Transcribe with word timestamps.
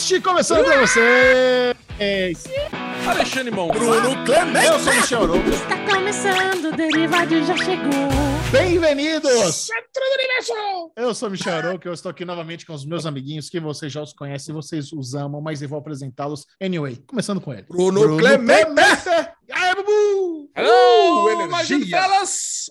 Cast 0.00 0.20
começando 0.22 0.64
pra 0.64 0.80
vocês! 0.80 2.44
Alexandre 3.06 3.50
Mão. 3.50 3.68
Bruno 3.68 4.24
Clemente. 4.24 4.66
Eu 4.66 4.80
sou 4.80 4.92
o 4.92 4.96
Michel 4.96 5.22
Arouca. 5.24 5.50
Está 5.50 5.94
começando, 5.94 6.64
o 6.72 6.76
Derivado 6.76 7.44
já 7.44 7.56
chegou. 7.58 8.08
Bem-vindos! 8.50 9.54
Centro 9.54 9.82
do 9.94 10.14
Universo. 10.14 10.92
Eu 10.96 11.14
sou 11.14 11.28
o 11.28 11.32
Michel 11.32 11.52
Arouca, 11.54 11.86
eu 11.86 11.92
estou 11.92 12.10
aqui 12.10 12.24
novamente 12.24 12.64
com 12.64 12.72
os 12.72 12.86
meus 12.86 13.04
amiguinhos 13.04 13.50
que 13.50 13.60
vocês 13.60 13.92
já 13.92 14.00
os 14.00 14.14
conhecem, 14.14 14.54
vocês 14.54 14.90
os 14.90 15.14
amam, 15.14 15.42
mas 15.42 15.60
eu 15.60 15.68
vou 15.68 15.78
apresentá-los 15.78 16.46
anyway. 16.62 16.96
Começando 17.06 17.38
com 17.38 17.52
ele. 17.52 17.66
Bruno, 17.68 18.16
Clemente. 18.16 18.70
E 19.46 19.52
aí, 19.52 19.74
Bubu! 19.74 20.50
Hello, 20.56 21.26
Uh, 21.26 21.30
energia. 21.42 22.00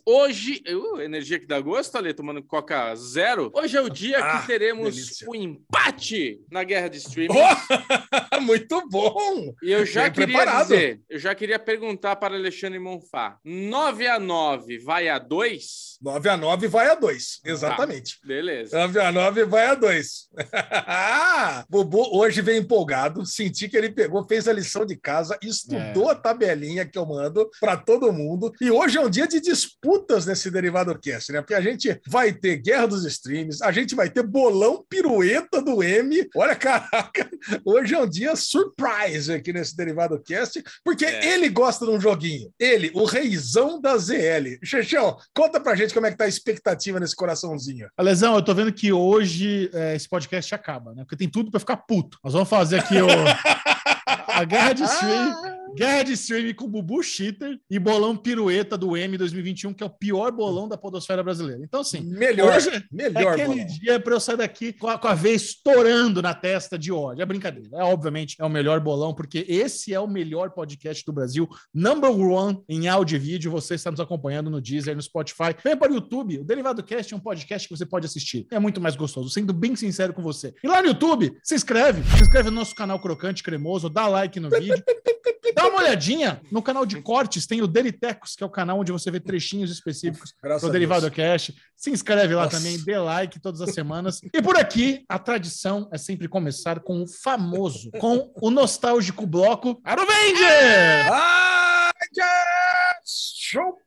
Hoje, 0.05 0.61
uh, 0.67 1.01
energia 1.01 1.39
que 1.39 1.45
dá 1.47 1.59
gosto, 1.59 1.97
ali 1.97 2.13
tomando 2.13 2.43
Coca 2.43 2.93
Zero. 2.95 3.49
Hoje 3.53 3.77
é 3.77 3.81
o 3.81 3.89
dia 3.89 4.19
Ah, 4.19 4.39
que 4.41 4.47
teremos 4.47 5.21
o 5.27 5.35
empate 5.35 6.41
na 6.51 6.63
guerra 6.63 6.89
de 6.89 6.97
streaming. 6.97 7.33
Oh, 7.35 8.39
muito 8.41 8.87
bom. 8.89 9.53
E 9.63 9.71
eu 9.71 9.85
já 9.85 10.03
Bem 10.03 10.11
queria 10.11 10.27
preparado. 10.37 10.63
dizer, 10.67 11.01
eu 11.09 11.19
já 11.19 11.33
queria 11.33 11.57
perguntar 11.59 12.15
para 12.17 12.35
Alexandre 12.35 12.79
Monfá. 12.79 13.37
9 13.43 14.07
a 14.07 14.19
9 14.19 14.79
vai 14.79 15.07
a 15.09 15.17
2? 15.17 15.88
9 16.01 16.29
a 16.29 16.37
9 16.37 16.67
vai 16.67 16.87
a 16.89 16.95
2. 16.95 17.39
Exatamente. 17.45 18.17
Beleza. 18.25 18.77
9 18.77 18.99
a 19.01 19.11
9 19.11 19.45
vai 19.45 19.65
a 19.67 19.75
2. 19.75 20.29
Bubu 21.69 22.17
hoje 22.17 22.41
veio 22.41 22.59
empolgado. 22.61 23.25
Senti 23.25 23.67
que 23.67 23.75
ele 23.77 23.89
pegou, 23.89 24.25
fez 24.27 24.47
a 24.47 24.53
lição 24.53 24.85
de 24.85 24.95
casa, 24.95 25.37
estudou 25.43 26.09
a 26.09 26.15
tabelinha 26.15 26.85
que 26.85 26.97
eu 26.97 27.05
mando 27.05 27.49
para 27.59 27.75
todo 27.77 28.13
mundo. 28.13 28.51
E 28.61 28.71
hoje 28.71 28.97
é 28.97 29.01
um 29.01 29.09
dia 29.09 29.27
de 29.27 29.39
disputas 29.41 30.25
nesse 30.25 30.49
Derivado 30.49 30.97
Cast, 30.99 31.31
né? 31.31 31.41
Porque 31.41 31.53
a 31.53 31.61
gente 31.61 31.99
vai 32.07 32.31
ter 32.33 32.57
Guerra 32.57 32.87
dos 32.87 33.05
Streams, 33.05 33.61
a 33.63 33.71
gente 33.71 33.95
vai 33.95 34.09
ter 34.09 34.23
bolão 34.23 34.83
pirueta 34.89 35.61
do 35.61 35.83
M. 35.83 36.27
Olha, 36.35 36.55
caraca, 36.55 37.29
hoje 37.65 37.93
é 37.93 37.99
um 37.99 38.09
dia 38.09 38.35
surprise 38.35 39.31
aqui 39.33 39.51
nesse 39.53 39.75
Derivado 39.75 40.21
Cast, 40.23 40.63
porque 40.83 41.05
É. 41.05 41.33
ele 41.33 41.49
gosta 41.49 41.85
de 41.85 41.91
um 41.91 41.99
joguinho. 41.99 42.51
Ele, 42.59 42.91
o 42.93 43.05
reizão 43.05 43.79
da 43.81 43.97
ZL. 43.97 44.57
Xexão, 44.63 45.17
conta 45.35 45.59
pra 45.59 45.75
gente 45.75 45.88
como 45.93 46.05
é 46.05 46.11
que 46.11 46.17
tá 46.17 46.25
a 46.25 46.27
expectativa 46.29 46.99
nesse 46.99 47.15
coraçãozinho. 47.15 47.89
Alesão, 47.97 48.35
eu 48.35 48.41
tô 48.41 48.53
vendo 48.53 48.71
que 48.71 48.91
hoje 48.91 49.69
é, 49.73 49.95
esse 49.95 50.07
podcast 50.07 50.53
acaba, 50.53 50.93
né? 50.93 51.03
Porque 51.03 51.17
tem 51.17 51.29
tudo 51.29 51.51
pra 51.51 51.59
ficar 51.59 51.77
puto. 51.77 52.17
Nós 52.23 52.33
vamos 52.33 52.49
fazer 52.49 52.79
aqui 52.79 53.01
o... 53.01 53.07
a 54.27 54.43
guerra 54.43 54.73
de 54.73 54.83
stream. 54.83 55.58
Guerra 55.75 56.03
de 56.03 56.13
streaming 56.13 56.53
com 56.53 56.67
Bubu 56.67 57.01
Cheater 57.03 57.57
e 57.69 57.79
bolão 57.79 58.15
pirueta 58.15 58.77
do 58.77 58.95
M 58.97 59.17
2021, 59.17 59.73
que 59.73 59.83
é 59.83 59.85
o 59.85 59.89
pior 59.89 60.31
bolão 60.31 60.67
da 60.67 60.77
podosfera 60.77 61.23
brasileira. 61.23 61.61
Então, 61.63 61.81
assim, 61.81 62.01
Melhor, 62.01 62.55
Hoje 62.55 62.69
é 62.69 62.83
melhor, 62.91 63.33
aquele 63.33 63.47
bolão. 63.49 63.65
dia 63.65 63.99
para 63.99 64.13
eu 64.13 64.19
sair 64.19 64.37
daqui 64.37 64.73
com 64.73 64.87
a, 64.87 64.97
com 64.97 65.07
a 65.07 65.13
veia 65.13 65.35
estourando 65.35 66.21
na 66.21 66.33
testa 66.33 66.77
de 66.77 66.91
ódio. 66.91 67.21
É 67.21 67.25
brincadeira. 67.25 67.69
É, 67.73 67.83
obviamente, 67.83 68.35
é 68.39 68.45
o 68.45 68.49
melhor 68.49 68.79
bolão, 68.79 69.13
porque 69.13 69.45
esse 69.47 69.93
é 69.93 69.99
o 69.99 70.07
melhor 70.07 70.51
podcast 70.51 71.03
do 71.05 71.13
Brasil. 71.13 71.47
Number 71.73 72.11
one 72.11 72.61
em 72.67 72.87
áudio 72.87 73.15
e 73.15 73.19
vídeo. 73.19 73.51
Você 73.51 73.75
está 73.75 73.91
nos 73.91 73.99
acompanhando 73.99 74.49
no 74.49 74.59
Deezer, 74.61 74.95
no 74.95 75.01
Spotify. 75.01 75.55
Vem 75.63 75.77
para 75.77 75.91
o 75.91 75.95
YouTube. 75.95 76.39
O 76.39 76.43
Derivado 76.43 76.83
Cast 76.83 77.13
é 77.13 77.17
um 77.17 77.19
podcast 77.19 77.67
que 77.67 77.75
você 77.77 77.85
pode 77.85 78.05
assistir. 78.05 78.47
É 78.51 78.59
muito 78.59 78.81
mais 78.81 78.95
gostoso, 78.95 79.29
sendo 79.29 79.53
bem 79.53 79.75
sincero 79.75 80.13
com 80.13 80.21
você. 80.21 80.53
E 80.63 80.67
lá 80.67 80.81
no 80.81 80.89
YouTube, 80.89 81.37
se 81.43 81.55
inscreve. 81.55 82.01
Se 82.17 82.23
inscreve 82.23 82.49
no 82.49 82.55
nosso 82.55 82.75
canal 82.75 82.99
Crocante 82.99 83.43
Cremoso, 83.43 83.89
dá 83.89 84.07
like 84.07 84.39
no 84.39 84.49
vídeo. 84.49 84.83
Dá 85.59 85.67
uma 85.67 85.79
olhadinha 85.79 86.41
no 86.49 86.61
canal 86.61 86.85
de 86.85 87.01
cortes, 87.01 87.45
tem 87.45 87.61
o 87.61 87.67
Deritecos, 87.67 88.33
que 88.33 88.41
é 88.41 88.47
o 88.47 88.49
canal 88.49 88.79
onde 88.79 88.93
você 88.93 89.11
vê 89.11 89.19
trechinhos 89.19 89.69
específicos 89.69 90.33
Graças 90.41 90.61
pro 90.61 90.69
a 90.69 90.71
Derivado. 90.71 91.11
Cash. 91.11 91.51
Se 91.75 91.91
inscreve 91.91 92.33
lá 92.33 92.45
Nossa. 92.45 92.55
também, 92.55 92.81
dê 92.81 92.97
like 92.97 93.41
todas 93.41 93.59
as 93.59 93.73
semanas. 93.73 94.21
E 94.33 94.41
por 94.41 94.55
aqui, 94.57 95.03
a 95.09 95.19
tradição 95.19 95.89
é 95.91 95.97
sempre 95.97 96.29
começar 96.29 96.79
com 96.79 97.03
o 97.03 97.07
famoso, 97.07 97.91
com 97.99 98.31
o 98.41 98.49
nostálgico 98.49 99.27
bloco 99.27 99.81
Aruvenger! 99.83 101.11
Ah, 101.11 101.91
yes! 102.17 103.33
Show 103.35 103.77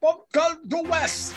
do 0.66 0.82
West! 0.90 1.32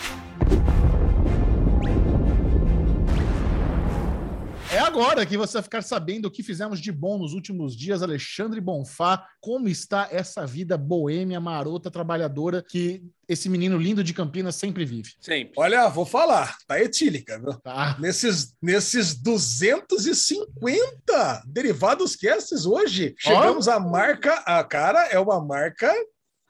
É 4.76 4.80
agora 4.80 5.26
que 5.26 5.38
você 5.38 5.54
vai 5.54 5.64
ficar 5.64 5.82
sabendo 5.82 6.26
o 6.26 6.32
que 6.32 6.44
fizemos 6.44 6.82
de 6.82 6.92
bom 6.92 7.18
nos 7.18 7.32
últimos 7.32 7.78
dias, 7.78 8.04
Alexandre 8.04 8.60
Bonfá. 8.60 9.26
Como 9.40 9.70
está 9.70 10.10
essa 10.12 10.46
vida 10.46 10.78
boêmia, 10.78 11.40
marota, 11.40 11.90
trabalhadora 11.90 12.62
que 12.62 13.02
esse 13.26 13.48
menino 13.48 13.78
lindo 13.78 14.04
de 14.04 14.14
Campinas 14.14 14.56
sempre 14.56 14.84
vive? 14.84 15.14
Sempre. 15.22 15.54
Olha, 15.56 15.88
vou 15.88 16.06
falar, 16.06 16.58
tá 16.68 16.78
etílica, 16.78 17.40
viu? 17.40 17.54
Tá? 17.54 17.96
Nesses, 18.02 18.54
nesses 18.62 19.16
250 19.16 21.44
derivados 21.48 22.18
casts 22.18 22.66
hoje, 22.66 23.16
chegamos 23.18 23.70
à 23.70 23.80
marca, 23.80 24.44
a 24.46 24.62
cara 24.62 25.08
é 25.08 25.18
uma 25.18 25.40
marca 25.40 25.90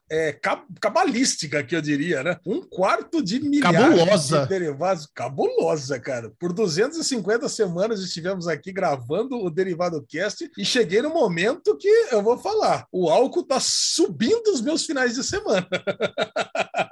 é, 0.09 0.31
ca- 0.33 0.63
cabalística, 0.79 1.63
que 1.63 1.75
eu 1.75 1.81
diria, 1.81 2.21
né? 2.23 2.37
Um 2.45 2.61
quarto 2.61 3.23
de 3.23 3.39
milhares 3.39 3.79
Cabulosa. 3.79 4.41
de 4.43 4.49
derivados. 4.49 5.07
Cabulosa, 5.13 5.99
cara. 5.99 6.31
Por 6.39 6.53
250 6.53 7.49
semanas 7.49 7.99
estivemos 8.01 8.47
aqui 8.47 8.71
gravando 8.71 9.37
o 9.37 9.49
Derivado 9.49 10.05
Cast 10.07 10.49
e 10.57 10.63
cheguei 10.65 11.01
no 11.01 11.09
momento 11.09 11.75
que 11.77 11.87
eu 12.11 12.21
vou 12.21 12.37
falar, 12.37 12.85
o 12.91 13.09
álcool 13.09 13.43
tá 13.43 13.59
subindo 13.59 14.47
os 14.53 14.61
meus 14.61 14.85
finais 14.85 15.15
de 15.15 15.23
semana. 15.23 15.67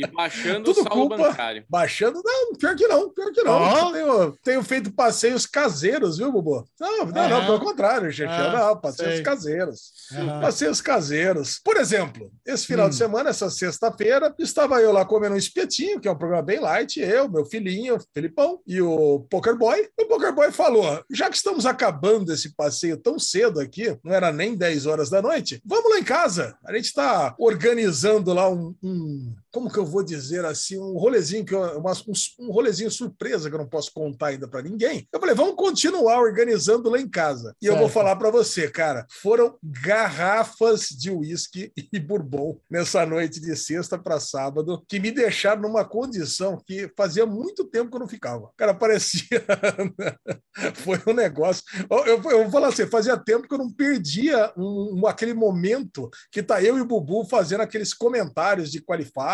E 0.00 0.06
baixando 0.06 0.64
Tudo 0.64 0.80
o 0.80 0.82
saldo 0.82 1.08
culpa- 1.08 1.16
bancário. 1.16 1.64
Baixando, 1.68 2.22
não, 2.24 2.54
pior 2.54 2.74
que 2.76 2.86
não, 2.88 3.10
pior 3.10 3.32
que 3.32 3.42
não. 3.42 3.76
Eu 3.76 3.92
Tenho, 3.92 4.38
tenho 4.44 4.62
feito 4.62 4.92
passeios 4.92 5.46
caseiros, 5.46 6.18
viu, 6.18 6.32
Bubu? 6.32 6.64
Não, 6.80 7.06
não, 7.06 7.22
Ah, 7.22 7.28
não, 7.28 7.42
é? 7.42 7.46
pelo 7.46 7.60
contrário, 7.60 8.10
Xexé, 8.12 8.32
Ah, 8.32 8.52
não, 8.68 8.76
passeios 8.80 9.14
sei. 9.14 9.22
caseiros. 9.22 9.92
Passeios 10.40 10.80
caseiros. 10.80 11.60
Por 11.64 11.76
exemplo, 11.76 12.30
esse 12.46 12.66
final 12.66 12.86
Hum. 12.86 12.90
de 12.90 12.96
semana, 12.96 13.30
essa 13.30 13.48
sexta-feira, 13.50 14.34
estava 14.38 14.80
eu 14.80 14.92
lá 14.92 15.04
comendo 15.04 15.34
um 15.34 15.38
espetinho, 15.38 16.00
que 16.00 16.08
é 16.08 16.12
um 16.12 16.16
programa 16.18 16.42
bem 16.42 16.60
light, 16.60 16.98
eu, 17.00 17.28
meu 17.30 17.44
filhinho, 17.44 17.98
Felipão, 18.14 18.60
e 18.66 18.80
o 18.80 19.20
Poker 19.30 19.56
Boy. 19.56 19.88
O 20.00 20.06
Poker 20.06 20.32
Boy 20.34 20.50
falou: 20.52 21.02
já 21.10 21.28
que 21.28 21.36
estamos 21.36 21.66
acabando 21.66 22.32
esse 22.32 22.54
passeio 22.54 22.96
tão 22.96 23.18
cedo 23.18 23.60
aqui, 23.60 23.96
não 24.04 24.12
era 24.14 24.32
nem 24.32 24.54
10 24.56 24.86
horas 24.86 25.10
da 25.10 25.20
noite, 25.22 25.60
vamos 25.64 25.90
lá 25.90 25.98
em 25.98 26.04
casa. 26.04 26.56
A 26.64 26.72
gente 26.74 26.86
está 26.86 27.34
organizando 27.38 28.32
lá 28.32 28.48
um, 28.48 28.74
um- 28.82 29.34
como 29.52 29.70
que 29.70 29.78
eu 29.78 29.84
vou 29.84 30.02
dizer 30.02 30.44
assim, 30.44 30.78
um 30.78 30.96
rolezinho 30.98 31.44
que 31.44 31.54
eu, 31.54 31.60
um, 31.80 32.46
um 32.46 32.50
rolezinho 32.52 32.90
surpresa 32.90 33.48
que 33.48 33.54
eu 33.54 33.58
não 33.58 33.68
posso 33.68 33.92
contar 33.92 34.28
ainda 34.28 34.48
para 34.48 34.62
ninguém. 34.62 35.06
Eu 35.12 35.20
falei, 35.20 35.34
vamos 35.34 35.54
continuar 35.56 36.20
organizando 36.20 36.88
lá 36.90 36.98
em 37.00 37.08
casa. 37.08 37.54
E 37.60 37.66
eu 37.66 37.76
vou 37.76 37.88
falar 37.88 38.16
para 38.16 38.30
você, 38.30 38.68
cara, 38.70 39.06
foram 39.22 39.56
garrafas 39.62 40.88
de 40.88 41.10
uísque 41.10 41.72
e 41.92 41.98
bourbon 41.98 42.58
nessa 42.70 43.04
noite 43.04 43.40
de 43.40 43.54
sexta 43.56 43.98
para 43.98 44.20
sábado 44.20 44.82
que 44.88 44.98
me 45.00 45.10
deixaram 45.10 45.62
numa 45.62 45.84
condição 45.84 46.60
que 46.66 46.90
fazia 46.96 47.26
muito 47.26 47.64
tempo 47.64 47.90
que 47.90 47.96
eu 47.96 48.00
não 48.00 48.08
ficava. 48.08 48.50
Cara, 48.56 48.74
parecia 48.74 49.44
foi 50.76 51.00
um 51.06 51.12
negócio. 51.12 51.62
Eu, 51.90 51.98
eu, 52.06 52.22
eu 52.30 52.42
vou 52.42 52.50
falar 52.50 52.68
assim, 52.68 52.86
fazia 52.86 53.16
tempo 53.16 53.46
que 53.48 53.54
eu 53.54 53.58
não 53.58 53.70
perdia 53.72 54.52
um- 54.56 55.00
um- 55.00 55.06
aquele 55.06 55.34
momento 55.34 56.08
que 56.30 56.42
tá 56.42 56.62
eu 56.62 56.76
e 56.78 56.80
o 56.80 56.86
Bubu 56.86 57.24
fazendo 57.24 57.60
aqueles 57.62 57.92
comentários 57.94 58.70
de 58.70 58.80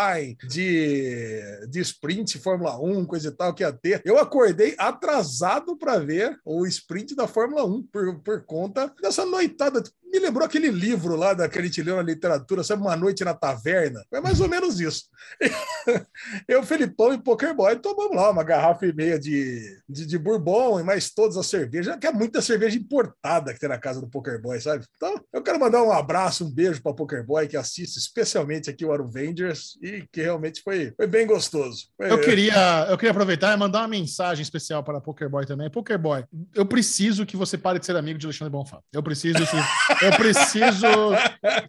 qualifying, 0.07 0.37
de, 0.47 1.67
de 1.69 1.79
sprint 1.81 2.37
Fórmula 2.39 2.79
1, 2.79 3.05
coisa 3.05 3.29
e 3.29 3.31
tal 3.31 3.53
que 3.53 3.63
ia 3.63 3.71
ter. 3.71 4.01
Eu 4.05 4.17
acordei 4.17 4.75
atrasado 4.77 5.77
para 5.77 5.99
ver 5.99 6.39
o 6.45 6.65
sprint 6.65 7.15
da 7.15 7.27
Fórmula 7.27 7.65
1 7.65 7.83
por, 7.83 8.19
por 8.19 8.45
conta 8.45 8.93
dessa 9.01 9.25
noitada. 9.25 9.83
Me 10.11 10.19
lembrou 10.19 10.45
aquele 10.45 10.69
livro 10.71 11.15
lá 11.15 11.33
da 11.33 11.49
que 11.49 11.59
a 11.59 11.61
gente 11.61 11.81
leu 11.83 11.95
na 11.97 12.01
literatura, 12.01 12.63
sabe, 12.63 12.81
Uma 12.81 12.95
Noite 12.95 13.23
na 13.25 13.33
Taverna? 13.33 14.03
É 14.11 14.21
mais 14.21 14.39
ou 14.39 14.47
menos 14.47 14.79
isso. 14.79 15.05
Eu, 16.47 16.63
Felipão 16.63 17.13
e 17.13 17.17
Pokerboy 17.17 17.75
tomamos 17.77 18.15
lá 18.15 18.31
uma 18.31 18.43
garrafa 18.43 18.85
e 18.85 18.93
meia 18.93 19.19
de, 19.19 19.61
de, 19.87 20.05
de 20.05 20.17
bourbon 20.17 20.79
e 20.79 20.83
mais 20.83 21.09
todas 21.09 21.37
as 21.37 21.47
cervejas, 21.47 21.95
que 21.97 22.07
é 22.07 22.11
muita 22.11 22.41
cerveja 22.41 22.77
importada 22.77 23.53
que 23.53 23.59
tem 23.59 23.69
na 23.69 23.77
casa 23.77 23.99
do 24.01 24.07
Pokerboy, 24.09 24.59
sabe? 24.59 24.85
Então, 24.95 25.19
eu 25.33 25.41
quero 25.41 25.59
mandar 25.59 25.83
um 25.83 25.91
abraço, 25.91 26.45
um 26.45 26.51
beijo 26.51 26.81
para 26.81 26.93
Pokerboy, 26.93 27.47
que 27.47 27.57
assiste 27.57 27.97
especialmente 27.97 28.69
aqui 28.69 28.85
o 28.85 28.91
Aruvengers 28.93 29.77
e 29.81 30.03
que 30.11 30.21
realmente 30.21 30.61
foi, 30.61 30.93
foi 30.95 31.07
bem 31.07 31.25
gostoso. 31.27 31.87
Foi- 31.97 32.11
Eu 32.11 32.21
queria, 32.21 32.87
eu 32.89 32.97
queria 32.97 33.11
aproveitar 33.11 33.53
e 33.53 33.57
mandar 33.57 33.79
uma 33.81 33.87
mensagem 33.87 34.41
especial 34.41 34.83
para 34.83 35.01
Pokerboy 35.01 35.45
também. 35.45 35.69
Pokerboy, 35.69 36.23
eu 36.55 36.65
preciso 36.65 37.25
que 37.25 37.37
você 37.37 37.57
pare 37.57 37.79
de 37.79 37.85
ser 37.85 37.95
amigo 37.95 38.17
de 38.19 38.25
Alexandre 38.25 38.51
Bonfá. 38.51 38.79
Eu 38.91 39.03
preciso. 39.03 39.37
se- 39.45 39.57
eu 40.01 40.11
preciso 40.15 40.87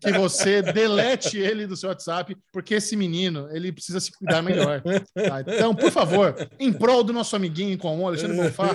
que 0.01 0.13
você 0.13 0.63
delete 0.63 1.39
ele 1.39 1.67
do 1.67 1.77
seu 1.77 1.89
WhatsApp, 1.89 2.37
porque 2.53 2.75
esse 2.75 2.97
menino, 2.97 3.49
ele 3.53 3.73
precisa 3.73 4.01
se 4.01 4.11
cuidar 4.13 4.43
melhor. 4.43 4.83
tá? 4.83 5.41
Então, 5.47 5.75
por 5.75 5.91
favor, 5.91 6.35
em 6.59 6.73
prol 6.73 7.03
do 7.05 7.13
nosso 7.13 7.35
amiguinho 7.37 7.73
em 7.73 7.77
comum, 7.77 8.07
Alexandre 8.07 8.37
Bonfá, 8.37 8.71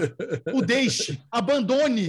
o 0.53 0.61
deixe, 0.61 1.19
abandone 1.31 2.07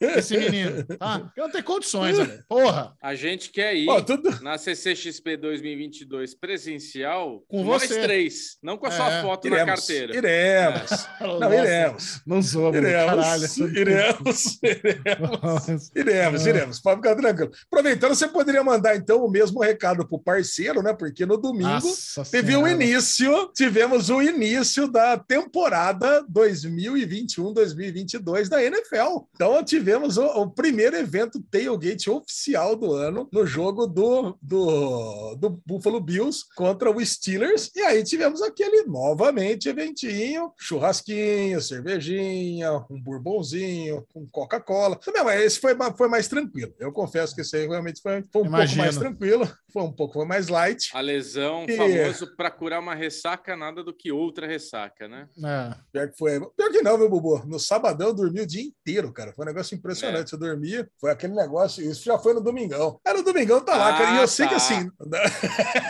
esse 0.00 0.36
menino, 0.36 0.84
tá? 0.98 1.20
Porque 1.20 1.40
não 1.40 1.50
tem 1.50 1.62
condições, 1.62 2.18
velho. 2.18 2.42
Porra. 2.48 2.94
A 3.02 3.14
gente 3.14 3.50
quer 3.50 3.74
ir 3.74 3.88
Ó, 3.88 4.00
tudo... 4.00 4.40
na 4.42 4.58
CCXP 4.58 5.36
2022 5.36 6.34
presencial 6.34 7.42
Com 7.48 7.64
nós 7.64 7.82
você. 7.82 8.00
três, 8.02 8.56
não 8.62 8.76
com 8.76 8.86
a 8.86 8.90
sua 8.90 9.12
É, 9.12 9.22
foto 9.22 9.48
na 9.48 9.56
Iremos, 9.56 9.74
carteira. 9.80 10.16
iremos. 10.16 10.90
Não, 11.20 11.38
Nossa, 11.40 11.54
iremos. 11.56 12.22
Não. 12.26 12.72
Caralho. 12.72 13.44
Iremos, 13.76 14.58
iremos, 14.58 14.58
iremos. 14.64 15.40
Nossa. 15.42 16.48
Iremos, 16.48 16.71
Iremos. 16.72 16.80
Pode 16.80 16.96
ficar 16.96 17.14
tranquilo. 17.16 17.52
Aproveitando, 17.70 18.14
você 18.14 18.26
poderia 18.28 18.64
mandar 18.64 18.96
então 18.96 19.22
o 19.24 19.30
mesmo 19.30 19.60
recado 19.60 20.06
pro 20.06 20.18
parceiro, 20.18 20.82
né? 20.82 20.94
Porque 20.94 21.26
no 21.26 21.36
domingo 21.36 21.68
Nossa 21.68 22.24
teve 22.24 22.56
o 22.56 22.64
Senhora. 22.64 22.72
início, 22.72 23.50
tivemos 23.54 24.08
o 24.10 24.22
início 24.22 24.88
da 24.88 25.18
temporada 25.18 26.24
2021-2022 26.32 28.48
da 28.48 28.62
NFL. 28.62 29.26
Então 29.34 29.64
tivemos 29.64 30.16
o, 30.16 30.24
o 30.24 30.48
primeiro 30.50 30.96
evento 30.96 31.42
tailgate 31.50 32.08
oficial 32.10 32.76
do 32.76 32.92
ano 32.92 33.28
no 33.32 33.44
jogo 33.46 33.86
do, 33.86 34.36
do, 34.40 35.34
do 35.36 35.50
Buffalo 35.66 36.00
Bills 36.00 36.44
contra 36.54 36.88
o 36.90 37.04
Steelers. 37.04 37.70
E 37.74 37.80
aí 37.80 38.04
tivemos 38.04 38.40
aquele 38.42 38.84
novamente 38.84 39.68
eventinho, 39.68 40.52
churrasquinho, 40.58 41.60
cervejinha, 41.60 42.84
um 42.90 43.00
bourbonzinho, 43.00 44.06
com 44.12 44.26
Coca-Cola. 44.26 45.00
Esse 45.42 45.58
foi, 45.58 45.74
foi 45.96 46.08
mais 46.08 46.28
tranquilo. 46.28 46.61
Eu 46.78 46.92
confesso 46.92 47.34
que 47.34 47.40
esse 47.40 47.56
aí 47.56 47.66
realmente 47.66 48.00
foi, 48.02 48.12
foi 48.12 48.20
um 48.20 48.28
pouco 48.30 48.48
Imagino. 48.48 48.82
mais 48.82 48.96
tranquilo, 48.96 49.50
foi 49.72 49.82
um 49.82 49.92
pouco 49.92 50.24
mais 50.26 50.48
light. 50.48 50.90
A 50.94 51.00
lesão 51.00 51.64
E- 51.68 51.76
famoso 51.76 52.36
para 52.36 52.50
curar 52.50 52.80
uma 52.80 52.94
ressaca, 52.94 53.56
nada 53.56 53.82
do 53.82 53.94
que 53.94 54.12
outra 54.12 54.46
ressaca, 54.46 55.08
né? 55.08 55.28
É. 55.44 55.74
Pior 55.92 56.08
que 56.10 56.16
foi. 56.18 56.40
Pior 56.56 56.70
que 56.70 56.82
não, 56.82 56.98
viu, 56.98 57.08
Bubu? 57.08 57.44
No 57.46 57.58
sabadão 57.58 58.08
eu 58.08 58.14
dormi 58.14 58.40
o 58.40 58.46
dia 58.46 58.62
inteiro, 58.62 59.12
cara. 59.12 59.32
Foi 59.32 59.44
um 59.44 59.48
negócio 59.48 59.74
impressionante. 59.76 60.32
Eu 60.32 60.38
dormia, 60.38 60.88
foi 61.00 61.10
aquele 61.10 61.34
negócio. 61.34 61.82
Isso 61.84 62.04
já 62.04 62.18
foi 62.18 62.34
no 62.34 62.40
domingão. 62.42 63.00
Era 63.06 63.18
no 63.18 63.24
domingão, 63.24 63.60
tá 63.64 63.76
lá, 63.76 63.92
cara. 63.98 64.14
E 64.14 64.16
eu 64.18 64.22
Ah, 64.24 64.26
sei 64.26 64.46
que 64.46 64.54
tá. 64.54 64.56
assim. 64.56 64.90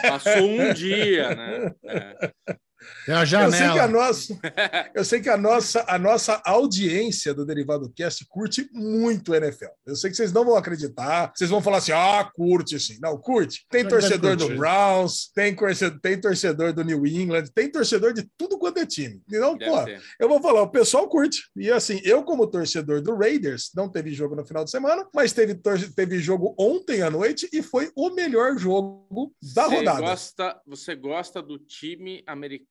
Passou 0.09 0.43
um 0.49 0.73
dia, 0.75 1.35
né? 1.35 1.75
É. 1.85 2.33
Tem 3.07 3.15
uma 3.15 3.23
Eu 3.23 3.27
sei 3.27 3.59
que 3.59 3.65
a 3.65 3.75
janela. 3.75 3.89
nossa, 3.89 4.39
eu 4.95 5.05
sei 5.05 5.21
que 5.21 5.29
a 5.29 5.37
nossa, 5.37 5.85
a 5.89 5.99
nossa 5.99 6.43
audiência 6.45 7.35
do 7.35 7.45
Derivado 7.45 7.93
Cast 7.95 8.25
curte 8.29 8.69
muito 8.73 9.35
NFL. 9.35 9.67
Eu 9.87 9.97
sei 9.97 10.11
que 10.11 10.17
vocês 10.17 10.33
não 10.33 10.45
vão 10.45 10.57
acreditar, 10.57 11.33
vocês 11.35 11.51
vão 11.51 11.63
falar 11.63 11.79
assim: 11.79 11.93
"Ah, 11.93 12.31
curte 12.35 12.79
sim". 12.79 12.99
Não, 13.01 13.19
curte. 13.19 13.67
Tem 13.71 13.87
torcedor 13.87 14.37
do. 14.37 14.53
Browns, 14.57 15.31
tem 15.35 15.55
torcedor, 15.55 16.01
tem 16.01 16.21
torcedor 16.21 16.73
do 16.73 16.85
New 16.85 17.07
England, 17.07 17.45
tem 17.55 17.71
torcedor 17.71 18.13
de 18.13 18.29
tudo 18.37 18.59
quanto 18.59 18.79
é 18.79 18.87
time. 18.87 19.21
Então, 19.29 19.57
Deve 19.57 19.71
pô, 19.71 20.03
eu 20.21 20.29
vou 20.29 20.41
falar, 20.41 20.63
o 20.63 20.71
pessoal 20.71 21.09
curte. 21.09 21.43
E 21.57 21.71
assim, 21.71 22.01
eu, 22.05 22.23
como 22.23 22.47
torcedor 22.47 23.01
do 23.01 23.17
Raiders, 23.17 23.71
não 23.75 23.89
teve 23.89 24.13
jogo 24.13 24.37
no 24.37 24.45
final 24.45 24.65
de 24.65 24.71
semana, 24.71 25.07
mas 25.15 25.33
teve, 25.33 25.55
teve 25.95 26.19
jogo 26.19 26.55
ontem 26.59 27.03
à 27.03 27.11
noite 27.11 27.49
e 27.53 27.63
foi 27.63 27.91
o 27.97 28.11
melhor 28.11 28.57
jogo 28.57 29.35
da 29.55 29.65
Você 29.65 29.77
rodada. 29.77 30.01
Gosta, 30.01 30.61
você 30.67 30.95
gosta 30.95 31.43
do 31.43 31.59
time 31.59 32.23
americano, 32.27 32.63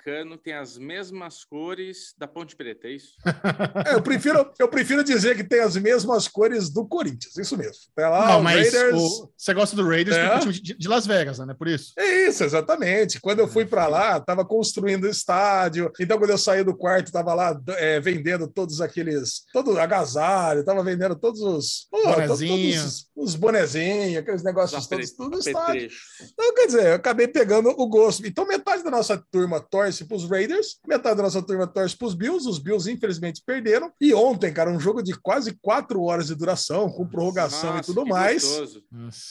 tem 0.44 0.54
as 0.54 0.78
mesmas 0.78 1.44
cores 1.44 2.14
da 2.18 2.28
Ponte 2.28 2.56
Preta, 2.56 2.88
é 2.88 2.92
isso? 2.92 3.14
É, 3.86 3.96
eu, 3.96 4.02
prefiro, 4.02 4.52
eu 4.60 4.68
prefiro 4.68 5.04
dizer 5.04 5.36
que 5.36 5.44
tem 5.44 5.60
as 5.62 5.76
mesmas 5.76 6.28
cores 6.28 6.70
do 6.70 6.86
Corinthians, 6.86 7.36
isso 7.38 7.58
mesmo. 7.58 7.74
Tá 7.96 8.10
lá, 8.10 8.28
Não, 8.34 8.42
mas 8.44 8.72
Raiders. 8.74 8.96
o- 9.02 9.32
você 9.36 9.54
gosta 9.54 9.76
do 9.76 9.88
Raiders 9.88 10.16
É. 10.18 10.24
porque 10.30 10.36
é 10.50 10.52
time 10.54 10.76
de, 10.78 10.88
Las 10.88 11.06
Vegas, 11.08 11.40
né? 11.40 11.54
Por 11.54 11.68
isso. 11.68 11.94
É 11.98 12.28
isso, 12.28 12.44
exatamente. 12.44 13.20
Quando 13.20 13.40
eu 13.40 13.48
fui 13.48 13.66
para 13.66 13.88
lá, 13.88 14.18
estava 14.18 14.46
construindo 14.46 15.04
o 15.06 15.10
estádio. 15.10 15.92
Então, 16.00 16.18
quando 16.18 16.30
eu 16.32 16.38
saí 16.38 16.64
do 16.64 16.76
quarto, 16.76 17.08
estava 17.08 17.34
lá 17.34 17.60
é, 17.78 18.00
vendendo 18.00 18.48
todos 18.48 18.82
aqueles. 18.82 19.44
Todo 19.54 19.78
agasalho, 19.80 20.60
estava 20.62 20.84
vendendo 20.84 21.16
todos 21.16 21.42
os. 21.42 21.88
Bonezinho. 21.92 22.74
todos 22.74 22.86
os, 22.86 23.08
os 23.16 23.36
bonezinhos, 23.36 24.18
aqueles 24.18 24.44
negócios 24.44 24.82
Os 24.82 24.88
todos, 24.88 25.12
tudo 25.12 25.32
no 25.32 25.40
estádio. 25.40 25.90
Então, 26.34 26.54
quer 26.56 26.66
dizer, 26.68 26.86
eu 26.88 26.96
acabei 26.96 27.28
pegando 27.28 27.70
o 27.70 27.88
gosto. 27.88 28.26
Então, 28.26 28.46
metade 28.48 28.84
da 28.84 28.92
nossa 28.92 29.18
turma 29.32 29.60
torce 29.60 29.91
para 30.06 30.18
os 30.18 30.30
Raiders, 30.30 30.78
metade 30.88 31.18
da 31.18 31.24
nossa 31.24 31.42
turma 31.42 31.68
torce 31.68 31.96
para 31.96 32.08
os 32.08 32.14
Bills. 32.14 32.48
Os 32.48 32.60
Bills, 32.60 32.92
infelizmente, 32.92 33.42
perderam. 33.46 33.92
E 34.00 34.14
ontem, 34.14 34.54
cara, 34.54 34.72
um 34.72 34.80
jogo 34.80 35.02
de 35.02 35.14
quase 35.14 35.54
quatro 35.62 36.02
horas 36.04 36.28
de 36.28 36.36
duração, 36.36 36.90
com 36.90 37.06
prorrogação 37.08 37.72
e 37.72 37.78
Nossa, 37.78 37.84
tudo 37.94 38.04
que 38.04 38.10
mais. 38.10 38.44
gostoso. 38.44 38.84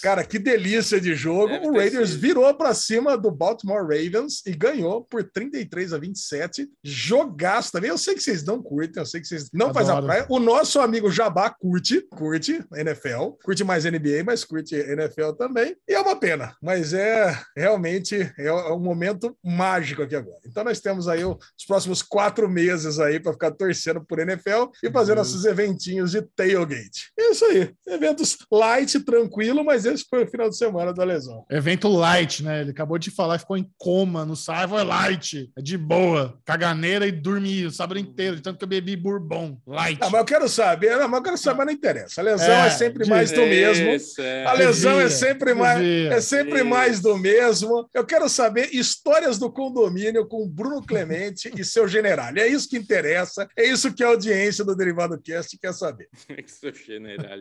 Cara, 0.02 0.24
que 0.24 0.38
delícia 0.38 1.00
de 1.00 1.14
jogo. 1.14 1.48
Deve 1.48 1.68
o 1.68 1.72
Raiders 1.72 2.10
sido. 2.10 2.20
virou 2.20 2.54
para 2.54 2.74
cima 2.74 3.16
do 3.16 3.30
Baltimore 3.30 3.82
Ravens 3.82 4.44
e 4.46 4.52
ganhou 4.52 5.04
por 5.04 5.24
33 5.24 5.92
a 5.92 5.98
27. 5.98 6.68
Jogaço 6.82 7.72
também. 7.72 7.90
Eu 7.90 7.98
sei 7.98 8.14
que 8.14 8.22
vocês 8.22 8.44
não 8.44 8.62
curtem, 8.62 9.00
eu 9.00 9.06
sei 9.06 9.20
que 9.20 9.26
vocês 9.26 9.48
não 9.52 9.72
fazem 9.72 9.94
a 9.94 10.02
praia. 10.02 10.26
O 10.28 10.38
nosso 10.38 10.80
amigo 10.80 11.10
Jabá 11.10 11.50
curte, 11.50 12.00
curte 12.10 12.62
NFL, 12.74 13.30
curte 13.42 13.64
mais 13.64 13.84
NBA, 13.84 14.24
mas 14.24 14.44
curte 14.44 14.74
NFL 14.74 15.32
também. 15.38 15.76
E 15.88 15.94
é 15.94 16.00
uma 16.00 16.16
pena, 16.16 16.54
mas 16.62 16.92
é 16.92 17.36
realmente 17.56 18.32
é 18.38 18.52
um 18.52 18.78
momento 18.80 19.36
mágico 19.44 20.02
aqui 20.02 20.16
agora. 20.16 20.40
Então 20.50 20.64
nós 20.64 20.80
temos 20.80 21.08
aí 21.08 21.24
os 21.24 21.36
próximos 21.66 22.02
quatro 22.02 22.48
meses 22.48 22.98
aí 22.98 23.20
para 23.20 23.32
ficar 23.32 23.50
torcendo 23.52 24.04
por 24.04 24.18
NFL 24.18 24.66
e 24.82 24.90
fazer 24.90 25.12
Uhum. 25.12 25.18
nossos 25.18 25.44
eventinhos 25.44 26.10
de 26.12 26.22
tailgate. 26.36 27.10
É 27.18 27.30
isso 27.30 27.44
aí. 27.44 27.70
Eventos 27.86 28.36
light, 28.50 29.00
tranquilo, 29.00 29.64
mas 29.64 29.84
esse 29.84 30.04
foi 30.08 30.24
o 30.24 30.28
final 30.30 30.48
de 30.48 30.56
semana 30.56 30.92
da 30.92 31.04
lesão. 31.04 31.44
Evento 31.50 31.88
light, 31.88 32.42
né? 32.42 32.60
Ele 32.60 32.70
acabou 32.70 32.98
de 32.98 33.10
falar, 33.10 33.38
ficou 33.38 33.56
em 33.56 33.68
coma 33.78 34.24
no 34.24 34.36
sábado, 34.36 34.78
é 34.80 34.84
light, 34.84 35.50
é 35.56 35.62
de 35.62 35.76
boa. 35.78 36.38
Caganeira 36.44 37.06
e 37.06 37.12
dormi 37.12 37.66
o 37.66 37.70
sábado 37.70 37.98
inteiro, 37.98 38.36
de 38.36 38.42
tanto 38.42 38.58
que 38.58 38.64
eu 38.64 38.68
bebi 38.68 38.96
bourbon. 38.96 39.58
Light. 39.66 39.98
Ah, 40.02 40.10
mas 40.10 40.20
eu 40.20 40.24
quero 40.24 40.48
saber, 40.48 40.96
não, 40.96 41.08
mas 41.08 41.18
eu 41.18 41.24
quero 41.24 41.38
saber, 41.38 41.58
mas 41.58 41.66
não 41.66 41.72
interessa. 41.72 42.20
A 42.20 42.24
lesão 42.24 42.54
é, 42.54 42.66
É, 42.66 42.70
sempre 42.70 43.08
mais 43.08 43.30
do 43.32 43.40
mesmo. 43.42 44.22
É. 44.22 44.44
A 44.46 44.52
lesão 44.52 45.00
é 45.00 45.08
sempre 45.08 45.54
mais, 45.54 45.80
é 45.84 46.20
sempre 46.20 46.62
mais 46.62 47.00
do 47.00 47.16
mesmo. 47.16 47.88
Eu 47.94 48.04
quero 48.04 48.28
saber 48.28 48.70
histórias 48.72 49.38
do 49.38 49.50
condomínio 49.50 50.26
com 50.26 50.39
Bruno 50.48 50.82
Clemente 50.84 51.50
e 51.56 51.64
seu 51.64 51.86
general. 51.88 52.32
É 52.36 52.46
isso 52.46 52.68
que 52.68 52.76
interessa. 52.76 53.48
É 53.56 53.64
isso 53.66 53.92
que 53.94 54.02
a 54.04 54.08
audiência 54.08 54.64
do 54.64 54.74
Derivado 54.76 55.20
Cast 55.20 55.58
quer 55.58 55.72
saber. 55.74 56.08
que 56.28 56.50
sou 56.50 56.72
general. 56.72 57.38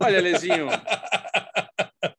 Olha, 0.00 0.20
Lezinho, 0.20 0.68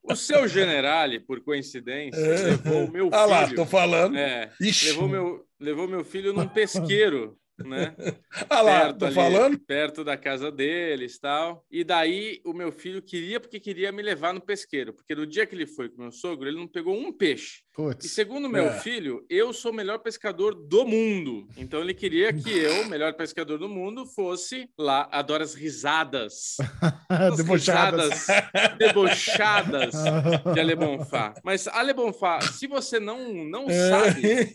o 0.03 0.15
seu 0.15 0.47
general, 0.47 1.09
por 1.27 1.41
coincidência, 1.43 2.19
É. 2.19 2.43
levou 2.51 2.85
o 2.85 2.91
meu 2.91 3.09
Ah 3.13 3.25
lá, 3.25 3.43
filho. 3.45 3.55
tô 3.57 3.65
falando. 3.65 4.17
É, 4.17 4.51
levou 4.59 5.07
meu, 5.07 5.45
levou 5.59 5.87
meu 5.87 6.03
filho 6.03 6.33
num 6.33 6.47
pesqueiro, 6.47 7.37
né? 7.57 7.95
Ah 8.49 8.61
lá, 8.61 8.79
perto 8.85 9.05
ali, 9.05 9.15
falando. 9.15 9.59
Perto 9.59 10.03
da 10.03 10.17
casa 10.17 10.51
deles 10.51 11.19
tal. 11.19 11.63
E 11.71 11.83
daí 11.83 12.41
o 12.43 12.51
meu 12.51 12.71
filho 12.71 13.01
queria, 13.01 13.39
porque 13.39 13.59
queria 13.59 13.91
me 13.91 14.01
levar 14.01 14.33
no 14.33 14.41
pesqueiro. 14.41 14.91
Porque 14.93 15.13
no 15.13 15.25
dia 15.27 15.45
que 15.45 15.53
ele 15.53 15.67
foi 15.67 15.87
com 15.87 16.01
meu 16.01 16.11
sogro, 16.11 16.47
ele 16.49 16.57
não 16.57 16.67
pegou 16.67 16.95
um 16.97 17.11
peixe. 17.11 17.61
E 17.71 17.75
Putz. 17.75 18.11
segundo 18.11 18.49
meu 18.49 18.65
É. 18.67 18.79
filho, 18.79 19.23
eu 19.29 19.51
sou 19.53 19.71
o 19.71 19.75
melhor 19.75 19.99
pescador 19.99 20.53
do 20.55 20.83
mundo. 20.85 21.47
Então 21.57 21.79
ele 21.81 21.93
queria 21.93 22.33
que 22.33 22.49
eu, 22.57 22.81
o 22.83 22.89
melhor 22.89 23.13
pescador 23.13 23.57
do 23.59 23.69
mundo, 23.69 24.05
fosse 24.05 24.67
lá. 24.77 25.07
Adoro 25.11 25.43
as 25.43 25.53
risadas. 25.53 26.57
As 27.09 27.37
Debochadas. 27.37 28.09
risadas 28.27 28.77
debochadas 28.79 29.93
de 30.53 30.59
Ale 30.59 30.75
Bonfá. 30.75 31.33
Mas 31.43 31.67
Ale 31.67 31.93
Bonfá, 31.93 32.41
se 32.41 32.67
você 32.67 32.99
não, 32.99 33.31
não 33.45 33.69
É. 33.69 33.89
sabe, 33.89 34.53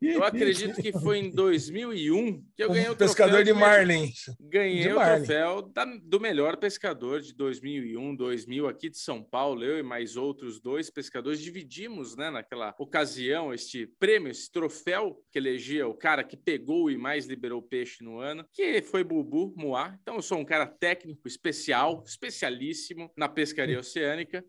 eu 0.00 0.22
acredito 0.24 0.80
que 0.80 0.92
foi 0.92 1.18
em 1.18 1.30
2001 1.30 2.19
que 2.56 2.62
eu 2.62 2.68
ganhei 2.72 2.88
o 2.90 2.96
pescador 2.96 3.42
de 3.44 3.52
Marlin. 3.52 4.10
Ganhei 4.40 4.82
De 4.82 4.88
o 4.92 4.96
Marlin. 4.96 5.24
troféu 5.24 5.62
da- 5.62 5.84
do 5.84 6.20
melhor 6.20 6.56
pescador 6.56 7.20
de 7.20 7.34
2001, 7.34 8.14
2000 8.14 8.66
aqui 8.68 8.88
de 8.90 8.98
São 8.98 9.22
Paulo. 9.22 9.64
Eu 9.64 9.78
e 9.78 9.82
mais 9.82 10.16
outros 10.16 10.60
dois 10.60 10.90
pescadores 10.90 11.40
dividimos, 11.40 12.16
né, 12.16 12.30
naquela 12.30 12.74
ocasião, 12.78 13.52
este 13.54 13.86
prêmio, 13.98 14.30
esse 14.30 14.50
troféu 14.50 15.16
que 15.30 15.38
elegia 15.38 15.86
o 15.86 15.94
cara 15.94 16.22
que 16.24 16.36
pegou 16.36 16.90
e 16.90 16.96
mais 16.98 17.26
liberou 17.26 17.62
peixe 17.62 18.02
no 18.04 18.18
ano, 18.18 18.44
que 18.52 18.82
foi 18.82 19.02
Bubu 19.04 19.54
Moá. 19.56 19.96
Então 20.02 20.16
eu 20.16 20.22
sou 20.22 20.38
um 20.38 20.44
cara 20.44 20.66
técnico, 20.66 21.26
especial, 21.26 22.02
especialíssimo 22.06 23.10
na 23.16 23.28
pescaria 23.28 23.78
oceânica. 23.80 24.44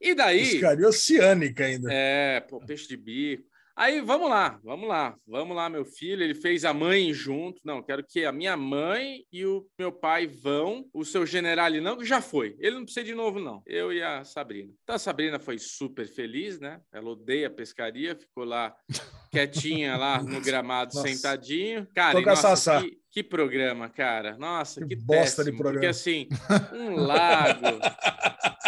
E 0.00 0.14
daí... 0.14 0.52
Pescaria 0.52 0.88
oceânica 0.88 1.64
ainda. 1.64 1.88
É, 1.92 2.40
pô, 2.40 2.58
peixe 2.64 2.86
de 2.88 2.96
bico. 2.96 3.49
Aí, 3.76 4.00
vamos 4.00 4.28
lá, 4.28 4.60
vamos 4.62 4.88
lá, 4.88 5.14
vamos 5.26 5.56
lá, 5.56 5.68
meu 5.68 5.84
filho. 5.84 6.22
Ele 6.22 6.34
fez 6.34 6.64
a 6.64 6.74
mãe 6.74 7.12
junto. 7.12 7.60
Não, 7.64 7.82
quero 7.82 8.04
que 8.06 8.24
a 8.24 8.32
minha 8.32 8.56
mãe 8.56 9.24
e 9.32 9.46
o 9.46 9.66
meu 9.78 9.92
pai 9.92 10.26
vão. 10.26 10.84
O 10.92 11.04
seu 11.04 11.24
general 11.24 11.70
não, 11.80 11.96
que 11.96 12.04
já 12.04 12.20
foi. 12.20 12.56
Ele 12.58 12.76
não 12.76 12.84
precisa 12.84 13.04
de 13.04 13.14
novo, 13.14 13.38
não. 13.38 13.62
Eu 13.66 13.92
e 13.92 14.02
a 14.02 14.24
Sabrina. 14.24 14.72
Então, 14.82 14.96
a 14.96 14.98
Sabrina 14.98 15.38
foi 15.38 15.58
super 15.58 16.06
feliz, 16.06 16.58
né? 16.58 16.80
Ela 16.92 17.10
odeia 17.10 17.50
pescaria, 17.50 18.16
ficou 18.16 18.44
lá 18.44 18.74
quietinha 19.30 19.96
lá 19.96 20.22
no 20.22 20.40
gramado, 20.40 20.94
Nossa. 20.94 21.08
sentadinho. 21.08 21.86
Cara, 21.94 22.18
Tô 22.18 22.24
com 22.24 22.30
a 22.30 22.36
Sassá. 22.36 22.82
que, 22.82 22.98
Que 23.12 23.24
programa, 23.24 23.88
cara. 23.88 24.36
Nossa, 24.38 24.80
que, 24.82 24.94
Que 24.94 24.96
bosta 24.96 25.42
de 25.42 25.50
péssimo. 25.50 25.58
programa. 25.58 25.80
Porque 25.80 25.86
assim, 25.86 26.28
um 26.72 26.94
lago. 26.96 27.66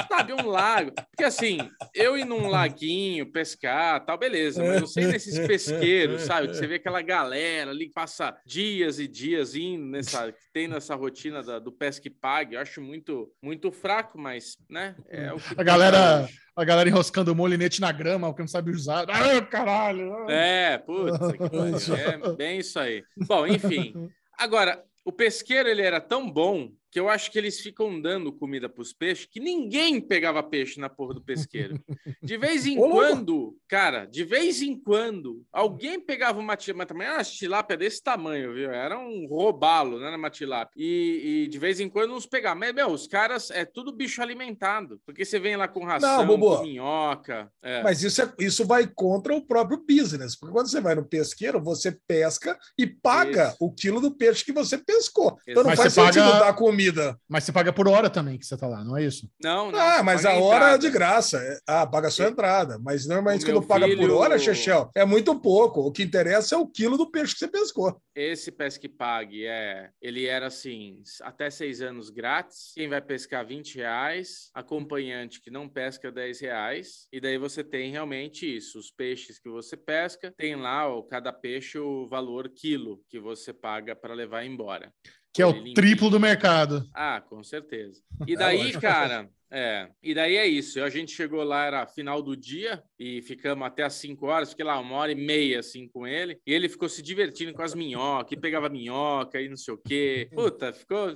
Sabe, 0.09 0.33
um 0.33 0.47
lago. 0.49 0.93
Porque 1.11 1.25
assim, 1.25 1.59
eu 1.95 2.19
ir 2.19 2.25
num 2.25 2.49
laguinho 2.49 3.31
pescar, 3.31 4.05
tal, 4.05 4.19
beleza. 4.19 4.63
Mas 4.63 4.81
eu 4.81 4.87
sei 4.87 5.07
nesses 5.07 5.39
pesqueiros, 5.47 6.23
sabe? 6.23 6.49
Que 6.49 6.55
você 6.57 6.67
vê 6.67 6.75
aquela 6.75 7.01
galera 7.03 7.71
ali 7.71 7.87
que 7.87 7.93
passa 7.93 8.37
dias 8.45 8.99
e 8.99 9.07
dias 9.07 9.55
indo 9.55 9.87
nessa, 9.87 10.35
tendo 10.53 10.77
essa 10.77 10.95
rotina 10.95 11.43
da- 11.43 11.59
do 11.59 11.71
pesca 11.71 12.09
e 12.09 12.11
pague. 12.11 12.57
Eu 12.57 12.61
acho 12.61 12.81
muito, 12.83 13.31
muito 13.43 13.71
fraco, 13.71 14.19
mas, 14.19 14.57
né? 14.69 14.95
É 15.09 15.33
o 15.33 15.37
que 15.37 15.53
A 15.53 15.57
tem 15.57 15.65
galera, 15.65 16.29
a 16.57 16.65
galera 16.65 16.89
enroscando 16.89 17.33
o 17.33 17.35
molinete 17.37 17.81
na 17.81 17.93
grama, 17.93 18.27
porque 18.29 18.43
não 18.43 18.49
sabe 18.49 18.71
usar. 18.73 19.07
Ah, 19.09 19.41
caralho! 19.43 20.29
É, 20.29 20.79
putz, 20.79 21.17
que 21.37 21.93
é 21.95 22.35
bem 22.35 22.59
isso 22.59 22.79
aí. 22.79 23.03
Bom, 23.27 23.47
enfim. 23.47 24.11
Agora, 24.43 24.85
o 25.05 25.13
pesqueiro 25.13 25.69
ele 25.69 25.83
era 25.83 26.01
tão 26.01 26.29
bom 26.29 26.73
que 26.93 27.01
eu 27.01 27.09
acho 27.09 27.31
que 27.33 27.39
eles 27.39 27.59
ficam 27.59 27.99
dando 27.99 28.31
comida 28.31 28.69
para 28.69 28.83
os 28.83 28.93
peixes 28.93 29.25
que 29.25 29.41
ninguém 29.41 29.99
pegava 29.99 30.43
peixe 30.43 30.79
na 30.79 30.91
porra 30.91 31.15
do 31.15 31.23
pesqueiro. 31.23 31.81
De 32.23 32.37
vez 32.37 32.67
em 32.67 32.77
quando, 32.77 33.57
cara, 33.67 34.05
de 34.05 34.23
vez 34.25 34.61
em 34.61 34.79
quando, 34.79 35.43
alguém 35.51 35.99
pegava 35.99 36.39
uma 36.39 36.55
tilápia, 36.55 36.77
mas 36.79 36.87
também 36.87 37.07
era 37.07 37.17
uma 37.17 37.25
tilápia 37.25 37.77
desse 37.79 38.03
tamanho, 38.03 38.53
viu? 38.53 38.71
Era 38.71 38.99
um 38.99 39.27
robalo, 39.27 39.99
não 39.99 40.07
era 40.07 40.19
uma 40.19 40.29
tilápia. 40.29 40.75
E, 40.77 41.45
e 41.45 41.49
de 41.49 41.59
vez 41.59 41.81
em 41.81 41.89
quando 41.89 42.13
uns 42.15 42.27
pegavam. 42.27 42.59
Mas, 42.61 42.75
meu, 42.75 42.89
os 42.91 43.07
caras 43.07 43.51
é 43.51 43.65
tudo 43.65 43.91
bicho 43.91 44.21
alimentado. 44.21 45.01
Porque 45.07 45.25
você 45.25 45.41
vem 45.41 45.57
lá 45.57 45.67
com 45.67 45.85
ração, 45.87 46.27
Bobo. 46.27 46.59
com 46.59 46.63
minhoca. 46.65 47.51
é. 47.63 47.83
Mas 47.83 48.03
isso, 48.03 48.21
é- 48.21 48.33
isso 48.39 48.67
vai 48.67 48.87
contra 48.87 49.35
o 49.35 49.41
próprio 49.41 49.83
business, 49.89 50.37
porque 50.39 50.53
quando 50.53 50.69
você 50.69 50.81
vai 50.81 50.95
no 50.95 51.07
pesqueiro, 51.07 51.59
você 51.59 51.97
pesca 52.07 52.59
e 52.77 52.87
paga 52.87 53.49
Isso. 53.49 53.57
o 53.61 53.73
quilo 53.73 53.99
do 53.99 54.15
peixe 54.15 54.45
que 54.45 54.53
você 54.53 54.77
pescou. 54.77 55.39
Então 55.49 55.63
não 55.63 55.71
Mas 55.71 55.79
faz 55.81 55.95
sentido 55.95 56.25
paga- 56.31 56.39
dar 56.41 56.53
comida. 56.53 56.82
Mas 57.29 57.45
você 57.45 57.53
paga 57.53 57.73
por 57.73 57.87
hora 57.89 58.09
também 58.11 58.39
que 58.39 58.47
você 58.47 58.57
tá 58.57 58.67
lá, 58.67 58.83
não 58.85 58.97
é 58.97 59.05
isso? 59.05 59.31
Não, 59.43 59.71
não. 59.71 59.79
Ah, 59.79 60.03
mas 60.03 60.25
a 60.25 60.31
hora 60.33 60.37
é 60.37 60.57
entrada. 60.69 60.79
de 60.79 60.91
graça. 60.91 61.39
É- 61.39 61.59
Ah, 61.67 61.87
paga 61.87 62.11
só 62.11 62.25
a 62.25 62.29
entrada. 62.29 62.79
Mas 62.79 63.07
normalmente 63.07 63.45
quando 63.45 63.63
paga 63.67 63.87
por 63.89 63.97
filho- 63.97 64.17
hora, 64.17 64.39
Chechel, 64.39 64.91
é 64.95 65.05
muito 65.05 65.39
pouco. 65.41 65.81
O 65.81 65.93
que 65.93 66.03
interessa 66.03 66.55
é 66.55 66.59
o 66.59 66.67
quilo 66.67 66.97
do 66.97 67.11
peixe 67.11 67.33
que 67.35 67.39
você 67.41 67.49
pescou. 67.49 68.01
Esse 68.15 68.51
pesque 68.51 68.89
pague 68.89 69.47
é, 69.47 69.91
ele 70.01 70.27
era 70.27 70.47
assim, 70.47 71.03
até 71.23 71.49
seis 71.51 71.81
anos 71.81 72.11
grátis. 72.11 72.73
Quem 72.75 72.89
vai 72.89 73.01
pescar 73.01 73.47
20 73.47 73.77
reais, 73.77 74.51
acompanhante 74.55 75.41
que 75.41 75.51
não 75.51 75.69
pesca 75.69 76.11
10 76.11 76.41
reais. 76.41 77.07
E 77.13 77.21
daí 77.21 77.39
você 77.39 77.63
tem 77.65 77.91
realmente 77.93 78.45
isso, 78.57 78.79
os 78.79 78.91
peixes 78.91 79.39
que 79.39 79.49
você 79.49 79.77
pesca, 79.77 80.33
tem 80.37 80.55
lá 80.57 80.89
ó, 80.89 81.03
cada 81.03 81.33
peixe 81.33 81.79
o 81.79 82.07
valor 82.07 82.49
quilo 82.55 83.01
que 83.09 83.19
você 83.19 83.53
paga 83.53 83.95
para 83.97 84.15
levar 84.15 84.45
embora. 84.45 84.93
Que 85.33 85.41
é 85.43 85.47
o 85.47 85.53
limpinho. 85.53 85.75
triplo 85.75 86.11
do 86.11 86.21
mercado. 86.21 86.87
Ah, 86.93 87.21
com 87.21 87.43
certeza. 87.43 88.01
E 88.27 88.37
daí, 88.37 88.59
lógico. 88.59 88.81
cara, 88.81 89.31
é. 89.53 89.89
E 90.03 90.15
daí 90.15 90.37
é 90.37 90.47
isso. 90.47 90.83
A 90.83 90.89
gente 90.91 91.13
chegou 91.13 91.43
lá, 91.45 91.67
era 91.67 91.87
final 91.87 92.23
do 92.23 92.37
dia, 92.37 92.83
e 92.99 93.21
ficamos 93.23 93.67
até 93.67 93.83
às 93.83 93.95
5 93.95 94.27
horas, 94.27 94.51
fiquei 94.51 94.65
lá 94.65 94.79
uma 94.79 94.97
hora 94.97 95.13
e 95.13 95.15
meia 95.15 95.61
assim 95.61 95.89
com 95.89 96.07
ele. 96.07 96.39
E 96.47 96.53
ele 96.53 96.69
ficou 96.69 96.89
se 96.89 97.03
divertindo 97.03 97.53
com 97.53 97.63
as 97.63 97.75
minhocas, 97.75 98.39
pegava 98.41 98.69
minhoca 98.69 99.41
e 99.41 99.49
não 99.49 99.57
sei 99.57 99.75
o 99.75 99.79
quê. 99.79 100.29
Puta, 100.35 100.73
ficou 100.73 101.13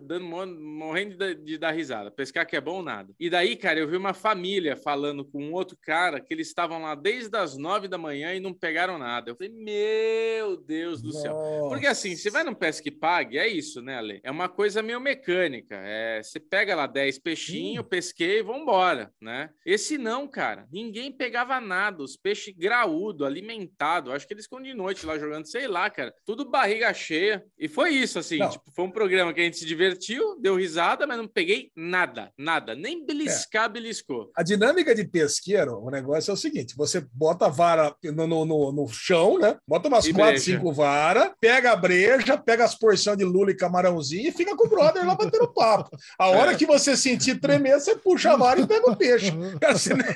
dando, 0.00 0.24
mo- 0.24 0.46
morrendo 0.46 1.16
de, 1.16 1.34
de 1.34 1.58
dar 1.58 1.70
risada. 1.70 2.10
Pescar 2.10 2.46
que 2.46 2.56
é 2.56 2.60
bom, 2.60 2.82
nada. 2.82 3.12
E 3.18 3.30
daí, 3.30 3.56
cara, 3.56 3.78
eu 3.78 3.88
vi 3.88 3.96
uma 3.96 4.14
família 4.14 4.76
falando 4.76 5.24
com 5.24 5.42
um 5.42 5.52
outro 5.52 5.76
cara 5.80 6.20
que 6.20 6.32
eles 6.34 6.48
estavam 6.48 6.82
lá 6.82 6.94
desde 6.94 7.36
as 7.36 7.56
9 7.56 7.88
da 7.88 7.96
manhã 7.98 8.34
e 8.34 8.40
não 8.40 8.52
pegaram 8.52 8.98
nada. 8.98 9.30
Eu 9.30 9.36
falei, 9.36 9.52
meu 9.52 10.56
Deus 10.56 11.00
do 11.02 11.12
céu. 11.12 11.34
Porque 11.68 11.86
assim, 11.86 12.16
você 12.16 12.30
vai 12.30 12.42
no 12.44 12.54
pesca 12.56 12.88
e 12.88 12.90
pague, 12.90 13.38
é 13.38 13.46
isso, 13.46 13.80
né, 13.80 13.96
Ale? 13.98 14.20
É 14.24 14.30
uma 14.30 14.48
coisa 14.48 14.82
meio 14.82 15.00
mecânica. 15.00 15.76
É, 15.84 16.22
você 16.22 16.40
pega 16.40 16.74
lá 16.74 16.86
10 16.86 17.18
peixinhos, 17.18 17.51
pesquei 17.84 18.38
e 18.38 18.42
vambora, 18.42 19.10
né? 19.20 19.50
Esse 19.64 19.98
não, 19.98 20.26
cara. 20.28 20.66
Ninguém 20.72 21.10
pegava 21.12 21.60
nada. 21.60 22.02
Os 22.02 22.16
peixes 22.16 22.54
graúdo, 22.56 23.24
alimentado. 23.24 24.12
Acho 24.12 24.26
que 24.26 24.34
eles 24.34 24.44
ficam 24.44 24.62
de 24.62 24.74
noite 24.74 25.04
lá 25.06 25.18
jogando, 25.18 25.46
sei 25.46 25.66
lá, 25.68 25.88
cara. 25.90 26.12
Tudo 26.24 26.48
barriga 26.48 26.92
cheia. 26.94 27.44
E 27.58 27.68
foi 27.68 27.90
isso, 27.90 28.18
assim. 28.18 28.38
Tipo, 28.48 28.70
foi 28.74 28.84
um 28.84 28.90
programa 28.90 29.32
que 29.32 29.40
a 29.40 29.44
gente 29.44 29.58
se 29.58 29.66
divertiu, 29.66 30.38
deu 30.40 30.56
risada, 30.56 31.06
mas 31.06 31.16
não 31.18 31.28
peguei 31.28 31.70
nada, 31.76 32.30
nada. 32.38 32.74
Nem 32.74 33.04
beliscar, 33.04 33.70
beliscou. 33.70 34.30
A 34.36 34.42
dinâmica 34.42 34.94
de 34.94 35.04
pesqueiro, 35.04 35.78
o 35.78 35.90
negócio 35.90 36.30
é 36.30 36.34
o 36.34 36.36
seguinte: 36.36 36.74
você 36.76 37.00
bota 37.12 37.46
a 37.46 37.48
vara 37.48 37.94
no, 38.04 38.26
no, 38.26 38.44
no- 38.44 38.72
no 38.72 38.88
chão, 38.88 39.38
né? 39.38 39.56
Bota 39.66 39.88
umas 39.88 40.06
E 40.06 40.12
quatro, 40.12 40.32
breja. 40.32 40.44
cinco 40.44 40.72
varas, 40.72 41.32
pega 41.40 41.72
a 41.72 41.76
breja, 41.76 42.36
pega 42.38 42.64
as 42.64 42.74
porções 42.74 43.16
de 43.16 43.24
lula 43.24 43.50
e 43.50 43.56
camarãozinho 43.56 44.28
e 44.28 44.32
fica 44.32 44.56
com 44.56 44.66
o 44.66 44.70
brother 44.70 45.06
lá 45.06 45.14
batendo 45.14 45.52
papo. 45.52 45.96
A 46.18 46.28
hora 46.28 46.52
É. 46.52 46.56
que 46.56 46.66
você 46.66 46.96
sentir 46.96 47.40
tremer, 47.42 47.74
você 47.80 47.96
puxa 47.96 48.32
a 48.32 48.36
vara 48.36 48.60
e 48.60 48.66
pega 48.66 48.90
o 48.90 48.96
peixe. 48.96 49.32
Cara, 49.60 49.76
você 49.76 49.94
nem, 49.94 50.06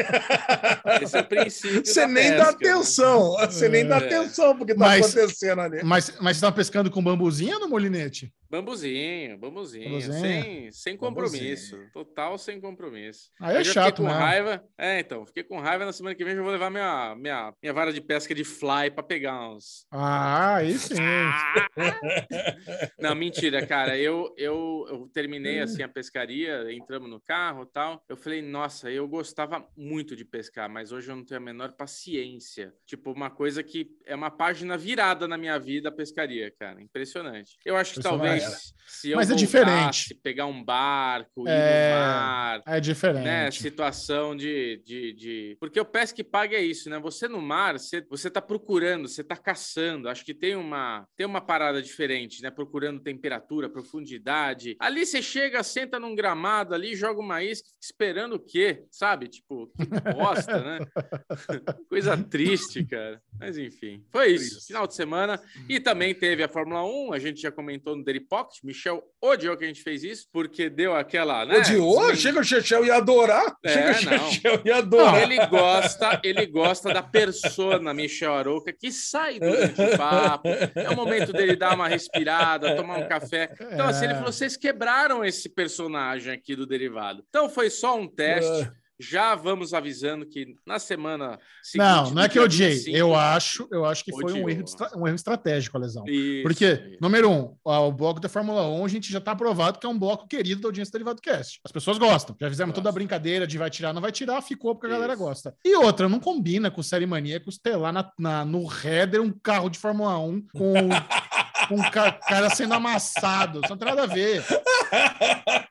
Esse 1.02 1.16
é 1.16 1.20
o 1.20 1.24
princípio. 1.24 1.84
você 1.84 2.00
da 2.02 2.08
nem 2.08 2.30
dá 2.30 2.36
pesca, 2.52 2.64
né? 2.64 2.70
atenção. 2.72 3.32
Você 3.32 3.68
nem 3.68 3.86
dá 3.86 3.96
É. 3.96 4.06
atenção 4.06 4.56
porque 4.56 4.74
tá 4.74 4.80
Mas- 4.80 5.14
acontecendo 5.14 5.60
ali. 5.60 5.82
Mas, 5.84 6.16
mas 6.20 6.36
você 6.36 6.40
tava 6.42 6.56
pescando 6.56 6.90
com 6.90 7.02
bambuzinho 7.02 7.54
ou 7.54 7.60
no 7.60 7.68
molinete? 7.68 8.32
Bambuzinho, 8.48 9.36
bambuzinho, 9.38 9.90
Bambuzinho. 9.90 10.20
sem, 10.20 10.70
sem 10.72 10.96
compromisso, 10.96 11.76
total 11.92 12.38
sem 12.38 12.60
compromisso. 12.60 13.28
Aí 13.40 13.56
é 13.56 13.64
chato, 13.64 13.96
fiquei 13.96 14.06
com 14.06 14.12
né? 14.12 14.18
raiva. 14.24 14.64
É, 14.78 15.00
então, 15.00 15.26
fiquei 15.26 15.42
com 15.42 15.58
raiva 15.58 15.84
na 15.84 15.92
semana 15.92 16.14
que 16.14 16.24
vem 16.24 16.34
eu 16.34 16.44
vou 16.44 16.52
levar 16.52 16.70
minha, 16.70 17.16
minha, 17.16 17.52
minha 17.60 17.72
vara 17.74 17.92
de 17.92 18.00
pesca 18.00 18.32
de 18.32 18.44
fly 18.44 18.88
para 18.94 19.02
pegar 19.02 19.48
uns. 19.50 19.84
Ah, 19.90 20.56
aí 20.56 20.78
sim. 20.78 20.94
Não, 22.98 23.14
mentira, 23.14 23.66
cara. 23.66 23.96
Eu, 23.98 24.32
eu, 24.36 24.86
eu 24.90 25.10
terminei 25.12 25.60
assim 25.60 25.82
a 25.82 25.88
pescaria, 25.88 26.72
entramos 26.72 27.08
no 27.10 27.15
carro 27.20 27.62
e 27.64 27.72
tal. 27.72 28.02
Eu 28.08 28.16
falei, 28.16 28.42
nossa, 28.42 28.90
eu 28.90 29.06
gostava 29.08 29.66
muito 29.76 30.14
de 30.16 30.24
pescar, 30.24 30.68
mas 30.68 30.92
hoje 30.92 31.10
eu 31.10 31.16
não 31.16 31.24
tenho 31.24 31.40
a 31.40 31.44
menor 31.44 31.72
paciência. 31.72 32.72
Tipo, 32.86 33.12
uma 33.12 33.30
coisa 33.30 33.62
que 33.62 33.88
é 34.04 34.14
uma 34.14 34.30
página 34.30 34.76
virada 34.76 35.26
na 35.28 35.36
minha 35.36 35.58
vida, 35.58 35.88
a 35.88 35.92
pescaria, 35.92 36.50
cara. 36.58 36.80
Impressionante. 36.80 37.56
Eu 37.64 37.76
acho 37.76 37.94
que 37.94 38.00
talvez 38.00 38.74
se 38.86 39.10
eu 39.10 39.16
Mas 39.16 39.30
é 39.30 39.34
diferente. 39.34 40.14
pegar 40.14 40.46
um 40.46 40.62
barco, 40.62 41.46
ir 41.46 41.50
É, 41.50 41.90
no 41.90 41.96
mar, 41.98 42.62
É 42.66 42.80
diferente. 42.80 43.24
né, 43.24 43.50
situação 43.50 44.36
de, 44.36 44.82
de, 44.84 45.12
de... 45.12 45.56
Porque 45.60 45.80
o 45.80 45.84
pesca 45.84 46.20
e 46.20 46.24
paga 46.24 46.56
é 46.56 46.62
isso, 46.62 46.88
né? 46.90 46.98
Você 47.00 47.28
no 47.28 47.40
mar, 47.40 47.78
você, 47.78 48.00
você 48.08 48.30
tá 48.30 48.40
procurando, 48.40 49.08
você 49.08 49.22
tá 49.24 49.36
caçando. 49.36 50.08
Acho 50.08 50.24
que 50.24 50.34
tem 50.34 50.56
uma, 50.56 51.06
tem 51.16 51.26
uma 51.26 51.40
parada 51.40 51.82
diferente, 51.82 52.42
né? 52.42 52.50
Procurando 52.50 53.00
temperatura, 53.00 53.68
profundidade. 53.68 54.76
Ali 54.78 55.04
você 55.04 55.20
chega, 55.22 55.62
senta 55.62 55.98
num 56.00 56.14
gramado 56.14 56.74
ali, 56.74 56.95
joga 56.96 57.20
uma 57.20 57.42
isca, 57.42 57.68
esperando 57.80 58.34
o 58.34 58.40
quê? 58.40 58.84
Sabe? 58.90 59.28
Tipo, 59.28 59.70
que 59.76 59.86
bosta, 60.12 60.60
né? 60.60 60.78
Coisa 61.88 62.16
triste, 62.16 62.84
cara. 62.84 63.20
Mas 63.38 63.58
enfim, 63.58 64.04
foi 64.10 64.32
isso. 64.32 64.66
Final 64.66 64.86
de 64.86 64.94
semana. 64.94 65.40
E 65.68 65.78
também 65.78 66.14
teve 66.14 66.42
a 66.42 66.48
Fórmula 66.48 66.84
1, 66.84 67.12
a 67.12 67.18
gente 67.18 67.40
já 67.40 67.52
comentou 67.52 67.96
no 67.96 68.04
Daily 68.04 68.20
Pocket. 68.20 68.62
Michel 68.64 69.02
odiou 69.20 69.56
que 69.56 69.64
a 69.64 69.68
gente 69.68 69.82
fez 69.82 70.02
isso, 70.02 70.26
porque 70.32 70.68
deu 70.68 70.94
aquela, 70.94 71.44
né? 71.44 71.58
Odiou? 71.58 72.14
Chega 72.14 72.40
o 72.40 72.44
Chechel 72.44 72.84
e 72.84 72.90
adorar. 72.90 73.56
É, 73.62 73.94
Chega 73.94 74.16
o. 74.16 74.30
Chechel 74.30 74.62
e 74.64 74.72
adorar. 74.72 75.22
Ele 75.22 75.46
gosta, 75.46 76.20
ele 76.24 76.46
gosta 76.46 76.92
da 76.92 77.02
persona 77.02 77.92
Michel 77.92 78.34
Arouca 78.34 78.72
que 78.72 78.90
sai 78.90 79.38
durante 79.38 79.80
o 79.80 79.96
papo. 79.96 80.48
É 80.74 80.88
o 80.90 80.96
momento 80.96 81.32
dele 81.32 81.56
dar 81.56 81.74
uma 81.74 81.88
respirada, 81.88 82.76
tomar 82.76 82.98
um 82.98 83.08
café. 83.08 83.54
Então, 83.72 83.86
assim, 83.86 84.04
ele 84.04 84.14
falou: 84.14 84.32
vocês 84.32 84.56
quebraram 84.56 85.24
esse 85.24 85.48
personagem 85.48 86.32
aqui 86.32 86.54
do 86.54 86.66
derivado. 86.88 87.24
Então 87.28 87.48
foi 87.48 87.70
só 87.70 87.98
um 87.98 88.06
teste. 88.08 88.70
Já 88.98 89.34
vamos 89.34 89.74
avisando 89.74 90.24
que 90.24 90.54
na 90.66 90.78
semana 90.78 91.38
seguinte. 91.62 91.86
Não, 91.86 92.10
não 92.12 92.22
é 92.22 92.30
que 92.30 92.38
eu 92.38 92.44
odiei. 92.44 92.70
25, 92.76 92.96
Eu 92.96 93.14
acho, 93.14 93.68
eu 93.70 93.84
acho 93.84 94.02
que 94.02 94.10
foi 94.10 94.32
um 94.32 94.48
erro, 94.48 94.64
um 94.96 95.06
erro 95.06 95.14
estratégico, 95.14 95.76
a 95.76 95.80
lesão. 95.80 96.02
Isso, 96.08 96.42
Porque, 96.42 96.64
isso. 96.64 96.96
número 96.98 97.30
um, 97.30 97.54
o 97.62 97.92
bloco 97.92 98.18
da 98.20 98.28
Fórmula 98.30 98.66
1, 98.66 98.84
a 98.86 98.88
gente 98.88 99.12
já 99.12 99.18
está 99.18 99.32
aprovado 99.32 99.78
que 99.78 99.84
é 99.84 99.88
um 99.90 99.98
bloco 99.98 100.26
querido 100.26 100.62
da 100.62 100.68
audiência 100.68 100.90
do 100.90 100.94
Derivado 100.94 101.20
Cast. 101.20 101.60
As 101.62 101.70
pessoas 101.70 101.98
gostam. 101.98 102.34
Já 102.40 102.48
fizemos 102.48 102.74
toda 102.74 102.88
a 102.88 102.92
brincadeira 102.92 103.46
de 103.46 103.58
vai 103.58 103.68
tirar, 103.68 103.92
não 103.92 104.00
vai 104.00 104.10
tirar, 104.12 104.40
ficou 104.40 104.74
porque 104.74 104.86
a 104.86 104.90
galera 104.96 105.12
Isso. 105.12 105.22
gosta. 105.22 105.54
E 105.62 105.76
outra, 105.76 106.08
não 106.08 106.18
combina 106.18 106.70
com 106.70 106.82
Série 106.82 107.04
Maníacos 107.04 107.58
ter 107.58 107.76
lá 107.76 107.92
na, 107.92 108.10
na- 108.18 108.46
no 108.46 108.66
header 108.82 109.20
um 109.20 109.30
carro 109.30 109.68
de 109.68 109.78
Fórmula 109.78 110.16
1 110.18 110.40
com, 110.54 110.72
com 111.68 111.74
um 111.76 111.90
ca- 111.90 112.12
cara 112.12 112.50
sendo 112.50 112.74
amassado. 112.74 113.60
Isso 113.62 113.70
não 113.70 113.76
tem 113.76 113.88
nada 113.88 114.02
a 114.04 114.06
ver. 114.06 114.42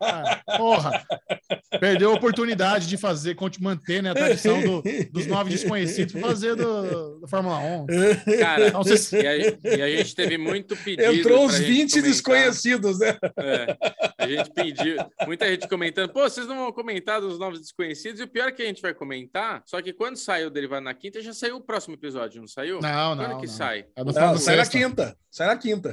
Ah, 0.01 0.41
porra. 0.57 1.05
Perdeu 1.79 2.11
a 2.11 2.13
oportunidade 2.13 2.87
de 2.87 2.97
fazer, 2.97 3.35
manter 3.61 4.01
né, 4.01 4.11
a 4.11 4.13
tradição 4.13 4.61
do- 4.61 4.83
dos 5.11 5.25
nove 5.27 5.49
desconhecidos 5.49 6.19
fazer 6.21 6.55
do, 6.55 7.19
do 7.19 7.27
Fórmula 7.27 7.57
1. 7.57 7.85
Cara, 8.39 8.67
Então, 8.67 8.83
vocês- 8.83 9.11
e, 9.11 9.27
a, 9.27 9.37
e 9.37 9.81
a 9.81 9.89
gente 9.97 10.15
teve 10.15 10.37
muito 10.37 10.75
pedido. 10.77 11.03
Entrou 11.03 11.49
gente 11.49 11.65
20 11.65 11.91
comentar. 11.91 12.11
desconhecidos, 12.11 12.99
né? 12.99 13.17
É, 13.37 13.77
a 14.17 14.27
gente 14.27 14.49
pediu, 14.51 14.97
muita 15.25 15.47
gente 15.49 15.67
comentando, 15.67 16.11
pô, 16.11 16.21
vocês 16.21 16.47
não 16.47 16.55
vão 16.57 16.71
comentar 16.71 17.19
dos 17.19 17.37
novos 17.37 17.59
desconhecidos, 17.59 18.19
e 18.19 18.23
o 18.23 18.27
pior 18.27 18.47
é 18.49 18.51
que 18.51 18.61
a 18.61 18.65
gente 18.65 18.81
vai 18.81 18.93
comentar, 18.93 19.61
só 19.65 19.81
que 19.81 19.91
quando 19.93 20.15
saiu 20.17 20.47
o 20.47 20.49
Derivado 20.51 20.83
na 20.83 20.93
quinta, 20.93 21.21
já 21.21 21.33
saiu 21.33 21.57
o 21.57 21.61
próximo 21.61 21.95
episódio, 21.95 22.39
não 22.41 22.47
saiu? 22.47 22.79
Não, 22.81 23.15
Quando 23.17 23.29
não. 23.29 23.39
que 23.41 23.47
não. 23.47 23.53
sai? 23.53 23.85
É 23.95 24.03
Não, 24.03 24.37
sai 24.37 24.55
na 24.55 24.65
quinta. 24.65 25.17
Sai 25.29 25.47
na 25.47 25.57
quinta. 25.57 25.84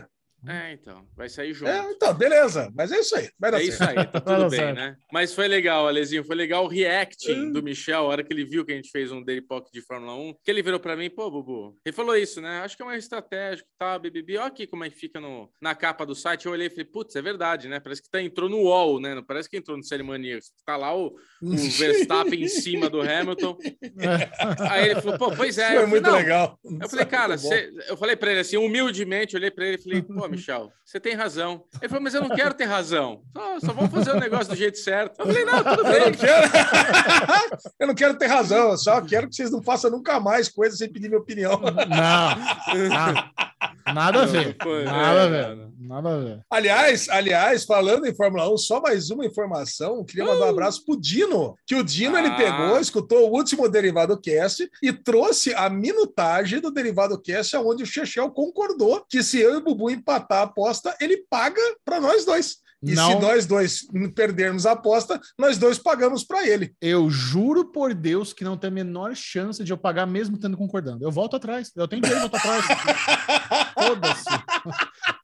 É, 0.49 0.73
então. 0.73 1.07
Vai 1.17 1.29
sair 1.29 1.53
junto. 1.55 1.71
É, 1.71 1.91
então, 1.93 2.13
beleza. 2.15 2.71
Mas 2.75 2.91
é 2.91 2.99
isso 3.01 3.15
aí. 3.17 3.29
Vai 3.39 3.51
dar 3.53 3.63
É 3.63 3.65
certo. 3.67 3.73
isso 3.75 3.83
aí, 3.85 3.95
tá 4.07 4.19
Vai 4.21 4.23
tudo 4.39 4.51
bem, 4.51 4.59
certo. 4.61 4.77
né? 4.77 4.97
Mas 5.13 5.33
foi 5.35 5.47
legal, 5.49 5.87
Alezinho. 5.87 6.25
Foi 6.25 6.35
legal 6.35 6.65
o 6.65 6.69
reacting 6.69 7.53
do 7.53 7.63
Michel, 7.63 7.99
a 7.99 8.03
hora 8.03 8.25
que 8.25 8.33
ele 8.33 8.45
viu 8.45 8.65
que 8.65 8.73
a 8.73 8.75
gente 8.77 8.91
fez 8.91 9.13
um 9.13 9.23
Daily 9.23 9.41
Pocket 9.43 9.73
de 9.73 9.81
Fórmula 9.83 10.15
1, 10.17 10.35
que 10.43 10.51
ele 10.51 10.63
virou 10.63 10.81
pra 10.81 10.97
mim, 10.97 11.09
pô, 11.11 11.31
Bubu, 11.31 11.77
ele 11.87 11.95
falou 11.95 12.17
isso, 12.17 12.41
né? 12.41 12.61
Acho 12.61 12.77
que 12.77 12.83
é 12.83 12.87
uma 12.87 12.97
estratégia, 12.97 13.65
tá, 13.79 13.99
BBB. 13.99 14.37
Olha 14.39 14.47
aqui 14.49 14.67
como 14.67 14.85
é 14.85 14.91
que 14.91 14.97
fica 14.97 15.21
no, 15.21 15.49
na 15.61 15.75
capa 15.75 16.05
do 16.05 16.15
site. 16.15 16.47
Eu 16.47 16.53
olhei 16.53 16.67
e 16.67 16.71
falei, 16.71 16.87
putz, 16.87 17.15
é 17.15 17.23
verdade, 17.23 17.69
né? 17.69 17.79
Parece 17.79 18.03
que 18.03 18.11
tá, 18.11 18.21
entrou 18.21 18.49
no 18.49 18.59
UOL, 18.63 19.01
né? 19.01 19.15
Não 19.15 19.23
parece 19.25 19.49
que 19.49 19.57
entrou 19.57 19.77
no 19.77 20.05
Maníacos. 20.07 20.51
Tá 20.67 20.77
lá 20.77 20.97
o, 20.97 21.15
o 21.43 21.51
Verstappen 21.57 22.43
em 22.43 22.49
cima 22.49 22.91
do 22.91 23.01
Hamilton. 23.01 23.57
Aí 24.71 24.91
ele 24.91 25.01
falou, 25.01 25.19
pô, 25.19 25.33
pois 25.37 25.59
é. 25.59 25.67
Foi 25.67 25.75
falei, 25.77 25.87
muito 25.91 26.11
"Não, 26.11 26.17
legal. 26.17 26.59
eu 26.81 26.89
falei, 26.89 27.07
cara, 27.07 27.39
cê- 27.39 27.71
eu 27.89 27.97
falei 27.97 28.17
pra 28.17 28.31
ele 28.31 28.41
assim, 28.41 28.57
humildemente, 28.57 29.35
eu 29.35 29.39
olhei 29.41 29.51
pra 29.51 29.67
ele 29.67 29.77
e 29.77 29.83
falei, 29.83 30.03
pô, 30.03 30.29
Michel, 30.33 30.73
você 30.85 30.99
tem 31.01 31.15
razão. 31.15 31.65
Ele 31.81 31.89
falou, 31.89 32.03
mas 32.03 32.15
eu 32.15 32.21
não 32.23 32.29
quero 32.31 32.55
ter 32.55 32.65
razão. 32.65 33.23
Só, 33.37 33.61
só 33.61 33.73
vamos 33.73 33.91
fazer 33.91 34.11
o 34.13 34.21
negócio 34.21 34.49
do 34.49 34.57
jeito 34.57 34.79
certo. 34.79 35.21
Eu 35.21 35.27
falei, 35.27 35.45
não, 35.45 35.63
tudo 35.65 35.83
Eu 35.89 36.01
não 36.01 36.11
bem. 36.11 36.13
quero. 36.15 36.51
eu 37.81 37.87
não 37.87 37.95
quero 37.95 38.19
ter 38.19 38.27
razão, 38.27 38.71
eu 38.71 38.79
só 38.79 39.01
quero 39.01 39.29
que 39.29 39.35
vocês 39.37 39.51
não 39.51 39.63
façam 39.63 39.91
nunca 39.91 40.19
mais 40.21 40.49
coisas 40.49 40.79
sem 40.79 40.91
pedir 40.93 41.09
minha 41.09 41.21
opinião. 41.21 41.61
Não, 41.61 42.89
não. 42.89 43.95
Nada 43.95 44.23
a 44.23 44.27
ver. 44.27 44.57
Foi, 44.63 44.85
Nada 44.85 45.23
a 45.25 45.29
ver. 45.29 45.73
Nada 45.79 46.09
a 46.15 46.19
ver. 46.19 46.41
Aliás, 46.49 47.09
aliás, 47.09 47.65
falando 47.65 48.07
em 48.07 48.15
Fórmula 48.15 48.49
1, 48.53 48.57
só 48.59 48.81
mais 48.81 49.11
uma 49.11 49.27
informação. 49.27 50.05
Queria 50.05 50.25
mandar 50.25 50.47
um 50.47 50.51
abraço 50.51 50.85
pro 50.85 50.99
Dino, 50.99 51.55
que 51.67 51.75
o 51.75 51.83
Dino 51.83 52.17
ele 52.17 52.29
Ah. 52.29 52.37
pegou, 52.37 52.79
escutou 52.81 53.29
o 53.29 53.33
último 53.37 53.69
Derivado 53.69 54.19
Cast 54.21 54.69
e 54.83 54.93
trouxe 54.93 55.53
a 55.55 55.69
minutagem 55.69 56.61
do 56.61 56.71
Derivado 56.71 57.21
Cast, 57.21 57.57
onde 57.57 57.83
o 57.83 57.87
Chechel 57.87 58.31
concordou 58.31 59.05
que 59.09 59.23
se 59.23 59.39
eu 59.41 59.55
e 59.55 59.57
o 59.57 59.61
Bubu 59.61 59.91
empatar 60.23 60.39
a 60.39 60.43
aposta, 60.43 60.97
ele 61.01 61.25
paga 61.29 61.61
para 61.85 62.01
nós 62.01 62.25
dois. 62.25 62.57
E 62.85 62.95
Não. 62.95 63.13
se 63.13 63.19
nós 63.21 63.47
dois 63.47 63.87
perdermos 64.13 64.67
a 64.67 64.73
aposta, 64.73 65.21
nós 65.39 65.57
dois 65.57 65.79
pagamos 65.79 66.25
para 66.25 66.45
ele. 66.49 66.75
Eu 66.81 67.09
juro 67.09 67.67
por 67.71 67.95
Deus 67.95 68.33
que 68.33 68.43
não 68.43 68.57
tem 68.57 68.69
a 68.69 68.73
menor 68.73 69.15
chance 69.15 69.63
de 69.63 69.73
eu 69.73 69.77
pagar 69.79 70.05
mesmo 70.05 70.37
tendo 70.37 70.57
concordando. 70.57 71.05
Eu 71.05 71.13
volto 71.13 71.37
atrás. 71.37 71.71
Eu 71.77 71.87
tenho 71.87 72.03
dinheiro 72.03 72.25
de 72.25 72.29
voltar 72.29 72.59
atrás. 72.59 72.65
Foda-se. 73.75 74.25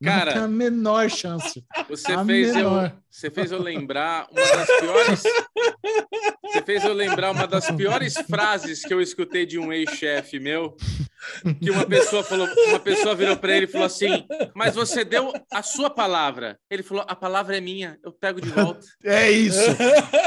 Não 0.00 0.12
Cara, 0.12 0.32
tem 0.34 0.42
a 0.42 0.46
menor 0.48 1.10
chance. 1.10 1.64
Você 1.88 2.12
A 2.12 2.24
fez, 2.24 2.48
eu, 2.54 2.70
menor. 2.70 2.96
você 3.10 3.28
fez 3.28 3.50
eu 3.50 3.60
lembrar 3.60 4.28
uma 4.30 4.40
das 4.56 4.78
piores. 4.78 5.22
Você 6.44 6.62
fez 6.62 6.84
eu 6.84 6.92
lembrar 6.92 7.32
uma 7.32 7.46
das 7.48 7.68
piores 7.72 8.14
frases 8.30 8.82
que 8.84 8.94
eu 8.94 9.00
escutei 9.00 9.44
de 9.44 9.58
um 9.58 9.72
ex-chefe 9.72 10.38
meu. 10.38 10.76
Que 11.60 11.70
uma 11.70 11.86
pessoa 11.86 12.22
falou, 12.22 12.48
uma 12.68 12.80
pessoa 12.80 13.14
virou 13.14 13.36
para 13.36 13.56
ele 13.56 13.64
e 13.66 13.68
falou 13.68 13.86
assim: 13.86 14.26
Mas 14.54 14.74
você 14.74 15.04
deu 15.04 15.32
a 15.52 15.62
sua 15.62 15.90
palavra. 15.90 16.58
Ele 16.70 16.82
falou: 16.82 17.04
A 17.08 17.14
palavra 17.14 17.56
é 17.56 17.60
minha, 17.60 17.98
eu 18.04 18.12
pego 18.12 18.40
de 18.40 18.48
volta. 18.48 18.86
É 19.04 19.30
isso. 19.30 19.60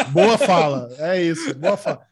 Boa 0.10 0.38
fala. 0.38 0.90
É 0.98 1.22
isso. 1.22 1.54
Boa 1.56 1.78
fala. 1.78 2.11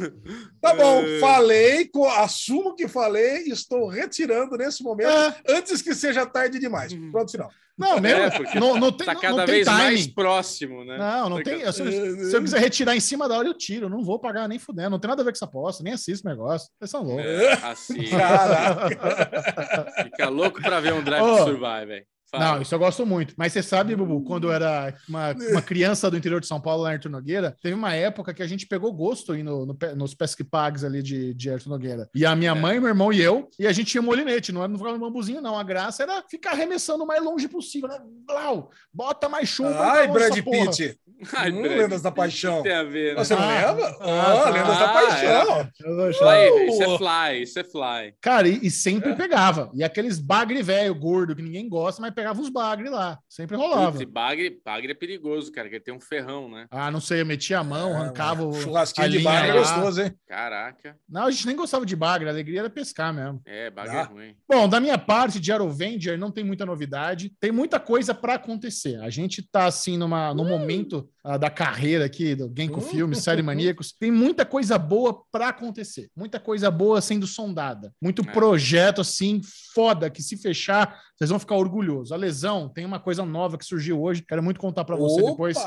Tá 0.60 0.74
bom, 0.74 1.00
É. 1.02 1.18
falei, 1.20 1.90
assumo 2.18 2.74
que 2.74 2.86
falei, 2.88 3.44
estou 3.48 3.88
retirando 3.88 4.56
nesse 4.56 4.82
momento, 4.82 5.10
É. 5.10 5.34
antes 5.48 5.80
que 5.82 5.94
seja 5.94 6.26
tarde 6.26 6.58
demais. 6.58 6.92
Pronto, 7.10 7.30
final. 7.32 7.50
Não, 7.78 7.98
mesmo. 7.98 8.20
É, 8.46 8.60
não, 8.60 8.76
não 8.76 8.92
tem, 8.92 9.06
Tá 9.06 9.14
não- 9.14 9.20
cada 9.22 9.36
não 9.38 9.46
tem 9.46 9.54
vez 9.54 9.66
timing. 9.66 9.82
mais 9.84 10.06
próximo, 10.06 10.84
né? 10.84 10.98
Não, 10.98 11.30
não 11.30 11.36
Tá 11.38 11.44
tem. 11.44 11.60
cada- 11.60 11.72
Se 11.72 11.80
eu, 11.82 11.90
se 12.28 12.36
eu 12.36 12.42
quiser 12.42 12.60
retirar 12.60 12.94
em 12.94 13.00
cima 13.00 13.26
da 13.26 13.38
hora, 13.38 13.48
eu 13.48 13.54
tiro. 13.56 13.88
Não 13.88 14.04
vou 14.04 14.18
pagar 14.18 14.46
nem 14.46 14.58
fudendo. 14.58 14.90
Não 14.90 14.98
tem 14.98 15.08
nada 15.08 15.22
a 15.22 15.24
ver 15.24 15.30
com 15.30 15.36
essa 15.36 15.46
aposta. 15.46 15.82
Nem 15.82 15.94
assisto 15.94 16.26
o 16.28 16.30
negócio. 16.30 16.68
Vocês 16.78 16.90
são 16.90 17.02
loucos. 17.02 17.24
É, 17.24 17.52
assim. 17.64 18.04
Caraca. 18.10 20.02
Fica 20.04 20.28
louco 20.28 20.60
pra 20.60 20.78
ver 20.80 20.92
um 20.92 21.02
Drive 21.02 21.22
Ô. 21.22 21.36
to 21.38 21.44
Survive, 21.44 21.86
velho. 21.86 22.06
Fala. 22.30 22.44
Não, 22.54 22.62
isso 22.62 22.74
eu 22.74 22.78
gosto 22.78 23.04
muito. 23.04 23.34
Mas 23.36 23.52
você 23.52 23.62
sabe, 23.62 23.96
Bubu, 23.96 24.22
quando 24.22 24.48
eu 24.48 24.52
era 24.52 24.94
uma, 25.08 25.34
uma 25.50 25.62
criança 25.62 26.10
do 26.10 26.16
interior 26.16 26.40
de 26.40 26.46
São 26.46 26.60
Paulo, 26.60 26.84
lá 26.84 26.90
em 26.90 26.94
Arthur 26.94 27.08
Nogueira, 27.10 27.56
teve 27.62 27.74
uma 27.74 27.94
época 27.94 28.32
que 28.32 28.42
a 28.42 28.46
gente 28.46 28.66
pegou 28.66 28.92
gosto 28.92 29.32
aí 29.32 29.42
no, 29.42 29.66
no 29.66 29.76
nos 29.96 30.14
pesque 30.14 30.44
pags 30.44 30.84
ali 30.84 31.02
de, 31.02 31.34
de 31.34 31.50
Arthur 31.50 31.70
Nogueira. 31.70 32.08
E 32.14 32.24
a 32.24 32.36
minha 32.36 32.54
mãe, 32.54 32.78
meu 32.78 32.88
irmão 32.88 33.12
e 33.12 33.20
eu, 33.20 33.48
e 33.58 33.66
a 33.66 33.72
gente 33.72 33.88
tinha 33.88 34.02
molinete, 34.02 34.52
não 34.52 34.60
era 34.60 34.68
não 34.68 34.78
ficava 34.78 34.96
no 34.96 35.04
bambuzinho, 35.04 35.40
não. 35.40 35.58
A 35.58 35.62
graça 35.62 36.02
era 36.02 36.22
ficar 36.30 36.52
arremessando 36.52 37.02
o 37.04 37.06
mais 37.06 37.22
longe 37.22 37.48
possível, 37.48 37.88
né? 37.88 37.98
Blau, 38.26 38.70
bota 38.92 39.28
mais 39.28 39.48
chumbo. 39.48 39.74
Ai, 39.80 40.06
Brad. 40.08 40.32
Pitt. 40.32 40.98
Ai, 41.34 41.50
Hum, 41.50 41.60
Brad, 41.62 41.76
Lendas 41.78 42.00
da 42.02 42.10
Paixão. 42.10 42.62
Tem 42.62 42.72
a 42.72 42.82
ver, 42.82 43.14
né? 43.14 43.22
Você 43.24 43.34
não 43.34 43.42
Ah, 43.42 43.66
lembra? 43.72 43.88
ah, 44.00 44.40
tá. 44.44 44.50
Lendas 44.50 44.78
da 44.78 44.84
Ah, 44.84 44.92
Paixão. 44.92 45.70
Eu 45.84 45.96
vou 45.96 46.06
achar. 46.06 46.18
Fly, 46.24 46.68
isso 46.68 46.82
é 46.82 46.98
fly, 46.98 47.42
isso 47.42 47.58
é 47.58 47.64
fly. 47.64 48.14
Cara, 48.20 48.48
e, 48.48 48.58
e 48.62 48.70
sempre 48.70 49.14
pegava. 49.14 49.70
E 49.74 49.84
aqueles 49.84 50.18
bagre 50.18 50.62
velho, 50.62 50.94
gordo, 50.94 51.34
que 51.36 51.42
ninguém 51.42 51.68
gosta, 51.68 52.00
mas 52.00 52.14
pegava 52.20 52.40
uns 52.40 52.48
bagre 52.50 52.88
lá. 52.88 53.18
Sempre 53.28 53.56
rolava. 53.56 53.92
Putz, 53.92 54.04
bagre, 54.10 54.60
bagre 54.64 54.92
é 54.92 54.94
perigoso, 54.94 55.50
cara, 55.50 55.68
porque 55.68 55.80
tem 55.80 55.94
um 55.94 56.00
ferrão, 56.00 56.48
né? 56.50 56.66
Ah, 56.70 56.90
não 56.90 57.00
sei, 57.00 57.20
eu 57.20 57.26
metia 57.26 57.58
a 57.58 57.64
mão, 57.64 57.94
arrancava 57.94 58.44
o. 58.44 58.50
a 58.50 58.60
Churrasquinho 58.60 59.08
de 59.10 59.18
linha 59.18 59.30
bagre 59.30 59.50
é 59.50 59.54
lá. 59.54 59.60
gostoso, 59.60 60.02
hein? 60.02 60.14
Caraca. 60.28 60.96
Não, 61.08 61.24
a 61.26 61.30
gente 61.30 61.46
nem 61.46 61.56
gostava 61.56 61.84
de 61.86 61.96
bagre, 61.96 62.28
a 62.28 62.32
alegria 62.32 62.60
era 62.60 62.70
pescar 62.70 63.12
mesmo. 63.12 63.40
É, 63.44 63.70
bagre 63.70 63.96
Ah. 63.96 64.00
é 64.00 64.04
ruim. 64.04 64.36
Bom, 64.48 64.68
da 64.68 64.80
minha 64.80 64.98
parte 64.98 65.40
de 65.40 65.50
Aerovenger 65.52 66.18
não 66.18 66.30
tem 66.30 66.44
muita 66.44 66.66
novidade, 66.66 67.32
tem 67.40 67.50
muita 67.50 67.80
coisa 67.80 68.14
para 68.14 68.34
acontecer. 68.34 69.00
A 69.00 69.10
gente 69.10 69.42
tá 69.42 69.66
assim 69.66 69.96
numa, 69.96 70.34
num 70.34 70.48
momento 70.48 71.08
ah, 71.22 71.36
da 71.36 71.50
carreira 71.50 72.04
aqui 72.04 72.34
do 72.34 72.52
Genko. 72.56 72.80
Filmes, 72.80 73.18
Série 73.18 73.42
Maníacos, 73.42 73.92
tem 73.92 74.10
muita 74.10 74.44
coisa 74.44 74.78
boa 74.78 75.22
para 75.30 75.48
acontecer, 75.48 76.10
muita 76.16 76.40
coisa 76.40 76.70
boa 76.70 77.00
sendo 77.00 77.26
sondada, 77.26 77.92
muito 78.00 78.22
É. 78.22 78.32
projeto 78.32 79.00
assim 79.00 79.40
foda 79.74 80.10
que 80.10 80.22
se 80.22 80.36
fechar 80.36 80.98
vocês 81.20 81.28
vão 81.28 81.38
ficar 81.38 81.56
orgulhosos. 81.56 82.12
A 82.12 82.16
lesão 82.16 82.66
tem 82.66 82.86
uma 82.86 82.98
coisa 82.98 83.26
nova 83.26 83.58
que 83.58 83.64
surgiu 83.64 84.00
hoje, 84.00 84.24
quero 84.26 84.42
muito 84.42 84.58
contar 84.58 84.84
para 84.84 84.96
você 84.96 85.22
depois. 85.22 85.58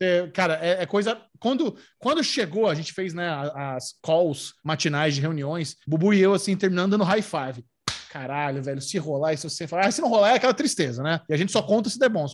É, 0.00 0.26
cara, 0.28 0.58
é, 0.62 0.82
é 0.82 0.86
coisa. 0.86 1.20
Quando, 1.38 1.76
quando 1.98 2.24
chegou, 2.24 2.66
a 2.66 2.74
gente 2.74 2.94
fez 2.94 3.12
né, 3.12 3.28
as 3.54 3.94
calls 4.02 4.54
matinais 4.64 5.14
de 5.14 5.20
reuniões, 5.20 5.76
Bubu 5.86 6.14
e 6.14 6.20
eu, 6.20 6.32
assim, 6.32 6.56
terminando 6.56 6.92
dando 6.92 7.04
high 7.04 7.20
five. 7.20 7.62
Caralho, 8.10 8.62
velho, 8.62 8.80
se 8.80 8.98
rolar 8.98 9.32
e 9.32 9.36
se 9.36 9.48
você 9.48 9.66
falar, 9.66 9.86
ah, 9.86 9.90
se 9.90 10.00
não 10.00 10.08
rolar 10.08 10.30
é 10.30 10.34
aquela 10.36 10.54
tristeza, 10.54 11.02
né? 11.02 11.20
E 11.28 11.34
a 11.34 11.36
gente 11.36 11.52
só 11.52 11.62
conta 11.62 11.90
se 11.90 11.98
der 11.98 12.08
bom. 12.08 12.26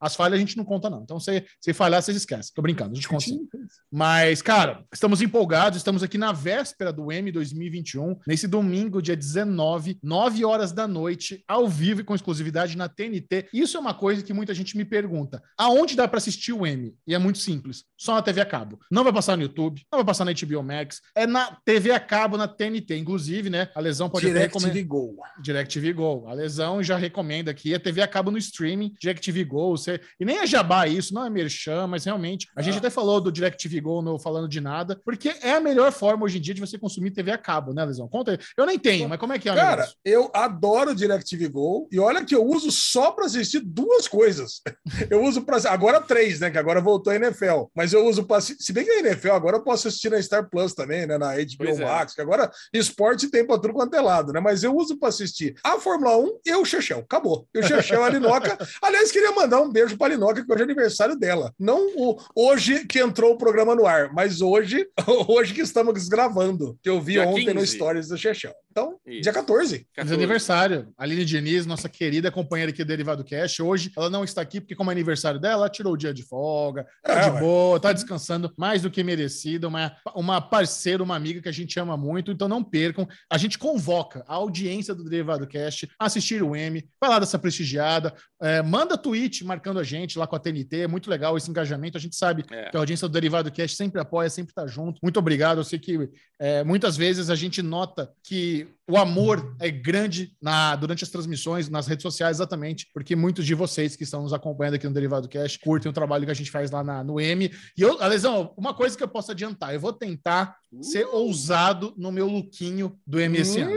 As 0.00 0.14
falhas 0.14 0.36
a 0.36 0.40
gente 0.40 0.56
não 0.56 0.64
conta, 0.64 0.90
não. 0.90 1.02
Então, 1.02 1.18
se, 1.20 1.44
se 1.60 1.72
falhar, 1.72 2.02
vocês 2.02 2.16
esquecem. 2.16 2.52
Tô 2.54 2.62
brincando, 2.62 2.92
a 2.92 2.94
gente 2.94 3.08
conta. 3.08 3.24
sim. 3.24 3.48
Mas, 3.90 4.42
cara, 4.42 4.84
estamos 4.92 5.20
empolgados, 5.20 5.78
estamos 5.78 6.02
aqui 6.02 6.18
na 6.18 6.32
véspera 6.32 6.92
do 6.92 7.10
M 7.10 7.30
2021, 7.30 8.18
nesse 8.26 8.46
domingo, 8.46 9.00
dia 9.00 9.16
19, 9.16 9.98
9 10.02 10.44
horas 10.44 10.72
da 10.72 10.86
noite, 10.86 11.42
ao 11.46 11.68
vivo 11.68 12.00
e 12.00 12.04
com 12.04 12.14
exclusividade 12.14 12.76
na 12.76 12.88
TNT. 12.88 13.48
Isso 13.52 13.76
é 13.76 13.80
uma 13.80 13.94
coisa 13.94 14.22
que 14.22 14.32
muita 14.32 14.54
gente 14.54 14.76
me 14.76 14.84
pergunta: 14.84 15.42
aonde 15.58 15.96
dá 15.96 16.06
para 16.08 16.18
assistir 16.18 16.52
o 16.52 16.66
M? 16.66 16.94
E 17.06 17.14
é 17.14 17.18
muito 17.18 17.38
simples, 17.38 17.84
só 18.04 18.14
na 18.14 18.22
TV 18.22 18.40
a 18.40 18.46
cabo. 18.46 18.78
Não 18.90 19.02
vai 19.04 19.12
passar 19.12 19.36
no 19.36 19.42
YouTube, 19.42 19.82
não 19.90 19.98
vai 19.98 20.04
passar 20.04 20.24
na 20.24 20.32
HBO 20.32 20.62
Max, 20.62 21.00
é 21.14 21.26
na 21.26 21.56
TV 21.64 21.90
a 21.90 22.00
cabo, 22.00 22.36
na 22.36 22.46
TNT. 22.46 22.96
Inclusive, 22.96 23.48
né, 23.50 23.68
a 23.74 23.80
lesão 23.80 24.08
pode 24.10 24.28
até 24.30 24.40
recomendar. 24.40 24.84
Go. 24.84 25.16
DirecTV 25.40 25.92
Go. 25.92 26.26
A 26.28 26.32
lesão 26.34 26.82
já 26.82 26.96
recomenda 26.96 27.50
aqui. 27.50 27.74
A 27.74 27.80
TV 27.80 28.02
acaba 28.02 28.30
no 28.30 28.38
streaming, 28.38 28.94
DirecTV 29.00 29.44
Go. 29.44 29.70
Você... 29.76 30.00
E 30.20 30.24
nem 30.24 30.38
é 30.38 30.46
jabá 30.46 30.86
isso, 30.86 31.14
não 31.14 31.24
é 31.24 31.30
merchan, 31.30 31.86
mas 31.86 32.04
realmente. 32.04 32.48
A 32.56 32.60
gente 32.62 32.74
Ah. 32.74 32.78
até 32.78 32.90
falou 32.90 33.20
do 33.20 33.32
DirecTV 33.32 33.80
Go 33.80 34.02
no 34.02 34.18
Falando 34.18 34.48
de 34.48 34.60
Nada, 34.60 35.00
porque 35.04 35.34
é 35.40 35.52
a 35.52 35.60
melhor 35.60 35.92
forma 35.92 36.24
hoje 36.24 36.38
em 36.38 36.40
dia 36.40 36.54
de 36.54 36.60
você 36.60 36.78
consumir 36.78 37.10
TV 37.12 37.30
a 37.30 37.38
cabo, 37.38 37.72
né, 37.72 37.84
Lesão? 37.84 38.08
Conta 38.08 38.32
aí. 38.32 38.38
Eu 38.56 38.66
nem 38.66 38.78
tenho, 38.78 39.08
mas 39.08 39.18
como 39.18 39.32
é 39.32 39.38
que 39.38 39.48
é 39.48 39.54
Cara, 39.54 39.76
negócio? 39.82 39.96
eu 40.04 40.30
adoro 40.34 40.90
o 40.90 40.94
DirecTV 40.94 41.48
Go 41.48 41.88
e 41.90 41.98
olha 41.98 42.24
que 42.24 42.34
eu 42.34 42.44
uso 42.44 42.70
só 42.70 43.10
para 43.12 43.26
assistir 43.26 43.60
duas 43.60 44.06
coisas. 44.08 44.60
Eu 45.10 45.22
uso 45.22 45.42
para 45.42 45.56
agora 45.70 46.00
três, 46.00 46.40
né? 46.40 46.50
Que 46.50 46.58
agora 46.58 46.80
voltou 46.80 47.12
a 47.12 47.16
NFL. 47.16 47.64
Mas 47.74 47.92
eu 47.94 48.06
uso 48.06 48.24
para 48.24 48.40
se 48.40 48.72
bem 48.72 48.84
que 48.84 48.90
a 48.90 49.00
NFL 49.00 49.32
agora 49.32 49.56
eu 49.56 49.62
posso 49.62 49.88
assistir 49.88 50.10
na 50.10 50.20
Star 50.20 50.48
Plus 50.48 50.74
também, 50.74 51.06
né? 51.06 51.18
Na 51.18 51.34
HBO 51.34 51.56
Pois 51.58 51.80
é. 51.80 51.84
Max, 51.84 52.14
que 52.14 52.20
agora 52.20 52.50
esporte 52.72 53.28
tem 53.28 53.46
para 53.46 53.58
tudo 53.58 53.74
quanto 53.74 53.94
é 53.94 54.00
lado, 54.00 54.32
né? 54.32 54.40
Mas 54.40 54.62
eu 54.62 54.74
uso 54.74 54.98
para 54.98 55.08
assistir 55.08 55.54
a 55.62 55.78
Fórmula 55.78 56.16
1 56.18 56.38
e 56.46 56.54
o 56.54 56.64
Chechel. 56.64 57.00
Acabou. 57.00 57.46
E 57.54 57.58
o 57.58 57.62
Chechel, 57.62 58.02
a 58.02 58.08
Linoca. 58.08 58.58
Aliás, 58.82 59.10
queria 59.10 59.32
mandar 59.32 59.60
um 59.60 59.70
beijo 59.70 59.96
para 59.96 60.12
a 60.12 60.16
Linoca, 60.16 60.44
que 60.44 60.52
hoje 60.52 60.62
é 60.62 60.64
aniversário 60.64 61.16
dela. 61.16 61.52
Não 61.58 61.86
o 61.96 62.18
hoje 62.34 62.86
que 62.86 63.00
entrou 63.00 63.32
o 63.32 63.38
programa 63.38 63.74
no 63.74 63.86
ar, 63.86 64.12
mas 64.12 64.40
hoje, 64.40 64.86
hoje 65.28 65.54
que 65.54 65.60
estamos 65.60 66.08
gravando, 66.08 66.78
que 66.82 66.88
eu 66.88 67.00
vi 67.00 67.12
Dia 67.12 67.28
ontem 67.28 67.54
no 67.54 67.60
15. 67.60 67.66
Stories 67.66 68.08
do 68.08 68.18
Chechel. 68.18 68.54
Então, 68.70 68.98
Isso. 69.06 69.22
dia 69.22 69.32
14. 69.32 69.68
Feliz 69.68 69.86
14. 69.94 70.14
aniversário. 70.14 70.88
Aline 70.98 71.24
Diniz, 71.24 71.64
nossa 71.64 71.88
querida 71.88 72.32
companheira 72.32 72.72
aqui 72.72 72.82
do 72.82 72.88
Derivado 72.88 73.24
Cash. 73.24 73.60
Hoje 73.60 73.92
ela 73.96 74.10
não 74.10 74.24
está 74.24 74.42
aqui 74.42 74.60
porque, 74.60 74.74
como 74.74 74.90
é 74.90 74.92
aniversário 74.92 75.38
dela, 75.38 75.54
ela 75.54 75.70
tirou 75.70 75.92
o 75.92 75.96
dia 75.96 76.12
de 76.12 76.24
folga, 76.24 76.84
tá 77.02 77.12
É, 77.12 77.30
de 77.30 77.30
ué. 77.30 77.40
Boa, 77.74 77.80
tá 77.80 77.92
descansando 77.92 78.52
mais 78.56 78.82
do 78.82 78.90
que 78.90 79.02
merecido. 79.02 79.68
Uma, 79.68 79.96
uma 80.14 80.40
parceira, 80.40 81.02
uma 81.02 81.16
amiga 81.16 81.42
que 81.42 81.48
a 81.48 81.52
gente 81.52 81.78
ama 81.78 81.96
muito, 81.96 82.30
então 82.30 82.48
não 82.48 82.62
percam. 82.62 83.06
A 83.30 83.36
gente 83.36 83.58
convoca 83.58 84.24
a 84.28 84.34
audiência 84.34 84.94
do 84.94 85.04
Derivado 85.04 85.46
Cast 85.46 85.88
a 85.98 86.06
assistir 86.06 86.42
o 86.42 86.54
M, 86.54 86.84
falar 87.00 87.18
dessa 87.18 87.38
prestigiada. 87.38 88.14
É, 88.40 88.62
manda 88.62 88.96
tweet 88.96 89.44
marcando 89.44 89.78
a 89.80 89.82
gente 89.84 90.18
lá 90.18 90.26
com 90.26 90.36
a 90.36 90.38
TNT. 90.38 90.82
É 90.82 90.88
muito 90.88 91.10
legal 91.10 91.36
esse 91.36 91.50
engajamento. 91.50 91.96
A 91.96 92.00
gente 92.00 92.16
sabe 92.16 92.44
É. 92.50 92.70
que 92.70 92.76
a 92.76 92.80
audiência 92.80 93.08
do 93.08 93.12
Derivado 93.12 93.50
Cast 93.50 93.76
sempre 93.76 94.00
apoia, 94.00 94.30
sempre 94.30 94.54
tá 94.54 94.66
junto. 94.66 95.00
Muito 95.02 95.18
obrigado. 95.18 95.58
Eu 95.58 95.64
sei 95.64 95.78
que 95.78 96.08
é, 96.38 96.62
muitas 96.62 96.96
vezes 96.96 97.30
a 97.30 97.34
gente 97.34 97.62
nota 97.62 98.10
que 98.22 98.68
o 98.88 98.98
amor 98.98 99.56
é 99.60 99.70
grande 99.70 100.36
na, 100.42 100.76
durante 100.76 101.02
as 101.04 101.10
transmissões, 101.10 101.68
nas 101.70 101.86
redes 101.86 102.02
sociais, 102.02 102.36
exatamente, 102.36 102.86
porque 102.92 103.16
muitos 103.16 103.46
de 103.46 103.54
vocês 103.54 103.96
que 103.96 104.04
estão 104.04 104.22
nos 104.22 104.32
acompanhando 104.32 104.74
aqui 104.74 104.86
no 104.86 104.92
Derivado 104.92 105.28
Cash 105.28 105.56
curtem 105.56 105.88
o 105.90 105.92
trabalho 105.94 106.24
que 106.26 106.30
a 106.30 106.34
gente 106.34 106.50
faz 106.50 106.70
lá 106.70 106.84
na, 106.84 107.02
no 107.02 107.18
M. 107.20 107.50
E 107.76 107.80
eu, 107.82 108.00
Alesão, 108.02 108.52
uma 108.56 108.74
coisa 108.74 108.96
que 108.96 109.02
eu 109.02 109.08
posso 109.08 109.30
adiantar, 109.30 109.72
eu 109.72 109.80
vou 109.80 109.92
tentar 109.92 110.56
ser 110.82 111.06
ousado 111.06 111.94
no 111.96 112.12
meu 112.12 112.26
lookinho 112.28 112.98
do 113.06 113.18
M 113.20 113.38
esse 113.38 113.60
ano. 113.60 113.74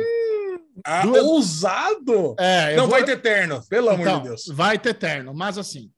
Ah, 0.85 1.01
Duas- 1.01 1.23
ousado! 1.23 2.35
É, 2.37 2.75
Não 2.75 2.83
vou- 2.83 2.91
vai 2.91 3.03
ter 3.03 3.19
terno, 3.21 3.61
pelo 3.67 3.89
amor 3.89 4.01
Então, 4.01 4.21
de 4.21 4.27
Deus. 4.27 4.43
Vai 4.53 4.77
ter 4.77 4.93
terno, 4.93 5.33
mas 5.33 5.57
assim, 5.57 5.89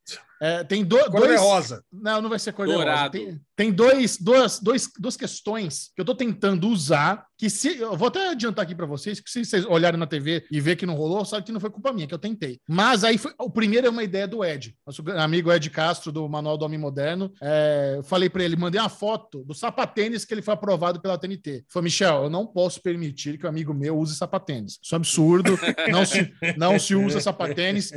é, 0.42 0.64
tem 0.64 0.84
do, 0.84 0.98
Cor 1.12 1.22
dois... 1.22 1.40
é 1.40 1.44
rosa. 1.44 1.84
Não, 1.92 2.22
não 2.22 2.30
vai 2.30 2.40
ser 2.40 2.54
cor 2.54 2.68
de 2.68 2.74
rosa. 2.74 3.10
Tem, 3.10 3.40
tem 3.56 3.72
dois, 3.72 4.18
duas, 4.18 4.60
dois, 4.60 4.90
duas 4.98 5.18
questões 5.18 5.92
que 5.96 6.02
eu 6.02 6.06
tô 6.06 6.16
tentando 6.16 6.68
usar, 6.68 7.26
que 7.38 7.50
se... 7.50 7.78
Eu 7.78 7.98
vou 7.98 8.08
até 8.08 8.30
adiantar 8.30 8.64
aqui 8.64 8.74
para 8.74 8.86
vocês, 8.86 9.20
que 9.20 9.30
se 9.30 9.44
vocês 9.44 9.66
olharem 9.66 10.00
na 10.00 10.08
TV 10.08 10.46
e 10.50 10.62
ver 10.62 10.76
que 10.76 10.86
não 10.86 10.96
rolou, 10.96 11.26
sabe 11.26 11.46
que 11.46 11.52
não 11.52 11.60
foi 11.60 11.70
culpa 11.70 11.92
minha, 11.92 12.08
que 12.08 12.14
eu 12.14 12.20
tentei. 12.20 12.60
Mas 12.68 13.04
aí, 13.04 13.18
foi, 13.18 13.34
o 13.38 13.50
primeiro 13.50 13.88
é 13.88 13.90
uma 13.90 14.04
ideia 14.04 14.28
do 14.28 14.44
Ed, 14.44 14.76
nosso 14.86 15.04
amigo 15.18 15.52
Ed 15.52 15.70
Castro, 15.70 16.12
do 16.12 16.28
Manual 16.30 16.58
do 16.58 16.66
Homem 16.66 16.80
Moderno. 16.80 17.32
É, 17.42 17.96
eu 17.98 18.04
falei 18.04 18.30
para 18.30 18.44
ele, 18.44 18.56
mandei 18.56 18.80
uma 18.80 18.90
foto 18.90 19.44
do 19.44 19.54
sapatênis 19.54 20.24
que 20.26 20.34
ele 20.34 20.42
foi 20.42 20.54
aprovado 20.54 21.02
pela 21.02 21.18
TNT. 21.18 21.66
Falei, 21.68 21.86
Michel, 21.86 22.24
eu 22.24 22.30
não 22.30 22.46
posso 22.46 22.82
permitir 22.82 23.38
que 23.38 23.46
um 23.46 23.50
amigo 23.50 23.74
meu 23.74 23.98
use 23.98 24.16
sapatênis. 24.16 24.80
Isso 24.82 24.96
é 24.96 24.98
um 24.98 25.02
absurdo, 25.02 25.60
não 25.92 26.06
se, 26.06 26.34
não 26.58 26.80
se 26.80 26.96
usa 26.96 27.20
sapatênis. 27.20 27.92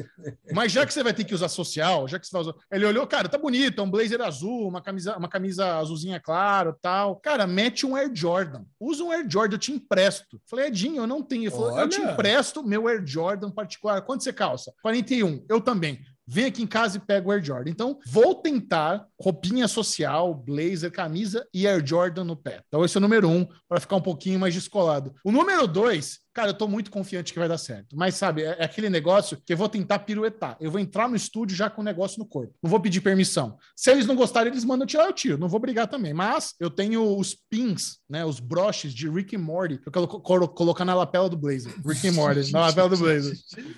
Mas 0.52 0.72
já 0.72 0.84
que 0.84 0.92
você 0.92 1.02
vai 1.02 1.14
ter 1.14 1.24
que 1.24 1.34
usar 1.34 1.48
social, 1.48 2.08
já 2.08 2.18
que 2.18 2.31
Ele 2.70 2.86
olhou, 2.86 3.06
cara, 3.06 3.28
tá 3.28 3.38
bonito, 3.38 3.80
é 3.80 3.84
um 3.84 3.90
blazer 3.90 4.20
azul, 4.20 4.68
uma 4.68 4.80
camisa, 4.80 5.16
uma 5.16 5.28
camisa 5.28 5.78
azulzinha 5.78 6.20
claro 6.20 6.76
tal. 6.80 7.16
Cara, 7.16 7.46
mete 7.46 7.86
um 7.86 7.96
Air 7.96 8.10
Jordan. 8.14 8.64
Usa 8.80 9.04
um 9.04 9.10
Air 9.10 9.26
Jordan, 9.28 9.54
eu 9.54 9.60
te 9.60 9.72
empresto. 9.72 10.40
Falei, 10.48 10.66
Edinho, 10.66 11.02
eu 11.02 11.06
não 11.06 11.22
tenho. 11.22 11.44
Ele 11.44 11.50
falou, 11.50 11.78
eu 11.78 11.88
te 11.88 12.00
empresto 12.00 12.62
meu 12.62 12.88
Air 12.88 13.02
Jordan 13.04 13.50
particular. 13.50 14.02
Quanto 14.02 14.24
você 14.24 14.32
calça? 14.32 14.72
41. 14.82 15.44
Eu 15.48 15.60
também. 15.60 16.00
Vem 16.26 16.44
aqui 16.44 16.62
em 16.62 16.66
casa 16.66 16.96
e 16.96 17.00
pega 17.00 17.28
o 17.28 17.32
Air 17.32 17.44
Jordan. 17.44 17.70
Então, 17.70 17.98
vou 18.06 18.34
tentar 18.36 19.06
roupinha 19.20 19.66
social, 19.66 20.32
blazer, 20.34 20.90
camisa 20.90 21.46
e 21.52 21.66
Air 21.66 21.84
Jordan 21.84 22.24
no 22.24 22.36
pé. 22.36 22.62
Então, 22.68 22.84
esse 22.84 22.96
é 22.96 22.98
o 22.98 23.02
número 23.02 23.28
um, 23.28 23.46
para 23.68 23.80
ficar 23.80 23.96
um 23.96 24.00
pouquinho 24.00 24.38
mais 24.38 24.54
descolado. 24.54 25.12
O 25.24 25.32
número 25.32 25.66
dois, 25.66 26.20
cara, 26.34 26.50
eu 26.50 26.54
tô 26.54 26.66
muito 26.68 26.90
confiante 26.90 27.32
que 27.32 27.38
vai 27.38 27.48
dar 27.48 27.58
certo. 27.58 27.94
Mas, 27.96 28.14
sabe, 28.14 28.42
é, 28.42 28.56
é 28.58 28.64
aquele 28.64 28.88
negócio 28.90 29.36
que 29.44 29.52
eu 29.52 29.56
vou 29.56 29.68
tentar 29.68 30.00
piruetar. 30.00 30.56
Eu 30.60 30.70
vou 30.70 30.80
entrar 30.80 31.08
no 31.08 31.16
estúdio 31.16 31.56
já 31.56 31.68
com 31.70 31.80
o 31.80 31.84
negócio 31.84 32.18
no 32.18 32.26
corpo. 32.26 32.54
Não 32.62 32.70
vou 32.70 32.80
pedir 32.80 33.00
permissão. 33.00 33.56
Se 33.76 33.90
eles 33.90 34.06
não 34.06 34.16
gostarem, 34.16 34.52
eles 34.52 34.64
mandam 34.64 34.86
tirar 34.86 35.08
o 35.08 35.12
tiro. 35.12 35.38
Não 35.38 35.48
vou 35.48 35.60
brigar 35.60 35.86
também. 35.86 36.12
Mas 36.14 36.54
eu 36.60 36.70
tenho 36.70 37.16
os 37.18 37.34
pins, 37.50 37.98
né? 38.08 38.24
Os 38.24 38.40
broches 38.40 38.92
de 38.94 39.08
Rick 39.08 39.36
and 39.36 39.40
Morty, 39.40 39.78
que 39.78 39.88
eu 39.88 39.92
colo- 39.92 40.20
colo- 40.20 40.48
colocar 40.48 40.84
na 40.84 40.94
lapela 40.94 41.28
do 41.28 41.36
blazer. 41.36 41.72
Rick 41.86 42.08
and 42.08 42.12
Morty, 42.12 42.52
na 42.52 42.60
lapela 42.60 42.88
do 42.88 42.96
blazer. 42.96 43.36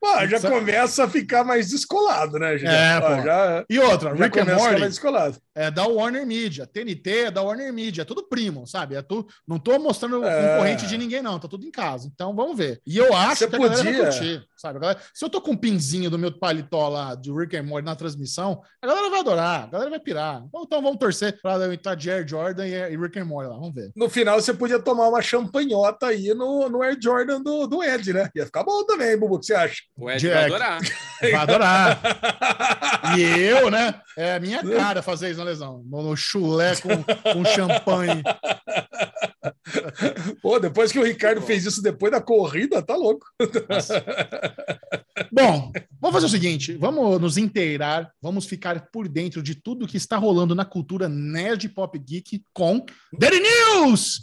Pô, 0.00 0.26
já 0.26 0.40
começa 0.40 1.04
a 1.04 1.08
ficar 1.08 1.44
mais 1.44 1.68
descolado, 1.70 2.38
né? 2.38 2.56
Já, 2.56 2.70
É, 2.70 3.00
pô. 3.00 3.22
já, 3.22 3.64
E 3.68 3.78
outra, 3.80 4.16
já 4.16 4.24
Rick 4.24 4.38
and 4.38 4.44
começa 4.44 4.52
a 4.52 4.56
ficar 4.56 4.64
Morty 4.68 4.80
mais 4.80 4.92
descolado. 4.92 5.38
É 5.66 5.70
da 5.70 5.86
Warner 5.86 6.26
Media. 6.26 6.66
TNT 6.66 7.10
é 7.26 7.30
da 7.30 7.42
Warner 7.42 7.72
Media. 7.72 8.02
É 8.02 8.04
tudo 8.04 8.22
primo, 8.28 8.66
sabe? 8.66 8.94
É 8.94 9.02
tu, 9.02 9.26
não 9.46 9.58
tô 9.58 9.78
mostrando 9.78 10.24
É. 10.24 10.52
concorrente 10.52 10.86
de 10.86 10.96
ninguém, 10.98 11.20
não. 11.22 11.38
Tá 11.38 11.48
tudo 11.48 11.66
em 11.66 11.70
casa. 11.70 12.08
Então 12.12 12.34
vamos 12.34 12.56
ver. 12.56 12.80
E 12.86 12.96
eu 12.96 13.14
acho 13.14 13.36
Você 13.40 13.48
que 13.48 13.56
a 13.56 13.58
galera 13.58 13.74
vai 13.82 13.84
podia- 13.92 14.04
curtir, 14.04 14.42
sabe? 14.56 14.78
Galera- 14.78 15.00
se 15.12 15.24
eu 15.24 15.28
tô 15.28 15.40
com 15.40 15.50
um 15.52 15.56
pinzinho 15.56 16.08
do 16.10 16.18
meu 16.18 16.30
paletó 16.38 16.88
lá 16.88 17.14
de 17.14 17.32
Rick 17.32 17.56
and 17.56 17.64
Morty 17.64 17.84
na 17.84 17.96
transmissão, 17.96 18.60
a 18.82 18.86
galera 18.86 19.10
vai 19.10 19.20
adorar. 19.20 19.64
A 19.64 19.66
galera 19.66 19.90
vai 19.90 20.00
pirar. 20.00 20.42
Bom, 20.52 20.62
Então 20.64 20.80
vamos 20.82 20.98
torcer 20.98 21.38
pra 21.42 21.54
eu 21.54 21.72
entrar 21.72 21.94
de 21.94 22.10
Air 22.10 22.26
Jordan 22.28 22.66
e 22.66 22.96
Rick 22.96 23.18
and 23.18 23.24
Morty 23.24 23.48
lá. 23.50 23.56
Vamos 23.56 23.74
ver. 23.74 23.90
No 23.96 24.08
final, 24.08 24.40
você 24.40 24.52
podia 24.54 24.78
tomar 24.78 25.08
uma 25.08 25.20
champanhota 25.22 26.06
aí 26.06 26.32
no, 26.34 26.68
no 26.68 26.82
Air 26.82 26.96
Jordan 27.02 27.40
do, 27.42 27.66
do 27.66 27.82
Ed, 27.82 28.12
né? 28.12 28.28
Ia 28.36 28.46
ficar 28.46 28.62
bom 28.62 28.84
também, 28.84 29.16
Bubu, 29.18 29.34
o 29.36 29.38
que 29.40 29.46
você 29.46 29.54
acha? 29.54 29.76
O 29.96 30.10
Ed 30.10 30.20
Jack. 30.20 30.34
vai 30.34 30.44
adorar. 30.44 30.80
Vai 31.20 31.34
adorar. 31.34 32.00
E 33.16 33.22
eu, 33.22 33.70
né? 33.70 33.94
É 34.16 34.34
a 34.34 34.40
minha 34.40 34.62
cara 34.64 35.02
fazer 35.02 35.30
isso 35.30 35.42
na 35.44 35.47
lesão. 35.48 35.82
No 35.86 36.02
no 36.02 36.16
chulé 36.16 36.76
com, 36.76 37.02
com 37.32 37.44
champanhe. 37.44 38.22
Pô, 40.42 40.58
depois 40.58 40.90
que 40.92 40.98
o 40.98 41.04
Ricardo 41.04 41.42
fez 41.42 41.64
isso 41.64 41.82
depois 41.82 42.12
da 42.12 42.20
corrida, 42.20 42.82
tá 42.82 42.96
louco. 42.96 43.26
Bom, 45.32 45.72
vamos 46.00 46.14
fazer 46.14 46.26
o 46.26 46.30
seguinte: 46.30 46.74
vamos 46.74 47.20
nos 47.20 47.36
inteirar, 47.36 48.12
vamos 48.20 48.46
ficar 48.46 48.88
por 48.90 49.08
dentro 49.08 49.42
de 49.42 49.54
tudo 49.54 49.86
que 49.86 49.96
está 49.96 50.16
rolando 50.16 50.54
na 50.54 50.64
cultura 50.64 51.08
nerd 51.08 51.68
pop 51.70 51.98
geek 51.98 52.42
com 52.52 52.84
Daily 53.12 53.40
News! 53.40 54.22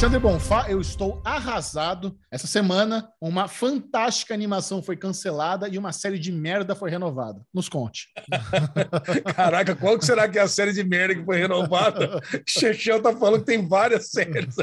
Alexandre 0.00 0.18
Bonfá, 0.18 0.64
eu 0.66 0.80
estou 0.80 1.20
arrasado. 1.22 2.18
Essa 2.30 2.46
semana, 2.46 3.12
uma 3.20 3.46
fantástica 3.46 4.32
animação 4.32 4.82
foi 4.82 4.96
cancelada 4.96 5.68
e 5.68 5.76
uma 5.76 5.92
série 5.92 6.18
de 6.18 6.32
merda 6.32 6.74
foi 6.74 6.90
renovada. 6.90 7.42
Nos 7.52 7.68
conte. 7.68 8.08
Caraca, 9.36 9.76
qual 9.76 9.98
que 9.98 10.06
será 10.06 10.26
que 10.26 10.38
é 10.38 10.42
a 10.42 10.48
série 10.48 10.72
de 10.72 10.82
merda 10.82 11.16
que 11.16 11.24
foi 11.24 11.36
renovada? 11.36 12.18
Chechel 12.48 13.02
tá 13.02 13.14
falando 13.14 13.40
que 13.40 13.46
tem 13.46 13.68
várias 13.68 14.08
séries. 14.08 14.54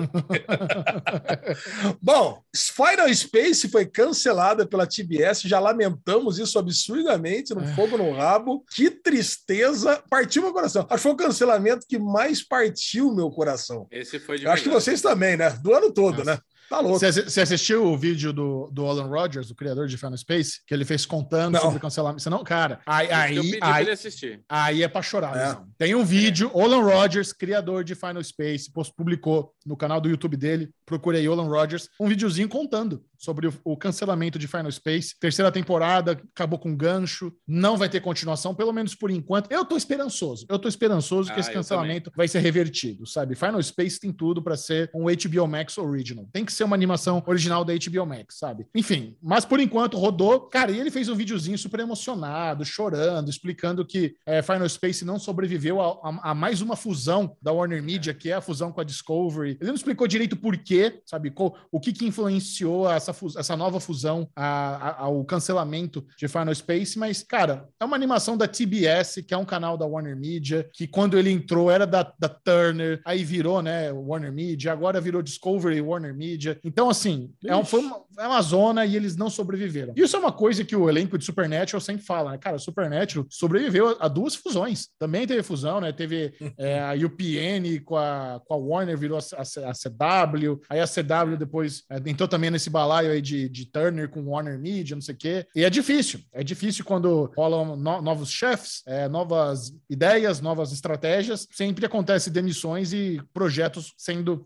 Bom, 2.02 2.42
Final 2.56 3.14
Space 3.14 3.70
foi 3.70 3.86
cancelada 3.86 4.66
pela 4.66 4.88
TBS, 4.88 5.42
já 5.42 5.60
lamentamos 5.60 6.40
isso 6.40 6.58
absurdamente, 6.58 7.54
no 7.54 7.64
fogo 7.76 7.96
no 7.96 8.12
rabo. 8.12 8.66
Que 8.74 8.90
tristeza, 8.90 10.02
partiu 10.10 10.42
meu 10.42 10.54
coração. 10.54 10.82
Acho 10.90 10.96
que 10.96 11.04
foi 11.04 11.12
o 11.12 11.16
cancelamento 11.18 11.86
que 11.88 12.00
mais 12.00 12.42
partiu 12.42 13.14
meu 13.14 13.30
coração. 13.30 13.86
Esse 13.92 14.20
foi 14.20 14.40
de 14.40 14.48
acho 14.48 14.64
que 14.64 14.70
vocês 14.70 15.00
também, 15.00 15.27
né? 15.36 15.50
Do 15.62 15.74
ano 15.74 15.92
todo, 15.92 16.20
Nossa. 16.20 16.36
né? 16.36 16.40
Tá 16.70 16.82
louco. 16.82 17.00
Você, 17.00 17.06
assi- 17.06 17.24
você 17.24 17.40
assistiu 17.42 17.86
o 17.86 17.98
vídeo 17.98 18.34
do, 18.34 18.70
do 18.74 18.86
Alan 18.86 19.08
Rogers, 19.08 19.50
o 19.50 19.56
criador 19.56 19.88
de 19.88 19.96
Final 19.96 20.18
Space, 20.18 20.60
que 20.68 20.74
ele 20.74 20.84
fez 20.84 21.06
contando 21.06 21.54
Não. 21.54 21.62
sobre 21.62 21.80
cancelamento? 21.80 22.22
Você 22.22 22.30
não, 22.30 22.44
cara, 22.44 22.82
aí, 22.86 23.10
aí, 23.10 23.36
pedi 23.36 23.58
pra 23.58 23.74
aí, 23.76 23.84
ele 23.86 23.92
assistir. 23.92 24.42
aí 24.50 24.84
é 24.84 24.88
pra 24.90 25.02
chorar. 25.02 25.38
É. 25.38 25.58
Tem 25.78 25.96
um 25.96 26.04
vídeo, 26.04 26.52
Alan 26.54 26.82
Rogers, 26.84 27.32
criador 27.32 27.86
de 27.86 27.96
Final 27.96 28.22
Space, 28.22 28.70
publicou 28.98 29.54
no 29.66 29.78
canal 29.78 30.02
do 30.02 30.10
YouTube 30.10 30.36
dele, 30.36 30.70
procurei 30.86 31.26
Alan 31.26 31.48
Rogers, 31.48 31.88
um 31.98 32.08
videozinho 32.10 32.50
contando 32.50 33.02
sobre 33.18 33.48
o, 33.48 33.54
o 33.64 33.76
cancelamento 33.78 34.38
de 34.40 34.48
Final 34.48 34.72
Space. 34.72 35.16
Terceira 35.20 35.52
temporada, 35.52 36.12
acabou 36.34 36.60
com 36.60 36.76
gancho, 36.76 37.32
não 37.48 37.78
vai 37.78 37.90
ter 37.90 38.00
continuação, 38.02 38.54
pelo 38.56 38.72
menos 38.74 38.96
por 38.96 39.10
enquanto. 39.12 39.52
Eu 39.52 39.66
tô 39.66 39.76
esperançoso, 39.78 40.46
eu 40.50 40.60
tô 40.60 40.68
esperançoso 40.68 41.30
que 41.32 41.38
Ah, 41.38 41.40
esse 41.40 41.50
eu 41.50 41.54
cancelamento 41.56 42.12
vai 42.16 42.28
ser 42.28 42.40
revertido, 42.40 43.06
sabe? 43.06 43.36
Final 43.36 43.62
Space 43.64 44.00
tem 44.00 44.12
tudo 44.12 44.42
pra 44.42 44.56
ser 44.58 44.90
um 44.94 45.06
HBO 45.06 45.48
Max 45.48 45.78
original. 45.78 46.28
Tem 46.32 46.46
que 46.46 46.54
ser 46.54 46.64
uma 46.64 46.76
animação 46.76 47.24
original 47.26 47.64
da 47.66 47.74
HBO 47.74 48.06
Max, 48.06 48.38
sabe? 48.38 48.66
Enfim, 48.76 49.16
mas 49.22 49.46
por 49.46 49.60
enquanto 49.60 49.98
rodou. 49.98 50.42
Cara, 50.50 50.72
e 50.72 50.80
ele 50.80 50.92
fez 50.92 51.10
um 51.10 51.16
videozinho 51.16 51.58
super 51.58 51.80
emocionado, 51.80 52.64
chorando, 52.66 53.30
explicando 53.30 53.86
que 53.86 54.16
é, 54.26 54.42
Final 54.42 54.68
Space 54.70 55.04
não 55.06 55.20
sobreviveu 55.20 55.82
a, 55.82 55.88
a- 56.10 56.32
a 56.32 56.36
mais 56.36 56.62
uma 56.62 56.76
fusão 56.76 57.36
da 57.42 57.52
Warner 57.52 57.82
Media, 57.82 58.14
que 58.14 58.30
é 58.30 58.34
a 58.34 58.42
fusão 58.42 58.72
com 58.72 58.82
a 58.82 58.84
Discovery. 58.84 59.58
Ele 59.60 59.68
não 59.70 59.76
explicou 59.76 60.08
direito 60.08 60.36
por 60.36 60.58
quê, 60.58 61.02
sabe? 61.06 61.34
O 61.72 61.80
que, 61.80 61.92
que 61.94 62.06
influenciou 62.06 62.88
essa, 63.12 63.40
essa 63.40 63.56
nova 63.58 63.80
fusão 63.80 64.28
a- 64.36 64.90
a- 64.90 65.02
ao 65.04 65.24
cancelamento 65.26 66.06
de 66.18 66.28
Final 66.28 66.54
Space, 66.54 66.98
mas, 67.00 67.24
cara, 67.24 67.68
é 67.80 67.86
uma 67.86 67.96
animação 67.96 68.36
da 68.38 68.48
TBS, 68.48 69.22
que 69.24 69.34
é 69.34 69.38
um 69.38 69.46
canal 69.46 69.78
da 69.78 69.86
Warner 69.86 70.16
Media, 70.18 70.70
que 70.74 70.88
quando 70.88 71.18
ele 71.18 71.32
entrou 71.32 71.72
era 71.72 71.86
da, 71.86 72.12
da 72.20 72.30
Turner, 72.30 73.02
aí 73.06 73.24
virou, 73.24 73.62
né, 73.62 73.92
Warner 73.92 74.32
Media, 74.32 74.72
agora 74.72 75.00
virou 75.02 75.22
Discovery 75.22 75.82
Warner 75.82 76.14
Media. 76.16 76.60
Então, 76.64 76.90
assim, 76.90 77.32
é, 77.46 77.56
um, 77.56 77.64
foi 77.66 77.80
uma, 77.82 78.02
é 78.20 78.28
uma 78.28 78.42
zona 78.42 78.86
e 78.86 78.96
eles 78.96 79.16
não 79.16 79.30
sobreviveram. 79.30 79.94
Isso 79.96 80.16
é 80.16 80.20
uma 80.20 80.32
coisa 80.32 80.64
que 80.64 80.76
o 80.76 80.90
elenco 80.90 81.18
de 81.18 81.26
Supernatural 81.26 81.82
sempre 81.82 82.04
fala, 82.06 82.32
né? 82.32 82.38
Cara, 82.38 82.58
Supernatural 82.60 83.26
sobreviveu 83.30 83.98
a 84.00 84.08
duas 84.08 84.36
fusões. 84.36 84.88
Também 85.00 85.26
teve 85.28 85.44
fusão, 85.44 85.80
né? 85.82 85.92
Teve 85.92 86.34
é, 86.58 86.80
a 86.80 86.94
UPN 86.94 87.80
com 87.86 87.96
a, 87.98 88.42
com 88.46 88.54
a 88.54 88.58
Warner, 88.58 88.98
virou 88.98 89.18
a, 89.18 89.22
a- 89.22 89.70
a 89.70 89.74
CW, 89.74 90.60
aí 90.70 90.80
a 90.80 90.88
CW 90.88 91.38
depois 91.38 91.84
é, 91.90 91.98
entrou 92.10 92.28
também 92.28 92.50
nesse 92.50 92.70
aí 93.06 93.22
de, 93.22 93.48
de 93.50 93.66
Turner 93.66 94.10
com 94.10 94.24
Warner 94.26 94.58
Media, 94.58 94.96
não 94.96 95.02
sei 95.02 95.14
o 95.14 95.18
quê. 95.18 95.46
E 95.56 95.64
é 95.64 95.70
difícil. 95.70 96.20
É 96.34 96.44
difícil 96.44 96.84
quando 96.84 97.32
rolam 97.38 97.76
no- 97.76 98.02
novos 98.02 98.32
chefes, 98.32 98.82
é, 98.88 99.08
novas 99.08 99.74
ideias, 99.90 100.42
novas 100.42 100.72
estratégias. 100.72 101.48
Sempre 101.52 101.86
acontece 101.86 102.30
demissões 102.30 102.94
e 102.94 103.22
projetos 103.34 103.94
sendo 103.98 104.46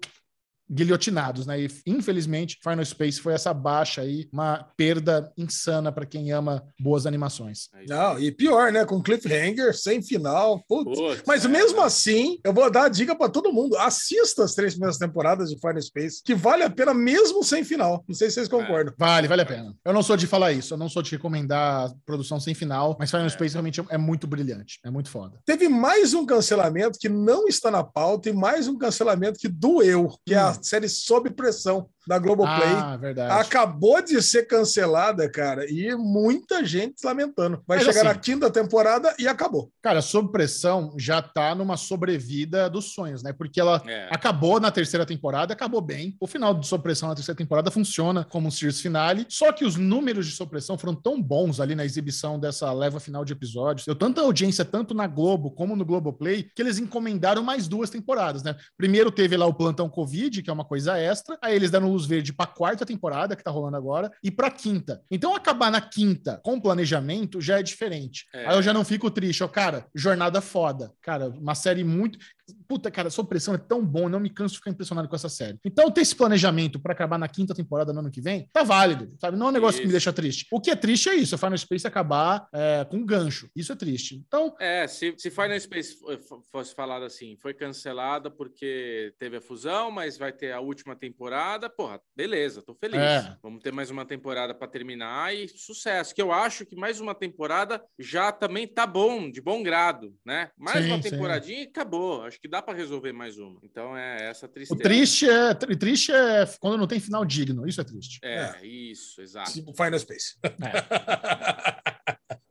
guilhotinados, 0.71 1.45
né? 1.45 1.61
E 1.61 1.69
infelizmente, 1.85 2.57
Final 2.63 2.85
Space 2.85 3.19
foi 3.19 3.33
essa 3.33 3.53
baixa 3.53 4.01
aí, 4.01 4.29
uma 4.31 4.65
perda 4.77 5.31
insana 5.37 5.91
para 5.91 6.05
quem 6.05 6.31
ama 6.31 6.63
boas 6.79 7.05
animações. 7.05 7.69
É 7.75 7.85
Não, 7.87 8.19
e 8.19 8.31
pior, 8.31 8.71
né? 8.71 8.85
Com 8.85 9.01
cliffhanger, 9.01 9.75
sem 9.77 10.01
final. 10.01 10.63
Putz. 10.67 10.97
Putz, 10.97 11.23
Mas 11.27 11.45
é, 11.45 11.47
mesmo 11.47 11.79
né? 11.79 11.85
assim, 11.85 12.39
eu 12.43 12.53
vou 12.53 12.71
dar 12.71 12.85
a 12.85 12.89
dica 12.89 13.15
para 13.15 13.29
todo 13.29 13.51
mundo: 13.51 13.77
assista 13.77 14.43
as 14.43 14.55
três 14.55 14.73
primeiras 14.73 14.97
temporadas 14.97 15.49
de 15.49 15.59
Final 15.59 15.81
Space, 15.81 16.21
que 16.23 16.33
vale 16.33 16.63
a 16.63 16.69
pena 16.69 16.93
mesmo 16.93 17.43
sem 17.43 17.63
final. 17.63 18.03
Não 18.07 18.15
sei 18.15 18.29
se 18.29 18.35
vocês 18.35 18.47
concordam. 18.47 18.93
Vale, 18.97 19.27
vale 19.27 19.41
a 19.41 19.45
pena. 19.45 19.75
Eu 19.83 19.93
não 19.93 20.03
sou 20.03 20.15
de 20.15 20.27
falar 20.27 20.51
isso, 20.53 20.73
eu 20.73 20.77
não 20.77 20.87
sou 20.87 21.01
de 21.01 21.11
recomendar 21.11 21.87
a 21.87 21.93
produção 22.05 22.39
sem 22.39 22.53
final, 22.53 22.95
mas 22.99 23.11
Final 23.11 23.29
Space 23.29 23.53
realmente 23.53 23.83
é 23.89 23.97
muito 23.97 24.27
brilhante, 24.27 24.79
é 24.85 24.89
muito 24.89 25.09
foda. 25.09 25.39
Teve 25.45 25.67
mais 25.67 26.13
um 26.13 26.25
cancelamento 26.25 26.97
que 26.99 27.09
não 27.09 27.47
está 27.47 27.69
na 27.69 27.83
pauta 27.83 28.29
e 28.29 28.33
mais 28.33 28.67
um 28.67 28.77
cancelamento 28.77 29.39
que 29.39 29.47
doeu, 29.47 30.09
que 30.25 30.33
é 30.33 30.37
a 30.37 30.60
série 30.67 30.89
Sob 30.89 31.29
Pressão 31.31 31.87
da 32.07 32.17
Globoplay. 32.17 32.67
Ah, 32.75 32.97
verdade. 32.97 33.31
Acabou 33.41 34.01
de 34.03 34.21
ser 34.23 34.47
cancelada, 34.47 35.29
cara, 35.29 35.65
e 35.71 35.95
muita 35.95 36.65
gente 36.65 36.95
lamentando. 37.03 37.61
Vai 37.67 37.77
Mas 37.77 37.85
chegar 37.87 37.99
assim- 37.99 38.07
na 38.07 38.15
quinta 38.15 38.49
temporada 38.49 39.13
e 39.19 39.27
acabou. 39.27 39.71
Cara, 39.81 40.01
Sob 40.01 40.31
Pressão 40.31 40.95
já 40.97 41.21
tá 41.21 41.53
numa 41.53 41.77
sobrevida 41.77 42.69
dos 42.69 42.93
sonhos, 42.93 43.21
né? 43.23 43.31
Porque 43.33 43.59
ela 43.59 43.81
É. 43.87 44.09
acabou 44.11 44.59
na 44.59 44.71
terceira 44.71 45.05
temporada, 45.05 45.53
acabou 45.53 45.79
bem. 45.81 46.15
O 46.19 46.27
final 46.27 46.53
de 46.53 46.67
Sob 46.67 46.83
Pressão 46.83 47.09
na 47.09 47.15
terceira 47.15 47.37
temporada 47.37 47.69
funciona 47.71 48.25
como 48.25 48.47
um 48.47 48.51
series 48.51 48.81
finale, 48.81 49.25
só 49.29 49.51
que 49.51 49.63
os 49.63 49.75
números 49.75 50.25
de 50.25 50.31
Sob 50.33 50.49
Pressão 50.49 50.77
foram 50.77 50.95
tão 50.95 51.21
bons 51.21 51.59
ali 51.59 51.75
na 51.75 51.85
exibição 51.85 52.39
dessa 52.39 52.71
leva 52.73 52.99
final 52.99 53.23
de 53.23 53.33
episódios. 53.33 53.85
Deu 53.85 53.95
tanta 53.95 54.21
audiência, 54.21 54.65
tanto 54.65 54.93
na 54.93 55.05
Globo 55.07 55.51
como 55.51 55.75
no 55.75 55.85
Globoplay, 55.85 56.49
que 56.55 56.61
eles 56.61 56.77
encomendaram 56.79 57.43
mais 57.43 57.67
duas 57.67 57.89
temporadas, 57.89 58.43
né? 58.43 58.55
Primeiro 58.77 59.11
teve 59.11 59.37
lá 59.37 59.45
o 59.45 59.53
Plantão 59.53 59.89
Covid, 59.89 60.41
que 60.41 60.50
é 60.51 60.53
uma 60.53 60.65
coisa 60.65 60.97
extra, 60.97 61.37
aí 61.41 61.55
eles 61.55 61.71
deram 61.71 61.91
luz 61.91 62.05
verde 62.05 62.33
pra 62.33 62.45
quarta 62.45 62.85
temporada, 62.85 63.35
que 63.35 63.43
tá 63.43 63.51
rolando 63.51 63.77
agora, 63.77 64.11
e 64.23 64.29
pra 64.29 64.51
quinta. 64.51 65.01
Então 65.09 65.35
acabar 65.35 65.71
na 65.71 65.81
quinta 65.81 66.39
com 66.43 66.59
planejamento 66.59 67.41
já 67.41 67.59
é 67.59 67.63
diferente. 67.63 68.25
É. 68.33 68.47
Aí 68.47 68.55
eu 68.55 68.61
já 68.61 68.73
não 68.73 68.85
fico 68.85 69.09
triste, 69.09 69.43
ó, 69.43 69.47
cara, 69.47 69.85
jornada 69.95 70.41
foda. 70.41 70.91
Cara, 71.01 71.29
uma 71.29 71.55
série 71.55 71.83
muito. 71.83 72.19
Puta, 72.67 72.89
cara, 72.91 73.09
Sob 73.09 73.27
Pressão 73.29 73.53
é 73.53 73.57
tão 73.57 73.85
bom, 73.85 74.07
não 74.09 74.19
me 74.19 74.29
canso 74.29 74.53
de 74.53 74.59
ficar 74.59 74.71
impressionado 74.71 75.07
com 75.07 75.15
essa 75.15 75.29
série. 75.29 75.57
Então, 75.65 75.89
ter 75.91 76.01
esse 76.01 76.15
planejamento 76.15 76.79
pra 76.79 76.93
acabar 76.93 77.17
na 77.17 77.27
quinta 77.27 77.53
temporada 77.53 77.91
no 77.93 77.99
ano 77.99 78.11
que 78.11 78.21
vem, 78.21 78.47
tá 78.53 78.63
válido, 78.63 79.09
sabe? 79.19 79.37
Não 79.37 79.47
é 79.47 79.49
um 79.49 79.53
negócio 79.53 79.79
que 79.79 79.85
me 79.85 79.89
Isso. 79.89 79.93
deixa 79.93 80.13
triste. 80.13 80.47
O 80.51 80.59
que 80.59 80.71
é 80.71 80.75
triste 80.75 81.09
é 81.09 81.15
isso, 81.15 81.35
a 81.35 81.37
Final 81.37 81.57
Space 81.57 81.85
acabar 81.87 82.47
é, 82.53 82.85
com 82.85 82.97
um 82.97 83.05
gancho. 83.05 83.49
Isso 83.55 83.71
é 83.71 83.75
triste. 83.75 84.15
Então, 84.27 84.55
É, 84.59 84.87
se, 84.87 85.13
se 85.17 85.29
Final 85.29 85.59
Space 85.59 85.97
fo- 85.99 86.17
fo- 86.19 86.43
fosse 86.51 86.73
falado 86.75 87.03
assim, 87.03 87.37
foi 87.41 87.53
cancelada 87.53 88.29
porque 88.29 89.13
teve 89.19 89.37
a 89.37 89.41
fusão, 89.41 89.91
mas 89.91 90.17
vai 90.17 90.31
ter 90.31 90.51
a 90.51 90.59
última 90.59 90.95
temporada, 90.95 91.69
porra, 91.69 91.99
beleza, 92.15 92.61
tô 92.61 92.73
feliz. 92.75 92.99
É. 93.01 93.37
Vamos 93.41 93.61
ter 93.61 93.71
mais 93.71 93.89
uma 93.89 94.05
temporada 94.05 94.53
para 94.53 94.67
terminar 94.67 95.33
e 95.35 95.47
sucesso. 95.47 96.13
Que 96.15 96.21
eu 96.21 96.31
acho 96.31 96.65
que 96.65 96.75
mais 96.75 96.99
uma 96.99 97.13
temporada 97.15 97.83
já 97.99 98.31
também 98.31 98.67
tá 98.67 98.85
bom, 98.87 99.29
de 99.29 99.41
bom 99.41 99.61
grado, 99.63 100.13
né? 100.25 100.49
Mais 100.57 100.83
Sim, 100.85 100.91
uma 100.91 101.01
sim. 101.01 101.09
temporadinha 101.09 101.63
e 101.63 101.67
acabou. 101.67 102.23
Acho 102.23 102.39
que 102.41 102.47
dá 102.47 102.61
para 102.61 102.75
resolver 102.77 103.11
mais 103.13 103.37
uma. 103.37 103.59
Então 103.63 103.95
é 103.95 104.27
essa 104.29 104.45
o 104.47 104.49
tristeza. 104.49 104.81
triste 104.81 105.29
é, 105.29 105.53
tri- 105.53 105.75
triste 105.75 106.11
é 106.11 106.45
quando 106.59 106.77
não 106.77 106.87
tem 106.87 106.99
final 106.99 107.23
digno. 107.23 107.67
Isso 107.67 107.79
é 107.79 107.83
triste. 107.83 108.19
É, 108.23 108.65
isso, 108.65 109.21
exato. 109.21 109.53
Tipo 109.53 109.73
Final 109.73 109.99
Space. 109.99 110.37
É. 110.43 110.49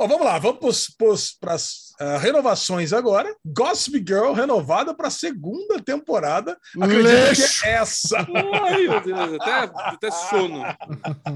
Bom, 0.01 0.09
vamos 0.09 0.25
lá, 0.25 0.39
vamos 0.39 0.97
para 1.39 1.53
as 1.53 1.91
renovações 2.23 2.91
agora. 2.91 3.37
Gossip 3.45 3.99
Girl 3.99 4.33
renovada 4.33 4.95
para 4.95 5.09
a 5.09 5.11
segunda 5.11 5.79
temporada. 5.79 6.57
Acredito 6.81 7.29
Lixo! 7.29 7.61
que 7.61 7.67
é 7.67 7.73
essa. 7.73 8.27
Ai, 8.63 8.89
meu 8.89 9.01
Deus, 9.03 9.39
até, 9.39 9.71
até 9.75 10.11
sono. 10.11 10.63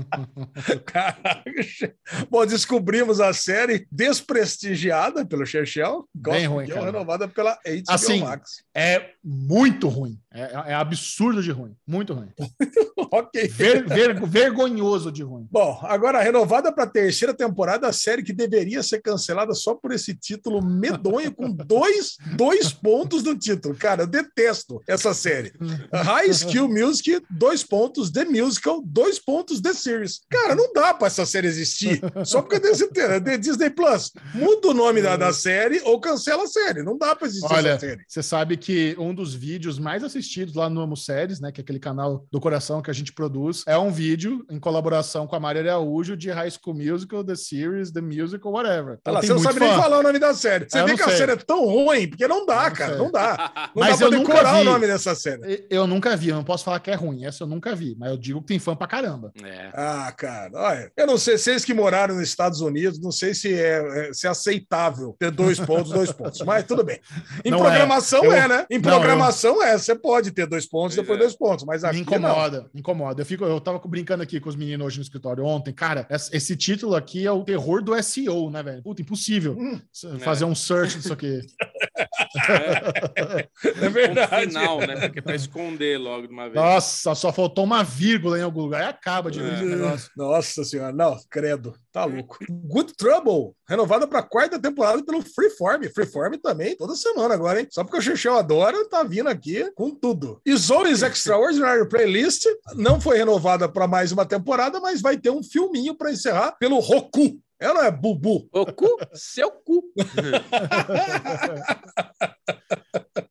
Caraca. 0.86 1.94
Bom, 2.30 2.46
descobrimos 2.46 3.20
a 3.20 3.34
série 3.34 3.86
desprestigiada 3.92 5.26
pelo 5.26 5.44
Chechel. 5.44 6.08
Bem 6.14 6.46
ruim, 6.46 6.64
Girl 6.64 6.78
cara. 6.78 6.90
renovada 6.90 7.28
pela 7.28 7.52
HBO 7.66 7.82
Assim, 7.90 8.20
Max. 8.20 8.64
É 8.74 9.10
muito 9.22 9.88
ruim. 9.88 10.18
É, 10.34 10.72
é 10.72 10.74
absurdo 10.74 11.42
de 11.42 11.50
ruim. 11.50 11.74
Muito 11.86 12.12
ruim. 12.12 12.28
Ok. 13.10 13.46
Ver- 13.48 13.86
ver- 13.86 14.26
vergonhoso 14.26 15.12
de 15.12 15.22
ruim. 15.22 15.46
Bom, 15.48 15.78
agora 15.84 16.20
renovada 16.20 16.72
para 16.72 16.82
a 16.84 16.86
terceira 16.90 17.32
temporada, 17.32 17.86
a 17.86 17.92
série 17.92 18.24
que 18.24 18.32
deveria 18.32 18.82
ser 18.82 19.00
cancelada 19.02 19.54
só 19.54 19.72
por 19.74 19.92
esse 19.92 20.14
título 20.16 20.64
medonho 20.64 21.32
com 21.32 21.48
dois, 21.52 22.16
dois 22.36 22.72
pontos 22.72 23.22
no 23.22 23.36
título. 23.36 23.74
Cara, 23.76 24.02
eu 24.02 24.06
detesto 24.08 24.82
essa 24.88 25.14
série. 25.14 25.52
High 25.92 26.30
Skill 26.30 26.68
Music, 26.68 27.22
dois 27.30 27.62
pontos, 27.62 28.10
The 28.10 28.24
Musical, 28.24 28.82
dois 28.84 29.20
pontos, 29.20 29.60
The 29.60 29.74
Series. 29.74 30.22
Cara, 30.28 30.56
não 30.56 30.72
dá 30.72 30.92
para 30.92 31.06
essa 31.06 31.24
série 31.24 31.46
existir 31.46 32.00
só 32.24 32.42
porque 32.42 32.56
é 32.56 32.60
desse 32.60 32.88
é 32.98 33.20
The 33.20 33.38
Disney 33.38 33.70
Plus. 33.70 34.10
Muda 34.34 34.68
o 34.68 34.74
nome 34.74 35.00
da, 35.02 35.16
da 35.16 35.32
série 35.32 35.80
ou 35.84 36.00
cancela 36.00 36.44
a 36.44 36.48
série. 36.48 36.82
Não 36.82 36.98
dá 36.98 37.14
para 37.14 37.28
existir 37.28 37.52
Olha, 37.52 37.70
essa 37.70 37.80
série. 37.86 38.02
você 38.08 38.22
sabe 38.24 38.56
que 38.56 38.96
um 38.98 39.14
dos 39.14 39.34
vídeos 39.34 39.78
mais 39.78 40.02
assistidos 40.02 40.23
lá 40.54 40.68
no 40.68 40.80
Amo 40.80 40.96
Séries, 40.96 41.40
né, 41.40 41.50
que 41.52 41.60
é 41.60 41.62
aquele 41.62 41.78
canal 41.78 42.24
do 42.30 42.40
coração 42.40 42.80
que 42.82 42.90
a 42.90 42.94
gente 42.94 43.12
produz, 43.12 43.62
é 43.66 43.76
um 43.78 43.90
vídeo 43.90 44.44
em 44.50 44.58
colaboração 44.58 45.26
com 45.26 45.36
a 45.36 45.40
Maria 45.40 45.62
Araújo 45.62 46.16
de 46.16 46.30
High 46.30 46.50
School 46.50 46.76
Musical, 46.76 47.24
The 47.24 47.34
Series, 47.34 47.90
The 47.92 48.00
Musical, 48.00 48.52
whatever. 48.52 48.98
Então, 49.00 49.12
Olha 49.14 49.20
tem 49.20 49.28
você 49.28 49.34
não 49.34 49.42
sabe 49.42 49.60
nem 49.60 49.70
fã. 49.70 49.82
falar 49.82 49.98
o 49.98 50.02
nome 50.02 50.18
da 50.18 50.34
série. 50.34 50.66
Você 50.68 50.80
Eu 50.80 50.86
vê 50.86 50.94
que 50.96 51.02
a 51.02 51.08
sei. 51.08 51.16
série 51.16 51.32
é 51.32 51.36
tão 51.36 51.64
ruim, 51.64 52.08
porque 52.08 52.26
não 52.28 52.44
dá, 52.46 52.64
Eu 52.64 52.68
não 52.68 52.74
cara. 52.76 52.90
sei. 52.94 52.98
Não 53.04 53.10
dá. 53.12 53.52
Não 53.74 53.80
Mas 53.82 53.98
dá 53.98 54.04
eu 54.06 54.08
pra 54.10 54.18
nunca 54.18 54.32
decorar 54.32 54.54
vi. 54.54 54.60
o 54.60 54.64
nome 54.64 54.86
dessa 54.86 55.14
série. 55.14 55.66
Eu 55.68 55.86
nunca 55.86 56.16
vi, 56.16 56.28
eu 56.28 56.36
não 56.36 56.44
posso 56.44 56.62
falar 56.64 56.78
que 56.80 56.90
é 56.90 56.94
ruim. 56.94 57.24
Essa 57.24 57.42
eu 57.44 57.48
nunca 57.48 57.74
vi, 57.74 57.96
mas 57.98 58.10
eu 58.10 58.16
digo 58.16 58.40
que 58.40 58.46
tem 58.46 58.58
fã 58.58 58.74
pra 58.76 58.86
caramba. 58.86 59.32
É. 59.42 59.70
Ah, 59.74 60.12
cara, 60.16 60.50
olha, 60.54 60.92
eu 60.96 61.06
não 61.06 61.18
sei, 61.18 61.36
vocês 61.36 61.64
que 61.64 61.74
moraram 61.74 62.14
nos 62.14 62.22
Estados 62.28 62.60
Unidos, 62.60 63.00
não 63.00 63.10
sei 63.10 63.34
se 63.34 63.52
é, 63.52 64.08
é- 64.08 64.12
se 64.12 64.26
é 64.26 64.30
aceitável 64.30 65.16
ter 65.18 65.30
dois 65.30 65.58
pontos, 65.58 65.90
dois 65.90 66.12
pontos, 66.12 66.40
mas 66.42 66.64
tudo 66.64 66.84
bem. 66.84 67.00
Em 67.44 67.50
Não 67.50 67.58
programação 67.58 68.22
é. 68.24 68.26
Eu- 68.26 68.32
é, 68.32 68.48
né? 68.48 68.66
Em 68.70 68.74
Não, 68.78 68.82
programação 68.82 69.62
é, 69.62 69.76
você 69.76 69.94
pode 69.94 70.13
ter 70.32 70.46
dois 70.46 70.66
pontos, 70.66 70.94
Pois 70.94 71.06
depois 71.06 71.18
é. 71.18 71.22
dois 71.22 71.36
pontos, 71.36 71.64
mas 71.64 71.82
Me 71.82 71.88
aqui 71.88 71.98
não. 71.98 72.02
incomoda, 72.30 72.70
me 72.74 72.80
incomoda. 72.80 73.22
Eu, 73.22 73.26
fico, 73.26 73.44
eu 73.44 73.60
tava 73.60 73.78
brincando 73.86 74.22
aqui 74.22 74.40
com 74.40 74.48
os 74.48 74.56
meninos 74.56 74.86
hoje 74.86 74.96
no 74.98 75.02
escritório 75.02 75.44
ontem. 75.44 75.72
Cara, 75.72 76.06
esse, 76.10 76.56
título 76.56 76.94
aqui 76.94 77.26
é 77.26 77.32
o 77.32 77.44
terror 77.44 77.82
do 77.82 78.00
SEO, 78.02 78.50
né, 78.50 78.62
velho? 78.62 78.82
Puta, 78.82 79.02
impossível 79.02 79.56
Hum, 79.58 79.80
fazer 80.20 80.44
um 80.44 80.54
search 80.54 80.96
disso 80.98 81.12
aqui. 81.12 81.40
é 82.48 83.42
Ponto 83.72 83.90
verdade. 83.90 84.46
final, 84.48 84.78
né? 84.80 85.00
Porque 85.00 85.18
é 85.18 85.22
pra 85.22 85.34
esconder 85.34 85.98
logo 85.98 86.26
de 86.26 86.32
uma 86.32 86.44
vez. 86.44 86.54
Nossa, 86.54 87.14
só 87.14 87.32
faltou 87.32 87.64
uma 87.64 87.82
vírgula 87.82 88.38
em 88.38 88.42
algum 88.42 88.62
lugar. 88.62 88.82
Aí 88.82 88.88
acaba 88.88 89.30
de 89.30 89.40
É. 89.40 89.42
o 89.42 89.64
negócio. 89.66 90.10
Nossa 90.16 90.64
senhora, 90.64 90.92
não, 90.92 91.16
credo, 91.30 91.74
tá 91.94 92.04
louco. 92.04 92.36
Good 92.50 92.94
Trouble, 92.96 93.54
renovada 93.68 94.08
para 94.08 94.20
quarta 94.20 94.58
temporada 94.58 95.04
pelo 95.04 95.22
Freeform. 95.22 95.84
Freeform 95.94 96.34
também, 96.42 96.76
toda 96.76 96.96
semana 96.96 97.34
agora, 97.34 97.60
hein? 97.60 97.68
Só 97.70 97.84
porque 97.84 97.98
o 97.98 98.02
Xixão 98.02 98.36
adora, 98.36 98.88
tá 98.88 99.04
vindo 99.04 99.28
aqui 99.28 99.70
com 99.76 99.94
tudo. 99.94 100.40
E 100.44 100.56
Zoe's 100.56 101.02
Extraordinary 101.02 101.88
Playlist 101.88 102.46
não 102.74 103.00
foi 103.00 103.16
renovada 103.16 103.68
para 103.68 103.86
mais 103.86 104.10
uma 104.10 104.26
temporada, 104.26 104.80
mas 104.80 105.00
vai 105.00 105.16
ter 105.16 105.30
um 105.30 105.42
filminho 105.42 105.94
para 105.94 106.10
encerrar 106.10 106.56
pelo 106.58 106.80
Roku. 106.80 107.38
Ela 107.60 107.86
é 107.86 107.90
Bubu. 107.92 108.48
O 108.52 108.66
cu, 108.66 108.98
seu 109.14 109.52
cu. 109.52 109.84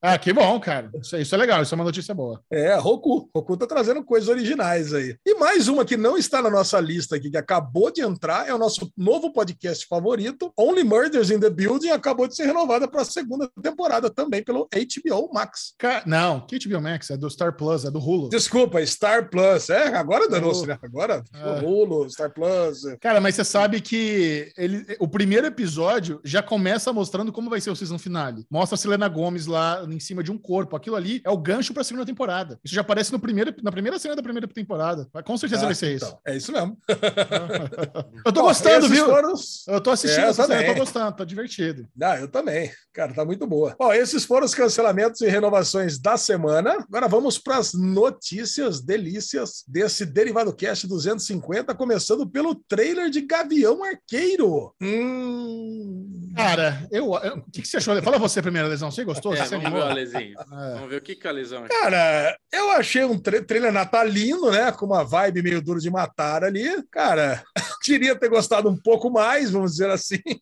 Ah, 0.06 0.18
que 0.18 0.34
bom, 0.34 0.60
cara. 0.60 0.92
Isso, 1.02 1.16
isso 1.18 1.34
é 1.34 1.38
legal, 1.38 1.64
isso 1.64 1.74
é 1.74 1.78
uma 1.78 1.84
notícia 1.86 2.14
boa. 2.14 2.42
É, 2.52 2.76
Roku. 2.76 3.30
Roku 3.34 3.56
tá 3.56 3.66
trazendo 3.66 4.04
coisas 4.04 4.28
originais 4.28 4.94
aí. 4.94 5.16
E 5.26 5.34
mais 5.36 5.70
uma 5.70 5.86
que 5.86 5.96
não 5.96 6.18
está 6.18 6.42
na 6.42 6.50
nossa 6.50 6.78
lista 6.80 7.16
aqui, 7.16 7.32
que 7.32 7.38
acabou 7.38 7.90
de 7.90 8.02
entrar, 8.02 8.48
é 8.50 8.54
o 8.54 8.58
nosso 8.58 8.92
novo 8.98 9.32
podcast 9.32 9.88
favorito, 9.88 10.52
Only 10.60 10.84
Murders 10.84 11.32
in 11.32 11.40
the 11.40 11.50
Building, 11.50 11.90
acabou 11.92 12.28
de 12.28 12.36
ser 12.36 12.46
renovada 12.46 12.86
para 12.86 13.02
a 13.02 13.06
segunda 13.06 13.50
temporada 13.62 14.10
também 14.10 14.44
pelo 14.44 14.68
HBO 14.74 15.30
Max. 15.34 15.74
Ca- 15.78 16.04
Não, 16.06 16.42
que 16.46 16.60
HBO 16.60 16.82
Max? 16.82 17.10
É 17.10 17.16
do 17.16 17.30
Star 17.30 17.56
Plus, 17.56 17.86
é 17.86 17.90
do 17.92 18.00
Hulu. 18.00 18.28
Desculpa, 18.28 18.86
Star 18.86 19.30
Plus. 19.30 19.70
É, 19.70 19.88
agora 19.96 20.28
danou-se, 20.28 20.66
né? 20.68 20.78
Agora, 20.84 21.24
É. 21.34 21.66
Hulu, 21.66 22.10
Star 22.10 22.34
Plus. 22.34 22.82
Cara, 23.00 23.22
mas 23.22 23.36
você 23.36 23.46
sabe 23.46 23.80
que 23.80 24.52
ele, 24.58 24.86
o 25.00 25.08
primeiro 25.08 25.48
episódio 25.48 26.20
já 26.26 26.44
começa 26.44 26.92
mostrando 26.92 27.32
como 27.32 27.50
vai 27.50 27.62
ser 27.62 27.70
o 27.72 27.76
season 27.76 27.98
finale. 27.98 28.46
Mostra 28.52 28.76
a 28.76 28.78
Selena 28.78 29.08
Gomes 29.08 29.46
lá 29.46 29.86
em 29.94 30.00
cima 30.00 30.24
de 30.24 30.32
um 30.32 30.38
corpo. 30.38 30.76
Aquilo 30.76 30.96
ali 30.96 31.22
é 31.24 31.30
o 31.30 31.38
gancho 31.38 31.74
pra 31.74 31.84
segunda 31.84 32.06
temporada. 32.06 32.60
Isso 32.64 32.74
já 32.76 32.82
aparece 32.82 33.12
no 33.12 33.20
primeiro, 33.20 33.54
na 33.62 33.72
primeira 33.72 33.98
cena 34.00 34.16
da 34.16 34.24
primeira 34.24 34.48
temporada. 34.48 35.08
Com 35.24 35.38
certeza 35.38 35.62
Ah, 35.64 35.66
vai 35.66 35.76
ser 35.76 35.96
então, 35.96 36.20
É 36.26 36.36
isso 36.36 36.52
mesmo. 36.52 36.78
isso. 36.90 37.00
Eu 38.26 38.32
tô 38.32 38.42
Bom, 38.42 38.48
gostando, 38.48 38.88
viu? 38.90 39.06
foram 39.06 39.34
Eu 39.68 39.82
tô 39.82 39.92
assistindo 39.92 40.24
eu 40.24 40.30
essa 40.30 40.46
série, 40.48 40.54
eu 40.54 40.60
tô 40.62 40.68
também. 40.68 40.80
gostando, 40.80 41.16
tá 41.18 41.26
divertido. 41.26 41.88
Ah, 42.02 42.18
eu 42.20 42.28
também. 42.28 42.72
Cara, 42.94 43.14
tá 43.14 43.26
muito 43.26 43.46
boa. 43.48 43.76
Bom, 43.78 43.92
esses 43.94 44.24
foram 44.26 44.46
os 44.46 44.54
cancelamentos 44.56 45.22
e 45.22 45.28
renovações 45.28 45.98
da 46.00 46.16
semana. 46.18 46.72
Agora 46.88 47.08
vamos 47.08 47.38
para 47.38 47.58
as 47.58 47.74
notícias 47.74 48.82
delícias 48.82 49.64
desse 49.68 50.06
Derivado 50.06 50.54
Cast 50.54 50.88
250, 50.88 51.74
começando 51.76 52.28
pelo 52.28 52.56
trailer 52.56 53.10
de 53.10 53.22
Gavião 53.22 53.84
Arqueiro. 53.84 54.74
Hum. 54.82 56.32
Cara, 56.36 56.88
eu, 56.92 57.12
o 57.12 57.52
que, 57.52 57.62
que 57.62 57.68
você 57.68 57.78
achou? 57.78 58.02
Fala 58.02 58.18
você 58.18 58.42
primeiro, 58.42 58.68
Lesão. 58.68 58.90
Você 58.92 59.04
gostou? 59.04 59.34
É, 59.36 59.46
Você 59.46 59.56
animou? 59.56 59.83
Alezinho. 59.92 60.34
É. 60.54 60.74
Vamos 60.76 60.90
ver 60.90 60.98
o 60.98 61.02
que 61.02 61.16
que 61.16 61.26
o 61.26 61.30
Alesão 61.30 61.66
Cara, 61.68 62.38
eu 62.52 62.72
achei 62.72 63.04
um 63.04 63.18
tra- 63.18 63.42
trailer 63.42 63.72
natalino, 63.72 64.52
né? 64.52 64.72
Com 64.72 64.86
uma 64.86 65.04
vibe 65.04 65.42
meio 65.42 65.62
duro 65.62 65.80
de 65.80 65.90
matar 65.90 66.44
ali. 66.44 66.64
Cara, 66.92 67.44
queria 67.84 68.16
ter 68.16 68.30
gostado 68.30 68.70
um 68.70 68.78
pouco 68.78 69.10
mais, 69.10 69.50
vamos 69.50 69.72
dizer 69.72 69.90
assim. 69.90 70.22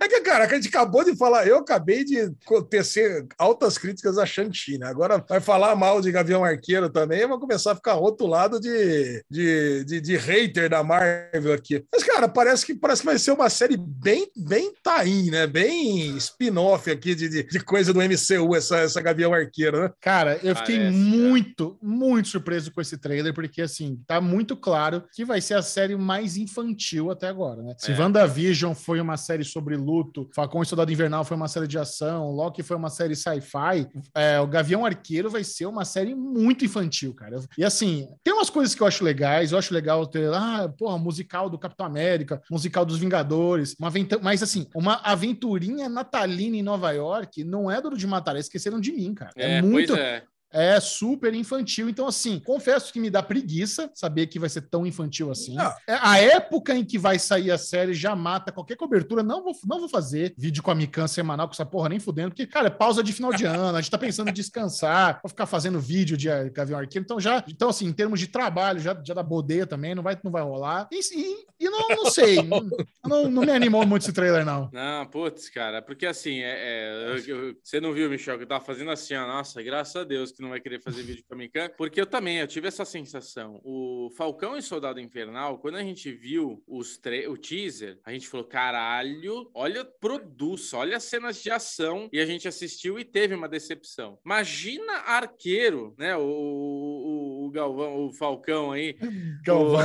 É 0.00 0.06
que, 0.06 0.20
cara, 0.20 0.44
a 0.44 0.48
gente 0.54 0.68
acabou 0.68 1.02
de 1.02 1.16
falar, 1.16 1.46
eu 1.46 1.58
acabei 1.58 2.04
de 2.04 2.30
tecer 2.68 3.26
altas 3.38 3.78
críticas 3.78 4.18
a 4.18 4.26
Shang-Chi, 4.26 4.76
né? 4.78 4.86
Agora 4.86 5.24
vai 5.26 5.40
falar 5.40 5.74
mal 5.74 6.00
de 6.02 6.12
Gavião 6.12 6.44
Arqueiro 6.44 6.90
também, 6.90 7.20
eu 7.20 7.28
vou 7.28 7.40
começar 7.40 7.72
a 7.72 7.74
ficar 7.74 7.94
rotulado 7.94 8.60
de, 8.60 9.24
de, 9.30 9.84
de, 9.84 10.00
de 10.00 10.16
hater 10.16 10.68
da 10.68 10.82
Marvel 10.82 11.54
aqui. 11.54 11.82
Mas, 11.92 12.04
cara, 12.04 12.28
parece 12.28 12.66
que, 12.66 12.74
parece 12.74 13.00
que 13.00 13.06
vai 13.06 13.18
ser 13.18 13.32
uma 13.32 13.48
série 13.48 13.76
bem, 13.78 14.30
bem 14.36 14.72
tain, 14.82 15.30
né? 15.30 15.46
Bem 15.46 16.16
spin-off 16.18 16.90
aqui 16.90 17.14
de, 17.14 17.28
de, 17.28 17.42
de 17.44 17.60
coisa 17.60 17.92
do 17.92 18.00
MCU, 18.02 18.54
essa, 18.58 18.78
essa 18.78 19.00
Gavião 19.00 19.32
Arqueiro, 19.32 19.82
né? 19.82 19.90
Cara, 20.00 20.38
eu 20.42 20.54
fiquei 20.54 20.76
Parece, 20.78 20.96
muito, 20.96 21.78
muito 21.82 22.28
surpreso 22.28 22.70
com 22.70 22.80
esse 22.80 22.98
trailer, 22.98 23.32
porque 23.32 23.62
assim, 23.62 24.00
tá 24.06 24.20
muito 24.20 24.56
claro 24.56 25.04
que 25.12 25.24
vai 25.24 25.40
ser 25.40 25.54
a 25.54 25.62
série 25.62 25.96
mais 25.96 26.36
infantil 26.36 27.10
até 27.10 27.28
agora, 27.28 27.62
né? 27.62 27.74
Se 27.78 27.92
É. 27.92 27.98
WandaVision 27.98 28.74
foi 28.74 29.00
uma 29.00 29.16
série 29.16 29.44
sobre 29.44 29.76
luto, 29.76 30.28
Falcão 30.34 30.62
e 30.62 30.66
Soldado 30.66 30.92
Invernal 30.92 31.24
foi 31.24 31.36
uma 31.36 31.48
série 31.48 31.66
de 31.66 31.78
ação, 31.78 32.30
Loki 32.30 32.62
foi 32.62 32.76
uma 32.76 32.90
série 32.90 33.16
sci-fi, 33.16 33.88
é, 34.14 34.40
o 34.40 34.46
Gavião 34.46 34.84
Arqueiro 34.84 35.30
vai 35.30 35.44
ser 35.44 35.66
uma 35.66 35.84
série 35.84 36.14
muito 36.14 36.64
infantil, 36.64 37.14
cara. 37.14 37.40
E 37.56 37.64
assim, 37.64 38.08
tem 38.22 38.34
umas 38.34 38.50
coisas 38.50 38.74
que 38.74 38.82
eu 38.82 38.86
acho 38.86 39.04
legais, 39.04 39.52
eu 39.52 39.58
acho 39.58 39.72
legal 39.72 40.06
ter, 40.06 40.32
ah, 40.32 40.72
porra, 40.76 40.98
musical 40.98 41.48
do 41.48 41.58
Capitão 41.58 41.86
América, 41.86 42.40
musical 42.50 42.84
dos 42.84 42.98
Vingadores, 42.98 43.74
uma 43.78 43.92
mas 44.22 44.42
assim, 44.42 44.66
uma 44.74 44.94
aventurinha 45.02 45.88
natalina 45.88 46.56
em 46.56 46.62
Nova 46.62 46.90
York 46.92 47.44
não 47.44 47.70
é 47.70 47.80
duro 47.80 47.96
de 47.96 48.06
matar, 48.06 48.34
eles 48.34 48.47
esqueceram 48.48 48.80
de 48.80 48.92
mim, 48.92 49.14
cara. 49.14 49.32
É, 49.36 49.58
é 49.58 49.62
muito, 49.62 49.94
é. 49.94 50.22
É 50.52 50.80
super 50.80 51.34
infantil. 51.34 51.88
Então, 51.88 52.06
assim, 52.06 52.40
confesso 52.40 52.92
que 52.92 53.00
me 53.00 53.10
dá 53.10 53.22
preguiça 53.22 53.90
saber 53.94 54.26
que 54.26 54.38
vai 54.38 54.48
ser 54.48 54.62
tão 54.62 54.86
infantil 54.86 55.30
assim. 55.30 55.54
Não. 55.54 55.70
É, 55.86 55.98
A 56.00 56.18
época 56.18 56.74
em 56.74 56.84
que 56.84 56.98
vai 56.98 57.18
sair 57.18 57.50
a 57.50 57.58
série 57.58 57.94
já 57.94 58.14
mata 58.16 58.50
qualquer 58.52 58.76
cobertura. 58.76 59.22
Não 59.22 59.42
vou, 59.42 59.52
não 59.66 59.80
vou 59.80 59.88
fazer 59.88 60.34
vídeo 60.38 60.62
com 60.62 60.70
a 60.70 60.74
Mikan 60.74 61.06
semanal 61.06 61.46
com 61.48 61.52
essa 61.54 61.66
porra 61.66 61.88
nem 61.88 62.00
fudendo, 62.00 62.30
porque, 62.30 62.46
cara, 62.46 62.68
é 62.68 62.70
pausa 62.70 63.02
de 63.02 63.12
final 63.12 63.32
de 63.32 63.44
ano. 63.46 63.76
A 63.76 63.80
gente 63.80 63.90
tá 63.90 63.98
pensando 63.98 64.30
em 64.30 64.32
descansar, 64.32 65.20
vou 65.22 65.28
ficar 65.28 65.46
fazendo 65.46 65.80
vídeo 65.80 66.16
de 66.16 66.28
Gavião 66.50 66.78
Arqueiro. 66.78 67.04
Então, 67.04 67.20
já, 67.20 67.44
então, 67.48 67.68
assim, 67.68 67.86
em 67.86 67.92
termos 67.92 68.18
de 68.20 68.26
trabalho, 68.28 68.80
já, 68.80 68.98
já 69.04 69.14
dá 69.14 69.22
bodeia 69.22 69.66
também, 69.66 69.94
não 69.94 70.02
vai, 70.02 70.18
não 70.22 70.30
vai 70.32 70.42
rolar. 70.42 70.88
E, 70.92 70.98
e, 70.98 71.46
e 71.60 71.70
não, 71.70 71.88
não 71.88 72.10
sei. 72.10 72.36
não, 72.42 72.60
não, 73.06 73.30
não 73.30 73.42
me 73.42 73.50
animou 73.52 73.86
muito 73.86 74.02
esse 74.02 74.12
trailer, 74.12 74.44
não. 74.44 74.70
Não, 74.72 75.06
putz, 75.06 75.48
cara, 75.50 75.82
porque 75.82 76.06
assim, 76.06 76.40
é, 76.40 76.54
é, 76.58 77.04
eu- 77.28 77.36
eu- 77.48 77.54
você 77.62 77.80
não 77.80 77.92
viu, 77.92 78.08
Michel, 78.10 78.36
que 78.38 78.44
eu 78.44 78.48
tava 78.48 78.64
fazendo 78.64 78.90
assim, 78.90 79.14
ó, 79.14 79.26
nossa, 79.26 79.62
graças 79.62 79.96
a 79.96 80.04
Deus 80.04 80.32
que 80.38 80.42
não 80.42 80.50
vai 80.50 80.60
querer 80.60 80.80
fazer 80.80 81.02
vídeo 81.02 81.24
com 81.28 81.34
a 81.34 81.36
Mikan, 81.36 81.68
porque 81.76 82.00
eu 82.00 82.06
também, 82.06 82.38
eu 82.38 82.46
tive 82.46 82.68
essa 82.68 82.84
sensação. 82.84 83.60
O 83.64 84.08
Falcão 84.16 84.56
e 84.56 84.62
Soldado 84.62 85.00
Infernal, 85.00 85.58
quando 85.58 85.74
a 85.76 85.82
gente 85.82 86.12
viu 86.12 86.62
os 86.66 86.96
tre- 86.96 87.26
o 87.26 87.36
teaser, 87.36 87.98
a 88.04 88.12
gente 88.12 88.28
falou, 88.28 88.46
caralho, 88.46 89.50
olha 89.52 89.82
o 89.82 89.84
produto, 89.84 90.62
olha 90.74 90.96
as 90.96 91.04
cenas 91.04 91.42
de 91.42 91.50
ação, 91.50 92.08
e 92.12 92.20
a 92.20 92.26
gente 92.26 92.46
assistiu 92.46 92.98
e 92.98 93.04
teve 93.04 93.34
uma 93.34 93.48
decepção. 93.48 94.18
Imagina 94.24 94.92
Arqueiro, 95.06 95.94
né, 95.98 96.16
o, 96.16 96.20
o, 96.22 97.46
o 97.46 97.50
Galvão, 97.50 98.06
o 98.06 98.12
Falcão 98.12 98.70
aí, 98.72 98.96
Galvão. 99.44 99.80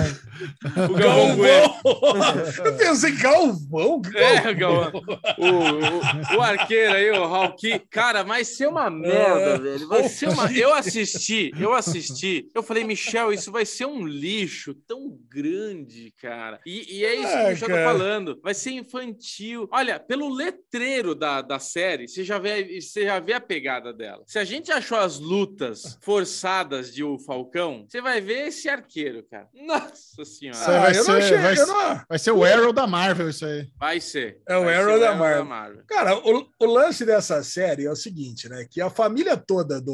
o 0.89 0.93
Galvão 0.93 1.35
Bueno. 1.35 1.73
Eu 2.63 2.77
pensei, 2.77 3.11
Galvão? 3.17 4.01
É, 4.15 4.53
Galvão. 4.53 5.01
O, 5.39 6.35
o, 6.35 6.37
o 6.37 6.41
arqueiro 6.41 6.93
aí, 6.93 7.09
o 7.11 7.23
Hawkeye. 7.23 7.79
Cara, 7.89 8.23
vai 8.23 8.43
ser 8.45 8.67
uma 8.67 8.89
merda, 8.89 9.57
velho. 9.57 9.87
Vai 9.87 10.07
ser 10.07 10.29
uma. 10.29 10.42
Eu 10.55 10.73
assisti, 10.73 11.51
eu 11.59 11.73
assisti. 11.73 12.49
Eu 12.53 12.63
falei, 12.63 12.83
Michel, 12.83 13.31
isso 13.31 13.51
vai 13.51 13.65
ser 13.65 13.85
um 13.85 14.05
lixo 14.05 14.73
tão 14.87 15.17
grande, 15.29 16.13
cara. 16.21 16.59
E, 16.65 16.97
e 16.99 17.05
é 17.05 17.15
isso 17.15 17.31
que 17.31 17.43
o 17.43 17.49
Michel 17.49 17.67
tá 17.69 17.83
falando. 17.83 18.39
Vai 18.41 18.53
ser 18.53 18.71
infantil. 18.71 19.67
Olha, 19.71 19.99
pelo 19.99 20.33
letreiro 20.33 21.13
da, 21.15 21.41
da 21.41 21.59
série, 21.59 22.07
você 22.07 22.23
já, 22.23 22.37
vê, 22.39 22.79
você 22.81 23.05
já 23.05 23.19
vê 23.19 23.33
a 23.33 23.41
pegada 23.41 23.93
dela. 23.93 24.23
Se 24.27 24.39
a 24.39 24.43
gente 24.43 24.71
achou 24.71 24.97
as 24.97 25.19
lutas 25.19 25.97
forçadas 26.01 26.93
de 26.93 27.03
o 27.03 27.17
Falcão, 27.19 27.85
você 27.87 28.01
vai 28.01 28.21
ver 28.21 28.47
esse 28.47 28.69
arqueiro, 28.69 29.23
cara. 29.29 29.47
Nossa 29.53 30.23
senhora. 30.25 30.57
Vai 30.79 30.91
Ah, 30.91 30.93
não 30.95 31.03
ser- 31.03 31.11
achei. 31.11 31.37
vai 31.37 31.55
não- 31.55 32.01
Vai 32.09 32.19
ser 32.19 32.31
o 32.31 32.43
Arrow 32.43 32.73
da 32.73 32.87
Marvel, 32.87 33.29
isso 33.29 33.45
aí. 33.45 33.67
Vai 33.77 33.99
ser. 33.99 34.39
É 34.47 34.57
o 34.57 34.63
Vai 34.63 34.75
ser 34.75 34.79
Arrow 34.81 34.99
da 34.99 35.15
Marvel. 35.43 35.83
Cara, 35.87 36.17
o, 36.17 36.47
o 36.59 36.65
lance 36.65 37.05
dessa 37.05 37.43
série 37.43 37.85
é 37.85 37.91
o 37.91 37.95
seguinte, 37.95 38.47
né? 38.49 38.65
Que 38.69 38.81
a 38.81 38.89
família 38.89 39.35
toda 39.37 39.79
do, 39.81 39.93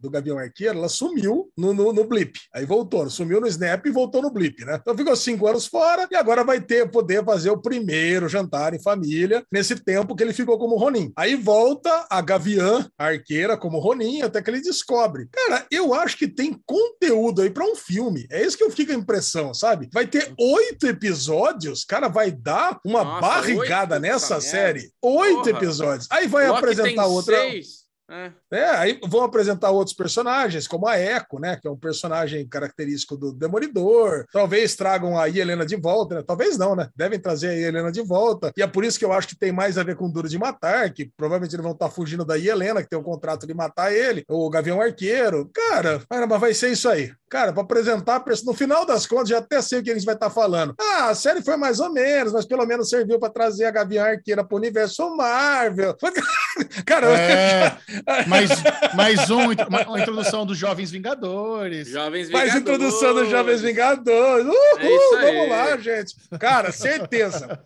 do 0.00 0.10
Gavião 0.10 0.38
Arqueiro, 0.38 0.78
ela 0.78 0.88
sumiu 0.88 1.50
no, 1.56 1.72
no, 1.72 1.92
no 1.92 2.04
Blip. 2.04 2.38
Aí 2.54 2.64
voltou, 2.64 3.08
sumiu 3.10 3.40
no 3.40 3.46
Snap 3.46 3.84
e 3.86 3.90
voltou 3.90 4.22
no 4.22 4.30
Blip, 4.30 4.64
né? 4.64 4.78
Então 4.80 4.96
ficou 4.96 5.16
cinco 5.16 5.46
anos 5.46 5.66
fora 5.66 6.06
e 6.10 6.16
agora 6.16 6.44
vai 6.44 6.60
ter 6.60 6.90
poder 6.90 7.24
fazer 7.24 7.50
o 7.50 7.60
primeiro 7.60 8.28
jantar 8.28 8.74
em 8.74 8.82
família 8.82 9.44
nesse 9.50 9.76
tempo 9.76 10.14
que 10.14 10.22
ele 10.22 10.32
ficou 10.32 10.58
como 10.58 10.76
Ronin. 10.76 11.12
Aí 11.16 11.34
volta 11.34 12.06
a 12.10 12.20
Gaviã 12.20 12.88
Arqueira 12.98 13.56
como 13.56 13.78
Ronin 13.78 14.22
até 14.22 14.42
que 14.42 14.50
ele 14.50 14.60
descobre. 14.60 15.28
Cara, 15.32 15.66
eu 15.70 15.94
acho 15.94 16.16
que 16.16 16.28
tem 16.28 16.58
conteúdo 16.66 17.42
aí 17.42 17.50
pra 17.50 17.64
um 17.64 17.74
filme. 17.74 18.26
É 18.30 18.44
isso 18.44 18.56
que 18.56 18.64
eu 18.64 18.70
fico 18.70 18.92
a 18.92 18.94
impressão, 18.94 19.54
sabe? 19.54 19.88
Vai 19.92 20.06
ter 20.06 20.32
oito 20.38 20.86
episódios, 20.86 21.84
cara, 21.84 22.08
vai 22.08 22.30
dar 22.30 22.78
uma 22.84 23.02
Nossa, 23.04 23.20
barrigada 23.20 23.94
oito? 23.96 24.02
nessa 24.02 24.40
série. 24.40 24.90
Oito 25.02 25.36
Porra. 25.36 25.50
episódios. 25.50 26.06
Aí 26.10 26.26
vai 26.26 26.46
Loki 26.48 26.58
apresentar 26.58 27.06
outra. 27.06 27.36
seis. 27.38 27.85
É. 28.08 28.30
É, 28.52 28.64
aí 28.70 29.00
vão 29.06 29.24
apresentar 29.24 29.70
outros 29.70 29.96
personagens, 29.96 30.68
como 30.68 30.86
a 30.86 30.98
Echo, 30.98 31.38
né? 31.40 31.58
Que 31.60 31.66
é 31.66 31.70
um 31.70 31.76
personagem 31.76 32.46
característico 32.48 33.16
do 33.16 33.32
Demolidor. 33.32 34.24
Talvez 34.32 34.76
tragam 34.76 35.18
a 35.18 35.28
Helena 35.28 35.66
de 35.66 35.76
volta, 35.76 36.16
né? 36.16 36.22
Talvez 36.24 36.56
não, 36.56 36.76
né? 36.76 36.88
Devem 36.94 37.18
trazer 37.18 37.48
a 37.48 37.54
Helena 37.54 37.90
de 37.90 38.02
volta. 38.02 38.52
E 38.56 38.62
é 38.62 38.66
por 38.66 38.84
isso 38.84 38.98
que 38.98 39.04
eu 39.04 39.12
acho 39.12 39.28
que 39.28 39.38
tem 39.38 39.50
mais 39.50 39.76
a 39.76 39.82
ver 39.82 39.96
com 39.96 40.10
Duro 40.10 40.28
de 40.28 40.38
Matar, 40.38 40.92
que 40.92 41.10
provavelmente 41.16 41.54
eles 41.54 41.64
vão 41.64 41.72
estar 41.72 41.90
fugindo 41.90 42.24
da 42.24 42.38
Helena, 42.38 42.82
que 42.82 42.88
tem 42.88 42.98
um 42.98 43.02
contrato 43.02 43.46
de 43.46 43.54
matar 43.54 43.92
ele, 43.92 44.24
o 44.28 44.48
Gavião 44.48 44.80
Arqueiro. 44.80 45.50
Cara, 45.52 46.00
caramba, 46.08 46.38
vai 46.38 46.54
ser 46.54 46.70
isso 46.70 46.88
aí. 46.88 47.12
Cara, 47.28 47.52
para 47.52 47.62
apresentar, 47.62 48.22
no 48.44 48.54
final 48.54 48.86
das 48.86 49.04
contas, 49.04 49.30
já 49.30 49.38
até 49.38 49.60
sei 49.60 49.80
o 49.80 49.82
que 49.82 49.90
a 49.90 49.94
gente 49.94 50.06
vai 50.06 50.14
estar 50.14 50.30
falando. 50.30 50.74
Ah, 50.80 51.08
a 51.08 51.14
série 51.14 51.42
foi 51.42 51.56
mais 51.56 51.80
ou 51.80 51.92
menos, 51.92 52.32
mas 52.32 52.46
pelo 52.46 52.64
menos 52.64 52.88
serviu 52.88 53.18
para 53.18 53.32
trazer 53.32 53.64
a 53.64 53.70
Gavião 53.72 54.04
Arqueira 54.04 54.44
para 54.44 54.54
o 54.54 54.58
universo 54.58 55.14
Marvel. 55.16 55.96
Cara, 56.86 57.06
É, 57.18 57.76
mais, 58.26 58.50
mais 58.94 59.30
um, 59.30 59.52
uma, 59.68 60.00
introdução 60.00 60.44
dos 60.46 60.56
Jovens 60.58 60.90
Vingadores. 60.90 61.88
Jovens 61.88 62.30
Mais 62.30 62.52
Vingadores. 62.52 62.54
introdução 62.84 63.14
dos 63.14 63.30
Jovens 63.30 63.60
Vingadores. 63.62 64.46
Uhul, 64.46 65.18
É 65.18 65.32
vamos 65.32 65.48
lá, 65.50 65.76
gente. 65.78 66.14
Cara, 66.38 66.72
certeza. 66.72 67.58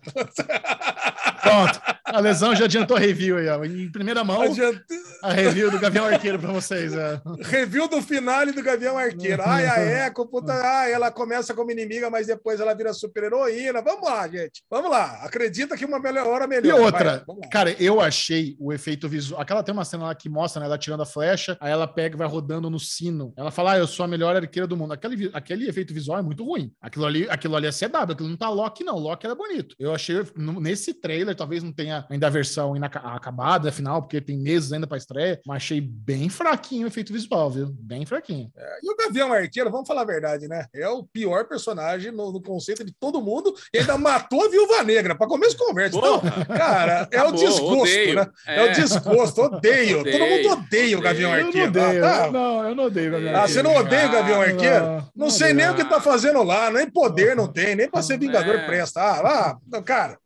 Pronto. 1.41 1.81
A 2.05 2.19
lesão 2.19 2.53
já 2.53 2.65
adiantou 2.65 2.97
a 2.97 2.99
review 2.99 3.37
aí, 3.37 3.47
ó. 3.47 3.63
Em 3.63 3.89
primeira 3.89 4.21
mão, 4.23 4.41
Adianta- 4.41 4.83
a 5.23 5.31
review 5.31 5.71
do 5.71 5.79
Gavião 5.79 6.05
Arqueiro 6.05 6.37
pra 6.37 6.51
vocês. 6.51 6.93
É. 6.93 7.21
Review 7.43 7.87
do 7.87 8.01
finale 8.01 8.51
do 8.51 8.61
Gavião 8.61 8.97
Arqueiro. 8.97 9.41
Ai, 9.45 9.65
a 9.65 9.79
Echo, 10.07 10.25
puta, 10.27 10.51
ai, 10.53 10.91
ela 10.91 11.09
começa 11.09 11.53
como 11.53 11.71
inimiga, 11.71 12.09
mas 12.09 12.27
depois 12.27 12.59
ela 12.59 12.73
vira 12.73 12.93
super 12.93 13.23
heroína. 13.23 13.81
Vamos 13.81 14.07
lá, 14.09 14.27
gente. 14.27 14.61
Vamos 14.69 14.91
lá. 14.91 15.21
Acredita 15.23 15.77
que 15.77 15.85
uma 15.85 15.99
melhor 15.99 16.27
hora 16.27 16.45
E 16.45 16.47
melhor. 16.47 16.81
outra, 16.81 17.23
Vai, 17.25 17.49
cara, 17.49 17.75
eu 17.79 18.01
achei 18.01 18.55
o 18.59 18.73
efeito 18.73 19.07
visual. 19.07 19.41
Aquela 19.41 19.63
tem 19.63 19.73
uma 19.73 19.85
cena 19.85 20.05
lá 20.05 20.15
que 20.21 20.29
mostra, 20.29 20.59
né? 20.59 20.65
Ela 20.65 20.77
tirando 20.77 21.01
a 21.01 21.05
flecha, 21.05 21.57
aí 21.59 21.71
ela 21.71 21.87
pega 21.87 22.15
e 22.15 22.17
vai 22.17 22.27
rodando 22.27 22.69
no 22.69 22.79
sino. 22.79 23.33
Ela 23.35 23.51
fala, 23.51 23.73
ah, 23.73 23.77
eu 23.77 23.87
sou 23.87 24.03
a 24.03 24.07
melhor 24.07 24.35
arqueira 24.35 24.67
do 24.67 24.77
mundo. 24.77 24.93
Aquele, 24.93 25.29
aquele 25.33 25.67
efeito 25.69 25.93
visual 25.93 26.19
é 26.19 26.21
muito 26.21 26.43
ruim. 26.45 26.71
Aquilo 26.81 27.05
ali, 27.05 27.27
aquilo 27.29 27.55
ali 27.55 27.67
é 27.67 27.71
CW, 27.71 28.11
aquilo 28.11 28.29
não 28.29 28.37
tá 28.37 28.49
Loki, 28.49 28.83
não. 28.83 28.97
Loki 28.97 29.25
era 29.25 29.35
bonito. 29.35 29.75
Eu 29.79 29.93
achei, 29.93 30.17
nesse 30.35 30.93
trailer, 30.93 31.35
talvez 31.35 31.63
não 31.63 31.71
tenha 31.71 32.05
ainda 32.09 32.27
a 32.27 32.29
versão 32.29 32.75
inaca- 32.75 32.99
acabada, 32.99 33.69
afinal, 33.69 34.01
porque 34.01 34.21
tem 34.21 34.37
meses 34.37 34.71
ainda 34.71 34.87
pra 34.87 34.97
estreia, 34.97 35.39
mas 35.45 35.57
achei 35.57 35.81
bem 35.81 36.29
fraquinho 36.29 36.85
o 36.85 36.87
efeito 36.87 37.11
visual, 37.13 37.49
viu? 37.49 37.67
Bem 37.79 38.05
fraquinho. 38.05 38.51
E 38.83 38.91
o 38.91 38.95
Gavião 38.95 39.31
Arqueiro, 39.33 39.71
vamos 39.71 39.87
falar 39.87 40.01
a 40.01 40.05
verdade, 40.05 40.47
né? 40.47 40.65
É 40.73 40.87
o 40.87 41.03
pior 41.03 41.45
personagem 41.47 42.11
no, 42.11 42.31
no 42.31 42.41
conceito 42.41 42.83
de 42.83 42.93
todo 42.93 43.21
mundo 43.21 43.53
e 43.73 43.79
ainda 43.79 43.97
matou 43.97 44.45
a 44.45 44.49
Viúva 44.49 44.83
Negra, 44.83 45.15
para 45.15 45.27
começo 45.27 45.51
de 45.57 45.63
conversa. 45.63 45.97
Então, 45.97 46.21
cara, 46.47 47.07
é 47.11 47.17
o 47.17 47.27
Acabou, 47.27 47.39
desgosto, 47.39 47.79
odeio. 47.81 48.15
né? 48.15 48.27
É. 48.47 48.63
o 48.63 48.73
desgosto, 48.73 49.41
odeio. 49.41 50.03
Odeio, 50.15 50.43
Todo 50.43 50.49
mundo 50.53 50.63
odeia 50.65 50.97
o 50.97 51.01
Gavião 51.01 51.31
odeio. 51.31 51.41
Eu 51.41 51.43
não 51.43 51.47
Arqueiro. 51.47 51.67
odeio, 51.87 52.05
Ah, 52.05 52.09
tá. 52.25 52.31
não, 52.31 52.67
eu 52.69 52.75
não 52.75 52.83
odeio 52.85 53.07
o 53.09 53.11
Gavião 53.11 53.29
Ah, 53.35 53.39
Arqueiro. 53.41 53.53
você 53.53 53.63
não 53.63 53.75
odeia 53.75 54.07
o 54.07 54.11
Gavião 54.11 54.41
Ah, 54.41 54.45
Arqueiro? 54.45 54.85
não, 54.85 54.95
Não, 54.95 55.09
não 55.15 55.29
sei 55.29 55.53
nem 55.53 55.65
o 55.65 55.75
que 55.75 55.81
odeio. 55.81 55.89
tá 55.89 56.01
fazendo 56.01 56.43
lá, 56.43 56.69
nem 56.71 56.89
poder 56.89 57.35
não 57.35 57.47
tem, 57.51 57.75
nem 57.75 57.89
pra 57.89 58.01
ser 58.01 58.17
Vingador 58.19 58.55
É. 58.55 58.65
presta. 58.65 59.01
Ah, 59.01 59.55
ah, 59.73 59.81
cara, 59.81 60.17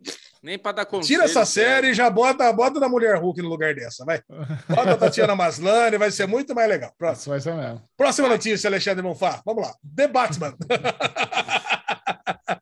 Nem 0.43 0.59
pra 0.59 0.71
dar 0.71 0.85
conselho. 0.85 1.07
tira 1.07 1.23
essa 1.25 1.43
série 1.45 1.87
e 1.89 1.93
já 1.93 2.07
bota, 2.09 2.51
bota 2.53 2.79
da 2.79 2.87
Mulher 2.87 3.15
Hulk 3.17 3.41
no 3.41 3.49
lugar 3.49 3.73
dessa, 3.73 4.05
vai. 4.05 4.21
Bota 4.69 4.91
a 4.91 4.97
Tatiana 4.97 5.35
Maslany, 5.35 5.97
vai 5.97 6.11
ser 6.11 6.27
muito 6.27 6.53
mais 6.53 6.69
legal. 6.69 6.91
Próximo. 6.99 7.31
Vai 7.31 7.39
ser 7.41 7.53
mesmo. 7.55 7.81
Próxima 7.97 8.27
notícia, 8.29 8.67
Alexandre 8.67 9.01
Monfá. 9.03 9.41
Vamos 9.45 9.63
lá. 9.65 9.73
The 9.95 10.07
Batman. 10.07 10.53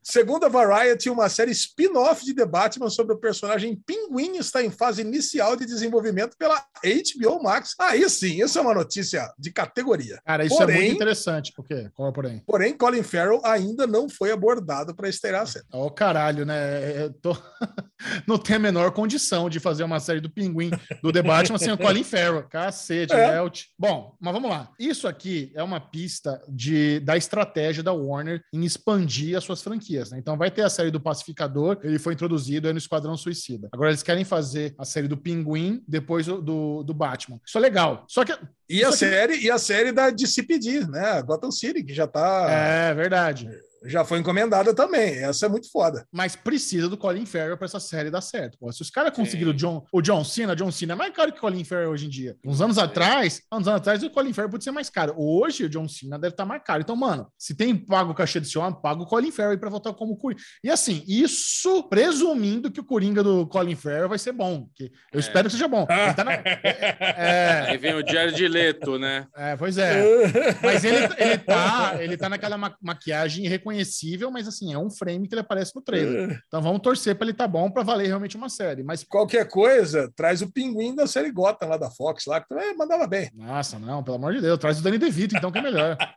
Segundo 0.03 0.45
a 0.45 0.49
Variety, 0.49 1.09
uma 1.09 1.29
série 1.29 1.51
spin-off 1.51 2.25
de 2.25 2.33
The 2.33 2.45
Batman 2.45 2.89
sobre 2.89 3.13
o 3.13 3.17
personagem 3.17 3.75
Pinguim 3.85 4.37
está 4.37 4.61
em 4.63 4.69
fase 4.69 5.01
inicial 5.01 5.55
de 5.55 5.65
desenvolvimento 5.65 6.35
pela 6.37 6.55
HBO 6.83 7.41
Max. 7.41 7.73
Aí 7.79 8.07
sim, 8.09 8.43
essa 8.43 8.59
é 8.59 8.61
uma 8.61 8.73
notícia 8.73 9.31
de 9.39 9.51
categoria. 9.51 10.19
Cara, 10.25 10.43
isso 10.43 10.57
Porém- 10.57 10.75
é 10.75 10.79
muito 10.81 10.95
interessante. 10.95 11.53
O 11.57 11.63
quê? 11.63 11.89
Qual 11.93 12.09
é 12.09 12.11
porém? 12.11 12.43
Porém, 12.45 12.73
Colin 12.77 13.03
Farrell 13.03 13.41
ainda 13.45 13.87
não 13.87 14.09
foi 14.09 14.31
abordado 14.31 14.93
para 14.93 15.07
estrear 15.07 15.43
a 15.43 15.45
série. 15.45 15.65
Ó, 15.71 15.89
caralho, 15.89 16.45
né? 16.45 17.03
Eu 17.03 17.13
tô... 17.13 17.37
não 18.27 18.37
tem 18.37 18.57
a 18.57 18.59
menor 18.59 18.91
condição 18.91 19.49
de 19.49 19.59
fazer 19.59 19.83
uma 19.83 19.99
série 19.99 20.19
do 20.19 20.29
Pinguim 20.29 20.71
do 21.01 21.11
The 21.11 21.21
Batman 21.21 21.57
sem 21.57 21.71
o 21.71 21.77
Colin 21.77 22.03
Farrell. 22.03 22.43
Cacete, 22.51 23.13
É. 23.13 23.31
Melt. 23.31 23.65
Bom, 23.79 24.15
mas 24.19 24.33
vamos 24.33 24.49
lá. 24.49 24.69
Isso 24.77 25.07
aqui 25.07 25.51
é 25.55 25.63
uma 25.63 25.79
pista 25.79 26.41
de, 26.49 26.99
da 26.99 27.15
estratégia 27.15 27.81
da 27.81 27.93
Warner 27.93 28.43
em 28.51 28.65
expandir 28.65 29.37
as 29.37 29.43
suas 29.43 29.61
franquias. 29.61 29.92
Né? 30.11 30.17
Então 30.19 30.37
vai 30.37 30.49
ter 30.51 30.61
a 30.61 30.69
série 30.69 30.91
do 30.91 30.99
Pacificador, 30.99 31.79
ele 31.83 31.99
foi 31.99 32.13
introduzido 32.13 32.67
aí 32.67 32.73
no 32.73 32.79
Esquadrão 32.79 33.15
Suicida. 33.17 33.69
Agora 33.71 33.89
eles 33.89 34.03
querem 34.03 34.23
fazer 34.23 34.73
a 34.77 34.85
série 34.85 35.07
do 35.07 35.17
Pinguim 35.17 35.83
depois 35.87 36.25
do, 36.25 36.83
do, 36.83 36.93
Batman. 36.93 37.39
Isso 37.45 37.57
é 37.57 37.61
legal. 37.61 38.05
Só 38.07 38.23
que. 38.23 38.33
E 38.69 38.83
a 38.83 38.89
Isso 38.89 39.05
aqui- 39.05 39.13
série, 39.13 39.37
e 39.39 39.51
a 39.51 39.57
série 39.57 39.91
da 39.91 40.09
DCPD, 40.09 40.87
né? 40.87 41.21
Gotham 41.21 41.51
City, 41.51 41.83
que 41.83 41.93
já 41.93 42.07
tá. 42.07 42.47
É 42.49 42.93
verdade. 42.93 43.49
Já 43.85 44.03
foi 44.05 44.19
encomendada 44.19 44.73
também. 44.73 45.15
Essa 45.23 45.45
é 45.45 45.49
muito 45.49 45.69
foda. 45.71 46.05
mas 46.11 46.35
precisa 46.35 46.87
do 46.89 46.97
Colin 46.97 47.25
Farrell 47.25 47.57
para 47.57 47.65
essa 47.65 47.79
série 47.79 48.09
dar 48.09 48.21
certo. 48.21 48.57
Pô, 48.57 48.71
se 48.71 48.81
os 48.81 48.89
caras 48.89 49.13
conseguiram 49.15 49.51
o 49.51 49.53
Sim. 49.53 49.57
John, 49.57 49.85
o 49.91 50.01
John 50.01 50.23
Cena, 50.23 50.55
John 50.55 50.71
Cena 50.71 50.93
é 50.93 50.95
mais 50.95 51.13
caro 51.13 51.31
que 51.31 51.37
o 51.37 51.41
Colin 51.41 51.63
Farrell 51.63 51.89
hoje 51.91 52.05
em 52.05 52.09
dia. 52.09 52.35
Uns 52.45 52.61
anos 52.61 52.77
atrás, 52.77 53.41
uns 53.51 53.67
anos 53.67 53.79
atrás, 53.81 54.01
o 54.03 54.09
Colin 54.09 54.33
Farrell 54.33 54.49
podia 54.51 54.63
ser 54.65 54.71
mais 54.71 54.89
caro. 54.89 55.13
Hoje, 55.17 55.63
o 55.65 55.69
John 55.69 55.87
Cena 55.87 56.17
deve 56.17 56.33
estar 56.33 56.45
mais 56.45 56.61
caro. 56.63 56.81
Então, 56.81 56.95
mano, 56.95 57.27
se 57.37 57.55
tem 57.55 57.75
pago 57.75 58.11
o 58.11 58.15
cachê 58.15 58.39
desse 58.39 58.57
homem, 58.57 58.79
paga 58.81 59.01
o 59.01 59.05
Colin 59.05 59.31
Farrell 59.31 59.57
para 59.59 59.69
voltar 59.69 59.93
como 59.93 60.15
Coringa. 60.17 60.41
E 60.63 60.69
assim, 60.69 61.03
isso 61.07 61.83
presumindo 61.89 62.71
que 62.71 62.79
o 62.79 62.83
Coringa 62.83 63.21
do 63.23 63.45
Colin 63.47 63.75
Farrell 63.75 64.09
vai 64.09 64.17
ser 64.19 64.31
bom. 64.31 64.67
Que 64.75 64.85
eu 65.11 65.17
É. 65.17 65.19
espero 65.19 65.45
que 65.47 65.51
seja 65.53 65.67
bom. 65.67 65.85
Ele 65.89 66.13
tá 66.13 66.23
na- 66.23 66.33
é, 67.01 67.65
Aí 67.69 67.77
vem 67.77 67.93
o 67.95 68.05
Jared 68.07 68.47
Leto, 68.47 68.97
né? 68.97 69.27
é, 69.35 69.55
pois 69.55 69.77
é. 69.77 70.03
Mas 70.61 70.83
ele, 70.83 70.97
ele, 71.17 71.37
tá, 71.37 71.95
ele 71.99 72.17
tá 72.17 72.29
naquela 72.29 72.57
ma- 72.57 72.75
maquiagem 72.81 73.47
irreconhecível, 73.73 74.31
mas 74.31 74.47
assim, 74.47 74.73
é 74.73 74.77
um 74.77 74.89
frame 74.89 75.27
que 75.27 75.33
ele 75.33 75.41
aparece 75.41 75.75
no 75.75 75.81
trailer. 75.81 76.41
Então 76.47 76.61
vamos 76.61 76.81
torcer 76.81 77.15
para 77.15 77.25
ele 77.25 77.33
tá 77.33 77.47
bom 77.47 77.69
para 77.69 77.83
valer 77.83 78.07
realmente 78.07 78.37
uma 78.37 78.49
série. 78.49 78.83
Mas, 78.83 79.03
Qualquer 79.03 79.47
coisa, 79.47 80.11
traz 80.15 80.41
o 80.41 80.51
pinguim 80.51 80.95
da 80.95 81.07
série 81.07 81.31
Gotham 81.31 81.67
lá 81.67 81.77
da 81.77 81.89
Fox, 81.89 82.25
lá, 82.25 82.41
que 82.41 82.47
também 82.47 82.75
mandava 82.75 83.07
bem. 83.07 83.29
nossa, 83.33 83.79
não, 83.79 84.03
pelo 84.03 84.17
amor 84.17 84.33
de 84.33 84.41
Deus, 84.41 84.59
traz 84.59 84.79
o 84.79 84.83
Danny 84.83 84.97
DeVito, 84.97 85.35
então 85.35 85.51
que 85.51 85.59
é 85.59 85.61
melhor. 85.61 85.97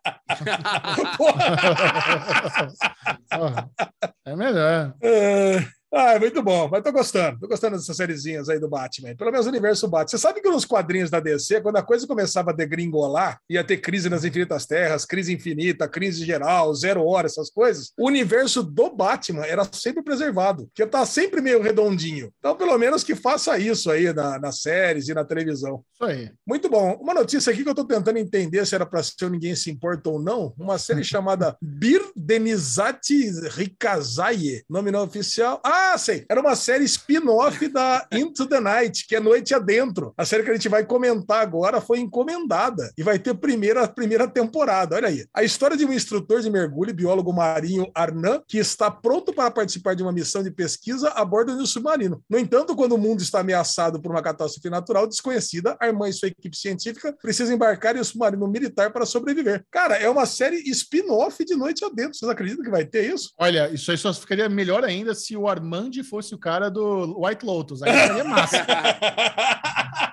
É 4.24 4.34
melhor. 4.34 4.94
É. 5.00 5.75
Ah, 5.98 6.12
é 6.14 6.18
muito 6.18 6.42
bom, 6.42 6.68
mas 6.70 6.82
tô 6.82 6.92
gostando, 6.92 7.40
tô 7.40 7.48
gostando 7.48 7.76
dessas 7.76 7.96
sériezinhas 7.96 8.48
aí 8.50 8.58
do 8.60 8.68
Batman, 8.68 9.16
pelo 9.16 9.30
menos 9.32 9.46
o 9.46 9.48
universo 9.48 9.88
Batman. 9.88 10.08
Você 10.08 10.18
sabe 10.18 10.40
que 10.42 10.48
nos 10.50 10.64
quadrinhos 10.66 11.08
da 11.10 11.20
DC, 11.20 11.60
quando 11.62 11.76
a 11.76 11.82
coisa 11.82 12.06
começava 12.06 12.50
a 12.50 12.54
degringolar, 12.54 13.40
ia 13.48 13.64
ter 13.64 13.78
crise 13.78 14.10
nas 14.10 14.24
infinitas 14.24 14.66
terras, 14.66 15.04
crise 15.06 15.32
infinita, 15.32 15.88
crise 15.88 16.24
geral, 16.24 16.74
zero 16.74 17.04
hora, 17.04 17.26
essas 17.26 17.48
coisas, 17.50 17.92
o 17.98 18.06
universo 18.06 18.62
do 18.62 18.94
Batman 18.94 19.44
era 19.46 19.66
sempre 19.72 20.02
preservado, 20.02 20.66
porque 20.66 20.86
tá 20.86 21.06
sempre 21.06 21.40
meio 21.40 21.62
redondinho. 21.62 22.30
Então, 22.38 22.54
pelo 22.56 22.76
menos 22.76 23.02
que 23.02 23.14
faça 23.14 23.58
isso 23.58 23.90
aí 23.90 24.12
na- 24.12 24.38
nas 24.38 24.60
séries 24.60 25.08
e 25.08 25.14
na 25.14 25.24
televisão. 25.24 25.82
Isso 25.94 26.04
aí. 26.04 26.30
Muito 26.46 26.68
bom. 26.68 26.92
Uma 27.00 27.14
notícia 27.14 27.50
aqui 27.52 27.62
que 27.64 27.70
eu 27.70 27.74
tô 27.74 27.84
tentando 27.84 28.18
entender 28.18 28.66
se 28.66 28.74
era 28.74 28.84
para 28.84 29.02
ser 29.02 29.24
o 29.24 29.30
Ninguém 29.30 29.56
Se 29.56 29.70
Importa 29.70 30.10
ou 30.10 30.20
não. 30.20 30.52
Uma 30.58 30.76
série 30.78 31.02
chamada 31.04 31.56
Bir 31.62 32.02
Denizati 32.14 33.30
Rikazaye. 33.50 34.62
Nome 34.68 34.90
não 34.90 35.04
oficial. 35.04 35.60
Ah, 35.64 35.85
sei. 35.98 36.24
Era 36.28 36.40
uma 36.40 36.56
série 36.56 36.84
spin-off 36.84 37.68
da 37.68 38.06
Into 38.12 38.46
the 38.46 38.60
Night, 38.60 39.06
que 39.06 39.16
é 39.16 39.20
Noite 39.20 39.54
Adentro. 39.54 40.12
A 40.16 40.24
série 40.24 40.42
que 40.42 40.50
a 40.50 40.54
gente 40.54 40.68
vai 40.68 40.84
comentar 40.84 41.40
agora 41.40 41.80
foi 41.80 41.98
encomendada 42.00 42.92
e 42.96 43.02
vai 43.02 43.18
ter 43.18 43.34
primeira, 43.34 43.86
primeira 43.88 44.28
temporada. 44.28 44.96
Olha 44.96 45.08
aí. 45.08 45.24
A 45.34 45.42
história 45.42 45.76
de 45.76 45.84
um 45.84 45.92
instrutor 45.92 46.40
de 46.40 46.50
mergulho, 46.50 46.94
biólogo 46.94 47.32
marinho 47.32 47.90
Arnan, 47.94 48.42
que 48.46 48.58
está 48.58 48.90
pronto 48.90 49.32
para 49.32 49.50
participar 49.50 49.94
de 49.94 50.02
uma 50.02 50.12
missão 50.12 50.42
de 50.42 50.50
pesquisa 50.50 51.10
a 51.10 51.24
bordo 51.24 51.54
de 51.56 51.62
um 51.62 51.66
submarino. 51.66 52.22
No 52.28 52.38
entanto, 52.38 52.74
quando 52.74 52.92
o 52.92 52.98
mundo 52.98 53.22
está 53.22 53.40
ameaçado 53.40 54.00
por 54.00 54.10
uma 54.10 54.22
catástrofe 54.22 54.70
natural 54.70 55.06
desconhecida, 55.06 55.76
a 55.80 55.86
irmã 55.86 56.08
e 56.08 56.12
sua 56.12 56.28
equipe 56.28 56.56
científica 56.56 57.14
precisam 57.20 57.54
embarcar 57.54 57.96
em 57.96 58.00
um 58.00 58.04
submarino 58.04 58.46
militar 58.48 58.92
para 58.92 59.06
sobreviver. 59.06 59.64
Cara, 59.70 59.96
é 59.96 60.08
uma 60.08 60.26
série 60.26 60.56
spin-off 60.70 61.44
de 61.44 61.54
Noite 61.54 61.84
Adentro. 61.84 62.14
Vocês 62.14 62.30
acreditam 62.30 62.64
que 62.64 62.70
vai 62.70 62.84
ter 62.84 63.12
isso? 63.12 63.30
Olha, 63.38 63.68
isso 63.72 63.90
aí 63.90 63.98
só 63.98 64.12
ficaria 64.12 64.48
melhor 64.48 64.84
ainda 64.84 65.14
se 65.14 65.36
o 65.36 65.46
Armand 65.46 65.75
fosse 66.02 66.34
o 66.34 66.38
cara 66.38 66.70
do 66.70 67.20
White 67.20 67.44
Lotus. 67.44 67.82
Aí 67.82 67.92
ficaria 67.92 68.24
massa. 68.24 68.66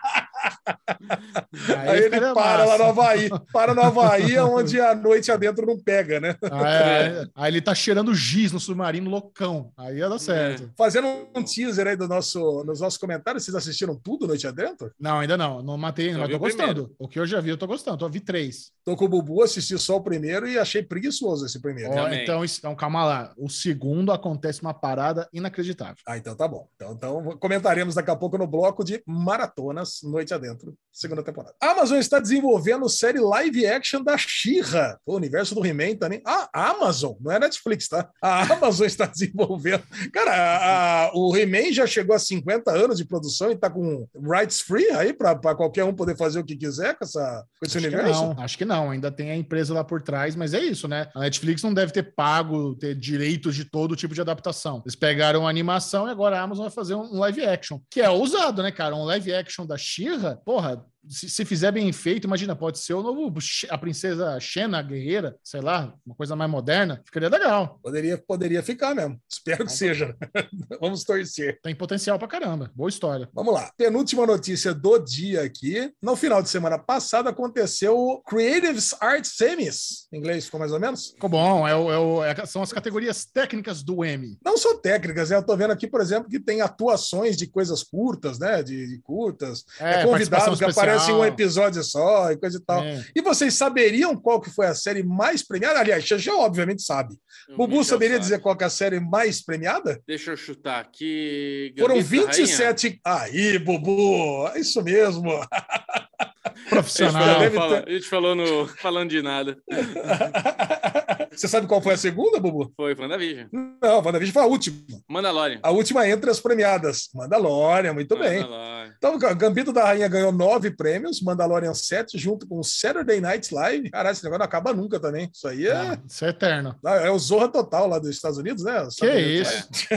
Aí 1.78 1.98
ele 1.98 2.04
ficaria 2.04 2.34
para 2.34 2.66
lá 2.66 2.78
no 2.78 2.84
Havaí. 2.86 3.30
Para 3.52 3.74
no 3.74 3.82
Havaí, 3.82 4.38
onde 4.40 4.80
a 4.80 4.96
Noite 4.96 5.32
Adentro 5.32 5.66
não 5.66 5.78
pega, 5.78 6.20
né? 6.20 6.36
É, 6.44 7.28
aí 7.36 7.52
ele 7.52 7.62
tá 7.62 7.76
cheirando 7.76 8.14
giz 8.14 8.52
no 8.52 8.60
submarino 8.60 9.10
loucão. 9.10 9.72
Aí 9.78 9.98
ia 9.98 10.10
dar 10.10 10.20
certo. 10.20 10.72
Fazendo 10.78 11.08
um 11.36 11.44
teaser 11.44 11.88
aí 11.88 11.96
do 11.96 12.08
nosso, 12.08 12.64
nos 12.64 12.80
nossos 12.80 12.98
comentários, 12.98 13.44
vocês 13.44 13.56
assistiram 13.56 13.96
tudo 13.96 14.28
Noite 14.28 14.48
Adentro? 14.48 14.92
Não, 15.00 15.20
ainda 15.20 15.38
não. 15.38 15.62
Não 15.62 15.78
matei 15.78 16.08
ainda, 16.08 16.20
mas 16.20 16.30
tô 16.30 16.36
o 16.36 16.40
gostando. 16.40 16.96
O 16.98 17.08
que 17.08 17.20
eu 17.20 17.26
já 17.26 17.40
vi, 17.40 17.50
eu 17.50 17.58
tô 17.58 17.68
gostando. 17.68 17.98
Tô 17.98 18.10
vi 18.10 18.20
três. 18.20 18.72
Tô 18.84 18.96
com 18.96 19.06
o 19.06 19.10
Bubu, 19.10 19.42
assisti 19.42 19.78
só 19.78 19.98
o 19.98 20.02
primeiro 20.02 20.48
e 20.48 20.58
achei 20.58 20.84
preguiçoso 20.84 21.46
esse 21.46 21.62
primeiro. 21.62 21.94
Também. 21.94 22.24
então, 22.24 22.44
então, 22.44 22.76
calma 22.76 23.06
lá. 23.06 23.34
O 23.38 23.50
segundo 23.50 24.12
acontece 24.12 24.62
uma 24.62 24.74
parada 24.74 25.28
inacreditável. 25.34 25.96
Ah, 26.08 26.18
então 26.18 26.36
tá 26.36 26.48
bom. 26.48 26.68
Então, 26.76 26.94
então 26.94 27.38
comentaremos 27.38 27.96
daqui 27.96 28.12
a 28.12 28.16
pouco 28.16 28.38
no 28.38 28.48
bloco 28.48 28.84
de 28.84 29.02
maratonas 29.06 30.02
Noite 30.04 30.34
Adentro, 30.34 30.53
segunda 30.92 31.24
temporada. 31.24 31.54
A 31.62 31.72
Amazon 31.72 31.98
está 31.98 32.20
desenvolvendo 32.20 32.88
série 32.90 33.20
live 33.20 33.66
action 33.66 34.04
da 34.04 34.18
She-Ra. 34.18 34.98
O 35.06 35.16
universo 35.16 35.56
do 35.56 35.66
He-Man 35.66 35.96
também. 35.96 36.22
Ah, 36.26 36.50
a 36.54 36.70
Amazon, 36.72 37.14
não 37.20 37.32
é 37.32 37.40
Netflix, 37.40 37.88
tá? 37.88 38.10
A 38.22 38.44
Amazon 38.54 38.86
está 38.88 39.06
desenvolvendo. 39.06 39.84
Cara, 40.12 40.32
a- 40.32 41.06
a- 41.08 41.12
o 41.14 41.36
He-Man 41.36 41.72
já 41.72 41.88
chegou 41.88 42.16
a 42.16 42.20
50 42.20 42.72
anos 42.72 42.98
de 42.98 43.06
produção 43.06 43.52
e 43.52 43.56
tá 43.56 43.70
com 43.70 44.08
rights 44.16 44.62
free 44.62 44.90
aí 44.92 45.14
para 45.14 45.36
qualquer 45.56 45.84
um 45.84 45.94
poder 45.94 46.16
fazer 46.18 46.40
o 46.40 46.44
que 46.44 46.56
quiser 46.56 46.96
com, 46.98 47.04
essa, 47.06 47.44
com 47.60 47.66
esse 47.66 47.78
Acho 47.78 47.88
que 47.90 47.96
universo. 47.96 48.22
não, 48.22 48.44
acho 48.44 48.58
que 48.58 48.66
não. 48.66 48.92
Ainda 48.92 49.12
tem 49.12 49.32
a 49.32 49.36
empresa 49.36 49.74
lá 49.74 49.84
por 49.84 50.02
trás, 50.02 50.36
mas 50.36 50.54
é 50.54 50.60
isso, 50.62 50.88
né? 50.88 51.08
A 51.16 51.22
Netflix 51.22 51.64
não 51.64 51.74
deve 51.74 51.92
ter 51.92 52.14
pago, 52.14 52.76
ter 52.76 52.96
direitos 52.96 53.56
de 53.56 53.66
todo 53.66 53.96
tipo 53.96 54.14
de 54.14 54.22
adaptação. 54.22 54.82
Eles 54.86 54.96
pegaram 54.96 55.48
a 55.48 55.50
animação 55.50 56.08
e 56.08 56.12
agora 56.12 56.38
a 56.40 56.42
Amazon 56.42 56.66
vai 56.66 56.72
fazer 56.74 56.96
um 56.96 57.18
live 57.20 57.44
action, 57.46 57.80
que 57.90 58.02
é 58.02 58.10
ousado, 58.10 58.62
né, 58.62 58.72
cara? 58.72 58.96
Um 58.96 59.04
live 59.06 59.34
action 59.34 59.66
da 59.66 59.78
She-Ra, 59.78 60.38
porra, 60.46 60.86
se, 61.08 61.30
se 61.30 61.46
fizer 61.46 61.72
bem 61.72 61.92
feito, 61.92 62.26
imagina, 62.26 62.56
pode 62.56 62.80
ser 62.80 62.94
o 62.94 63.02
novo 63.04 63.34
a 63.70 63.78
princesa 63.78 64.40
Xena 64.40 64.82
guerreira, 64.82 65.36
sei 65.44 65.62
lá, 65.62 65.94
uma 66.06 66.16
coisa 66.16 66.36
mais 66.36 66.50
moderna, 66.50 67.02
ficaria 67.06 67.30
legal. 67.30 67.80
Poderia, 67.84 68.18
poderia 68.18 68.64
ficar 68.64 68.96
mesmo. 68.96 69.20
Espero 69.32 69.66
que 69.66 69.72
seja. 69.72 70.16
Vamos 70.80 71.04
torcer. 71.04 71.60
Tem 71.62 71.76
potencial 71.76 72.18
pra 72.18 72.28
caramba. 72.28 72.72
Boa 72.76 72.90
história. 72.90 73.28
Vamos 73.34 73.54
lá. 73.54 73.72
Penúltima 73.78 74.26
notícia 74.26 74.74
do 74.74 74.98
dia 75.00 75.42
aqui. 75.44 75.92
No 76.02 76.16
final 76.16 76.42
de 76.42 76.50
semana 76.50 76.78
passada 76.80 77.30
aconteceu 77.30 77.98
o 77.98 78.22
Creative 78.24 78.80
Arts 79.00 79.32
Semis. 79.36 80.08
Em 80.12 80.18
inglês 80.18 80.46
ficou 80.46 80.60
mais 80.60 80.72
ou 80.72 80.80
menos? 80.80 81.12
Ficou 81.12 81.30
bom, 81.30 81.68
é 81.68 81.76
o- 81.76 81.92
é 81.92 81.98
o- 81.98 82.24
é- 82.24 82.46
são 82.46 82.62
as 82.62 82.72
categorias 82.72 83.26
técnicas 83.26 83.84
do 83.84 84.04
Emmy. 84.06 84.38
Não 84.44 84.58
só 84.58 84.76
técnicas, 84.78 85.30
né? 85.30 85.38
Eu 85.38 85.44
tô 85.46 85.56
vendo 85.58 85.72
aqui, 85.72 85.88
por 85.88 86.02
exemplo, 86.02 86.30
que 86.30 86.40
tem 86.40 86.62
atuações 86.62 87.36
de 87.38 87.48
coisas 87.48 87.84
curtas, 87.84 88.40
né? 88.40 88.62
De, 88.64 88.88
de 88.88 89.00
curtas. 89.02 89.64
É, 89.80 90.04
convidado 90.06 90.58
que 90.58 90.74
aparece 90.94 91.12
em 91.12 91.16
um 91.16 91.26
episódio 91.26 91.84
só 91.84 92.32
e 92.32 92.38
coisa 92.38 92.58
e 92.58 92.62
tal. 92.62 92.84
É. 92.84 93.04
E 93.16 93.22
vocês 93.22 93.54
saberiam 93.56 94.16
qual 94.16 94.40
que 94.40 94.50
foi 94.50 94.68
a 94.68 94.76
série 94.76 95.04
mais 95.04 95.46
premiada? 95.46 95.80
Aliás, 95.80 96.04
Xaxé 96.06 96.32
obviamente 96.32 96.82
sabe. 96.82 97.16
O 97.50 97.58
Bubu 97.58 97.78
Michel 97.78 97.84
saberia 97.86 98.16
sabe. 98.16 98.24
dizer 98.24 98.40
qual 98.40 98.56
que 98.56 98.64
é 98.64 98.68
a 98.68 98.70
série 98.70 99.00
mais 99.00 99.44
premiada? 99.44 100.02
Deixa 100.08 100.32
eu 100.32 100.38
chutar 100.38 100.80
aqui. 100.80 101.74
Foram 101.78 101.96
Gambito 101.96 102.28
Rainha? 102.28 102.46
27. 102.46 103.00
Aí, 103.04 103.60
Bubu! 103.60 104.48
É 104.54 104.60
isso 104.60 104.82
mesmo. 104.84 105.32
A 105.32 106.50
gente 106.52 106.70
Profissional. 106.70 107.52
falou, 107.52 107.84
a 107.86 107.92
gente 107.92 108.08
falou 108.08 108.36
no 108.36 108.68
falando 108.78 109.10
de 109.10 109.22
nada. 109.22 109.58
Você 111.36 111.48
sabe 111.48 111.68
qual 111.68 111.82
foi 111.82 111.94
a 111.94 111.98
segunda, 111.98 112.40
Bubu? 112.40 112.72
Foi 112.76 112.96
WandaVision. 112.96 113.48
Não, 113.52 113.98
WandaVision 113.98 114.34
foi 114.34 114.42
a 114.44 114.46
última. 114.46 114.78
Mandalorian. 115.10 115.60
A 115.62 115.72
última 115.72 116.08
entre 116.08 116.30
as 116.30 116.40
premiadas. 116.40 117.10
Mandalorian, 117.14 117.94
muito 117.94 118.18
bem. 118.18 118.42
Mandalorian. 118.42 118.94
Então, 118.98 119.18
Gambito 119.18 119.74
da 119.74 119.86
Rainha 119.86 120.08
ganhou 120.08 120.32
nove 120.32 120.72
prêmios, 120.72 121.22
Mandalorian 121.22 121.74
sete, 121.74 122.18
junto 122.18 122.48
com 122.48 122.62
Saturday 122.64 123.20
Night 123.20 123.54
Live. 123.54 123.90
Caralho, 123.90 124.14
esse 124.14 124.24
negócio 124.24 124.40
não 124.40 124.46
acaba 124.46 124.74
nunca 124.74 125.00
também. 125.00 125.30
Isso 125.34 125.48
aí 125.48 125.68
é, 125.68 125.98
Isso 126.08 126.26
é 126.26 126.30
eterno. 126.30 126.76
é 126.86 127.10
o 127.10 127.20
Zorra 127.20 127.50
Total 127.50 127.88
lá 127.88 128.00
dos 128.00 128.10
Estados 128.10 128.38
Unidos, 128.38 128.64
né? 128.64 128.86
Que 128.86 128.92
Saturday 128.92 129.42
Night 129.42 129.42
isso? 129.42 129.88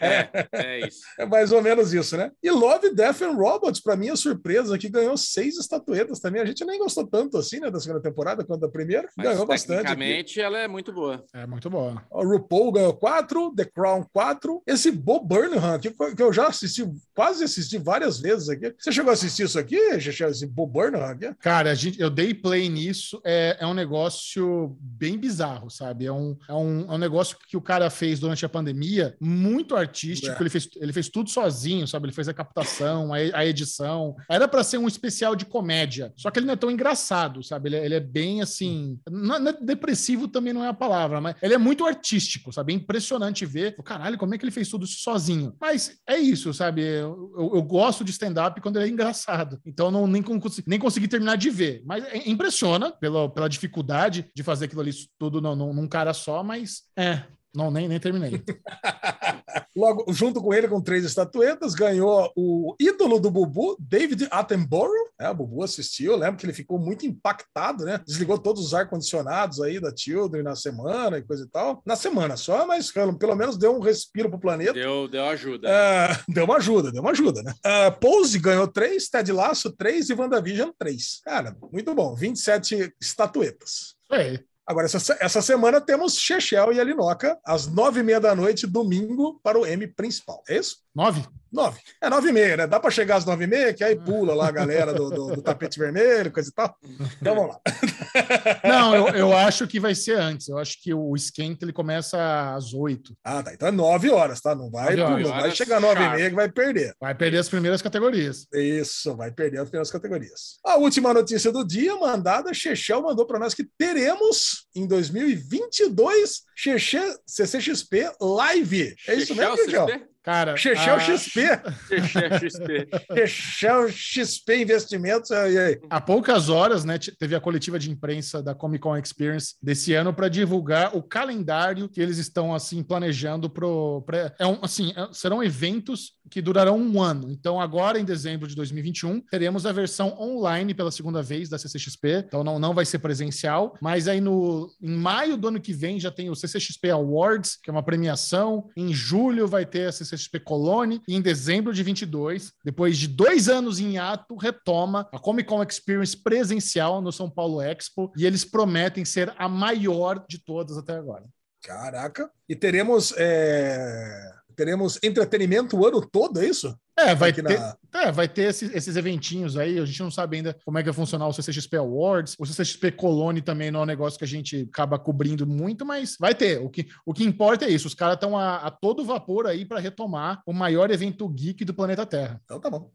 É, 0.00 0.48
é 0.52 0.86
isso. 0.86 1.00
É 1.18 1.26
mais 1.26 1.52
ou 1.52 1.62
menos 1.62 1.92
isso, 1.92 2.16
né? 2.16 2.30
E 2.42 2.50
Love, 2.50 2.94
Death 2.94 3.22
and 3.22 3.32
Robots, 3.32 3.80
pra 3.80 3.96
minha 3.96 4.16
surpresa, 4.16 4.78
que 4.78 4.88
ganhou 4.88 5.16
seis 5.16 5.58
estatuetas 5.58 6.20
também. 6.20 6.40
A 6.40 6.46
gente 6.46 6.64
nem 6.64 6.78
gostou 6.78 7.06
tanto 7.06 7.38
assim, 7.38 7.60
né, 7.60 7.70
da 7.70 7.80
segunda 7.80 8.00
temporada 8.00 8.44
quanto 8.44 8.60
da 8.60 8.68
primeira. 8.68 9.08
Mas 9.16 9.28
ganhou 9.28 9.46
bastante. 9.46 9.80
aqui. 9.80 9.86
tecnicamente 9.88 10.40
ela 10.40 10.51
ela 10.54 10.64
é 10.64 10.68
muito 10.68 10.92
boa. 10.92 11.24
É 11.32 11.46
muito 11.46 11.68
boa. 11.70 12.02
O 12.10 12.24
RuPaul 12.24 12.72
ganhou 12.72 12.94
4, 12.94 13.54
The 13.54 13.64
Crown 13.64 14.04
4. 14.12 14.62
Esse 14.66 14.90
Bob 14.90 15.26
Burnham 15.26 15.74
aqui, 15.74 15.90
que 15.90 16.22
eu 16.22 16.32
já 16.32 16.48
assisti, 16.48 16.84
quase 17.14 17.44
assisti 17.44 17.78
várias 17.78 18.20
vezes 18.20 18.48
aqui. 18.48 18.74
Você 18.78 18.92
chegou 18.92 19.10
a 19.10 19.14
assistir 19.14 19.44
isso 19.44 19.58
aqui, 19.58 20.00
Xixi, 20.00 20.24
esse 20.24 20.46
Bob 20.46 20.72
Burnham 20.72 21.02
aqui? 21.02 21.32
Cara, 21.40 21.70
a 21.70 21.74
gente, 21.74 22.00
eu 22.00 22.10
dei 22.10 22.34
play 22.34 22.68
nisso. 22.68 23.20
É, 23.24 23.56
é 23.60 23.66
um 23.66 23.74
negócio 23.74 24.76
bem 24.80 25.18
bizarro, 25.18 25.70
sabe? 25.70 26.06
É 26.06 26.12
um, 26.12 26.36
é, 26.48 26.54
um, 26.54 26.80
é 26.90 26.94
um 26.94 26.98
negócio 26.98 27.36
que 27.48 27.56
o 27.56 27.60
cara 27.60 27.88
fez 27.90 28.20
durante 28.20 28.44
a 28.44 28.48
pandemia, 28.48 29.16
muito 29.20 29.74
artístico. 29.76 30.36
É. 30.36 30.40
Ele, 30.40 30.50
fez, 30.50 30.68
ele 30.76 30.92
fez 30.92 31.08
tudo 31.08 31.30
sozinho, 31.30 31.86
sabe? 31.86 32.06
Ele 32.06 32.14
fez 32.14 32.28
a 32.28 32.34
captação, 32.34 33.12
a, 33.12 33.16
a 33.16 33.46
edição. 33.46 34.14
Era 34.28 34.48
para 34.48 34.64
ser 34.64 34.78
um 34.78 34.88
especial 34.88 35.36
de 35.36 35.44
comédia. 35.44 36.12
Só 36.16 36.30
que 36.30 36.38
ele 36.38 36.46
não 36.46 36.54
é 36.54 36.56
tão 36.56 36.70
engraçado, 36.70 37.42
sabe? 37.42 37.68
Ele, 37.68 37.76
é- 37.76 37.84
ele 37.84 37.94
é 37.94 38.00
bem 38.00 38.42
assim. 38.42 38.98
Não, 39.08 39.38
não 39.38 39.50
é- 39.50 39.56
depressivo 39.60 40.26
também 40.28 40.41
não 40.50 40.64
é 40.64 40.68
a 40.68 40.72
palavra, 40.72 41.20
mas 41.20 41.36
ele 41.42 41.52
é 41.52 41.58
muito 41.58 41.84
artístico, 41.84 42.50
sabe? 42.50 42.72
É 42.72 42.76
impressionante 42.76 43.44
ver. 43.44 43.74
O 43.78 43.82
caralho, 43.82 44.16
como 44.16 44.34
é 44.34 44.38
que 44.38 44.44
ele 44.46 44.50
fez 44.50 44.70
tudo 44.70 44.86
isso 44.86 45.00
sozinho? 45.02 45.54
Mas 45.60 45.98
é 46.08 46.16
isso, 46.16 46.54
sabe? 46.54 46.80
Eu, 46.80 47.30
eu- 47.36 47.50
eu 47.56 47.62
gosto 47.62 48.02
de 48.02 48.10
stand-up 48.12 48.58
quando 48.62 48.76
ele 48.78 48.86
é 48.86 48.88
engraçado. 48.88 49.60
Então 49.66 49.90
não, 49.90 50.06
nem, 50.06 50.24
nem 50.66 50.78
consegui 50.78 51.06
terminar 51.06 51.36
de 51.36 51.50
ver. 51.50 51.82
Mas 51.84 52.02
é- 52.06 52.30
impressiona 52.30 52.90
pela, 52.92 53.28
pela 53.28 53.48
dificuldade 53.48 54.30
de 54.34 54.42
fazer 54.42 54.64
aquilo 54.64 54.80
ali 54.80 54.92
tudo 55.18 55.38
num- 55.42 55.74
num 55.74 55.86
cara 55.86 56.14
só, 56.14 56.42
mas 56.42 56.84
é. 56.96 57.24
Não, 57.54 57.70
nem, 57.70 57.86
nem 57.86 58.00
terminei. 58.00 58.42
Logo, 59.76 60.12
junto 60.12 60.40
com 60.40 60.52
ele, 60.52 60.68
com 60.68 60.80
três 60.80 61.04
estatuetas, 61.04 61.74
ganhou 61.74 62.30
o 62.36 62.74
ídolo 62.78 63.18
do 63.18 63.30
Bubu, 63.30 63.76
David 63.78 64.28
Attenborough. 64.30 65.10
É, 65.18 65.28
o 65.30 65.34
Bubu 65.34 65.62
assistiu, 65.62 66.12
eu 66.12 66.18
lembro 66.18 66.36
que 66.36 66.44
ele 66.44 66.52
ficou 66.52 66.78
muito 66.78 67.06
impactado, 67.06 67.84
né? 67.84 68.00
Desligou 68.06 68.38
todos 68.38 68.64
os 68.64 68.74
ar-condicionados 68.74 69.60
aí 69.60 69.80
da 69.80 69.94
Children 69.94 70.42
na 70.42 70.56
semana 70.56 71.18
e 71.18 71.22
coisa 71.22 71.44
e 71.44 71.48
tal. 71.48 71.82
Na 71.86 71.96
semana 71.96 72.36
só, 72.36 72.66
mas 72.66 72.90
pelo, 72.90 73.18
pelo 73.18 73.34
menos 73.34 73.56
deu 73.56 73.74
um 73.74 73.80
respiro 73.80 74.28
pro 74.28 74.40
planeta. 74.40 74.74
Deu, 74.74 75.08
deu 75.08 75.24
ajuda. 75.26 75.68
Ah, 75.70 76.20
deu 76.28 76.44
uma 76.44 76.56
ajuda, 76.56 76.92
deu 76.92 77.02
uma 77.02 77.12
ajuda, 77.12 77.42
né? 77.42 77.54
Ah, 77.64 77.90
Pose 77.90 78.38
ganhou 78.38 78.68
três, 78.68 79.08
Ted 79.08 79.32
Lasso 79.32 79.72
três 79.72 80.10
e 80.10 80.14
WandaVision 80.14 80.70
três. 80.78 81.20
Cara, 81.24 81.56
muito 81.72 81.94
bom. 81.94 82.14
27 82.14 82.94
estatuetas. 83.00 83.94
Aí. 84.10 84.38
Agora, 84.72 84.86
essa, 84.86 85.16
essa 85.20 85.42
semana 85.42 85.82
temos 85.82 86.16
Chechel 86.16 86.72
e 86.72 86.80
Alinoca, 86.80 87.38
às 87.44 87.66
nove 87.66 88.00
e 88.00 88.02
meia 88.02 88.18
da 88.18 88.34
noite, 88.34 88.66
domingo, 88.66 89.38
para 89.42 89.58
o 89.58 89.66
M 89.66 89.86
principal. 89.86 90.42
É 90.48 90.56
isso? 90.56 90.78
Nove? 90.94 91.22
Nove. 91.52 91.78
É 92.00 92.08
nove 92.08 92.30
e 92.30 92.32
meia, 92.32 92.56
né? 92.56 92.66
Dá 92.66 92.80
para 92.80 92.90
chegar 92.90 93.16
às 93.16 93.24
nove 93.26 93.44
e 93.44 93.46
meia, 93.46 93.74
que 93.74 93.84
aí 93.84 93.94
pula 93.94 94.34
lá 94.34 94.48
a 94.48 94.50
galera 94.52 94.94
do, 94.94 95.10
do- 95.10 95.34
do 95.36 95.42
tapete 95.42 95.78
vermelho, 95.78 96.32
coisa 96.32 96.48
e 96.48 96.52
tal. 96.52 96.74
Então 97.20 97.34
vamos 97.34 97.50
lá. 97.50 97.60
Não, 98.64 98.94
eu, 98.94 99.08
eu 99.14 99.36
acho 99.36 99.66
que 99.66 99.78
vai 99.78 99.94
ser 99.94 100.16
antes. 100.18 100.48
Eu 100.48 100.58
acho 100.58 100.80
que 100.82 100.94
o 100.94 101.14
esquenta 101.14 101.64
ele 101.64 101.72
começa 101.72 102.54
às 102.54 102.72
oito. 102.72 103.14
Ah, 103.22 103.42
tá. 103.42 103.52
Então 103.52 103.68
é 103.68 103.70
nove 103.70 104.10
horas, 104.10 104.40
tá? 104.40 104.54
Não 104.54 104.70
vai, 104.70 104.98
horas. 104.98 105.26
não 105.28 105.30
vai 105.40 105.50
chegar 105.50 105.76
às 105.76 105.82
nove 105.82 106.02
e 106.02 106.08
meia 106.10 106.30
que 106.30 106.36
vai 106.36 106.50
perder. 106.50 106.94
Vai 107.00 107.14
perder 107.14 107.38
as 107.38 107.48
primeiras 107.48 107.82
categorias. 107.82 108.46
Isso, 108.54 109.14
vai 109.16 109.30
perder 109.30 109.58
as 109.58 109.68
primeiras 109.68 109.90
categorias. 109.90 110.58
A 110.64 110.76
última 110.76 111.12
notícia 111.12 111.52
do 111.52 111.64
dia, 111.66 111.94
mandada, 111.96 112.54
Chechel 112.54 113.02
mandou 113.02 113.26
para 113.26 113.38
nós 113.38 113.52
que 113.54 113.64
teremos 113.76 114.66
em 114.74 114.86
2022 114.86 116.42
Cheche 116.56 116.98
CCXP 117.26 118.10
Live. 118.20 118.94
É 119.08 119.14
isso 119.14 119.34
mesmo, 119.34 119.56
Chechel? 119.56 119.86
Cara, 120.22 120.56
Chechel 120.56 120.94
a- 120.94 121.00
XP. 121.00 121.40
Chechel 121.88 122.38
XP. 122.38 122.88
Chechel 123.26 123.88
XP 123.90 124.62
Investimentos. 124.62 125.30
E 125.30 125.34
aí? 125.58 125.80
Há 125.90 126.00
poucas 126.00 126.48
horas, 126.48 126.84
né, 126.84 126.96
teve 127.18 127.34
a 127.34 127.40
coletiva 127.40 127.78
de 127.78 127.90
imprensa 127.90 128.40
da 128.42 128.54
Comic 128.54 128.82
Con 128.82 128.96
Experience 128.96 129.56
desse 129.60 129.92
ano 129.94 130.12
para 130.14 130.28
divulgar 130.28 130.96
o 130.96 131.02
calendário 131.02 131.88
que 131.88 132.00
eles 132.00 132.18
estão 132.18 132.54
assim 132.54 132.82
planejando 132.84 133.50
pro 133.50 134.02
pra, 134.06 134.32
é 134.38 134.46
um, 134.46 134.58
assim, 134.62 134.92
é- 134.96 135.08
serão 135.12 135.42
eventos 135.42 136.12
que 136.30 136.40
durarão 136.40 136.78
um 136.78 137.02
ano. 137.02 137.28
Então 137.30 137.60
agora 137.60 137.98
em 137.98 138.04
dezembro 138.04 138.46
de 138.46 138.54
2021 138.54 139.20
teremos 139.30 139.66
a 139.66 139.72
versão 139.72 140.16
online 140.20 140.72
pela 140.72 140.90
segunda 140.92 141.20
vez 141.22 141.48
da 141.48 141.58
CCXP. 141.58 142.24
Então 142.26 142.44
não, 142.44 142.58
não 142.60 142.72
vai 142.72 142.84
ser 142.84 143.00
presencial, 143.00 143.76
mas 143.82 144.06
aí 144.06 144.20
no 144.20 144.70
em 144.80 144.94
maio 144.94 145.36
do 145.36 145.48
ano 145.48 145.60
que 145.60 145.72
vem 145.72 145.98
já 145.98 146.10
tem 146.12 146.30
o 146.30 146.34
CCXP 146.36 146.90
Awards, 146.90 147.58
que 147.62 147.68
é 147.68 147.72
uma 147.72 147.82
premiação. 147.82 148.68
Em 148.76 148.94
julho 148.94 149.48
vai 149.48 149.66
ter 149.66 149.86
a 149.88 149.92
CCXP 149.92 150.11
Cologne 150.44 151.00
e 151.06 151.14
em 151.14 151.20
dezembro 151.20 151.72
de 151.72 151.82
22, 151.82 152.52
depois 152.64 152.98
de 152.98 153.08
dois 153.08 153.48
anos 153.48 153.78
em 153.78 153.98
ato, 153.98 154.36
retoma 154.36 155.08
a 155.12 155.18
Comic 155.18 155.48
Con 155.48 155.62
Experience 155.62 156.16
presencial 156.16 157.00
no 157.00 157.12
São 157.12 157.30
Paulo 157.30 157.60
Expo 157.60 158.12
e 158.16 158.26
eles 158.26 158.44
prometem 158.44 159.04
ser 159.04 159.34
a 159.38 159.48
maior 159.48 160.24
de 160.28 160.42
todas 160.42 160.76
até 160.76 160.94
agora. 160.94 161.24
Caraca. 161.62 162.30
E 162.48 162.56
teremos, 162.56 163.14
é, 163.16 164.32
teremos 164.56 164.98
entretenimento 165.02 165.76
o 165.76 165.86
ano 165.86 166.04
todo, 166.04 166.40
é 166.40 166.46
isso? 166.46 166.76
É, 167.10 167.14
vai 167.14 167.30
Aqui 167.30 167.42
ter, 167.42 167.58
na- 167.58 167.76
é, 167.94 168.12
vai 168.12 168.28
ter 168.28 168.42
esses, 168.42 168.74
esses 168.74 168.96
eventinhos 168.96 169.56
aí. 169.56 169.78
A 169.78 169.84
gente 169.84 170.02
não 170.02 170.10
sabe 170.10 170.36
ainda 170.36 170.56
como 170.64 170.78
é 170.78 170.82
que 170.82 170.88
vai 170.90 170.94
funcionar 170.94 171.26
o 171.28 171.32
CCXP 171.32 171.76
Awards. 171.76 172.36
O 172.38 172.46
CCXP 172.46 172.92
Cologne 172.92 173.42
também 173.42 173.70
não 173.70 173.80
é 173.80 173.82
um 173.82 173.86
negócio 173.86 174.18
que 174.18 174.24
a 174.24 174.28
gente 174.28 174.68
acaba 174.72 174.98
cobrindo 174.98 175.46
muito, 175.46 175.84
mas 175.84 176.16
vai 176.18 176.34
ter. 176.34 176.60
O 176.60 176.70
que, 176.70 176.88
o 177.04 177.12
que 177.12 177.24
importa 177.24 177.64
é 177.64 177.70
isso. 177.70 177.86
Os 177.86 177.94
caras 177.94 178.14
estão 178.14 178.36
a, 178.38 178.56
a 178.56 178.70
todo 178.70 179.04
vapor 179.04 179.46
aí 179.46 179.64
para 179.64 179.80
retomar 179.80 180.42
o 180.46 180.52
maior 180.52 180.90
evento 180.90 181.28
geek 181.28 181.64
do 181.64 181.74
planeta 181.74 182.06
Terra. 182.06 182.40
Então 182.44 182.60
tá 182.60 182.70
bom. 182.70 182.90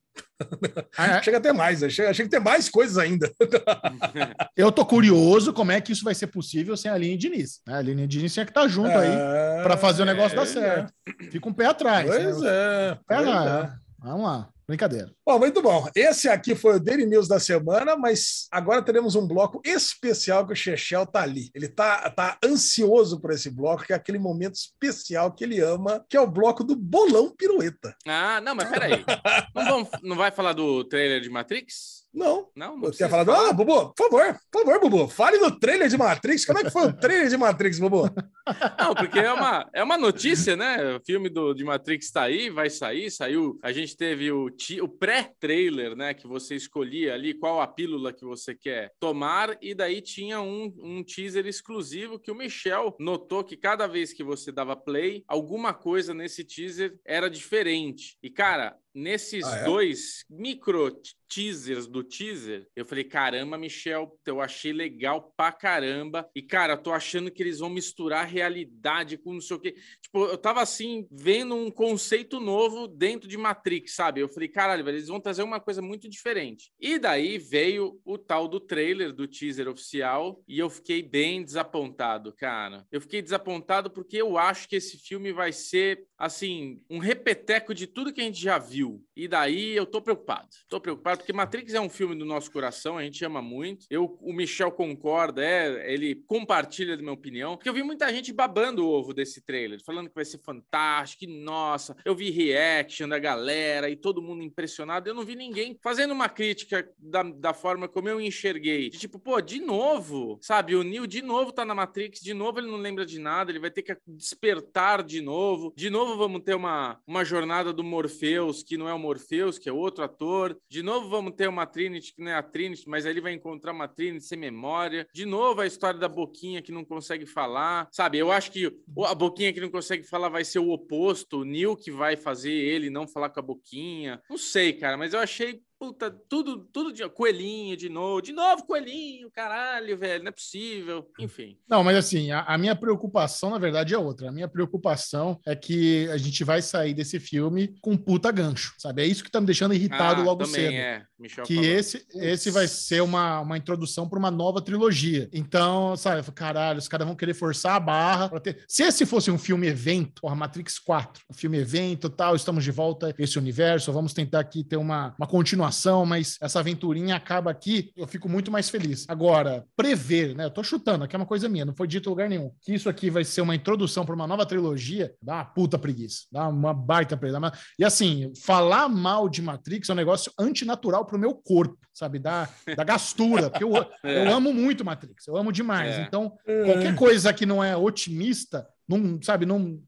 Ah, 0.98 1.22
Chega 1.22 1.38
a 1.38 1.42
ter 1.42 1.52
mais, 1.54 1.82
achei, 1.84 2.06
achei 2.06 2.26
que 2.26 2.32
tem 2.32 2.40
mais 2.40 2.70
coisas 2.70 2.98
ainda. 2.98 3.32
Eu 4.56 4.72
tô 4.72 4.86
curioso 4.86 5.52
como 5.54 5.72
é 5.72 5.82
que 5.82 5.92
isso 5.92 6.04
vai 6.04 6.14
ser 6.16 6.28
possível 6.28 6.76
sem 6.78 6.90
a 6.92 6.94
Aline 6.94 7.18
Diniz. 7.18 7.62
né? 7.66 7.74
A 7.74 7.78
Aline 7.78 8.08
Diniz 8.08 8.34
tinha 8.34 8.46
que 8.46 8.52
estar 8.52 8.68
junto 8.68 8.90
aí 8.90 9.10
É, 9.12 9.64
para 9.64 9.78
fazer 9.78 10.04
o 10.04 10.06
negócio 10.06 10.36
dar 10.36 10.44
é, 10.44 10.46
certo. 10.46 10.94
Fica 11.32 11.50
um 11.50 11.54
pé 11.54 11.66
atrás. 11.66 12.08
Pois 12.08 12.42
né? 12.42 12.50
é. 12.50 12.96
Pé 13.08 13.16
pois 13.16 13.28
lá. 13.28 13.74
é. 13.74 14.06
Vamos 14.08 14.26
lá. 14.26 14.50
Brincadeira. 14.68 15.10
Bom, 15.26 15.40
muito 15.40 15.62
bom. 15.62 15.88
Esse 15.96 16.28
aqui 16.28 16.54
foi 16.54 16.76
o 16.76 16.80
Daily 16.80 17.06
News 17.06 17.26
da 17.26 17.40
semana, 17.40 17.96
mas 17.96 18.48
agora 18.52 18.82
teremos 18.82 19.16
um 19.16 19.26
bloco 19.26 19.62
especial 19.64 20.46
que 20.46 20.52
o 20.52 20.56
Chechel 20.56 21.06
tá 21.06 21.22
ali. 21.22 21.50
Ele 21.56 21.70
tá, 21.70 22.10
tá 22.10 22.38
ansioso 22.44 23.22
por 23.22 23.32
esse 23.32 23.50
bloco, 23.50 23.86
que 23.86 23.94
é 23.94 23.96
aquele 23.96 24.20
momento 24.20 24.56
especial 24.56 25.32
que 25.32 25.46
ele 25.46 25.62
ama, 25.62 26.06
que 26.10 26.18
é 26.18 26.22
o 26.22 26.28
bloco 26.28 26.66
do 26.66 26.76
bolão 26.76 27.34
pirueta. 27.34 27.96
Ah, 28.06 28.42
não, 28.42 28.54
mas 28.54 28.70
peraí. 28.70 29.06
Não, 29.56 29.66
vamos, 29.66 29.90
não 30.04 30.16
vai 30.16 30.32
falar 30.32 30.54
do 30.54 30.84
trailer 30.84 31.22
de 31.22 31.30
Matrix? 31.30 32.07
Não. 32.14 32.50
Não, 32.56 32.76
não 32.76 32.80
Você 32.80 32.98
tinha 32.98 33.10
falado, 33.10 33.32
ah, 33.32 33.54
Bubu, 33.54 33.94
por 33.94 34.10
favor, 34.10 34.40
por 34.52 34.64
favor, 34.64 34.80
Bubu, 34.80 35.08
fale 35.08 35.38
do 35.38 35.60
trailer 35.60 35.88
de 35.88 35.98
Matrix. 35.98 36.46
Como 36.46 36.60
é 36.60 36.64
que 36.64 36.70
foi 36.70 36.88
o 36.88 36.94
trailer 36.94 37.30
de 37.30 37.38
Matrix, 37.38 37.80
Bubu? 37.80 38.10
Não, 38.80 38.96
porque 38.96 39.20
é 39.20 39.32
uma, 39.32 39.70
é 39.74 39.84
uma 39.84 39.98
notícia, 39.98 40.56
né? 40.56 40.96
O 40.96 41.02
filme 41.06 41.30
do, 41.30 41.54
de 41.54 41.64
Matrix 41.64 42.10
tá 42.12 42.24
aí, 42.24 42.50
vai 42.50 42.70
sair, 42.70 43.12
saiu. 43.12 43.60
A 43.62 43.72
gente 43.72 43.96
teve 43.96 44.32
o, 44.32 44.48
o 44.82 44.88
pré-trailer, 44.88 45.96
né? 45.96 46.14
Que 46.14 46.28
você 46.28 46.56
escolhia 46.56 47.14
ali 47.14 47.34
qual 47.34 47.62
a 47.62 47.68
pílula 47.68 48.14
que 48.14 48.26
você 48.26 48.56
quer 48.56 48.94
tomar, 49.00 49.58
e 49.62 49.76
daí 49.76 50.02
tinha 50.02 50.42
um, 50.42 50.74
um 50.82 51.04
teaser 51.04 51.46
exclusivo 51.46 52.20
que 52.20 52.32
o 52.32 52.36
Michel 52.36 52.96
notou 53.00 53.44
que 53.44 53.58
cada 53.58 53.86
vez 53.86 54.14
que 54.14 54.24
você 54.24 54.52
dava 54.52 54.76
play, 54.76 55.24
alguma 55.28 55.74
coisa 55.74 56.14
nesse 56.14 56.44
teaser 56.44 56.96
era 57.06 57.30
diferente. 57.30 58.18
E, 58.24 58.30
cara, 58.30 58.76
nesses 58.98 59.46
Ah, 59.46 59.58
é? 59.58 59.64
dois 59.64 60.26
micro 60.30 60.92
teasers 61.30 61.88
do 61.88 62.04
teaser, 62.04 62.68
eu 62.76 62.86
falei, 62.86 63.04
caramba, 63.04 63.58
Michel, 63.58 64.18
eu 64.26 64.40
achei 64.42 64.72
legal 64.72 65.34
pra 65.36 65.52
caramba. 65.52 66.28
E, 66.34 66.42
cara, 66.42 66.78
tô 66.78 66.92
achando 66.92 67.30
que 67.30 67.44
eles 67.44 67.60
vão 67.60 67.70
misturar 67.70 68.26
realidade 68.26 69.18
com 69.18 69.34
não 69.34 69.42
sei 69.42 69.58
o 69.58 69.60
quê. 69.60 69.76
Tipo, 70.02 70.26
eu 70.26 70.38
tava 70.38 70.62
assim, 70.62 71.06
vendo 71.12 71.54
um 71.54 71.70
conceito 71.70 72.40
novo 72.40 72.88
dentro 72.88 73.28
de 73.28 73.38
Matrix, 73.38 73.94
sabe? 73.94 74.22
Eu 74.22 74.30
falei, 74.30 74.48
caralho, 74.48 74.84
velho, 74.86 74.98
eles 74.98 75.10
vão 75.10 75.20
trazer 75.20 75.44
uma 75.44 75.60
coisa 75.60 75.82
muito 75.82 76.08
diferente. 76.10 76.72
E 76.80 76.98
daí 76.98 77.38
veio 77.38 78.00
o 78.06 78.18
tal 78.18 78.48
do 78.48 78.60
trailer, 78.60 79.12
do 79.12 79.28
teaser 79.28 79.68
oficial, 79.68 80.42
e 80.48 80.58
eu 80.58 80.70
fiquei 80.70 81.04
bem 81.04 81.44
desapontado, 81.44 82.34
cara. 82.34 82.88
Eu 82.90 83.02
fiquei 83.02 83.22
desapontado 83.22 83.92
porque 83.92 84.18
eu 84.18 84.38
acho 84.38 84.68
que 84.68 84.78
esse 84.78 84.98
filme 84.98 85.34
vai 85.34 85.52
ser, 85.52 86.06
assim, 86.18 86.82
um 86.90 87.00
repeteco 87.00 87.74
de 87.74 87.86
tudo 87.86 88.14
que 88.14 88.22
a 88.22 88.24
gente 88.24 88.42
já 88.42 88.58
viu. 88.58 88.87
E 89.16 89.28
daí 89.28 89.76
eu 89.76 89.86
tô 89.86 90.02
preocupado. 90.02 90.50
Tô 90.70 90.80
preocupado 90.80 91.20
porque 91.20 91.34
Matrix 91.34 91.74
é 91.74 91.82
um 91.82 91.90
filme 91.90 92.16
do 92.16 92.26
nosso 92.26 92.52
coração, 92.52 92.98
a 92.98 93.04
gente 93.04 93.24
ama 93.26 93.42
muito. 93.42 93.86
Eu, 93.90 94.18
o 94.22 94.34
Michel 94.34 94.72
concorda, 94.72 95.44
é, 95.44 95.94
ele 95.94 96.16
compartilha 96.28 96.96
da 96.96 97.02
minha 97.02 97.14
opinião, 97.14 97.56
porque 97.56 97.70
eu 97.70 97.74
vi 97.74 97.84
muita 97.84 98.12
gente 98.14 98.32
babando 98.32 98.86
o 98.86 98.90
ovo 98.90 99.14
desse 99.14 99.42
trailer, 99.42 99.84
falando 99.84 100.10
que 100.10 100.16
vai 100.16 100.26
ser 100.26 100.40
fantástico, 100.40 101.20
que 101.20 101.28
nossa, 101.28 101.96
eu 102.06 102.16
vi 102.16 102.30
reaction 102.30 103.10
da 103.10 103.18
galera 103.18 103.90
e 103.90 103.96
todo 103.96 104.22
mundo 104.22 104.44
impressionado. 104.44 105.10
Eu 105.10 105.16
não 105.16 105.26
vi 105.26 105.36
ninguém 105.36 105.78
fazendo 105.82 106.12
uma 106.12 106.30
crítica 106.30 106.88
da, 106.98 107.24
da 107.24 107.54
forma 107.54 107.88
como 107.88 108.10
eu 108.10 108.22
enxerguei. 108.22 108.90
De 108.90 109.00
tipo, 109.00 109.20
pô, 109.20 109.42
de 109.42 109.60
novo, 109.60 110.38
sabe? 110.42 110.76
O 110.76 110.84
Neo 110.84 111.08
de 111.08 111.22
novo 111.22 111.52
tá 111.52 111.66
na 111.66 111.74
Matrix, 111.74 112.20
de 112.20 112.34
novo 112.34 112.60
ele 112.60 112.68
não 112.68 112.78
lembra 112.78 113.06
de 113.06 113.20
nada, 113.20 113.52
ele 113.52 113.60
vai 113.60 113.72
ter 113.72 113.82
que 113.82 113.98
despertar 114.06 115.04
de 115.04 115.22
novo. 115.22 115.74
De 115.76 115.90
novo 115.90 116.18
vamos 116.18 116.44
ter 116.44 116.56
uma, 116.56 117.00
uma 117.08 117.26
jornada 117.26 117.74
do 117.74 117.84
Morpheus 117.84 118.64
que 118.64 118.77
que 118.78 118.80
não 118.80 118.88
é 118.88 118.94
o 118.94 119.00
Morpheus, 119.00 119.58
que 119.58 119.68
é 119.68 119.74
outro 119.74 120.04
ator. 120.04 120.56
De 120.70 120.84
novo, 120.84 121.10
vamos 121.10 121.34
ter 121.34 121.50
uma 121.50 121.66
Trinity 121.66 122.14
que 122.14 122.22
não 122.22 122.30
é 122.30 122.36
a 122.36 122.44
Trinity, 122.44 122.88
mas 122.88 123.06
aí 123.06 123.12
ele 123.12 123.22
vai 123.22 123.34
encontrar 123.34 123.72
uma 123.72 123.88
Trinity 123.88 124.24
sem 124.24 124.38
memória. 124.38 125.08
De 125.12 125.26
novo, 125.26 125.62
a 125.62 125.66
história 125.66 126.00
da 126.00 126.08
Boquinha 126.08 126.62
que 126.62 126.72
não 126.72 126.86
consegue 126.86 127.26
falar. 127.26 127.90
Sabe, 127.92 128.20
eu 128.20 128.32
acho 128.32 128.52
que 128.52 128.72
a 129.06 129.16
Boquinha 129.16 129.52
que 129.52 129.60
não 129.60 129.72
consegue 129.72 130.04
falar 130.04 130.30
vai 130.30 130.46
ser 130.46 130.60
o 130.60 130.70
oposto. 130.70 131.40
O 131.40 131.44
Neil 131.44 131.76
que 131.76 131.90
vai 131.90 132.16
fazer 132.16 132.52
ele 132.52 132.92
não 132.92 133.08
falar 133.08 133.30
com 133.30 133.40
a 133.40 133.44
Boquinha. 133.44 134.22
Não 134.30 134.38
sei, 134.38 134.74
cara, 134.74 134.96
mas 134.96 135.14
eu 135.14 135.20
achei 135.20 135.60
Puta, 135.80 136.10
tudo, 136.10 136.68
tudo 136.74 136.92
de 136.92 137.08
coelhinho 137.08 137.78
de 137.78 137.88
novo, 137.88 138.20
de 138.20 138.34
novo 138.34 138.66
coelhinho, 138.66 139.30
caralho, 139.30 139.96
velho, 139.96 140.24
não 140.24 140.30
é 140.30 140.32
possível. 140.32 141.08
Enfim. 141.20 141.56
Não, 141.70 141.84
mas 141.84 141.96
assim, 141.98 142.32
a, 142.32 142.42
a, 142.42 142.58
minha 142.58 142.76
preocupação, 142.76 143.52
na 143.52 143.60
verdade, 143.60 143.94
é 143.94 143.98
outra. 143.98 144.30
A 144.30 144.32
minha 144.32 144.48
preocupação 144.48 145.40
é 145.46 145.56
que 145.56 146.10
a 146.10 146.18
gente 146.18 146.44
vai 146.44 146.64
sair 146.64 146.96
desse 146.96 147.20
filme 147.20 147.76
com 147.80 147.96
puta 147.96 148.32
gancho, 148.32 148.74
sabe? 148.80 149.04
É 149.04 149.06
isso 149.06 149.24
que 149.24 149.30
tá 149.30 149.40
me 149.40 149.46
deixando 149.46 149.76
irritado 149.76 150.22
ah, 150.22 150.24
logo 150.26 150.46
cedo. 150.46 150.74
É. 150.74 151.06
Michel 151.20 151.46
que 151.46 151.56
falou. 151.56 151.70
esse, 151.70 152.06
esse 152.16 152.50
vai 152.52 152.68
ser 152.68 153.02
uma, 153.02 153.42
uma 153.42 153.58
introdução 153.58 154.08
para 154.08 154.20
uma 154.20 154.32
nova 154.32 154.62
trilogia. 154.62 155.30
Então, 155.34 155.96
sabe, 155.98 156.30
caralho, 156.32 156.80
os 156.80 156.88
caras 156.88 157.08
vão 157.08 157.16
querer 157.16 157.34
forçar 157.34 157.76
a 157.76 157.80
barra. 157.80 158.40
Ter... 158.40 158.64
Se 158.68 158.84
esse 158.84 159.06
fosse 159.06 159.30
um 159.32 159.38
filme 159.38 159.68
evento, 159.68 160.22
porra, 160.22 160.36
Matrix 160.36 160.80
4, 160.80 161.24
um 161.30 161.34
filme 161.34 161.58
evento 161.58 162.10
tal, 162.10 162.36
estamos 162.36 162.64
de 162.64 162.72
volta 162.72 163.14
esse 163.18 163.38
universo, 163.38 163.92
vamos 163.92 164.14
tentar 164.14 164.40
aqui 164.40 164.64
ter 164.64 164.78
uma, 164.78 165.14
uma 165.18 165.28
continuação 165.28 165.58
continuação, 165.58 166.06
mas 166.06 166.38
essa 166.42 166.60
aventurinha 166.60 167.16
acaba 167.16 167.50
aqui, 167.50 167.92
eu 167.96 168.08
fico 168.08 168.30
muito 168.30 168.52
mais 168.52 168.70
feliz. 168.70 169.06
Agora, 169.08 169.66
prever, 169.76 170.36
né? 170.36 170.46
Eu 170.46 170.52
tô 170.52 170.64
chutando, 170.64 171.04
aqui 171.04 171.16
é 171.16 171.20
uma 171.20 171.26
coisa 171.26 171.50
minha, 171.50 171.66
não 171.66 171.74
foi 171.74 171.88
dito 171.88 172.08
em 172.08 172.12
lugar 172.12 172.30
nenhum. 172.30 172.52
Que 172.62 172.74
isso 172.74 172.90
aqui 172.90 173.10
vai 173.10 173.24
ser 173.24 173.42
uma 173.42 173.56
introdução 173.56 174.06
para 174.06 174.16
uma 174.16 174.28
nova 174.28 174.46
trilogia, 174.46 175.14
dá 175.22 175.36
uma 175.36 175.46
puta 175.46 175.78
preguiça, 175.78 176.26
dá 176.32 176.48
uma 176.48 176.74
baita 176.74 177.18
preguiça. 177.18 177.52
E 177.80 177.84
assim, 177.84 178.32
falar 178.44 178.88
mal 178.88 179.30
de 179.30 179.42
Matrix 179.42 179.90
é 179.90 179.94
um 179.94 179.96
negócio 179.96 180.32
antinatural 180.40 181.06
pro 181.08 181.20
meu 181.20 181.34
corpo, 181.34 181.78
sabe? 181.94 182.20
Da, 182.20 182.48
da 182.76 182.84
gastura, 182.84 183.50
porque 183.50 183.64
eu, 183.64 183.76
é. 184.04 184.26
eu 184.26 184.34
amo 184.34 184.54
muito 184.54 184.86
Matrix, 184.86 185.26
eu 185.28 185.38
amo 185.38 185.52
demais. 185.52 185.96
É. 185.96 186.02
Então, 186.02 186.38
qualquer 186.66 186.96
coisa 186.96 187.34
que 187.34 187.46
não 187.46 187.64
é 187.64 187.76
otimista, 187.76 188.68
não, 188.88 189.20
sabe, 189.22 189.46
não, 189.46 189.80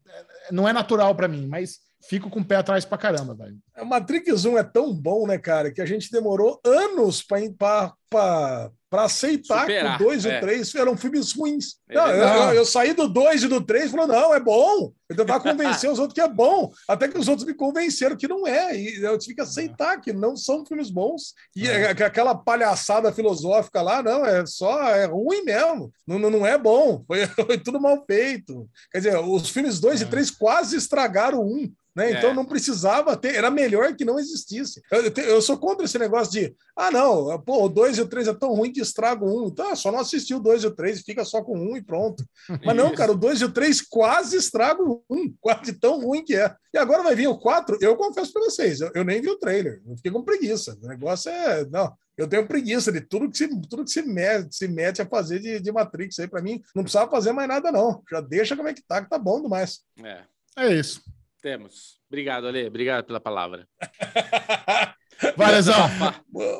não 0.50 0.68
é 0.68 0.72
natural 0.72 1.14
para 1.14 1.28
mim, 1.28 1.46
mas 1.46 1.78
fico 2.08 2.30
com 2.30 2.40
o 2.40 2.44
pé 2.44 2.56
atrás 2.56 2.84
pra 2.84 2.98
caramba, 2.98 3.34
velho. 3.34 3.58
O 3.78 3.84
Matrix 3.84 4.44
1 4.44 4.58
é 4.58 4.64
tão 4.64 4.94
bom, 4.94 5.26
né, 5.26 5.38
cara, 5.38 5.70
que 5.70 5.80
a 5.80 5.86
gente 5.86 6.10
demorou 6.10 6.60
anos 6.64 7.22
para 7.22 8.70
para 8.90 9.04
aceitar 9.04 9.60
Superar, 9.60 9.96
que 9.96 10.02
o 10.02 10.06
2 10.08 10.24
e 10.24 10.28
o 10.28 10.40
3 10.40 10.74
é. 10.74 10.78
eram 10.80 10.96
filmes 10.96 11.32
ruins. 11.32 11.76
É 11.88 11.94
não, 11.94 12.08
eu, 12.08 12.54
eu, 12.54 12.64
saí 12.66 12.92
do 12.92 13.08
2 13.08 13.44
e 13.44 13.48
do 13.48 13.60
3 13.60 13.86
e 13.86 13.88
falei, 13.90 14.06
não, 14.08 14.34
é 14.34 14.40
bom. 14.40 14.92
Eu 15.08 15.16
tentava 15.16 15.40
convencer 15.40 15.88
os 15.90 16.00
outros 16.00 16.14
que 16.14 16.20
é 16.20 16.28
bom, 16.28 16.72
até 16.88 17.06
que 17.06 17.16
os 17.16 17.28
outros 17.28 17.46
me 17.46 17.54
convenceram 17.54 18.16
que 18.16 18.26
não 18.26 18.46
é. 18.46 18.76
E 18.76 19.00
eu 19.00 19.16
tive 19.16 19.36
que 19.36 19.40
aceitar 19.40 20.00
que 20.00 20.12
não 20.12 20.36
são 20.36 20.66
filmes 20.66 20.90
bons. 20.90 21.34
E 21.54 21.68
é. 21.68 21.90
aquela 21.90 22.34
palhaçada 22.34 23.12
filosófica 23.12 23.80
lá, 23.80 24.02
não, 24.02 24.26
é 24.26 24.44
só, 24.44 24.88
é 24.88 25.04
ruim 25.04 25.44
mesmo. 25.44 25.92
Não, 26.04 26.18
não 26.18 26.44
é 26.44 26.58
bom. 26.58 27.04
Foi, 27.06 27.26
foi 27.46 27.58
tudo 27.58 27.80
mal 27.80 28.04
feito. 28.04 28.68
Quer 28.90 28.98
dizer, 28.98 29.18
os 29.18 29.48
filmes 29.50 29.78
2 29.78 30.02
e 30.02 30.06
3 30.06 30.28
é. 30.28 30.32
quase 30.36 30.76
estragaram 30.76 31.42
um. 31.42 31.72
Né? 31.94 32.12
Então 32.12 32.30
é. 32.30 32.34
não 32.34 32.44
precisava 32.44 33.16
ter, 33.16 33.34
era 33.34 33.50
melhor 33.50 33.94
que 33.94 34.04
não 34.04 34.18
existisse. 34.18 34.80
Eu, 34.90 35.02
eu, 35.24 35.42
sou 35.42 35.58
contra 35.58 35.84
esse 35.84 35.98
negócio 35.98 36.32
de 36.32 36.54
ah, 36.76 36.90
não, 36.90 37.38
pô, 37.40 37.64
o 37.64 37.68
2 37.68 37.98
e 37.98 38.00
o 38.02 38.08
3 38.08 38.28
é 38.28 38.34
tão 38.34 38.54
ruim 38.54 38.72
que 38.72 38.80
estraga 38.80 39.24
o 39.24 39.28
1. 39.28 39.44
Um. 39.44 39.46
Então 39.48 39.70
é 39.70 39.74
só 39.74 39.90
não 39.90 39.98
assistir 39.98 40.34
o 40.34 40.40
2 40.40 40.62
e 40.62 40.66
o 40.68 40.70
3 40.70 41.00
e 41.00 41.02
fica 41.02 41.24
só 41.24 41.42
com 41.42 41.58
um 41.58 41.76
e 41.76 41.82
pronto. 41.82 42.24
Mas 42.64 42.76
não, 42.76 42.94
cara, 42.94 43.12
o 43.12 43.16
2 43.16 43.40
e 43.40 43.44
o 43.44 43.52
3 43.52 43.82
quase 43.82 44.36
estragam 44.36 45.02
o 45.08 45.14
1, 45.14 45.34
quase 45.40 45.72
tão 45.72 46.00
ruim 46.00 46.24
que 46.24 46.36
é. 46.36 46.54
E 46.72 46.78
agora 46.78 47.02
vai 47.02 47.16
vir 47.16 47.26
o 47.26 47.38
4, 47.38 47.78
eu 47.80 47.96
confesso 47.96 48.32
para 48.32 48.42
vocês, 48.42 48.80
eu, 48.80 48.90
eu, 48.94 49.04
nem 49.04 49.20
vi 49.20 49.28
o 49.28 49.38
trailer, 49.38 49.82
eu 49.84 49.96
fiquei 49.96 50.12
com 50.12 50.22
preguiça. 50.22 50.78
O 50.80 50.86
negócio 50.86 51.30
é. 51.30 51.64
Não, 51.66 51.92
eu 52.16 52.28
tenho 52.28 52.46
preguiça 52.46 52.92
de 52.92 53.00
tudo 53.00 53.28
que 53.28 53.36
se, 53.36 53.48
tudo 53.68 53.84
que 53.84 53.90
se, 53.90 54.02
mete, 54.02 54.54
se 54.54 54.68
mete 54.68 55.02
a 55.02 55.06
fazer 55.06 55.40
de, 55.40 55.58
de 55.58 55.72
Matrix 55.72 56.18
aí. 56.18 56.28
Para 56.28 56.42
mim, 56.42 56.62
não 56.74 56.84
precisava 56.84 57.10
fazer 57.10 57.32
mais 57.32 57.48
nada, 57.48 57.72
não. 57.72 58.02
Já 58.08 58.20
deixa 58.20 58.56
como 58.56 58.68
é 58.68 58.74
que 58.74 58.82
tá, 58.82 59.02
que 59.02 59.10
tá 59.10 59.18
bom 59.18 59.42
demais. 59.42 59.80
É. 60.04 60.22
É 60.56 60.74
isso. 60.74 61.02
Temos. 61.40 62.00
Obrigado, 62.08 62.48
Ale. 62.48 62.66
Obrigado 62.66 63.04
pela 63.06 63.20
palavra. 63.20 63.68
Valezão. 65.36 65.88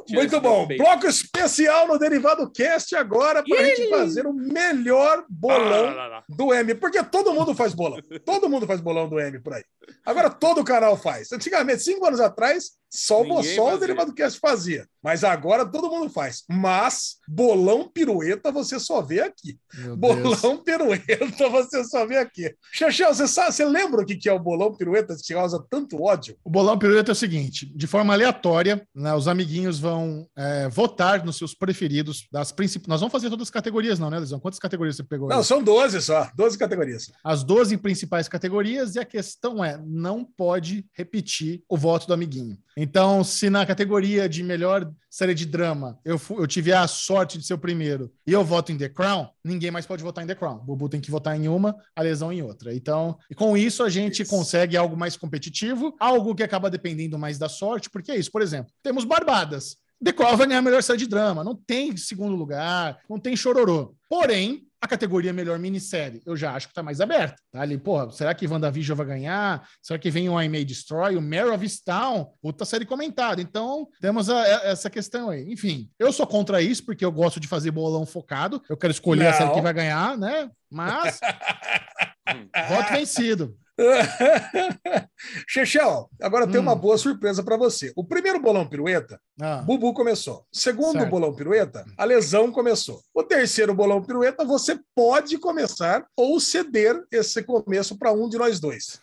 Muito 0.08 0.40
bom. 0.40 0.66
Bloco 0.66 1.06
especial 1.06 1.86
no 1.86 1.98
Derivado 1.98 2.50
Cast 2.50 2.94
agora 2.94 3.42
para 3.42 3.60
a 3.60 3.64
gente 3.64 3.88
fazer 3.88 4.26
o 4.26 4.32
melhor 4.32 5.24
bolão 5.28 5.88
ah, 5.88 6.22
do 6.28 6.52
M. 6.52 6.74
Porque 6.74 7.02
todo 7.04 7.32
mundo 7.32 7.54
faz 7.54 7.74
bolão. 7.74 7.98
Todo 8.24 8.48
mundo 8.48 8.66
faz 8.66 8.80
bolão 8.80 9.08
do 9.08 9.18
M 9.18 9.38
por 9.40 9.54
aí. 9.54 9.64
Agora 10.04 10.30
todo 10.30 10.64
canal 10.64 10.96
faz. 10.96 11.32
Antigamente, 11.32 11.82
cinco 11.82 12.06
anos 12.06 12.20
atrás, 12.20 12.72
só, 12.88 13.22
só 13.54 13.74
o 13.74 13.78
Derivado 13.78 14.12
Cast 14.12 14.38
fazia. 14.38 14.86
Mas 15.02 15.24
agora 15.24 15.64
todo 15.64 15.88
mundo 15.90 16.10
faz. 16.10 16.44
Mas 16.48 17.16
bolão 17.26 17.88
pirueta 17.88 18.50
você 18.50 18.78
só 18.78 19.00
vê 19.00 19.20
aqui. 19.20 19.58
Meu 19.74 19.96
bolão 19.96 20.22
Deus. 20.40 20.62
pirueta 20.64 21.48
você 21.48 21.84
só 21.84 22.04
vê 22.04 22.18
aqui. 22.18 22.54
Xaxel, 22.72 23.14
você, 23.14 23.28
sabe, 23.28 23.52
você 23.52 23.64
lembra 23.64 24.02
o 24.02 24.04
que 24.04 24.28
é 24.28 24.32
o 24.32 24.38
bolão 24.38 24.74
pirueta 24.74 25.16
que 25.16 25.32
causa 25.32 25.64
tanto 25.70 26.02
ódio? 26.02 26.36
O 26.44 26.50
bolão 26.50 26.78
pirueta 26.78 27.12
é 27.12 27.14
o 27.14 27.16
seguinte: 27.16 27.66
de 27.74 27.86
forma 27.86 28.12
aleatória, 28.12 28.49
né, 28.94 29.14
os 29.14 29.28
amiguinhos 29.28 29.78
vão 29.78 30.26
é, 30.36 30.68
votar 30.68 31.24
nos 31.24 31.36
seus 31.36 31.54
preferidos 31.54 32.26
das 32.32 32.52
principais. 32.52 32.88
Nós 32.88 33.00
vamos 33.00 33.12
fazer 33.12 33.30
todas 33.30 33.48
as 33.48 33.50
categorias, 33.50 33.98
não, 33.98 34.10
né, 34.10 34.18
Lisão? 34.18 34.40
Quantas 34.40 34.58
categorias 34.58 34.96
você 34.96 35.02
pegou? 35.02 35.28
Não, 35.28 35.38
aí? 35.38 35.44
são 35.44 35.62
12 35.62 36.00
só, 36.02 36.30
12 36.34 36.58
categorias. 36.58 37.10
As 37.24 37.44
12 37.44 37.76
principais 37.78 38.28
categorias, 38.28 38.94
e 38.94 38.98
a 38.98 39.04
questão 39.04 39.64
é: 39.64 39.80
não 39.84 40.24
pode 40.24 40.86
repetir 40.92 41.62
o 41.68 41.76
voto 41.76 42.06
do 42.06 42.14
amiguinho. 42.14 42.58
Então, 42.76 43.22
se 43.24 43.50
na 43.50 43.66
categoria 43.66 44.28
de 44.28 44.42
melhor 44.42 44.90
série 45.10 45.34
de 45.34 45.44
drama 45.44 45.98
eu, 46.04 46.20
eu 46.30 46.46
tive 46.46 46.72
a 46.72 46.86
sorte 46.86 47.36
de 47.36 47.44
ser 47.44 47.54
o 47.54 47.58
primeiro 47.58 48.12
e 48.24 48.32
eu 48.32 48.44
voto 48.44 48.70
em 48.70 48.78
The 48.78 48.88
Crown, 48.88 49.28
ninguém 49.44 49.70
mais 49.70 49.84
pode 49.84 50.02
votar 50.02 50.22
em 50.22 50.26
The 50.26 50.36
Crown. 50.36 50.58
O 50.58 50.64
Bubu 50.64 50.88
tem 50.88 51.00
que 51.00 51.10
votar 51.10 51.36
em 51.36 51.48
uma, 51.48 51.76
a 51.96 52.02
lesão 52.02 52.32
em 52.32 52.42
outra. 52.42 52.72
Então, 52.72 53.18
com 53.34 53.56
isso, 53.56 53.82
a 53.82 53.90
gente 53.90 54.22
isso. 54.22 54.30
consegue 54.30 54.76
algo 54.76 54.96
mais 54.96 55.16
competitivo, 55.16 55.94
algo 55.98 56.34
que 56.34 56.42
acaba 56.42 56.70
dependendo 56.70 57.18
mais 57.18 57.38
da 57.38 57.48
sorte, 57.48 57.90
porque 57.90 58.12
é 58.12 58.16
isso. 58.16 58.30
Por 58.30 58.40
exemplo, 58.40 58.72
temos 58.82 59.04
Barbadas. 59.04 59.76
The 60.02 60.12
Crown 60.12 60.36
vai 60.36 60.46
ganhar 60.46 60.60
a 60.60 60.62
melhor 60.62 60.82
série 60.82 61.00
de 61.00 61.06
drama. 61.06 61.44
Não 61.44 61.54
tem 61.54 61.94
segundo 61.96 62.34
lugar, 62.34 63.00
não 63.08 63.18
tem 63.18 63.36
chororô. 63.36 63.94
Porém, 64.08 64.66
a 64.80 64.88
categoria 64.88 65.32
melhor 65.32 65.58
minissérie, 65.58 66.22
eu 66.24 66.34
já 66.34 66.54
acho 66.54 66.68
que 66.68 66.74
tá 66.74 66.82
mais 66.82 67.00
aberta. 67.00 67.36
Tá 67.52 67.60
ali, 67.60 67.76
porra, 67.76 68.10
será 68.10 68.34
que 68.34 68.46
WandaVision 68.46 68.96
vai 68.96 69.06
ganhar? 69.06 69.68
Será 69.82 69.98
que 69.98 70.10
vem 70.10 70.28
o 70.28 70.40
I 70.40 70.48
May 70.48 70.64
Destroy? 70.64 71.16
O 71.16 71.20
Mare 71.20 71.50
of 71.50 71.84
Town? 71.84 72.32
Puta 72.40 72.64
série 72.64 72.86
comentada. 72.86 73.42
Então, 73.42 73.86
temos 74.00 74.30
a, 74.30 74.40
a, 74.42 74.70
essa 74.70 74.88
questão 74.88 75.28
aí. 75.28 75.52
Enfim, 75.52 75.90
eu 75.98 76.10
sou 76.12 76.26
contra 76.26 76.62
isso, 76.62 76.84
porque 76.84 77.04
eu 77.04 77.12
gosto 77.12 77.38
de 77.38 77.46
fazer 77.46 77.70
bolão 77.70 78.06
focado. 78.06 78.62
Eu 78.70 78.76
quero 78.76 78.90
escolher 78.90 79.24
Não. 79.24 79.30
a 79.30 79.34
série 79.34 79.52
que 79.52 79.60
vai 79.60 79.74
ganhar, 79.74 80.16
né? 80.16 80.50
Mas. 80.70 81.20
voto 82.68 82.92
vencido. 82.92 83.56
Chechel, 85.48 86.08
agora 86.20 86.46
hum. 86.46 86.50
tem 86.50 86.60
uma 86.60 86.74
boa 86.74 86.98
surpresa 86.98 87.42
para 87.42 87.56
você. 87.56 87.92
O 87.96 88.04
primeiro 88.04 88.40
bolão 88.40 88.66
pirueta, 88.66 89.20
ah. 89.40 89.62
Bubu 89.62 89.92
começou. 89.94 90.44
Segundo 90.52 90.98
certo. 90.98 91.10
bolão 91.10 91.34
pirueta, 91.34 91.84
a 91.96 92.04
lesão 92.04 92.52
começou. 92.52 93.00
O 93.14 93.22
terceiro 93.22 93.74
bolão 93.74 94.02
pirueta, 94.02 94.44
você 94.44 94.78
pode 94.94 95.38
começar 95.38 96.04
ou 96.16 96.38
ceder 96.38 97.02
esse 97.10 97.42
começo 97.42 97.98
para 97.98 98.12
um 98.12 98.28
de 98.28 98.38
nós 98.38 98.60
dois. 98.60 99.00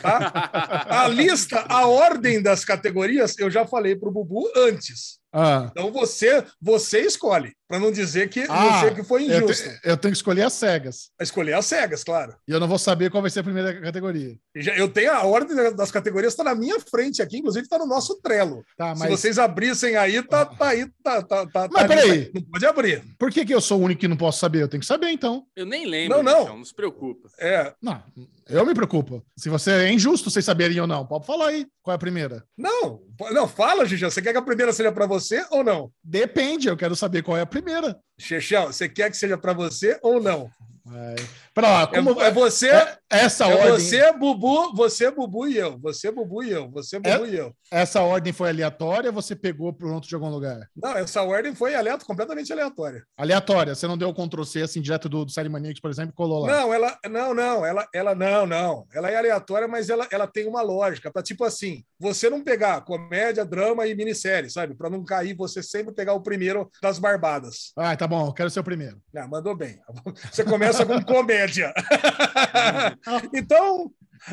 Tá? 0.00 0.86
a 0.88 1.08
lista, 1.08 1.64
a 1.68 1.86
ordem 1.86 2.42
das 2.42 2.64
categorias, 2.64 3.38
eu 3.38 3.50
já 3.50 3.66
falei 3.66 3.96
para 3.96 4.08
o 4.08 4.12
Bubu 4.12 4.50
antes. 4.56 5.18
Ah. 5.32 5.68
Então 5.70 5.92
você, 5.92 6.42
você 6.60 7.00
escolhe, 7.00 7.54
para 7.68 7.78
não 7.80 7.90
dizer 7.90 8.28
que 8.28 8.44
ah, 8.48 8.80
você 8.80 8.94
que 8.94 9.02
foi 9.02 9.24
injusto. 9.24 9.68
Eu, 9.68 9.80
te, 9.80 9.80
eu, 9.84 9.96
tenho 9.96 10.12
que 10.12 10.18
escolher 10.18 10.42
as 10.42 10.52
cegas. 10.52 11.10
Escolher 11.20 11.54
as 11.54 11.66
cegas, 11.66 12.04
claro. 12.04 12.34
E 12.46 12.52
eu 12.52 12.60
não 12.60 12.68
vou 12.68 12.78
saber 12.78 13.10
qual 13.10 13.20
vai 13.20 13.30
ser 13.30 13.40
a 13.40 13.44
primeira 13.44 13.80
categoria. 13.80 14.36
Eu 14.54 14.88
tenho 14.88 15.12
a 15.12 15.24
ordem 15.24 15.56
das 15.74 15.90
categorias, 15.90 16.32
está 16.32 16.44
na 16.44 16.54
minha 16.54 16.78
frente 16.80 17.20
aqui, 17.20 17.38
inclusive 17.38 17.64
está 17.64 17.78
no 17.78 17.86
nosso 17.86 18.20
Trello. 18.22 18.64
Tá, 18.76 18.94
mas... 18.96 19.02
Se 19.02 19.08
vocês 19.08 19.38
abrissem 19.38 19.96
aí, 19.96 20.22
tá, 20.22 20.44
tá 20.44 20.68
aí, 20.68 20.86
tá, 21.02 21.22
tá, 21.22 21.46
tá. 21.46 21.68
Mas 21.72 21.82
tá 21.82 21.88
peraí. 21.88 22.30
Não 22.32 22.42
pode 22.42 22.66
abrir. 22.66 23.04
Por 23.18 23.30
que, 23.30 23.44
que 23.44 23.54
eu 23.54 23.60
sou 23.60 23.80
o 23.80 23.84
único 23.84 24.00
que 24.00 24.08
não 24.08 24.16
posso 24.16 24.38
saber? 24.38 24.62
Eu 24.62 24.68
tenho 24.68 24.80
que 24.80 24.86
saber, 24.86 25.10
então. 25.10 25.44
Eu 25.56 25.66
nem 25.66 25.86
lembro. 25.86 26.16
Não, 26.18 26.22
não. 26.22 26.42
Então, 26.42 26.58
não 26.58 26.64
se 26.64 26.74
preocupa. 26.74 27.28
É. 27.38 27.72
Não, 27.82 28.02
eu 28.48 28.64
me 28.64 28.74
preocupo. 28.74 29.24
Se 29.36 29.48
você 29.48 29.72
é 29.72 29.92
injusto, 29.92 30.30
vocês 30.30 30.44
saberem 30.44 30.80
ou 30.80 30.86
não. 30.86 31.04
Pode 31.04 31.26
falar 31.26 31.48
aí. 31.48 31.66
Qual 31.82 31.92
é 31.92 31.96
a 31.96 31.98
primeira? 31.98 32.44
Não, 32.56 33.00
não, 33.32 33.46
fala, 33.46 33.86
Gigi. 33.86 34.04
Você 34.04 34.20
quer 34.20 34.32
que 34.32 34.38
a 34.38 34.42
primeira 34.42 34.72
seja 34.72 34.90
para 34.92 35.06
você 35.06 35.44
ou 35.50 35.62
não? 35.62 35.90
Depende, 36.02 36.68
eu 36.68 36.76
quero 36.76 36.96
saber 36.96 37.22
qual 37.22 37.36
é 37.36 37.42
a 37.42 37.46
primeira. 37.62 37.98
Chechel, 38.18 38.66
você 38.66 38.88
quer 38.88 39.10
que 39.10 39.16
seja 39.16 39.38
para 39.38 39.52
você 39.52 39.98
ou 40.02 40.20
não? 40.20 40.50
Vai. 40.84 41.16
Pra 41.56 41.70
lá, 41.70 41.86
como 41.86 42.20
É, 42.20 42.26
é 42.26 42.30
você, 42.30 42.68
é- 42.68 42.98
essa 43.08 43.46
é 43.46 43.54
ordem, 43.54 43.70
você, 43.70 44.12
Bubu, 44.12 44.74
você, 44.74 45.10
Bubu 45.10 45.48
e 45.48 45.56
eu. 45.56 45.78
Você, 45.78 46.10
Bubu 46.10 46.42
e 46.42 46.50
eu. 46.50 46.70
Você, 46.70 46.98
Bubu 46.98 47.24
É? 47.24 47.28
e 47.30 47.36
eu. 47.36 47.56
essa 47.70 48.02
ordem 48.02 48.30
foi 48.30 48.50
aleatória 48.50 49.08
ou 49.08 49.14
você 49.14 49.34
pegou 49.34 49.72
pronto 49.72 50.06
de 50.06 50.14
algum 50.14 50.28
lugar? 50.28 50.68
Não, 50.76 50.90
essa 50.98 51.22
ordem 51.22 51.54
foi 51.54 51.74
aleatória, 51.74 52.04
completamente 52.06 52.52
aleatória. 52.52 53.02
Aleatória. 53.16 53.74
Você 53.74 53.86
não 53.86 53.96
deu 53.96 54.10
o 54.10 54.14
Ctrl 54.14 54.42
C 54.44 54.60
assim 54.60 54.82
direto 54.82 55.08
do, 55.08 55.24
do 55.24 55.30
Série 55.30 55.48
Maníacos, 55.48 55.80
por 55.80 55.90
exemplo, 55.90 56.10
e 56.10 56.14
colou 56.14 56.44
lá. 56.44 56.60
Não, 56.60 56.74
ela, 56.74 56.98
não, 57.08 57.32
não, 57.32 57.64
ela, 57.64 57.88
ela, 57.94 58.14
não, 58.14 58.44
não. 58.44 58.86
Ela 58.92 59.10
é 59.10 59.16
aleatória, 59.16 59.66
mas 59.66 59.88
ela, 59.88 60.06
ela 60.10 60.26
tem 60.26 60.46
uma 60.46 60.60
lógica. 60.60 61.10
Para 61.10 61.22
tipo 61.22 61.42
assim, 61.42 61.82
você 61.98 62.28
não 62.28 62.44
pegar 62.44 62.82
comédia, 62.82 63.46
drama 63.46 63.86
e 63.86 63.94
minissérie, 63.94 64.50
sabe? 64.50 64.74
Para 64.74 64.90
não 64.90 65.02
cair, 65.02 65.34
você 65.34 65.62
sempre 65.62 65.94
pegar 65.94 66.12
o 66.12 66.20
primeiro 66.20 66.70
das 66.82 66.98
barbadas. 66.98 67.72
Ah, 67.78 67.96
tá 67.96 68.06
bom, 68.06 68.26
eu 68.26 68.34
quero 68.34 68.50
ser 68.50 68.60
o 68.60 68.64
primeiro. 68.64 69.00
Ah, 69.16 69.26
mandou 69.26 69.56
bem. 69.56 69.80
Você 70.30 70.44
começa 70.44 70.84
com 70.84 71.02
comédia. 71.02 71.45
então, 73.32 73.90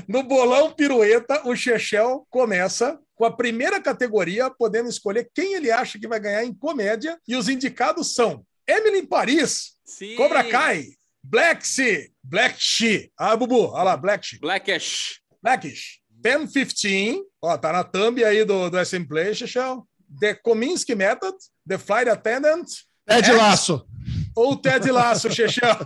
no 0.07 0.23
bolão 0.23 0.71
pirueta, 0.71 1.47
o 1.47 1.55
Chechel 1.55 2.25
começa 2.29 2.99
com 3.15 3.25
a 3.25 3.31
primeira 3.31 3.81
categoria, 3.81 4.49
podendo 4.49 4.89
escolher 4.89 5.29
quem 5.33 5.53
ele 5.53 5.71
acha 5.71 5.99
que 5.99 6.07
vai 6.07 6.19
ganhar 6.19 6.43
em 6.43 6.53
comédia. 6.53 7.17
E 7.27 7.35
os 7.35 7.47
indicados 7.47 8.15
são 8.15 8.45
Emily 8.67 8.99
em 8.99 9.05
Paris, 9.05 9.73
Sim. 9.85 10.15
Cobra 10.15 10.43
Kai, 10.43 10.87
Black 11.23 11.65
Sea, 11.67 12.09
Black 12.23 12.55
She. 12.57 13.11
Ah, 13.17 13.35
Bubu, 13.35 13.71
olha 13.71 13.83
lá, 13.83 13.97
Black 13.97 14.25
She. 14.25 14.39
Blackish. 14.39 15.19
Blackish. 15.41 15.99
1015, 16.23 17.21
ó, 17.41 17.57
tá 17.57 17.73
na 17.73 17.83
thumb 17.83 18.23
aí 18.23 18.45
do, 18.45 18.69
do 18.69 18.83
SM 18.83 19.05
Play, 19.05 19.35
Chechel. 19.35 19.85
The 20.19 20.35
Kominsky 20.35 20.95
Method, 20.95 21.35
The 21.67 21.77
Flight 21.77 22.09
Attendant, 22.09 22.65
Ted 23.05 23.27
X. 23.27 23.37
Laço. 23.37 23.87
Ou 24.35 24.55
Ted 24.55 24.91
Laço, 24.91 25.31
Chechel. 25.31 25.75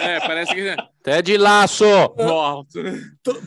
É, 0.00 0.18
parece 0.20 0.54
que. 0.54 0.74
Ted 1.02 1.36
Laço! 1.36 1.84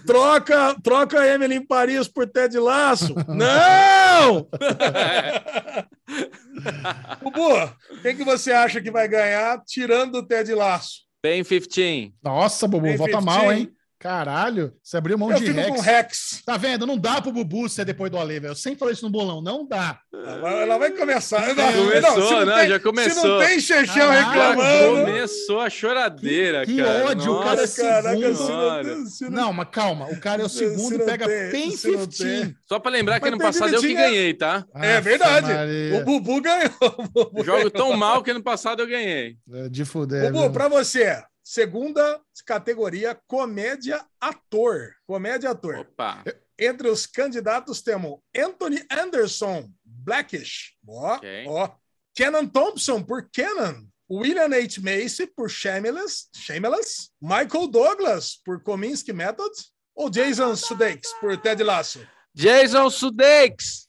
Troca, 0.05 0.75
troca 0.83 1.19
a 1.19 1.27
Emily 1.27 1.55
em 1.55 1.65
Paris 1.65 2.07
por 2.07 2.27
Ted 2.27 2.57
Laço. 2.59 3.15
Não! 3.27 4.47
Bubu, 7.23 7.73
quem 8.03 8.15
que 8.15 8.23
você 8.23 8.51
acha 8.51 8.79
que 8.81 8.91
vai 8.91 9.07
ganhar 9.07 9.63
tirando 9.65 10.19
o 10.19 10.23
Ted 10.23 10.53
Laço? 10.53 11.01
Bem 11.23 11.43
15. 11.43 12.13
Nossa, 12.23 12.67
Bubu, 12.67 12.85
Tem 12.85 12.97
volta 12.97 13.17
15. 13.17 13.25
mal, 13.25 13.51
hein? 13.51 13.71
Caralho, 14.03 14.73
você 14.83 14.97
abriu 14.97 15.17
mão 15.17 15.31
Eu 15.31 15.37
de 15.39 15.45
fico 15.45 15.57
Rex. 15.59 15.69
com 15.75 15.81
Rex. 15.81 16.41
Tá 16.45 16.57
vendo? 16.57 16.85
Não 16.85 16.97
dá 16.97 17.21
pro 17.21 17.31
Bubu 17.31 17.69
ser 17.69 17.85
depois 17.85 18.11
do 18.11 18.17
Ale, 18.19 18.37
velho. 18.39 18.51
Eu 18.51 18.55
sempre 18.55 18.79
falei 18.79 18.93
isso 18.93 19.05
no 19.05 19.09
bolão. 19.11 19.41
Não 19.41 19.65
dá. 19.65 19.97
Ela, 20.13 20.51
ela 20.61 20.77
vai 20.77 20.91
começar. 20.91 21.41
Já 21.41 21.53
Não, 21.55 21.85
começou, 21.85 22.27
se 22.39 22.45
não, 22.45 22.55
tem- 22.55 22.67
já 22.69 22.75
Se 22.77 22.79
começou. 22.83 23.27
não 23.39 23.39
tem 23.47 23.61
Caralho, 23.61 24.25
reclamando. 24.25 25.05
Começou 25.05 25.61
a 25.61 25.69
choradeira, 25.69 26.65
Que 26.65 26.77
cara. 26.77 27.05
ódio, 27.05 27.31
o 27.33 27.39
cara 27.43 27.53
é 27.57 27.61
Nossa 27.61 27.81
Caraca, 27.81 28.15
se 28.17 28.21
não 28.21 29.05
se 29.05 29.23
não- 29.23 29.31
Não, 29.31 29.53
mas 29.53 29.67
calma. 29.71 30.05
O 30.07 30.19
cara 30.19 30.41
é 30.41 30.45
o 30.45 30.49
Se- 30.49 30.57
se 30.59 30.69
segundo, 30.75 30.97
não 30.99 31.05
pega 31.05 31.25
tem- 31.27 31.51
bem 31.51 31.71
se 31.71 31.87
não 31.91 32.05
15. 32.05 32.55
Só 32.67 32.79
pra 32.79 32.91
lembrar 32.91 33.19
que 33.19 33.25
Mas 33.25 33.33
ano 33.33 33.41
passado 33.41 33.73
eu 33.73 33.81
que 33.81 33.93
ganhei, 33.93 34.33
tá? 34.33 34.65
É 34.75 34.99
verdade. 34.99 35.47
Maria. 35.53 35.95
O 35.97 36.03
Bubu 36.03 36.41
ganhou. 36.41 36.71
O 37.15 37.23
Bubu 37.25 37.43
Jogo 37.45 37.69
tão 37.71 37.95
mal 37.95 38.21
que 38.21 38.31
ano 38.31 38.43
passado 38.43 38.81
eu 38.81 38.87
ganhei. 38.87 39.37
É, 39.53 39.69
De 39.69 39.85
fuder. 39.85 40.25
Bubu, 40.31 40.41
viu? 40.43 40.51
para 40.51 40.67
você, 40.67 41.21
segunda 41.43 42.21
categoria, 42.45 43.19
comédia 43.27 44.03
ator. 44.19 44.95
Comédia 45.05 45.51
ator. 45.51 45.75
Opa. 45.79 46.23
Entre 46.57 46.87
os 46.87 47.05
candidatos 47.05 47.81
temos 47.81 48.19
Anthony 48.35 48.85
Anderson, 48.89 49.69
Blackish. 49.83 50.75
Ó, 50.87 51.15
Ok. 51.15 51.45
ó. 51.47 51.69
Kenan 52.15 52.47
Thompson, 52.47 53.03
por 53.03 53.29
Kenan. 53.29 53.87
William 54.09 54.51
H. 54.53 54.79
Macy, 54.81 55.25
por 55.25 55.49
Shameless. 55.49 56.29
Shameless. 56.35 57.09
Michael 57.19 57.67
Douglas, 57.67 58.39
por 58.45 58.61
Kominsky 58.61 59.11
Method. 59.11 59.51
Ou 59.95 60.09
Jason 60.11 60.55
Sudeikis, 60.55 61.11
por 61.19 61.35
Ted 61.37 61.63
Lasso. 61.63 61.99
Jason 62.35 62.89
Sudeikis. 62.89 63.87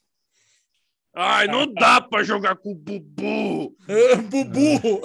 Ai, 1.16 1.46
não 1.46 1.72
dá 1.72 2.00
pra 2.00 2.22
jogar 2.24 2.56
com 2.56 2.72
o 2.72 2.74
Bubu. 2.74 3.76
Bubu. 4.28 5.00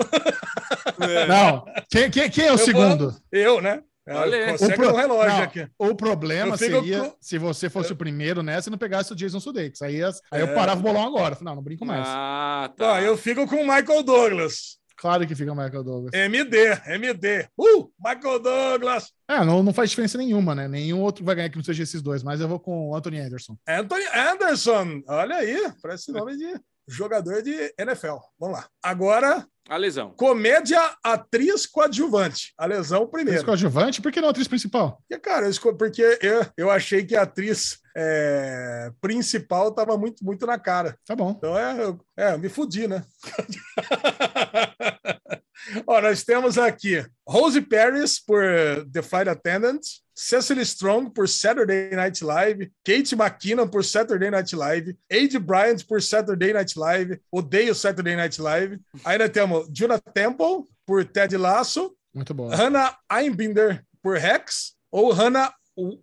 Não. 1.28 1.66
Quem, 1.90 2.10
quem, 2.10 2.30
quem 2.30 2.46
é 2.46 2.52
o 2.52 2.54
Eu 2.56 2.58
segundo? 2.58 3.16
Eu, 3.32 3.62
né? 3.62 3.82
Olha, 4.12 4.54
Consegue 4.54 4.74
o 4.74 4.76
pro- 4.88 4.96
relógio 4.96 5.38
não, 5.38 5.44
aqui. 5.44 5.68
O 5.78 5.94
problema 5.94 6.54
Eu 6.56 6.58
seria 6.58 7.00
com- 7.02 7.16
se 7.22 7.38
você 7.38 7.70
fosse 7.70 7.94
o 7.94 7.96
primeiro 7.96 8.42
nessa 8.42 8.68
e 8.68 8.72
não 8.72 8.78
pegasse 8.78 9.14
o 9.14 9.16
Jason 9.16 9.40
Sudeikis. 9.40 9.84
Aí, 9.84 10.02
as- 10.02 10.20
aí 10.32 10.42
eu 10.42 10.48
É. 10.48 10.56
parava 10.56 10.80
o 10.80 10.84
bolão 10.84 11.06
agora. 11.06 11.38
Não, 11.42 11.54
não 11.54 11.62
brinco 11.62 11.86
mais. 11.86 12.06
Ah, 12.08 12.72
tá. 12.76 12.94
Ó, 12.94 13.00
eu 13.00 13.16
fico 13.16 13.46
com 13.46 13.58
o 13.58 13.68
Michael 13.68 14.02
Douglas. 14.02 14.79
Claro 15.00 15.26
que 15.26 15.34
fica 15.34 15.56
Michael 15.56 15.84
Douglas. 15.84 16.14
MD, 16.14 16.78
MD. 16.88 17.48
Uh, 17.58 17.90
Michael 18.04 18.40
Douglas. 18.40 19.14
É, 19.30 19.46
não, 19.46 19.64
não 19.64 19.74
faz 19.74 19.90
diferença 19.90 20.18
nenhuma, 20.18 20.54
né? 20.54 20.68
Nenhum 20.68 21.00
outro 21.00 21.24
vai 21.24 21.36
ganhar 21.36 21.50
que 21.50 21.56
não 21.56 21.64
seja 21.64 21.84
esses 21.84 22.02
dois, 22.02 22.22
mas 22.22 22.42
eu 22.42 22.50
vou 22.50 22.60
com 22.60 22.90
o 22.90 22.96
Anthony 22.96 23.20
Anderson. 23.20 23.58
Anthony 23.66 24.06
Anderson. 24.14 25.02
Olha 25.08 25.38
aí, 25.38 25.72
parece 25.82 26.12
nome 26.12 26.36
de 26.36 26.54
jogador 26.90 27.42
de 27.42 27.74
NFL. 27.78 28.18
Vamos 28.40 28.58
lá. 28.60 28.68
Agora, 28.84 29.46
A 29.70 29.78
lesão. 29.78 30.12
comédia 30.18 30.80
atriz 31.04 31.66
coadjuvante. 31.66 32.54
A 32.58 32.66
lesão 32.66 33.04
Atriz 33.04 33.12
primeiro. 33.12 33.46
coadjuvante, 33.46 34.02
por 34.02 34.12
que 34.12 34.20
não 34.22 34.30
atriz 34.30 34.48
principal? 34.48 35.02
Porque, 35.08 35.22
cara, 35.22 35.46
eu 35.46 35.50
esco- 35.52 35.76
porque 35.78 36.18
eu, 36.22 36.46
eu 36.58 36.72
achei 36.72 37.06
que 37.06 37.16
a 37.16 37.22
atriz 37.22 37.78
é, 37.96 38.92
principal 39.02 39.70
estava 39.70 39.98
muito, 39.98 40.24
muito 40.26 40.46
na 40.46 40.58
cara. 40.58 40.98
Tá 41.06 41.16
bom. 41.16 41.36
Então 41.38 41.58
é, 41.58 41.84
eu, 41.84 42.00
é, 42.18 42.34
eu 42.34 42.40
me 42.40 42.50
fudi, 42.50 42.88
né? 42.88 43.04
Ó, 45.86 46.02
nós 46.02 46.24
temos 46.24 46.58
aqui 46.58 47.06
Rose 47.28 47.62
Paris 47.62 48.20
por 48.20 48.44
The 48.92 49.02
Flight 49.02 49.30
Attendant, 49.30 49.82
Cecily 50.16 50.62
Strong 50.64 51.12
por 51.12 51.30
Saturday 51.30 51.96
Night 51.96 52.24
Live, 52.24 52.72
Kate 52.84 53.16
McKinnon 53.16 53.68
por 53.68 53.84
Saturday 53.84 54.30
Night 54.30 54.56
Live, 54.56 54.98
Ade 55.12 55.40
Bryant 55.40 55.86
por 55.88 56.02
Saturday 56.02 56.54
Night 56.54 56.78
Live, 56.78 57.20
odeio 57.32 57.74
Saturday 57.74 58.16
Night 58.16 58.42
Live. 58.42 58.80
Ainda 59.06 59.30
temos 59.30 59.70
Juna 59.74 60.00
Temple 60.00 60.66
por 60.86 61.06
Ted 61.06 61.38
Lasso, 61.38 61.96
Muito 62.14 62.34
bom. 62.34 62.50
Hannah 62.50 62.98
Einbinder 63.10 63.84
por 64.02 64.18
Rex 64.18 64.76
ou 64.92 65.12
Hannah 65.14 65.54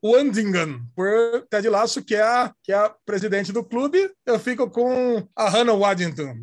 Wandingan 0.05 0.81
por 0.95 1.47
Ted 1.51 1.69
Lasso, 1.69 2.03
que 2.05 2.15
é, 2.15 2.23
a, 2.23 2.53
que 2.63 2.73
é 2.73 2.77
a 2.77 2.89
presidente 3.05 3.53
do 3.53 3.65
clube. 3.65 4.11
Eu 4.25 4.39
fico 4.39 4.71
com 4.71 5.27
a 5.35 5.49
Hannah 5.49 5.75
Waddington. 5.75 6.35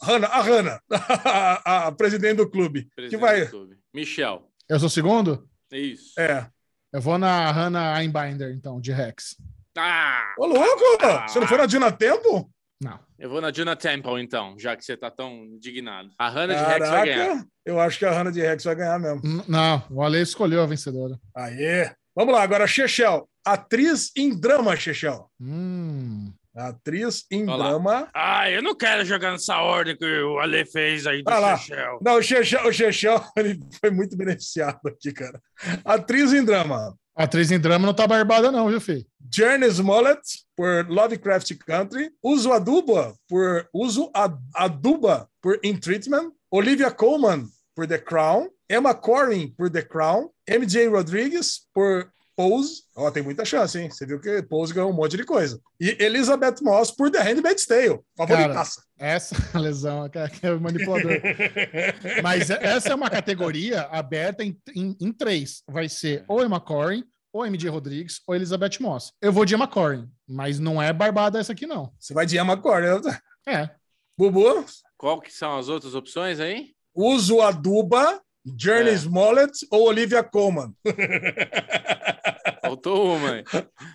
A 0.00 0.06
Hannah, 0.06 0.26
a, 0.28 0.40
Hannah 0.42 0.80
a, 0.90 1.86
a 1.88 1.92
presidente 1.92 2.36
do 2.38 2.48
clube. 2.50 2.88
Presidente 2.94 3.10
que 3.10 3.16
vai. 3.24 3.44
do 3.44 3.50
clube. 3.50 3.76
Michel. 3.94 4.48
Eu 4.68 4.78
sou 4.78 4.86
o 4.86 4.90
segundo? 4.90 5.48
Isso. 5.70 6.18
É. 6.18 6.46
Eu 6.92 7.00
vou 7.00 7.18
na 7.18 7.50
Hannah 7.50 7.94
Einbinder, 7.98 8.52
então, 8.54 8.80
de 8.80 8.92
Rex. 8.92 9.36
Ah! 9.76 10.34
Ô, 10.38 10.46
louco! 10.46 10.82
Você 11.26 11.40
não 11.40 11.46
foi 11.46 11.56
na 11.58 11.66
Dina 11.66 11.90
Tempo? 11.90 12.50
Não. 12.82 12.98
Eu 13.18 13.30
vou 13.30 13.40
na 13.40 13.52
Juna 13.52 13.76
Temple, 13.76 14.20
então, 14.20 14.58
já 14.58 14.76
que 14.76 14.84
você 14.84 14.96
tá 14.96 15.08
tão 15.08 15.32
indignado. 15.44 16.10
A 16.18 16.28
Hannah 16.28 16.54
de 16.54 16.64
Rex 16.64 16.88
vai 16.90 17.06
ganhar. 17.06 17.26
Caraca, 17.28 17.46
eu 17.64 17.80
acho 17.80 17.98
que 17.98 18.04
a 18.04 18.10
Hannah 18.10 18.32
de 18.32 18.40
Rex 18.40 18.64
vai 18.64 18.74
ganhar 18.74 18.98
mesmo. 18.98 19.20
N- 19.24 19.44
Não, 19.46 19.82
o 19.88 20.02
Ale 20.02 20.20
escolheu 20.20 20.60
a 20.60 20.66
vencedora. 20.66 21.16
Aê! 21.34 21.92
Vamos 22.14 22.34
lá, 22.34 22.42
agora, 22.42 22.66
Chechel. 22.66 23.28
Atriz 23.44 24.10
em 24.16 24.38
drama, 24.38 24.76
Chechel. 24.76 25.28
Hum. 25.40 26.32
Atriz 26.54 27.24
em 27.30 27.44
Olha 27.48 27.56
lá. 27.56 27.68
drama. 27.70 28.10
Ah, 28.14 28.50
eu 28.50 28.62
não 28.62 28.74
quero 28.76 29.04
jogar 29.06 29.32
nessa 29.32 29.56
ordem 29.58 29.96
que 29.96 30.04
o 30.04 30.38
Ale 30.38 30.66
fez 30.66 31.06
aí 31.06 31.22
do 31.22 31.30
Ah 31.30 31.38
lá. 31.38 31.56
Chechel. 31.56 31.98
Não, 32.02 32.16
o 32.18 32.22
Chechel, 32.22 32.66
o 32.68 32.72
Chechel 32.72 33.24
ele 33.36 33.58
foi 33.80 33.90
muito 33.90 34.16
beneficiado 34.16 34.78
aqui, 34.86 35.12
cara. 35.12 35.40
Atriz 35.84 36.32
em 36.34 36.44
drama. 36.44 36.94
Atriz 37.16 37.50
em 37.50 37.58
drama 37.58 37.86
não 37.86 37.94
tá 37.94 38.06
barbada, 38.06 38.50
não, 38.52 38.68
viu, 38.68 38.80
filho? 38.80 39.04
Journey 39.34 39.68
Smollett, 39.70 40.20
por 40.56 40.86
Lovecraft 40.88 41.52
Country. 41.66 42.10
Uso 42.22 42.52
Aduba, 42.52 43.14
por 43.28 43.66
Uso 43.72 44.10
Ad- 44.14 44.38
Aduba, 44.54 45.28
por 45.42 45.58
In 45.62 45.76
Treatment. 45.78 46.32
Olivia 46.50 46.90
Colman, 46.90 47.46
por 47.74 47.86
The 47.86 47.98
Crown. 47.98 48.48
Emma 48.68 48.94
Corrin, 48.94 49.48
por 49.56 49.70
The 49.70 49.82
Crown. 49.82 50.30
MJ 50.48 50.88
Rodrigues, 50.88 51.60
por 51.74 52.10
Pose. 52.34 52.82
Ó, 52.96 53.10
tem 53.10 53.22
muita 53.22 53.44
chance, 53.44 53.78
hein? 53.78 53.90
Você 53.90 54.06
viu 54.06 54.18
que 54.20 54.42
Pose 54.42 54.72
ganhou 54.72 54.90
um 54.90 54.94
monte 54.94 55.16
de 55.16 55.24
coisa. 55.24 55.60
E 55.78 55.96
Elizabeth 56.02 56.56
Moss, 56.62 56.90
por 56.90 57.10
The 57.10 57.20
Handmaid's 57.22 57.66
Tale. 57.66 58.00
Favoritaça. 58.16 58.82
Essa 58.98 59.36
lesão 59.58 60.08
que 60.08 60.18
é- 60.18 60.30
é 60.42 60.50
o 60.52 60.60
manipulador. 60.60 61.12
Mas 62.22 62.48
essa 62.50 62.88
é 62.90 62.94
uma 62.94 63.10
categoria 63.10 63.82
aberta 63.82 64.42
em, 64.42 64.56
em, 64.74 64.96
em 65.00 65.12
três. 65.12 65.62
Vai 65.68 65.88
ser 65.88 66.24
ou 66.26 66.42
Emma 66.44 66.58
Corrin, 66.60 67.04
ou 67.32 67.46
MJ 67.46 67.68
Rodrigues, 67.70 68.20
ou 68.26 68.34
Elizabeth 68.34 68.78
Moss. 68.80 69.12
Eu 69.20 69.32
vou 69.32 69.44
de 69.44 69.54
Emma 69.54 69.68
Corrin, 69.68 70.08
mas 70.28 70.58
não 70.58 70.80
é 70.82 70.92
barbada 70.92 71.38
essa 71.38 71.52
aqui, 71.52 71.66
não. 71.66 71.92
Você 71.98 72.12
vai 72.14 72.26
de 72.26 72.38
Emma 72.38 72.56
Corrin. 72.56 73.00
É. 73.46 73.70
Bubu, 74.16 74.64
Qual 74.96 75.20
que 75.20 75.32
são 75.32 75.58
as 75.58 75.68
outras 75.68 75.94
opções 75.94 76.38
aí? 76.40 76.74
Uso 76.94 77.40
Aduba, 77.40 78.20
Journey 78.44 78.92
É. 78.92 78.96
Smollett 78.96 79.52
ou 79.70 79.86
Olivia 79.88 80.22
Colman. 80.22 80.74
Faltou 82.62 83.16
uma. 83.16 83.38
hein? 83.38 83.44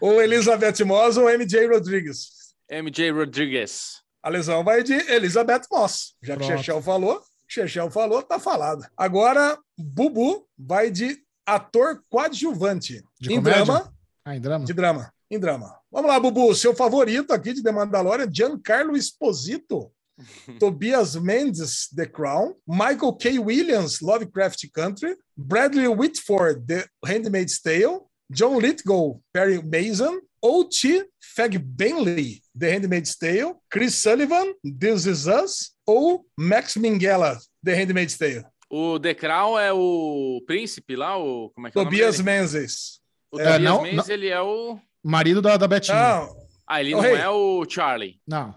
ou 0.01 0.21
Elizabeth 0.21 0.83
Moss 0.85 1.17
ou 1.17 1.25
MJ 1.29 1.67
Rodrigues. 1.67 2.29
MJ 2.69 3.11
Rodriguez. 3.11 4.01
A 4.21 4.29
lesão 4.29 4.63
vai 4.63 4.83
de 4.83 4.93
Elizabeth 4.93 5.61
Moss. 5.71 6.15
Já 6.21 6.35
que 6.35 6.45
Pronto. 6.45 6.57
Chechel 6.59 6.81
falou. 6.81 7.21
Chechel 7.47 7.89
falou, 7.89 8.21
tá 8.21 8.39
falado. 8.39 8.85
Agora, 8.97 9.57
Bubu 9.77 10.45
vai 10.57 10.91
de 10.91 11.17
ator 11.45 12.03
coadjuvante. 12.09 13.01
De 13.19 13.31
em 13.33 13.37
comédia? 13.37 13.63
drama. 13.63 13.93
Ah, 14.25 14.35
em 14.35 14.41
drama? 14.41 14.65
De 14.65 14.73
drama. 14.73 15.13
Em 15.31 15.39
drama. 15.39 15.75
Vamos 15.89 16.09
lá, 16.11 16.19
Bubu. 16.19 16.53
Seu 16.55 16.75
favorito 16.75 17.31
aqui 17.31 17.53
de 17.53 17.63
The 17.63 17.71
Mandalorian, 17.71 18.27
Giancarlo 18.31 18.97
Esposito. 18.97 19.91
Tobias 20.59 21.15
Mendes, 21.15 21.88
The 21.95 22.05
Crown. 22.07 22.53
Michael 22.68 23.13
K. 23.18 23.39
Williams, 23.39 24.01
Lovecraft 24.01 24.68
Country. 24.74 25.15
Bradley 25.36 25.88
Whitford, 25.88 26.65
The 26.68 26.86
Handmaid's 27.05 27.59
Tale. 27.61 28.09
John 28.32 28.57
Lithgow, 28.59 29.22
Perry 29.34 29.61
Mason. 29.61 30.20
O.T. 30.41 31.03
Fagbenley, 31.36 32.41
The 32.57 32.72
Handmaid's 32.72 33.15
Tale. 33.15 33.55
Chris 33.70 33.95
Sullivan, 33.95 34.53
This 34.63 35.05
Is 35.05 35.28
Us. 35.28 35.72
Ou 35.86 36.26
Max 36.38 36.76
Minghella, 36.76 37.38
The 37.63 37.76
Handmaid's 37.76 38.18
Tale. 38.18 38.43
O 38.70 38.99
The 38.99 39.13
Crown 39.13 39.57
é 39.57 39.72
o 39.72 40.41
príncipe 40.45 40.95
lá, 40.95 41.18
o 41.18 41.49
como 41.51 41.68
é 41.68 41.72
que 41.72 41.78
é 41.78 41.82
o 41.82 41.86
nome 41.86 41.95
Tobias 41.97 42.18
dele? 42.18 42.24
Menzies. 42.39 42.99
O 43.32 43.39
É, 43.39 43.43
Tobias 43.53 43.61
não- 43.61 43.82
Menzies, 43.82 44.09
ele 44.09 44.28
é 44.28 44.41
o 44.41 44.78
Marido 45.03 45.41
da, 45.41 45.55
da 45.55 45.68
Betinha. 45.68 45.95
Não, 45.97 46.36
Ah, 46.68 46.82
ele 46.82 46.93
Ô, 46.93 46.97
não 46.97 47.03
rei. 47.03 47.15
é 47.15 47.30
o 47.30 47.65
Charlie. 47.70 48.20
Não. 48.28 48.53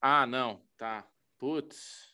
Ah, 0.00 0.26
não. 0.26 0.60
Tá. 0.80 1.04
Putz. 1.38 2.08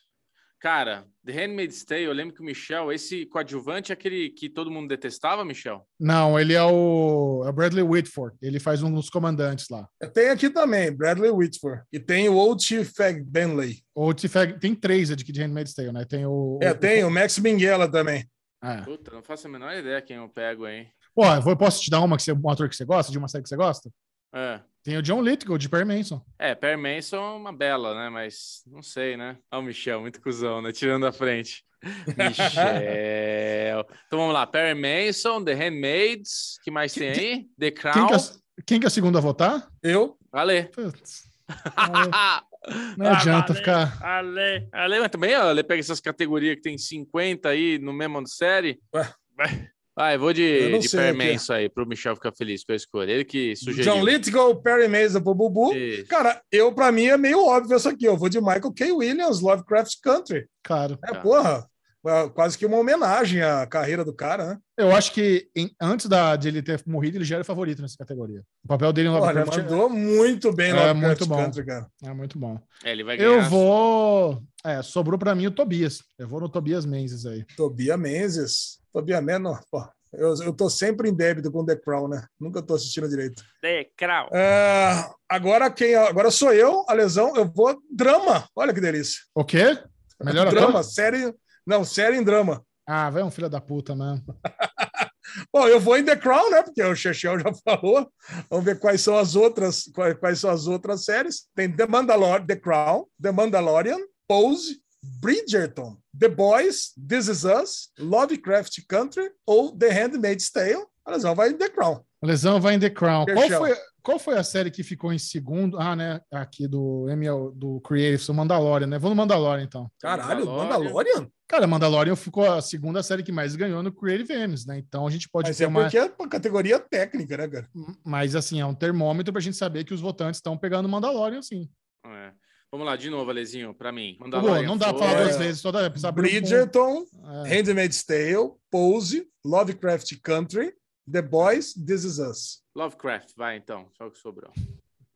Cara, 0.59 1.05
The 1.25 1.31
Handmaid's 1.31 1.85
Tale, 1.85 2.03
eu 2.03 2.11
lembro 2.11 2.35
que 2.35 2.41
o 2.41 2.43
Michel, 2.43 2.91
esse 2.91 3.25
coadjuvante 3.27 3.91
é 3.91 3.93
aquele 3.93 4.29
que 4.31 4.49
todo 4.49 4.69
mundo 4.69 4.89
detestava, 4.89 5.45
Michel? 5.45 5.87
Não, 5.97 6.37
ele 6.37 6.53
é 6.53 6.61
o, 6.63 7.43
é 7.45 7.49
o 7.49 7.53
Bradley 7.53 7.83
Whitford. 7.83 8.35
Ele 8.41 8.59
faz 8.59 8.83
um 8.83 8.91
dos 8.93 9.09
comandantes 9.09 9.67
lá. 9.69 9.87
tem 10.13 10.29
aqui 10.31 10.49
também, 10.49 10.91
Bradley 10.91 11.31
Whitford. 11.31 11.81
E 11.93 11.97
tem 11.97 12.27
o 12.27 12.35
O.T. 12.35 12.83
Fagbenley. 12.83 13.77
Ou 13.95 14.13
te 14.13 14.27
fag- 14.27 14.59
tem 14.59 14.75
três 14.75 15.15
de 15.15 15.23
Kid 15.23 15.39
Handmaid's 15.39 15.73
Tale, 15.73 15.93
né? 15.93 16.03
Tem 16.03 16.25
o. 16.25 16.59
É, 16.61 16.71
o- 16.71 16.75
tem 16.77 17.05
o 17.05 17.09
Max 17.09 17.37
Minghella 17.39 17.89
também. 17.89 18.27
É. 18.61 18.81
Puta, 18.81 19.11
não 19.11 19.23
faço 19.23 19.47
a 19.47 19.49
menor 19.49 19.71
ideia 19.73 20.01
quem 20.01 20.17
eu 20.17 20.27
pego, 20.27 20.67
hein? 20.67 20.91
Pô, 21.15 21.23
eu 21.25 21.41
vou- 21.41 21.55
posso 21.55 21.81
te 21.81 21.89
dar 21.89 22.01
uma 22.01 22.17
que 22.17 22.23
você, 22.23 22.33
um 22.33 22.49
ator 22.49 22.67
que 22.67 22.75
você 22.75 22.83
gosta, 22.83 23.11
de 23.11 23.17
uma 23.17 23.27
série 23.29 23.43
que 23.43 23.49
você 23.49 23.55
gosta? 23.55 23.89
É. 24.33 24.59
Tem 24.83 24.97
o 24.97 25.01
John 25.01 25.21
Lithgow, 25.21 25.57
de 25.57 25.67
Perry 25.67 25.83
Mason. 25.85 26.21
É, 26.39 26.55
Per 26.55 26.77
Manson 26.77 27.17
é 27.17 27.35
uma 27.35 27.51
bela, 27.51 27.93
né? 27.93 28.09
Mas 28.09 28.61
não 28.65 28.81
sei, 28.81 29.17
né? 29.17 29.37
Olha 29.51 29.61
o 29.61 29.63
Michel, 29.65 29.99
muito 30.01 30.21
cuzão, 30.21 30.61
né? 30.61 30.71
Tirando 30.71 31.05
a 31.05 31.11
frente. 31.11 31.65
Michel. 32.17 33.85
Então 34.07 34.19
vamos 34.19 34.33
lá. 34.33 34.47
Per 34.47 34.75
Manson, 34.75 35.43
The 35.43 35.53
Handmaids. 35.53 36.57
que 36.63 36.71
mais 36.71 36.93
tem 36.93 37.09
aí? 37.09 37.47
The 37.59 37.71
Quem 37.71 37.81
Crown. 37.81 38.07
que, 38.07 38.13
é, 38.13 38.17
quem 38.65 38.79
que 38.79 38.85
é 38.85 38.87
o 38.87 38.91
segundo 38.91 39.17
a 39.17 39.21
votar? 39.21 39.67
Eu, 39.83 40.17
Ale. 40.31 40.63
Putz, 40.65 41.23
não 42.97 43.07
Ah, 43.07 43.17
adianta 43.17 43.51
Ale, 43.51 43.59
ficar. 43.59 43.97
Ale. 44.03 44.67
Ale, 44.71 44.99
mas 44.99 45.09
também 45.11 45.35
ó, 45.35 45.49
Ale 45.49 45.63
pega 45.63 45.79
essas 45.79 45.99
categorias 45.99 46.55
que 46.55 46.61
tem 46.61 46.77
50 46.77 47.49
aí 47.49 47.77
no 47.77 47.91
mesmo 47.93 48.25
série. 48.27 48.79
Ué. 48.93 49.69
Vai. 49.97 50.07
Vai, 50.09 50.17
vou 50.17 50.29
Eu 50.29 50.33
de, 50.35 50.69
não 50.69 50.79
de 50.79 50.87
sei 50.89 50.99
Per 50.99 51.09
aqui. 51.21 51.33
Manson 51.33 51.53
aí, 51.53 51.69
pro 51.69 51.87
Michel 51.87 52.15
ficar 52.15 52.31
feliz 52.31 52.63
com 52.63 52.71
a 52.71 52.75
escolha. 52.75 53.11
Ele 53.11 53.25
que 53.25 53.55
sugeriu. 53.55 53.93
John 53.95 54.03
Lithgow, 54.05 54.61
Perry 54.61 54.87
Mason 54.87 55.21
pro 55.21 55.33
Bubu. 55.33 55.73
Isso. 55.73 56.05
Cara, 56.05 56.39
eu, 56.51 56.71
pra 56.71 56.91
mim, 56.91 57.07
é 57.07 57.17
meio 57.17 57.43
óbvio 57.45 57.75
essa 57.75 57.89
aqui. 57.89 58.05
Eu 58.05 58.15
vou 58.15 58.29
de 58.29 58.39
Michael 58.39 58.71
K. 58.73 58.91
Williams, 58.91 59.41
Lovecraft 59.41 59.93
Country. 60.03 60.45
Claro. 60.63 60.97
É, 61.03 61.11
Tá. 61.13 61.19
porra. 61.19 61.65
é 62.05 62.29
Quase 62.29 62.57
que 62.57 62.65
uma 62.65 62.77
homenagem 62.77 63.41
à 63.41 63.65
carreira 63.67 64.05
do 64.05 64.13
cara, 64.13 64.45
né? 64.47 64.57
Eu 64.77 64.95
acho 64.95 65.11
que 65.11 65.49
em- 65.53 65.71
antes 65.81 66.05
da, 66.05 66.35
de 66.37 66.47
ele 66.47 66.61
ter 66.61 66.81
morrido, 66.87 67.17
ele 67.17 67.25
já 67.25 67.35
era 67.35 67.43
favorito 67.43 67.81
nessa 67.81 67.97
categoria. 67.97 68.43
O 68.63 68.67
papel 68.67 68.93
dele 68.93 69.09
no 69.09 69.15
ele 69.17 69.25
Lovecraft 69.25 69.57
mandou 69.57 69.89
muito 69.89 70.53
bem 70.53 70.69
É, 70.69 70.73
Lovecraft 70.73 71.01
muito 71.05 71.25
bom. 71.25 71.35
Country, 71.37 71.65
cara. 71.65 71.87
é, 72.05 72.07
é 72.07 72.13
muito 72.13 72.39
bom. 72.39 72.57
É, 72.85 72.91
ele 72.93 73.03
vai 73.03 73.17
ganhar. 73.17 73.29
Eu 73.29 73.41
vou. 73.49 74.41
É, 74.63 74.81
sobrou 74.83 75.17
pra 75.19 75.35
mim 75.35 75.47
o 75.47 75.51
Tobias. 75.51 76.01
Eu 76.17 76.27
vou 76.29 76.39
no 76.39 76.47
Tobias 76.47 76.85
Menzies 76.85 77.25
aí. 77.25 77.43
Tobia 77.57 77.97
Menzies. 77.97 78.77
Tobia 78.97 79.21
Menor, 79.21 79.61
pô. 79.69 79.87
Eu, 80.11 80.33
eu 80.41 80.51
tô 80.51 80.71
sempre 80.71 81.07
em 81.07 81.13
débito 81.13 81.51
com 81.51 81.63
The 81.63 81.75
Crown, 81.75 82.07
né? 82.07 82.25
Nunca 82.39 82.63
tô 82.63 82.73
assistindo 82.73 83.07
direito. 83.07 83.43
The 83.61 83.87
Crown. 83.95 84.29
É, 84.33 85.07
agora 85.29 85.69
quem 85.69 85.93
agora 85.93 86.31
sou 86.31 86.51
eu, 86.51 86.83
a 86.87 86.93
lesão, 86.93 87.35
eu 87.35 87.45
vou 87.45 87.79
drama. 87.91 88.49
Olha 88.55 88.73
que 88.73 88.81
delícia. 88.81 89.19
O 89.35 89.45
quê? 89.45 89.77
Melhor 90.19 90.49
drama, 90.49 90.79
ator? 90.79 90.83
série, 90.83 91.31
não, 91.63 91.83
série 91.83 92.17
em 92.17 92.23
drama. 92.23 92.65
Ah, 92.87 93.11
vai 93.11 93.21
um 93.21 93.29
filho 93.29 93.47
da 93.47 93.61
puta, 93.61 93.95
mano. 93.95 94.23
Bom, 95.53 95.67
eu 95.67 95.79
vou 95.79 95.95
em 95.95 96.03
The 96.03 96.15
Crown, 96.15 96.49
né? 96.49 96.63
Porque 96.63 96.81
o 96.81 96.95
Chechel 96.95 97.37
já 97.39 97.53
falou. 97.63 98.11
Vamos 98.49 98.65
ver 98.65 98.79
quais 98.79 99.01
são 99.01 99.15
as 99.15 99.35
outras, 99.35 99.83
quais, 99.93 100.15
quais 100.15 100.39
são 100.39 100.49
as 100.49 100.65
outras 100.65 101.03
séries. 101.03 101.47
Tem 101.53 101.71
The 101.71 101.85
Mandalorian, 101.85 102.47
The 102.47 102.55
Crown, 102.55 103.05
The 103.21 103.31
Mandalorian, 103.31 103.99
Pose, 104.27 104.81
Bridgerton, 105.03 105.97
The 106.17 106.29
Boys, 106.29 106.93
This 106.95 107.27
Is 107.27 107.43
Us, 107.43 107.89
Lovecraft 107.99 108.81
Country 108.87 109.31
ou 109.45 109.71
The 109.71 109.89
Handmaid's 109.89 110.49
Tale. 110.49 110.85
A 111.05 111.11
lesão 111.11 111.33
vai 111.33 111.49
em 111.49 111.57
The 111.57 111.69
Crown. 111.69 112.01
A 112.21 112.25
lesão 112.25 112.59
vai 112.59 112.75
em 112.75 112.79
The 112.79 112.89
Crown. 112.89 113.25
Qual 113.25 113.49
foi, 113.49 113.77
qual 114.03 114.19
foi 114.19 114.37
a 114.37 114.43
série 114.43 114.71
que 114.71 114.83
ficou 114.83 115.13
em 115.13 115.19
segundo? 115.19 115.79
Ah, 115.79 115.95
né? 115.95 116.19
Aqui 116.31 116.67
do 116.67 117.07
ML, 117.09 117.51
do 117.53 117.79
Creative, 117.81 118.31
o 118.31 118.33
Mandalorian, 118.33 118.87
né? 118.87 118.99
Vou 118.99 119.09
no 119.09 119.15
Mandalorian, 119.15 119.63
então. 119.63 119.89
Caralho, 120.01 120.45
Mandalorian. 120.45 120.93
Mandalorian? 120.93 121.31
Cara, 121.47 121.65
Mandalorian 121.65 122.15
ficou 122.15 122.51
a 122.51 122.61
segunda 122.61 123.01
série 123.01 123.23
que 123.23 123.31
mais 123.31 123.55
ganhou 123.55 123.81
no 123.81 123.91
Creative 123.91 124.33
Emmys, 124.33 124.65
né? 124.65 124.77
Então 124.77 125.07
a 125.07 125.09
gente 125.09 125.29
pode 125.29 125.47
Mas 125.47 125.57
ter 125.57 125.63
é 125.63 125.67
uma. 125.67 125.83
porque 125.83 125.97
é 125.97 126.13
uma 126.19 126.27
categoria 126.27 126.77
técnica, 126.79 127.37
né, 127.37 127.47
cara? 127.47 127.69
Mas 128.03 128.35
assim, 128.35 128.59
é 128.59 128.65
um 128.65 128.75
termômetro 128.75 129.31
pra 129.31 129.41
gente 129.41 129.55
saber 129.55 129.85
que 129.85 129.93
os 129.93 130.01
votantes 130.01 130.39
estão 130.39 130.57
pegando 130.57 130.89
Mandalorian, 130.89 131.41
sim. 131.41 131.69
É. 132.05 132.31
Vamos 132.71 132.85
lá, 132.85 132.95
de 132.97 133.09
novo, 133.09 133.29
Alezinho, 133.29 133.73
pra 133.73 133.91
mim. 133.93 134.15
Pô, 134.19 134.25
não 134.25 134.77
dá 134.77 134.89
pra 134.93 134.99
foi- 134.99 135.07
falar 135.07 135.19
É. 135.21 135.23
duas 135.23 135.37
vezes 135.37 135.61
toda 135.61 135.87
um 135.87 136.11
Bridgerton. 136.11 137.05
É. 137.45 137.49
Handmaid's 137.55 138.03
Tale, 138.03 138.51
Pose, 138.69 139.27
Lovecraft 139.45 140.13
Country, 140.21 140.73
The 141.09 141.21
Boys, 141.21 141.73
This 141.73 142.03
Is 142.03 142.19
Us. 142.19 142.61
Lovecraft, 142.75 143.29
vai 143.37 143.55
então, 143.57 143.87
só 143.97 144.07
o 144.07 144.11
que 144.11 144.19
sobrou. 144.19 144.51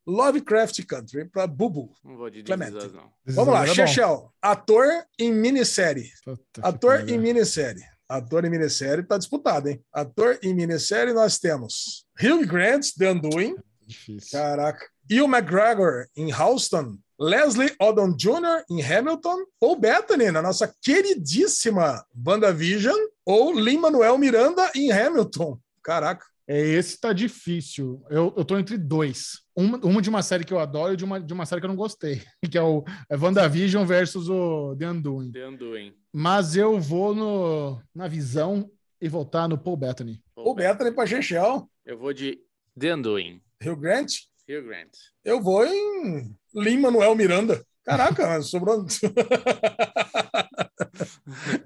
Lovecraft 0.07 0.83
Country 0.85 1.25
para 1.25 1.45
Bubu. 1.45 1.93
Não 2.03 2.17
vou 2.17 2.29
de 2.29 2.41
Clemente. 2.43 2.71
This 2.73 2.83
Is 2.85 2.89
Us, 2.89 2.93
não. 2.95 3.11
Vamos 3.25 3.53
lá, 3.53 3.63
É. 3.65 3.67
Chechel. 3.73 4.33
Ator 4.41 4.87
em 5.19 5.31
minissérie. 5.33 6.09
Puta 6.23 6.61
Ator 6.61 7.09
em 7.09 7.17
minissérie. 7.17 7.83
Ator 8.09 8.43
em 8.45 8.49
minissérie 8.49 9.03
tá 9.03 9.17
disputado, 9.17 9.69
hein? 9.69 9.81
Ator 9.93 10.39
em 10.41 10.53
minissérie 10.53 11.13
nós 11.13 11.37
temos 11.37 12.05
Hugh 12.21 12.45
Grant, 12.45 12.87
The 12.97 13.11
Undoing. 13.11 13.55
Difícil. 13.85 14.39
Caraca. 14.39 14.85
Ian 15.09 15.25
McGregor 15.27 16.07
em 16.15 16.31
Houston. 16.33 16.97
Leslie 17.21 17.71
Odom 17.79 18.15
Jr. 18.17 18.65
em 18.67 18.81
Hamilton. 18.81 19.45
Ou 19.59 19.79
Bethany, 19.79 20.31
na 20.31 20.41
nossa 20.41 20.67
queridíssima 20.81 22.03
WandaVision. 22.25 22.97
Ou 23.23 23.53
Lin-Manuel 23.53 24.17
Miranda 24.17 24.71
em 24.75 24.91
Hamilton. 24.91 25.59
Caraca. 25.83 26.25
É, 26.47 26.59
esse 26.59 26.99
tá 26.99 27.13
difícil. 27.13 28.03
Eu, 28.09 28.33
eu 28.35 28.43
tô 28.43 28.57
entre 28.57 28.75
dois. 28.75 29.41
Uma, 29.55 29.77
uma 29.77 30.01
de 30.01 30.09
uma 30.09 30.23
série 30.23 30.43
que 30.43 30.51
eu 30.51 30.57
adoro 30.57 30.93
e 30.93 30.97
de 30.97 31.05
uma, 31.05 31.21
de 31.21 31.31
uma 31.31 31.45
série 31.45 31.61
que 31.61 31.65
eu 31.65 31.69
não 31.69 31.75
gostei. 31.75 32.23
Que 32.51 32.57
é 32.57 32.61
o 32.61 32.83
é 33.07 33.15
WandaVision 33.15 33.85
versus 33.85 34.27
o 34.27 34.75
The 34.75 34.89
Undoing. 34.89 35.31
The 35.31 35.47
Undoing. 35.47 35.93
Mas 36.11 36.55
eu 36.55 36.79
vou 36.79 37.13
no, 37.13 37.79
na 37.93 38.07
visão 38.07 38.67
e 38.99 39.07
voltar 39.07 39.47
no 39.47 39.59
Paul 39.59 39.77
Bettany. 39.77 40.23
Ou 40.35 40.55
Bethany 40.55 40.91
para 40.91 41.05
Chechel. 41.05 41.69
Eu 41.85 41.99
vou 41.99 42.13
de 42.13 42.39
The 42.79 42.95
Undoing. 42.95 43.41
Hugh 43.63 43.75
Grant. 43.75 44.30
Hugh 44.47 44.65
Grant. 44.65 44.91
Eu 45.23 45.41
vou 45.41 45.65
em 45.65 46.35
Lin-Manuel 46.53 47.15
Miranda. 47.15 47.63
Caraca, 47.83 48.41
sobrou. 48.43 48.85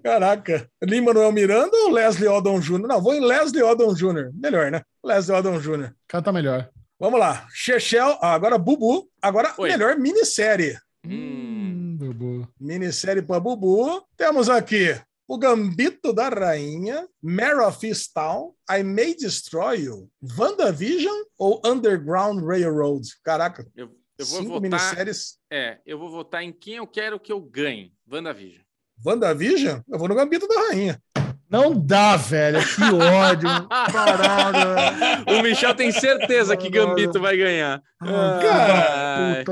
Caraca. 0.04 0.70
Lin-Manuel 0.84 1.32
Miranda 1.32 1.76
ou 1.76 1.92
Leslie 1.92 2.28
Odom 2.28 2.60
Jr.? 2.60 2.88
Não, 2.88 3.02
vou 3.02 3.14
em 3.14 3.20
Leslie 3.20 3.64
Odom 3.64 3.94
Jr. 3.94 4.32
Melhor, 4.34 4.72
né? 4.72 4.82
Leslie 5.04 5.38
Odom 5.38 5.60
Jr. 5.60 5.94
Canta 6.08 6.32
melhor. 6.32 6.70
Vamos 7.00 7.20
lá. 7.20 7.46
Chechel, 7.52 8.18
ah, 8.22 8.34
agora 8.34 8.58
Bubu. 8.58 9.10
Agora, 9.22 9.54
Oi. 9.58 9.70
melhor 9.70 9.98
minissérie. 9.98 10.78
Hum. 11.06 11.98
Bubu. 11.98 12.48
Minissérie 12.60 13.22
para 13.22 13.40
Bubu. 13.40 14.04
Temos 14.18 14.50
aqui 14.50 14.96
O 15.28 15.38
Gambito 15.40 16.14
da 16.14 16.30
Rainha, 16.30 17.08
Mare 17.22 17.60
of 17.62 17.86
Easttown, 17.86 18.54
I 18.70 18.84
May 18.84 19.16
Destroy 19.16 19.82
You, 19.86 20.08
WandaVision 20.38 21.24
ou 21.38 21.60
Underground 21.66 22.44
Railroad? 22.44 23.08
Caraca, 23.24 23.66
Eu, 23.76 23.90
eu 24.20 24.26
vou 24.26 24.38
cinco 24.40 24.50
votar. 24.50 24.62
minisséries. 24.62 25.38
É, 25.52 25.80
eu 25.86 25.98
vou 25.98 26.12
votar 26.12 26.44
em 26.44 26.52
quem 26.54 26.76
eu 26.76 26.86
quero 26.86 27.20
que 27.20 27.32
eu 27.32 27.42
ganhe. 27.42 27.92
WandaVision. 28.12 28.62
WandaVision? 29.04 29.80
Eu 29.90 29.98
vou 29.98 30.08
no 30.08 30.14
Gambito 30.16 30.48
da 30.48 30.68
Rainha. 30.68 31.02
Não 31.50 31.74
dá, 31.80 32.18
velho. 32.18 32.60
Que 32.60 32.84
ódio. 32.84 33.50
Caralho. 33.92 35.26
o 35.28 35.42
Michel 35.44 35.74
tem 35.76 35.92
certeza 35.92 36.56
que 36.58 36.70
Gambito 36.70 37.20
vai 37.20 37.36
ganhar. 37.38 37.82
Cara, 38.00 39.44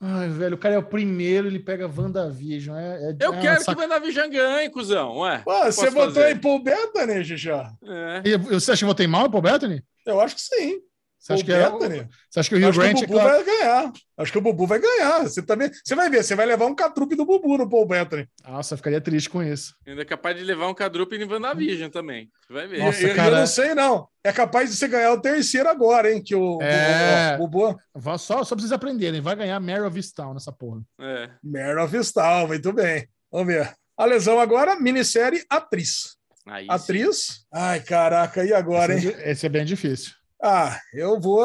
Ai. 0.00 0.28
velho, 0.28 0.54
o 0.54 0.58
cara 0.58 0.74
é 0.74 0.78
o 0.78 0.82
primeiro, 0.82 1.46
ele 1.46 1.58
pega 1.58 1.86
WandaVision. 1.86 2.76
É, 2.76 3.10
é, 3.10 3.16
Eu 3.20 3.34
é 3.34 3.40
quero 3.40 3.62
sac- 3.62 3.76
que 3.76 3.82
WandaVision 3.82 4.30
ganhe, 4.30 4.70
cuzão. 4.70 5.18
Ué. 5.18 5.42
Pô, 5.44 5.64
você 5.64 5.90
votou 5.90 6.14
fazer? 6.14 6.36
em 6.36 6.38
Paul 6.40 6.62
Bettany, 6.62 7.24
Xixá? 7.24 7.72
É. 7.84 8.22
E 8.24 8.36
Você 8.38 8.72
acha 8.72 8.78
que 8.78 8.84
eu 8.84 8.88
votei 8.88 9.06
mal, 9.06 9.30
Paul 9.30 9.42
Bettany? 9.42 9.82
Eu 10.06 10.20
acho 10.20 10.34
que 10.34 10.40
sim. 10.42 10.80
Você 11.20 11.34
acha, 11.34 11.44
que 11.44 11.52
é, 11.52 11.68
o- 11.68 11.78
Bettany? 11.78 12.08
você 12.30 12.40
acha 12.40 12.48
que 12.48 12.54
o 12.54 12.58
Rio 12.58 12.68
Acho 12.70 12.80
que 12.80 12.84
Grant 12.86 13.00
o 13.00 13.04
é 13.04 13.06
Bubu 13.06 13.20
vai 13.20 13.44
ganhar. 13.44 13.92
Acho 14.16 14.32
que 14.32 14.38
o 14.38 14.40
Bubu 14.40 14.66
vai 14.66 14.78
ganhar. 14.78 15.22
Você 15.24 15.42
também. 15.42 15.70
Você 15.84 15.94
vai 15.94 16.08
ver, 16.08 16.24
você 16.24 16.34
vai 16.34 16.46
levar 16.46 16.64
um 16.64 16.74
catrupe 16.74 17.14
do 17.14 17.26
Bubu 17.26 17.58
no 17.58 17.68
Paul 17.68 17.86
Bettany. 17.86 18.26
Nossa, 18.48 18.72
eu 18.72 18.78
ficaria 18.78 19.00
triste 19.02 19.28
com 19.28 19.42
isso. 19.42 19.74
Ainda 19.86 20.00
é 20.00 20.04
capaz 20.06 20.34
de 20.36 20.42
levar 20.42 20.66
um 20.68 20.74
quadruple 20.74 21.22
em 21.22 21.30
WandaVision 21.30 21.90
também. 21.90 22.30
Você 22.46 22.52
vai 22.54 22.66
ver. 22.66 22.78
Nossa, 22.78 23.02
E- 23.02 23.10
e- 23.10 23.14
cara. 23.14 23.36
Eu 23.36 23.40
não 23.40 23.46
sei, 23.46 23.74
não. 23.74 24.08
É 24.24 24.32
capaz 24.32 24.70
de 24.70 24.76
você 24.76 24.88
ganhar 24.88 25.12
o 25.12 25.20
terceiro 25.20 25.68
agora, 25.68 26.10
hein? 26.10 26.22
Que 26.24 26.34
o, 26.34 26.58
É. 26.62 27.36
Bubu. 27.36 27.76
Vá 27.94 28.16
Só, 28.16 28.42
só 28.42 28.54
pra 28.54 28.60
vocês 28.62 28.72
aprenderem. 28.72 29.20
Vai 29.20 29.36
ganhar 29.36 29.60
Mare 29.60 29.82
of 29.82 29.96
Easttown 29.96 30.32
nessa 30.32 30.50
porra. 30.52 30.80
É. 30.98 31.28
Mare 31.44 31.78
of 31.80 31.94
Stal, 31.98 32.46
muito 32.48 32.72
bem. 32.72 33.06
Vamos 33.30 33.46
ver. 33.52 33.70
A 33.94 34.06
lesão 34.06 34.40
agora, 34.40 34.80
minissérie 34.80 35.44
Atriz. 35.50 36.16
Aí 36.46 36.64
sim. 36.64 36.70
Atriz. 36.70 37.44
Ai, 37.52 37.80
caraca, 37.80 38.42
e 38.42 38.52
agora, 38.54 38.94
esse, 38.94 39.08
hein? 39.08 39.14
é, 39.18 39.30
esse 39.32 39.44
é 39.44 39.48
bem 39.50 39.64
difícil. 39.64 40.12
Ah, 40.42 40.78
eu 40.94 41.20
vou. 41.20 41.44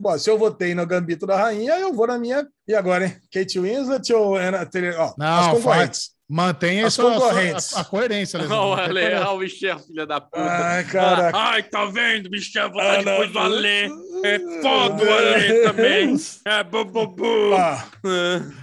Bom, 0.00 0.18
se 0.18 0.28
eu 0.28 0.36
votei 0.36 0.74
no 0.74 0.84
Gambito 0.86 1.26
da 1.26 1.36
Rainha, 1.36 1.78
eu 1.78 1.92
vou 1.92 2.06
na 2.06 2.18
minha. 2.18 2.46
E 2.66 2.74
agora, 2.74 3.06
hein? 3.06 3.16
Kate 3.32 3.60
Winslet 3.60 4.12
ou 4.12 4.36
Anna 4.36 4.66
Taylor? 4.66 4.94
Ó, 4.98 5.14
Não, 5.16 5.38
as 5.40 5.46
concorrentes. 5.56 6.14
Mantenha 6.26 6.86
As 6.86 6.98
a, 6.98 7.02
concorrentes. 7.02 7.76
a, 7.76 7.80
a 7.82 7.84
coerência, 7.84 8.40
o 8.40 8.48
Não 8.48 8.72
Ale, 8.72 9.04
olha 9.04 9.30
o 9.30 9.38
Michel, 9.38 9.78
filha 9.78 10.06
da 10.06 10.20
puta. 10.22 10.40
Ai, 10.40 10.82
caraca. 10.84 11.36
Ai, 11.38 11.62
tá 11.62 11.84
vendo, 11.84 12.30
Michel? 12.30 12.72
Vou 12.72 12.80
Ah, 12.80 12.96
depois 12.96 13.28
do 13.28 13.34
não. 13.34 13.42
Ale. 13.42 13.90
É 14.24 14.38
foda 14.62 15.04
o 15.04 15.12
Ale 15.14 15.62
também. 15.64 16.16
É 16.46 16.64
bububu. 16.64 17.52
Ó, 17.52 17.78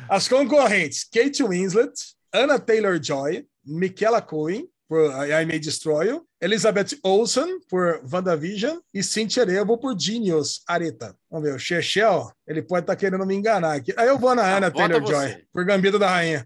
as 0.09 0.27
concorrentes: 0.27 1.03
Kate 1.03 1.43
Winslet, 1.43 1.91
Anna 2.33 2.59
Taylor 2.59 2.99
Joy, 3.01 3.45
Michaela 3.63 4.21
Cohen, 4.23 4.65
por 4.91 5.09
I 5.25 5.45
May 5.45 5.57
Destroy 5.57 6.09
You, 6.09 6.27
Elizabeth 6.41 6.99
Olsen, 7.01 7.61
por 7.69 8.03
WandaVision, 8.11 8.79
e 8.93 9.01
Cynthia 9.01 9.43
Erivo, 9.43 9.77
por 9.77 9.97
Genius 9.97 10.61
Areta. 10.67 11.15
Vamos 11.29 11.47
ver, 11.47 11.55
o 11.55 11.59
Chechel, 11.59 12.29
ele 12.45 12.61
pode 12.61 12.83
estar 12.83 12.97
querendo 12.97 13.25
me 13.25 13.33
enganar 13.33 13.75
aqui. 13.75 13.93
Aí 13.95 14.09
eu 14.09 14.19
vou 14.19 14.35
na 14.35 14.41
Ah, 14.41 14.57
Anna 14.57 14.69
vota 14.69 14.89
Taylor 14.89 15.01
você. 15.01 15.13
Joy, 15.29 15.45
por 15.53 15.63
Gambito 15.63 15.97
da 15.97 16.09
Rainha. 16.09 16.45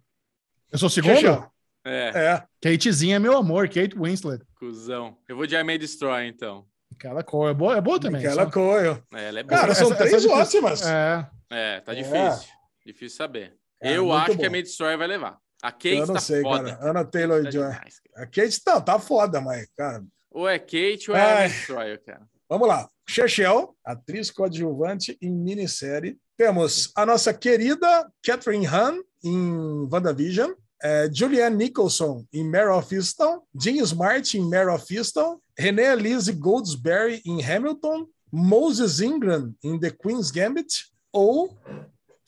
Eu 0.71 0.77
sou 0.77 0.85
o 0.85 0.89
segundo? 0.91 1.15
Chechel. 1.15 1.51
É, 1.83 2.11
É. 2.13 2.43
Katezinha 2.61 3.15
é 3.15 3.19
meu 3.19 3.35
amor, 3.35 3.67
Kate 3.67 3.97
Winslet. 3.97 4.43
cuzão. 4.59 5.17
Eu 5.27 5.35
vou 5.37 5.47
de 5.47 5.55
I 5.55 5.63
May 5.63 5.79
Destroy, 5.79 6.27
então. 6.27 6.67
Aquela 6.95 7.23
cor 7.23 7.49
é 7.49 7.53
boa, 7.55 7.75
é 7.77 7.81
boa 7.81 7.99
também. 7.99 8.21
Michaela 8.21 8.43
só- 8.43 8.51
Cohen. 8.51 9.01
É, 9.15 9.27
ela 9.29 9.39
é 9.39 9.43
boa. 9.43 9.59
Cara, 9.59 9.71
Essa- 9.71 9.81
são 9.85 9.87
essa 9.91 9.97
três 9.97 10.13
é 10.13 10.17
difícil. 10.17 10.37
ótimas. 10.37 10.81
É. 10.85 11.27
É, 11.49 11.79
tá 11.79 11.93
É. 11.93 11.95
difícil. 11.95 12.49
Difícil 12.85 13.17
saber. 13.17 13.55
É, 13.81 13.97
eu 13.97 14.11
acho 14.13 14.37
que 14.37 14.45
a 14.45 14.49
bom. 14.49 14.51
May 14.51 14.61
Destroy 14.61 14.95
vai 14.95 15.07
levar. 15.07 15.39
A 15.61 15.71
Kate 15.71 15.95
Eu 15.95 16.05
não 16.07 16.13
tá 16.15 16.19
sei, 16.21 16.41
foda. 16.41 16.75
cara. 16.75 16.89
Anna 16.89 17.05
Taylor 17.05 17.43
Tá 17.43 17.51
Joy. 17.51 17.71
A 18.15 18.25
Kate 18.25 18.63
tá, 18.63 18.81
tá 18.81 18.99
foda, 18.99 19.41
mas, 19.41 19.67
cara, 19.75 20.03
Ou 20.31 20.47
é 20.47 20.59
Kate 20.59 21.09
ou 21.09 21.15
é 21.17 21.21
a 21.21 21.25
Ai. 21.25 21.33
May 21.39 21.49
Destroy, 21.49 21.97
cara. 21.99 22.27
Vamos 22.49 22.67
lá. 22.67 22.89
Chechel, 23.07 23.75
atriz 23.83 24.29
coadjuvante 24.31 25.17
em 25.21 25.31
minissérie. 25.31 26.17
Temos 26.37 26.91
a 26.95 27.05
nossa 27.05 27.33
querida 27.33 28.11
Catherine 28.23 28.65
Hahn 28.67 28.99
em 29.23 29.87
WandaVision. 29.91 30.51
É, 30.83 31.09
Julianne 31.11 31.55
Nicholson 31.55 32.25
em 32.33 32.43
Mare 32.47 32.69
of 32.69 32.93
Easttown. 32.93 33.41
Jean 33.59 33.77
Smart 33.83 34.37
em 34.37 34.41
Mare 34.47 34.69
of 34.69 34.93
Easttown. 34.93 35.39
René 35.57 35.93
Elise 35.93 36.31
Goldsberry 36.33 37.21
em 37.25 37.43
Hamilton. 37.43 38.05
Moses 38.31 38.99
Ingram 38.99 39.55
em 39.63 39.79
The 39.79 39.89
Queen's 39.91 40.29
Gambit. 40.29 40.91
Ou 41.13 41.57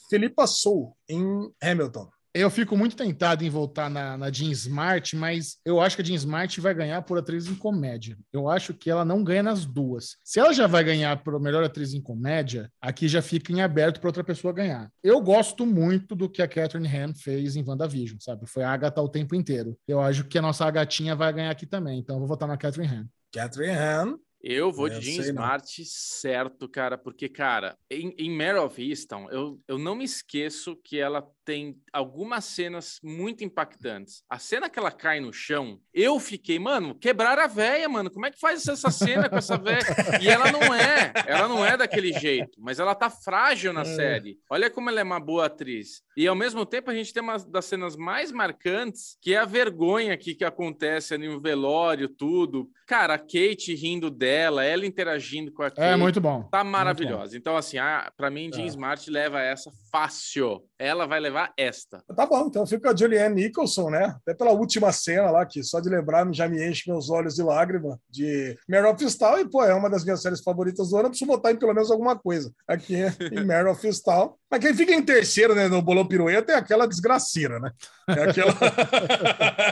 Philippa 0.09 0.47
Soul 0.47 0.95
em 1.09 1.51
Hamilton. 1.61 2.09
Eu 2.37 2.51
fico 2.51 2.77
muito 2.77 2.95
tentado 2.95 3.43
em 3.43 3.49
voltar 3.49 3.89
na, 3.89 4.15
na 4.15 4.31
Jean 4.31 4.51
Smart, 4.51 5.15
mas 5.15 5.57
eu 5.65 5.81
acho 5.81 5.95
que 5.95 6.03
a 6.03 6.05
Jean 6.05 6.17
Smart 6.17 6.61
vai 6.61 6.71
ganhar 6.71 7.01
por 7.01 7.17
atriz 7.17 7.47
em 7.47 7.55
comédia. 7.55 8.15
Eu 8.31 8.47
acho 8.47 8.75
que 8.75 8.91
ela 8.91 9.03
não 9.03 9.23
ganha 9.23 9.41
nas 9.41 9.65
duas. 9.65 10.17
Se 10.23 10.39
ela 10.39 10.53
já 10.53 10.67
vai 10.67 10.83
ganhar 10.83 11.23
por 11.23 11.39
melhor 11.39 11.63
atriz 11.63 11.95
em 11.95 12.01
comédia, 12.01 12.71
aqui 12.79 13.07
já 13.07 13.23
fica 13.23 13.51
em 13.51 13.61
aberto 13.61 13.99
para 13.99 14.09
outra 14.09 14.23
pessoa 14.23 14.53
ganhar. 14.53 14.87
Eu 15.03 15.19
gosto 15.19 15.65
muito 15.65 16.15
do 16.15 16.29
que 16.29 16.43
a 16.43 16.47
Catherine 16.47 16.87
Han 16.87 17.15
fez 17.15 17.55
em 17.55 17.67
WandaVision, 17.67 18.19
sabe? 18.19 18.45
Foi 18.45 18.61
a 18.61 18.71
Agatha 18.71 19.01
o 19.01 19.09
tempo 19.09 19.33
inteiro. 19.33 19.75
Eu 19.87 19.99
acho 19.99 20.23
que 20.25 20.37
a 20.37 20.41
nossa 20.41 20.63
Agatinha 20.63 21.15
vai 21.15 21.33
ganhar 21.33 21.49
aqui 21.49 21.65
também, 21.65 21.97
então 21.97 22.17
eu 22.17 22.19
vou 22.19 22.27
votar 22.27 22.47
na 22.47 22.55
Catherine 22.55 22.93
Han. 22.93 23.07
Catherine 23.33 23.75
Hahn. 23.75 24.15
Eu 24.39 24.71
vou 24.71 24.87
Eu 24.87 24.99
de 24.99 25.05
Jean 25.05 25.23
sei 25.23 25.33
não. 25.33 25.41
Smart 25.41 25.85
certo, 25.85 26.69
cara, 26.69 26.97
porque, 26.99 27.27
cara, 27.27 27.75
em, 27.89 28.13
em 28.17 28.29
Mare 28.29 28.59
of 28.59 28.79
Easttown, 28.79 29.27
eu, 29.31 29.59
eu 29.67 29.79
não 29.79 29.95
me 29.95 30.05
esqueço 30.05 30.75
que 30.83 30.99
ela 30.99 31.27
tem 31.47 31.77
algumas 31.93 32.43
cenas 32.43 32.99
muito 33.01 33.41
impactantes. 33.41 34.21
A 34.29 34.37
cena 34.37 34.69
que 34.69 34.77
ela 34.77 34.91
cai 34.91 35.21
no 35.21 35.31
chão, 35.31 35.79
eu 35.93 36.19
fiquei, 36.19 36.59
mano, 36.59 36.93
quebrar 36.93 37.39
a 37.39 37.47
véia, 37.47 37.87
mano. 37.87 38.11
Como 38.11 38.25
é 38.25 38.31
que 38.31 38.37
faz 38.37 38.67
essa 38.67 38.91
cena 38.91 39.29
com 39.29 39.37
essa 39.37 39.57
véia? 39.57 39.79
E 40.21 40.27
ela 40.27 40.51
não 40.51 40.61
é, 40.75 41.13
ela 41.25 41.47
não 41.47 41.65
é 41.65 41.77
daquele 41.77 42.11
jeito, 42.11 42.59
mas 42.59 42.79
ela 42.81 42.93
tá 42.93 43.09
frágil 43.09 43.71
na 43.71 43.81
É. 43.83 43.85
série. 43.85 44.37
Olha 44.49 44.69
como 44.69 44.89
ela 44.89 44.99
é 44.99 45.03
uma 45.03 45.21
boa 45.21 45.45
atriz. 45.45 46.01
E 46.17 46.27
ao 46.27 46.35
mesmo 46.35 46.65
tempo 46.65 46.91
a 46.91 46.93
gente 46.93 47.13
tem 47.13 47.23
uma 47.23 47.37
das 47.37 47.63
cenas 47.63 47.95
mais 47.95 48.29
marcantes, 48.29 49.17
que 49.21 49.33
é 49.33 49.37
a 49.37 49.45
vergonha 49.45 50.13
aqui 50.13 50.35
que 50.35 50.43
acontece 50.43 51.13
ali 51.13 51.29
no 51.29 51.39
velório, 51.39 52.09
tudo. 52.09 52.69
Cara, 52.85 53.13
a 53.13 53.17
Kate 53.19 53.73
rindo 53.73 54.09
dela, 54.09 54.65
ela 54.65 54.85
interagindo 54.85 55.51
com 55.53 55.63
a 55.63 55.69
Kate. 55.69 55.81
É 55.81 55.95
muito 55.95 56.19
bom. 56.19 56.43
Tá 56.51 56.61
maravilhosa. 56.63 57.37
Então, 57.37 57.55
assim, 57.55 57.77
a, 57.77 58.11
pra 58.17 58.29
mim, 58.29 58.49
Jean 58.53 58.63
É. 58.63 58.67
Smart 58.67 59.09
leva 59.09 59.39
essa 59.41 59.71
fácil. 59.91 60.61
Ela 60.79 61.05
vai 61.05 61.19
levar 61.19 61.36
esta. 61.57 62.03
Tá 62.15 62.25
bom, 62.25 62.47
então 62.47 62.65
fica 62.65 62.91
a 62.91 62.95
Julianne 62.95 63.43
Nicholson, 63.43 63.89
né? 63.89 64.15
Até 64.21 64.33
pela 64.33 64.51
última 64.51 64.91
cena 64.91 65.29
lá, 65.29 65.45
que 65.45 65.63
só 65.63 65.79
de 65.79 65.89
lembrar 65.89 66.27
já 66.33 66.47
me 66.47 66.65
enche 66.65 66.89
meus 66.89 67.09
olhos 67.09 67.35
de 67.35 67.43
lágrima, 67.43 67.99
de 68.09 68.57
Mare 68.67 68.87
of 68.87 69.03
Easttown, 69.03 69.39
e 69.39 69.49
pô, 69.49 69.63
é 69.63 69.73
uma 69.73 69.89
das 69.89 70.03
minhas 70.03 70.21
séries 70.21 70.41
favoritas 70.41 70.89
do 70.89 70.97
ano, 70.97 71.05
eu 71.05 71.09
preciso 71.09 71.29
botar 71.29 71.51
em 71.51 71.55
pelo 71.57 71.73
menos 71.73 71.91
alguma 71.91 72.17
coisa 72.17 72.51
aqui 72.67 72.95
em 73.31 73.45
Mare 73.45 73.69
of 73.69 73.85
Easttown. 73.85 74.33
Mas 74.49 74.61
quem 74.61 74.73
fica 74.73 74.93
em 74.93 75.01
terceiro, 75.01 75.53
né, 75.53 75.67
no 75.67 75.81
Bolão 75.81 76.07
Pirueta 76.07 76.53
é 76.53 76.55
aquela 76.55 76.87
desgraceira, 76.87 77.59
né? 77.59 77.71
É 78.07 78.23
aquela... 78.23 78.53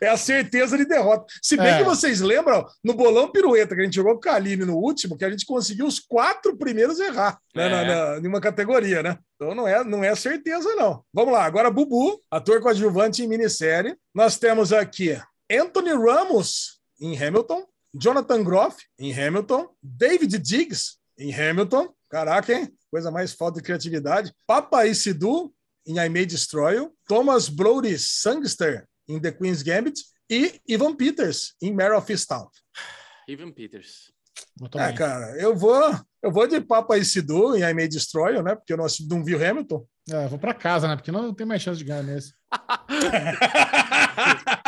é 0.00 0.08
a 0.08 0.16
certeza 0.16 0.76
de 0.76 0.84
derrota. 0.84 1.24
Se 1.40 1.56
bem 1.56 1.68
É. 1.68 1.78
que 1.78 1.84
vocês 1.84 2.20
lembram, 2.20 2.66
no 2.84 2.94
Bolão 2.94 3.30
Pirueta, 3.30 3.74
que 3.74 3.80
a 3.80 3.84
gente 3.84 3.94
jogou 3.94 4.12
com 4.12 4.18
o 4.18 4.20
Kaline 4.20 4.64
no 4.64 4.76
último, 4.76 5.16
que 5.16 5.24
a 5.24 5.30
gente 5.30 5.46
conseguiu 5.46 5.86
os 5.86 5.98
quatro 5.98 6.56
primeiros 6.56 7.00
errar, 7.00 7.38
né, 7.54 7.66
É. 7.66 7.70
na, 7.70 7.84
na, 7.84 8.18
em 8.18 8.26
uma 8.26 8.40
categoria, 8.40 9.02
né? 9.02 9.18
Então 9.36 9.54
não 9.54 9.66
é, 9.66 9.82
não 9.82 10.04
é 10.04 10.14
certeza, 10.14 10.74
não. 10.76 11.02
Vamos 11.12 11.32
lá, 11.32 11.44
agora 11.44 11.70
Bubu, 11.70 12.20
ator 12.30 12.60
coadjuvante 12.60 13.22
em 13.22 13.26
minissérie. 13.28 13.96
Nós 14.14 14.36
temos 14.36 14.72
aqui 14.72 15.18
Anthony 15.50 15.92
Ramos 15.92 16.78
em 17.00 17.20
Hamilton, 17.20 17.64
Jonathan 17.94 18.42
Groff 18.44 18.76
em 18.98 19.12
Hamilton, 19.12 19.68
David 19.82 20.38
Diggs 20.38 20.96
em 21.18 21.34
Hamilton. 21.34 21.88
Caraca, 22.12 22.52
hein? 22.52 22.70
Coisa 22.90 23.10
mais 23.10 23.32
falta 23.32 23.58
de 23.58 23.64
criatividade. 23.64 24.34
Papa 24.46 24.84
Sidu 24.94 25.50
em 25.86 25.98
I 25.98 26.10
May 26.10 26.26
Destroy 26.26 26.76
You, 26.76 26.94
Thomas 27.08 27.48
Brody 27.48 27.98
Sangster 27.98 28.86
em 29.08 29.18
The 29.18 29.32
Queen's 29.32 29.62
Gambit 29.62 29.98
e 30.28 30.60
Ivan 30.68 30.94
Peters 30.94 31.54
em 31.62 31.72
Mare 31.72 31.94
of 31.94 32.12
Easttown. 32.12 32.50
Evan 33.26 33.50
Peters. 33.50 34.12
É, 34.74 34.92
cara, 34.92 35.34
eu 35.40 35.56
vou, 35.56 35.80
eu 36.22 36.30
vou 36.30 36.46
de 36.46 36.60
Papa 36.60 37.02
Sidu 37.02 37.56
em 37.56 37.62
I 37.62 37.72
May 37.72 37.88
Destroy 37.88 38.34
You, 38.34 38.42
né? 38.42 38.54
Porque 38.56 38.74
eu 38.74 38.76
não, 38.76 38.84
assisti- 38.84 39.08
não 39.08 39.24
vi 39.24 39.34
o 39.34 39.42
Hamilton. 39.50 39.86
É, 40.10 40.28
vou 40.28 40.38
pra 40.38 40.52
casa, 40.52 40.86
né? 40.86 40.96
Porque 40.96 41.10
não 41.10 41.32
tem 41.32 41.46
mais 41.46 41.62
chance 41.62 41.78
de 41.78 41.84
ganhar 41.84 42.02
nesse. 42.02 42.34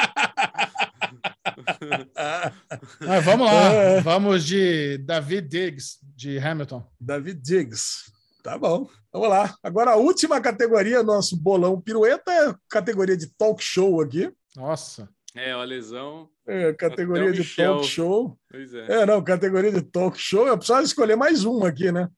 Mas 3.01 3.25
vamos 3.25 3.47
lá. 3.47 3.73
É. 3.73 4.01
Vamos 4.01 4.45
de 4.45 4.99
David 4.99 5.49
Diggs, 5.49 5.99
de 6.17 6.39
Hamilton. 6.39 6.87
David 7.01 7.41
Diggs. 7.41 8.13
Tá 8.43 8.59
bom. 8.59 8.89
Vamos 9.13 9.29
lá. 9.29 9.57
Agora 9.63 9.93
a 9.93 9.97
última 9.97 10.41
categoria, 10.41 11.03
nosso 11.03 11.37
bolão 11.37 11.81
pirueta, 11.81 12.31
é 12.31 12.55
categoria 12.69 13.17
de 13.17 13.27
talk 13.37 13.63
show 13.63 14.01
aqui. 14.01 14.31
Nossa. 14.55 15.09
É, 15.35 15.53
a 15.53 15.63
lesão. 15.65 16.29
É, 16.47 16.73
categoria 16.75 17.33
de 17.33 17.39
Michel. 17.39 17.77
talk 17.77 17.87
show. 17.89 18.39
Pois 18.51 18.75
é. 18.75 19.01
É, 19.01 19.07
não, 19.07 19.23
categoria 19.23 19.73
de 19.73 19.83
talk 19.83 20.19
show. 20.19 20.47
Eu 20.47 20.57
precisava 20.57 20.85
escolher 20.85 21.17
mais 21.17 21.45
uma 21.45 21.69
aqui, 21.69 21.91
né? 21.91 22.09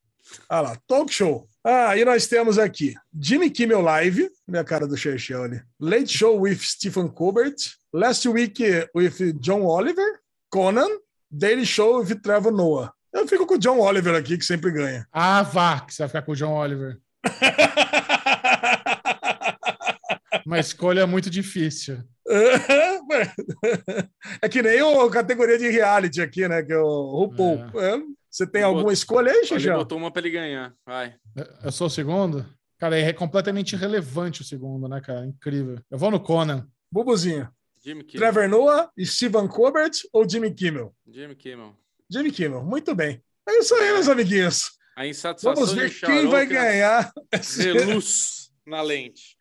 Ah 0.49 0.61
lá, 0.61 0.77
talk 0.87 1.13
show. 1.13 1.49
Ah, 1.69 1.89
aí 1.89 2.05
nós 2.05 2.29
temos 2.29 2.61
aqui 2.61 2.95
Jimmy 3.21 3.51
Kimmel 3.51 3.81
Live, 3.81 4.31
minha 4.47 4.62
cara 4.62 4.87
do 4.87 4.97
Churchill 4.97 5.43
ali. 5.43 5.61
Late 5.81 6.17
Show 6.17 6.41
with 6.41 6.59
Stephen 6.59 7.09
Colbert. 7.09 7.57
Last 7.93 8.29
Week 8.29 8.62
with 8.95 9.33
John 9.41 9.62
Oliver. 9.62 10.21
Conan. 10.49 10.87
Daily 11.29 11.67
Show 11.67 12.05
with 12.05 12.21
Trevor 12.21 12.53
Noah. 12.53 12.93
Eu 13.12 13.27
fico 13.27 13.45
com 13.45 13.55
o 13.55 13.59
John 13.59 13.81
Oliver 13.81 14.14
aqui, 14.14 14.39
que 14.39 14.45
sempre 14.45 14.71
ganha. 14.71 15.09
Ah, 15.12 15.43
vá, 15.43 15.81
que 15.81 15.93
você 15.93 16.03
vai 16.03 16.09
ficar 16.09 16.23
com 16.23 16.31
o 16.31 16.37
John 16.37 16.53
Oliver. 16.53 17.01
Uma 20.47 20.61
escolha 20.61 21.05
muito 21.05 21.29
difícil. 21.29 21.99
É 24.43 24.49
que 24.49 24.62
nem 24.62 24.81
a 24.81 25.11
categoria 25.11 25.59
de 25.59 25.69
reality 25.69 26.21
aqui, 26.21 26.47
né? 26.47 26.62
Que 26.62 26.73
é 26.73 26.79
o 26.79 27.17
RuPaul. 27.17 27.81
É. 27.81 28.01
Você 28.37 28.47
tem 28.47 28.62
alguma 28.62 28.93
escolha 28.93 29.32
aí, 29.32 29.39
Ele 29.39 29.47
Xixi? 29.47 29.70
botou 29.72 29.97
uma 29.97 30.11
pra 30.11 30.20
ele 30.20 30.28
ganhar. 30.30 30.74
Vai. 30.84 31.14
Eu 31.64 31.72
sou 31.72 31.87
o 31.87 31.91
segundo? 31.91 32.45
Cara, 32.78 32.99
é 32.99 33.11
completamente 33.11 33.72
irrelevante 33.72 34.43
o 34.43 34.45
segundo, 34.45 34.87
né, 34.87 35.01
cara? 35.01 35.24
Incrível. 35.24 35.78
Eu 35.91 35.97
vou 35.97 36.11
no 36.11 36.20
Conan. 36.20 36.68
Bubuzinho. 36.93 37.49
Jimmy 37.82 38.05
Kimmel. 38.05 38.20
Trevor 38.32 38.47
Noah, 38.51 38.91
Stephen 39.03 39.49
Colbert 39.49 39.93
ou 40.12 40.28
Jimmy 40.28 40.53
Kimmel? 40.53 40.95
Jimmy 41.11 41.34
Kimmel. 41.34 41.74
Jimmy 42.11 42.30
Kimmel, 42.30 42.62
muito 42.62 42.95
bem. 42.95 43.22
É 43.49 43.59
isso 43.59 43.74
aí, 43.74 43.91
meus 43.95 44.09
amiguinhos. 44.09 44.72
A 44.95 45.07
insatisfação 45.07 45.55
Vamos 45.64 45.72
ver 45.72 45.91
quem 45.99 46.26
vai 46.28 46.45
ganhar. 46.45 47.11
esse- 47.32 47.72
Reluz 47.72 48.51
na 48.66 48.82
lente. 48.82 49.39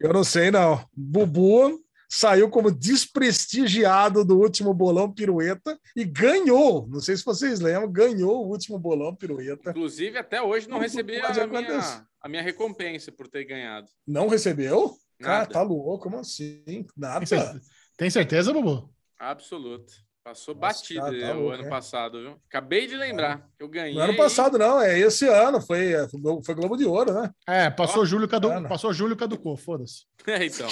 Eu 0.00 0.12
não 0.12 0.24
sei, 0.24 0.50
não. 0.50 0.84
Bubu 0.92 1.80
saiu 2.08 2.48
como 2.48 2.70
desprestigiado 2.70 4.24
do 4.24 4.38
último 4.38 4.72
bolão 4.72 5.12
pirueta 5.12 5.78
e 5.94 6.04
ganhou. 6.04 6.86
Não 6.88 7.00
sei 7.00 7.16
se 7.16 7.24
vocês 7.24 7.60
lembram, 7.60 7.90
ganhou 7.90 8.44
o 8.44 8.48
último 8.48 8.78
bolão 8.78 9.14
pirueta. 9.14 9.70
Inclusive, 9.70 10.18
até 10.18 10.40
hoje 10.40 10.68
não 10.68 10.76
Tudo 10.76 10.82
recebi 10.82 11.16
a 11.18 11.46
minha, 11.46 12.06
a 12.20 12.28
minha 12.28 12.42
recompensa 12.42 13.10
por 13.10 13.28
ter 13.28 13.44
ganhado. 13.44 13.88
Não 14.06 14.28
recebeu? 14.28 14.96
Cara, 15.18 15.38
Nada. 15.40 15.50
tá 15.50 15.62
louco, 15.62 16.04
como 16.04 16.18
assim? 16.18 16.86
Nada. 16.96 17.20
Tem 17.20 17.26
certeza, 17.26 17.60
tem 17.96 18.10
certeza, 18.10 18.52
Bubu? 18.52 18.92
Absoluto. 19.18 19.92
Passou 20.26 20.56
Nossa, 20.56 20.78
batido 20.80 21.00
cara, 21.02 21.20
tá 21.20 21.34
o 21.34 21.40
louco, 21.40 21.54
ano 21.54 21.70
passado, 21.70 22.20
viu? 22.20 22.36
Acabei 22.48 22.88
de 22.88 22.96
lembrar 22.96 23.46
que 23.56 23.62
eu 23.62 23.68
ganhei. 23.68 23.94
No 23.94 24.00
ano 24.00 24.16
passado, 24.16 24.58
não, 24.58 24.80
é 24.80 24.98
esse 24.98 25.24
ano. 25.28 25.60
Foi, 25.60 25.92
é, 25.92 26.08
foi 26.08 26.52
Globo- 26.52 26.76
de 26.76 26.84
Ouro, 26.84 27.12
né? 27.12 27.30
É, 27.46 27.70
passou 27.70 28.02
Ó, 28.02 28.04
Júlio, 28.04 28.26
cadu... 28.26 28.48
passou 28.68 28.92
Júlio 28.92 29.16
caducou, 29.16 29.56
foda-se. 29.56 30.04
É, 30.26 30.44
então. 30.44 30.66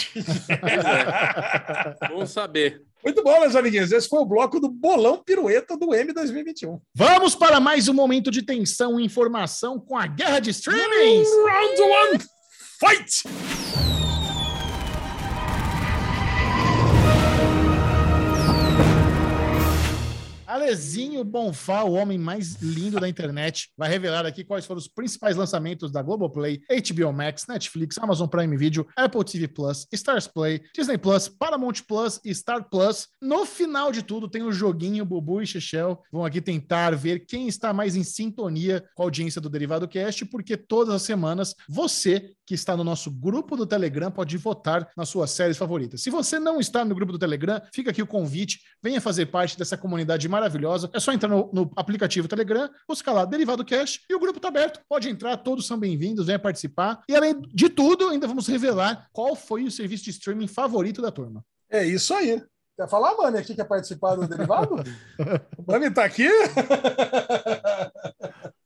É. 2.03 2.09
Bom 2.09 2.27
saber. 2.27 2.83
Muito 3.05 3.23
bom, 3.23 3.39
meus 3.43 3.55
amiguinhos. 3.55 3.93
Esse 3.93 4.09
foi 4.09 4.19
o 4.19 4.27
bloco 4.27 4.59
do 4.59 4.69
Bolão 4.69 5.23
Pirueta 5.23 5.77
do 5.77 5.95
M 5.95 6.13
2021. 6.13 6.81
Vamos 6.93 7.37
para 7.37 7.61
mais 7.61 7.87
um 7.87 7.95
momento 7.95 8.33
de 8.33 8.43
tensão 8.43 8.99
e 8.99 9.05
informação 9.05 9.79
com 9.79 9.97
a 9.97 10.09
guerra 10.09 10.41
de 10.41 10.51
streamings. 10.51 11.29
Round 11.29 11.81
one, 11.81 12.19
fight! 12.81 13.74
Alezinho 20.55 21.25
Bonfá, 21.25 21.83
o 21.83 21.95
homem 21.95 22.17
mais 22.17 22.63
lindo 22.63 23.01
da 23.01 23.09
internet, 23.09 23.71
vai 23.77 23.89
revelar 23.89 24.25
aqui 24.25 24.45
quais 24.45 24.65
foram 24.65 24.79
os 24.79 24.87
principais 24.87 25.35
lançamentos 25.35 25.91
da 25.91 26.01
Globoplay, 26.01 26.61
HBO 26.69 27.13
Max, 27.13 27.45
Netflix, 27.49 27.99
Amazon 27.99 28.29
Prime 28.29 28.57
Video, 28.57 28.87
Apple 28.97 29.25
TV 29.25 29.49
Plus, 29.49 29.85
Stars 29.93 30.29
Play, 30.29 30.63
Disney 30.73 30.97
Plus, 30.97 31.27
Paramount 31.27 31.83
Plus 31.89 32.21
e 32.25 32.33
Star 32.33 32.69
Plus. 32.71 33.09
No 33.21 33.45
final 33.45 33.91
de 33.91 34.05
tudo, 34.05 34.29
tem 34.29 34.45
o 34.45 34.53
joguinho 34.53 35.05
Bubu 35.05 35.43
e 35.43 35.47
Chechel. 35.47 36.01
Vão 36.13 36.25
aqui 36.25 36.41
tentar 36.41 36.95
ver 36.95 37.27
quem 37.27 37.49
está 37.49 37.73
mais 37.73 37.97
em 37.97 38.05
sintonia 38.05 38.85
com 38.95 39.03
a 39.03 39.07
audiência 39.07 39.41
do 39.41 39.51
Derivado 39.51 39.89
Cast, 39.89 40.25
porque 40.27 40.57
todas 40.57 40.95
as 40.95 41.03
semanas 41.03 41.57
você 41.69 42.33
que 42.47 42.55
está 42.55 42.77
no 42.77 42.85
nosso 42.85 43.11
grupo 43.11 43.57
do 43.57 43.67
Telegram 43.67 44.11
pode 44.11 44.37
votar 44.37 44.89
nas 44.97 45.09
suas 45.09 45.33
séries 45.33 45.57
favoritas. 45.57 46.01
Se 46.01 46.11
você 46.11 46.39
não 46.39 46.61
está 46.61 46.85
no 46.85 46.95
grupo 46.95 47.11
do 47.11 47.19
Telegram, 47.19 47.61
fica 47.75 47.91
aqui 47.91 48.03
o 48.03 48.07
convite, 48.07 48.61
venha 48.81 49.01
fazer 49.01 49.27
parte 49.27 49.59
dessa 49.59 49.77
comunidade 49.77 50.29
maravilhosa. 50.29 50.44
É 50.93 51.01
só 51.01 51.13
entrar 51.13 51.29
no, 51.29 51.51
no 51.53 51.71
aplicativo 51.77 52.29
Telegram, 52.29 52.69
buscar 52.89 53.13
lá 53.13 53.25
Derivado 53.25 53.65
Cash 53.65 54.01
e 54.09 54.15
o 54.15 54.21
grupo 54.21 54.39
está 54.39 54.49
aberto. 54.49 54.81
Pode 54.89 55.09
entrar, 55.09 55.37
todos 55.39 55.67
são 55.67 55.79
bem-vindos, 55.79 56.27
venha 56.27 56.39
participar. 56.39 57.03
E 57.09 57.15
além 57.15 57.41
de 57.53 57.69
tudo, 57.69 58.09
ainda 58.09 58.27
vamos 58.27 58.47
revelar 58.47 59.09
qual 59.13 59.35
foi 59.35 59.65
o 59.65 59.71
serviço 59.71 60.05
de 60.05 60.11
streaming 60.11 60.47
favorito 60.47 61.01
da 61.01 61.11
turma. 61.11 61.45
É 61.71 61.85
isso 61.85 62.15
aí. 62.15 62.43
Quer 62.77 62.89
falar, 62.89 63.17
Mami, 63.17 63.39
aqui 63.39 63.55
quer 63.55 63.65
participar 63.65 64.17
do 64.17 64.27
derivado? 64.27 64.75
o 65.57 65.71
Mami 65.71 65.91
tá 65.93 66.05
aqui? 66.05 66.29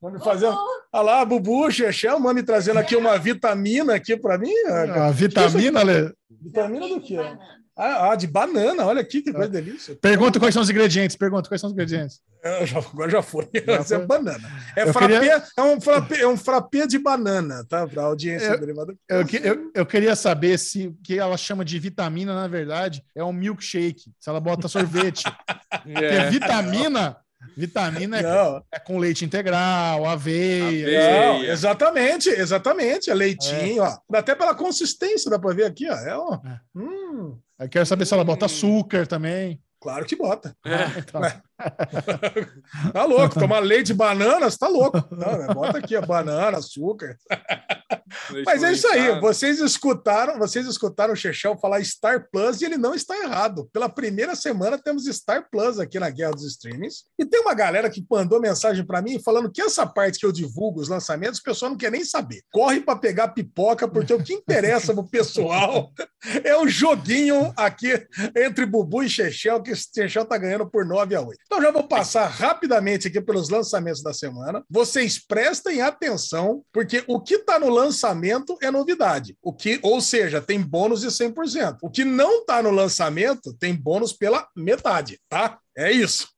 Mami 0.00 0.18
fazendo. 0.20 0.56
Olha 0.90 1.02
lá, 1.02 1.24
Bubu, 1.26 1.70
Chechel, 1.70 2.18
Mami 2.18 2.42
trazendo 2.42 2.78
aqui 2.78 2.96
uma 2.96 3.18
vitamina 3.18 3.94
aqui 3.94 4.16
para 4.16 4.38
mim. 4.38 4.54
A 4.66 5.10
vitamina, 5.10 5.80
Ale. 5.80 6.14
Vitamina 6.30 6.88
do 6.88 7.00
quê? 7.00 7.18
Ah, 7.18 7.38
ah, 7.78 8.14
de 8.16 8.26
banana, 8.26 8.84
olha 8.86 9.00
aqui 9.00 9.22
que 9.22 9.32
coisa 9.32 9.48
delícia. 9.48 9.96
Pergunta 10.00 10.38
quais 10.40 10.52
são 10.52 10.62
os 10.62 10.68
ingredientes. 10.70 11.16
Pergunta 11.16 11.48
quais 11.48 11.60
são 11.60 11.68
os 11.68 11.74
ingredientes. 11.74 12.20
É, 12.42 12.66
já- 12.66 12.78
agora 12.78 13.10
já 13.10 13.22
foi. 13.22 13.48
Já 13.66 13.72
é 13.74 13.82
foi. 13.84 14.06
banana. 14.06 14.48
É, 14.76 14.82
Eu 14.82 14.92
frappé, 14.92 15.18
queria- 15.18 15.42
é, 15.56 15.62
um 15.62 15.80
frappé, 15.80 16.20
é 16.20 16.26
um 16.28 16.36
frappé 16.36 16.86
de 16.86 16.98
banana, 16.98 17.64
tá? 17.68 17.86
Para 17.86 18.02
a 18.02 18.06
audiência 18.06 18.46
Eu- 18.46 18.54
do 18.54 18.60
derivado. 18.60 18.98
Eu, 19.08 19.20
eu, 19.42 19.70
eu 19.74 19.86
queria 19.86 20.14
saber 20.16 20.58
se 20.58 20.88
o 20.88 20.96
que 21.02 21.18
ela 21.18 21.36
chama 21.36 21.64
de 21.64 21.78
vitamina, 21.78 22.34
na 22.34 22.48
verdade, 22.48 23.02
é 23.14 23.22
um 23.24 23.32
milkshake. 23.32 24.12
Se 24.18 24.28
ela 24.28 24.40
bota 24.40 24.68
sorvete. 24.68 25.22
Porque 25.84 26.04
É. 26.04 26.30
vitamina, 26.30 27.16
vitamina 27.56 28.18
é, 28.20 28.62
é 28.76 28.78
com 28.78 28.98
leite 28.98 29.24
integral, 29.24 30.04
aveia. 30.06 30.64
Aveia. 30.82 31.26
não, 31.32 31.44
exatamente, 31.44 32.28
exatamente. 32.28 33.10
É 33.10 33.14
leitinho, 33.14 33.82
ó. 33.82 33.98
Dá 34.08 34.20
Até 34.20 34.34
pela 34.34 34.54
consistência, 34.54 35.30
dá 35.30 35.38
para 35.38 35.54
ver 35.54 35.64
aqui, 35.66 35.88
ó. 35.88 35.94
É, 35.94 36.16
ó. 36.16 36.34
É. 36.44 36.60
Hum, 36.74 37.36
Eu 37.58 37.68
quero 37.68 37.86
saber 37.86 38.06
se 38.06 38.14
ela 38.14 38.24
bota 38.24 38.44
Hum. 38.44 38.46
açúcar 38.46 39.06
também. 39.06 39.60
claro 39.80 40.04
que 40.06 40.16
bota. 40.16 40.56
É. 40.64 40.98
Então, 40.98 41.20
Tá 42.92 43.04
louco, 43.04 43.38
tomar 43.38 43.60
leite 43.60 43.90
e 43.90 43.94
bananas, 43.94 44.56
tá 44.56 44.68
louco. 44.68 45.02
Não, 45.10 45.38
né? 45.38 45.46
bota 45.52 45.78
aqui, 45.78 45.96
ó, 45.96 46.02
banana, 46.04 46.58
açúcar. 46.58 47.16
Mas 48.44 48.62
é 48.62 48.72
isso 48.72 48.86
aí, 48.88 49.20
vocês 49.20 49.60
escutaram, 49.60 50.38
vocês 50.38 50.66
escutaram 50.66 51.12
o 51.12 51.16
Chechel 51.16 51.58
falar 51.58 51.82
Star 51.84 52.28
Plus 52.30 52.60
e 52.60 52.64
ele 52.64 52.76
não 52.76 52.94
está 52.94 53.16
errado. 53.16 53.68
Pela 53.72 53.88
primeira 53.88 54.34
semana 54.34 54.78
temos 54.78 55.04
Star 55.04 55.48
Plus 55.50 55.78
aqui 55.78 55.98
na 55.98 56.10
Guerra 56.10 56.32
dos 56.32 56.44
Streamings. 56.44 57.04
E 57.18 57.24
tem 57.24 57.40
uma 57.40 57.54
galera 57.54 57.90
que 57.90 58.04
mandou 58.10 58.40
mensagem 58.40 58.84
para 58.84 59.02
mim 59.02 59.20
falando 59.22 59.50
que 59.50 59.60
essa 59.60 59.86
parte 59.86 60.18
que 60.18 60.26
eu 60.26 60.32
divulgo 60.32 60.80
os 60.80 60.88
lançamentos, 60.88 61.40
o 61.40 61.42
pessoal 61.42 61.70
não 61.70 61.78
quer 61.78 61.90
nem 61.90 62.04
saber. 62.04 62.42
Corre 62.52 62.80
para 62.80 62.98
pegar 62.98 63.28
pipoca, 63.28 63.88
porque 63.88 64.12
o 64.12 64.22
que 64.22 64.34
interessa 64.34 64.92
pro 64.92 65.08
pessoal 65.08 65.90
é 66.44 66.56
o 66.56 66.68
joguinho 66.68 67.52
aqui 67.56 68.06
entre 68.36 68.66
Bubu 68.66 69.02
e 69.02 69.08
Chechel, 69.08 69.62
que 69.62 69.72
o 69.72 69.76
Chechel 69.76 70.24
tá 70.24 70.36
ganhando 70.36 70.68
por 70.68 70.84
9 70.84 71.14
a 71.14 71.20
8. 71.20 71.38
Então 71.50 71.62
já 71.62 71.70
vou 71.70 71.88
passar 71.88 72.26
rapidamente 72.26 73.08
aqui 73.08 73.22
pelos 73.22 73.48
lançamentos 73.48 74.02
da 74.02 74.12
semana. 74.12 74.62
Vocês 74.68 75.18
prestem 75.18 75.80
atenção, 75.80 76.62
porque 76.70 77.02
o 77.08 77.18
que 77.18 77.38
tá 77.38 77.58
no 77.58 77.70
lançamento 77.70 78.58
é 78.60 78.70
novidade. 78.70 79.34
O 79.42 79.50
que, 79.50 79.80
ou 79.82 79.98
seja, 80.02 80.42
tem 80.42 80.60
bônus 80.60 81.00
de 81.00 81.06
100%. 81.06 81.78
O 81.82 81.90
que 81.90 82.04
não 82.04 82.44
tá 82.44 82.62
no 82.62 82.70
lançamento 82.70 83.54
tem 83.54 83.74
bônus 83.74 84.12
pela 84.12 84.46
metade, 84.54 85.18
tá? 85.26 85.58
É 85.74 85.90
isso. 85.90 86.28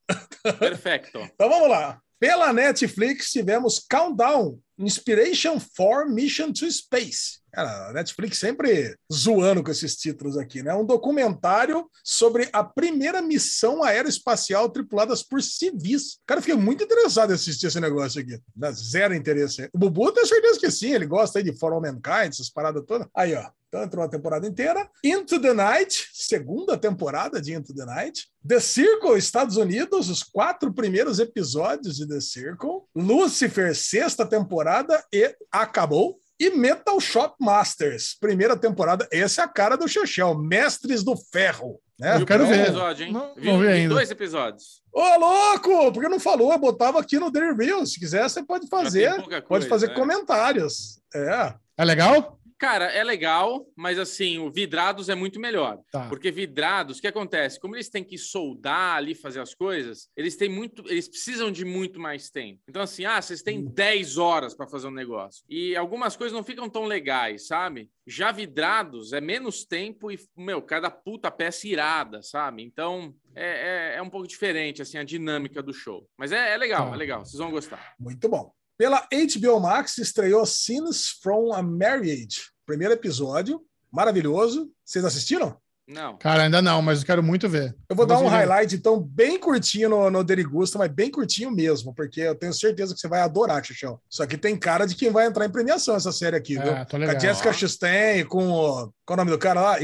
Perfecto. 0.58 1.18
Então 1.34 1.48
vamos 1.48 1.68
lá. 1.68 1.98
Pela 2.20 2.52
Netflix 2.52 3.30
tivemos 3.30 3.84
Countdown, 3.90 4.61
Inspiration 4.78 5.58
for 5.58 6.06
Mission 6.06 6.52
to 6.52 6.70
Space. 6.70 7.39
Cara, 7.53 7.88
a 7.88 7.92
Netflix 7.92 8.38
sempre 8.38 8.96
zoando 9.12 9.62
com 9.62 9.70
esses 9.70 9.96
títulos 9.96 10.36
aqui, 10.36 10.62
né? 10.62 10.74
Um 10.74 10.84
documentário 10.84 11.88
sobre 12.05 12.48
a 12.53 12.62
primeira 12.62 13.20
missão 13.20 13.82
aeroespacial 13.82 14.68
tripuladas 14.68 15.22
por 15.22 15.42
civis. 15.42 16.18
Cara, 16.26 16.40
fiquei 16.40 16.57
muito 16.57 16.84
interessado 16.84 17.30
em 17.30 17.34
assistir 17.34 17.66
esse 17.66 17.80
negócio 17.80 18.20
aqui. 18.20 18.38
Dá 18.55 18.70
Zero 18.70 19.14
interesse. 19.14 19.68
O 19.72 19.78
Bubu 19.78 20.12
tenho 20.12 20.26
certeza 20.26 20.61
que 20.61 20.70
sim, 20.70 20.92
ele 20.92 21.07
gosta 21.07 21.38
aí 21.38 21.44
de 21.44 21.57
For 21.59 21.72
All 21.72 21.80
Mankind, 21.80 22.32
essas 22.32 22.51
paradas 22.51 22.84
todas. 22.86 23.07
Aí, 23.14 23.34
ó. 23.34 23.51
Então 23.70 23.84
entrou 23.84 24.05
a 24.05 24.09
temporada 24.09 24.48
inteira. 24.48 24.90
Into 25.05 25.40
the 25.40 25.53
Night, 25.55 26.11
segunda 26.12 26.76
temporada 26.76 27.40
de 27.40 27.55
Into 27.55 27.72
the 27.72 27.84
Night. 27.84 28.26
The 28.46 28.59
Circle, 28.59 29.16
Estados 29.16 29.57
Unidos, 29.57 30.09
os 30.09 30.24
quatro 30.24 30.72
primeiros 30.72 31.20
episódios 31.20 31.96
de 31.96 32.09
The 32.09 32.20
Circle. 32.20 32.80
Lucifer, 32.96 33.72
sexta 33.76 34.26
temporada 34.26 35.05
e 35.12 35.36
acabou. 35.53 36.20
E 36.41 36.49
Metal 36.51 36.99
Shop 36.99 37.34
Masters, 37.38 38.16
primeira 38.18 38.57
temporada. 38.57 39.07
Essa 39.12 39.43
é 39.43 39.45
a 39.45 39.49
cara 39.49 39.76
do 39.76 39.86
Chechel, 39.86 40.34
Mestres 40.38 41.05
do 41.05 41.14
Ferro. 41.14 41.78
Né? 41.99 42.16
Eu 42.16 42.24
quero 42.24 42.47
ver. 42.47 42.61
episódio, 42.62 43.05
hein? 43.07 43.12
Não- 43.12 43.34
Vi- 43.34 43.47
não 43.53 43.59
vi 43.61 43.68
ainda. 43.68 43.95
dois 43.95 44.11
episódios. 44.11 44.80
Ô, 44.91 45.18
louco! 45.18 45.93
Porque 45.93 46.09
não 46.09 46.18
falou? 46.18 46.51
Eu 46.51 46.59
botava 46.59 46.99
aqui 46.99 47.18
no 47.18 47.30
The 47.30 47.41
Review. 47.41 47.84
Se 47.84 48.01
quiser, 48.01 48.22
você 48.28 48.43
pode 48.43 48.66
fazer. 48.68 49.11
pouca 49.16 49.36
Pode 49.43 49.47
coisa, 49.47 49.68
fazer 49.68 49.88
né? 49.88 49.95
comentários. 49.95 50.99
É. 51.14 51.55
É 51.76 51.84
legal? 51.84 52.39
Cara, 52.61 52.92
é 52.92 53.02
legal, 53.02 53.66
mas 53.74 53.98
assim, 53.98 54.36
o 54.36 54.50
Vidrados 54.50 55.08
é 55.08 55.14
muito 55.14 55.40
melhor. 55.40 55.78
Tá. 55.90 56.06
Porque 56.11 56.30
Vidrados, 56.30 56.98
o 56.98 57.00
que 57.00 57.06
acontece? 57.06 57.58
Como 57.58 57.74
eles 57.74 57.88
têm 57.88 58.04
que 58.04 58.18
soldar 58.18 58.96
ali, 58.98 59.14
fazer 59.14 59.40
as 59.40 59.54
coisas, 59.54 60.11
eles 60.14 60.36
têm 60.36 60.50
muito, 60.50 60.84
eles 60.86 61.08
precisam 61.08 61.50
de 61.50 61.64
muito 61.64 61.98
mais 61.98 62.28
tempo. 62.28 62.61
Então, 62.68 62.82
assim, 62.82 63.06
ah, 63.06 63.20
vocês 63.20 63.40
têm 63.40 63.64
10 63.64 64.18
horas 64.18 64.54
para 64.54 64.66
fazer 64.66 64.88
um 64.88 64.92
negócio. 64.92 65.42
E 65.48 65.74
algumas 65.74 66.16
coisas 66.18 66.36
não 66.36 66.44
ficam 66.44 66.68
tão 66.68 66.84
legais, 66.84 67.46
sabe? 67.46 67.90
Já 68.06 68.30
Vidrados 68.30 69.14
é 69.14 69.22
menos 69.22 69.64
tempo 69.64 70.12
e, 70.12 70.18
meu, 70.36 70.61
cada 70.61 70.90
puta 70.90 71.30
peça 71.30 71.66
irada, 71.66 72.20
sabe? 72.22 72.62
Então, 72.62 73.14
é, 73.34 73.94
é, 73.94 73.96
é 73.96 74.02
um 74.02 74.11
pouco 74.11 74.26
diferente, 74.28 74.82
assim, 74.82 74.98
a 74.98 75.02
dinâmica 75.02 75.62
do 75.62 75.72
show. 75.72 76.06
Mas 76.14 76.30
é, 76.30 76.52
é 76.52 76.58
legal, 76.58 76.88
Tá. 76.90 76.94
é 76.94 76.98
legal. 76.98 77.24
Vocês 77.24 77.38
vão 77.38 77.50
gostar. 77.50 77.94
Muito 77.98 78.28
bom. 78.28 78.52
Pela 78.81 79.07
HBO 79.12 79.61
Max 79.61 79.99
estreou 79.99 80.47
Scenes 80.47 81.09
from 81.22 81.53
a 81.53 81.62
Marriage. 81.62 82.45
Primeiro 82.64 82.95
episódio. 82.95 83.61
Maravilhoso. 83.93 84.70
Vocês 84.83 85.05
assistiram? 85.05 85.55
Não. 85.87 86.16
Cara, 86.16 86.45
ainda 86.45 86.62
não, 86.62 86.81
mas 86.81 87.01
eu 87.01 87.07
quero 87.07 87.22
muito 87.22 87.47
ver. 87.47 87.76
Eu 87.91 87.95
vou 87.95 88.07
dar 88.07 88.16
um 88.16 88.22
ver. 88.22 88.31
highlight, 88.31 88.74
então, 88.74 88.99
bem 88.99 89.39
curtinho 89.39 89.91
no, 89.91 90.11
no 90.11 90.24
Derigusta, 90.24 90.78
mas 90.78 90.91
bem 90.91 91.11
curtinho 91.11 91.51
mesmo, 91.51 91.95
porque 91.95 92.22
eu 92.22 92.35
tenho 92.35 92.55
certeza 92.55 92.95
que 92.95 93.01
você 93.01 93.07
vai 93.07 93.20
adorar, 93.20 93.62
Xuxão. 93.62 94.01
Só 94.09 94.24
que 94.24 94.39
tem 94.39 94.59
cara 94.59 94.87
de 94.87 94.95
quem 94.95 95.11
vai 95.11 95.26
entrar 95.26 95.45
em 95.45 95.53
premiação 95.53 95.95
essa 95.95 96.11
série 96.11 96.37
aqui, 96.37 96.55
viu? 96.55 96.72
É, 96.72 96.87
tô 96.87 96.97
Com 96.97 96.97
a 96.97 97.01
legal. 97.01 97.20
Jessica 97.20 97.53
Chastain, 97.53 98.24
com 98.24 98.49
o. 98.51 98.91
Qual 99.05 99.11
é 99.11 99.12
o 99.12 99.16
nome 99.16 99.31
do 99.31 99.39
cara 99.39 99.61
lá? 99.61 99.76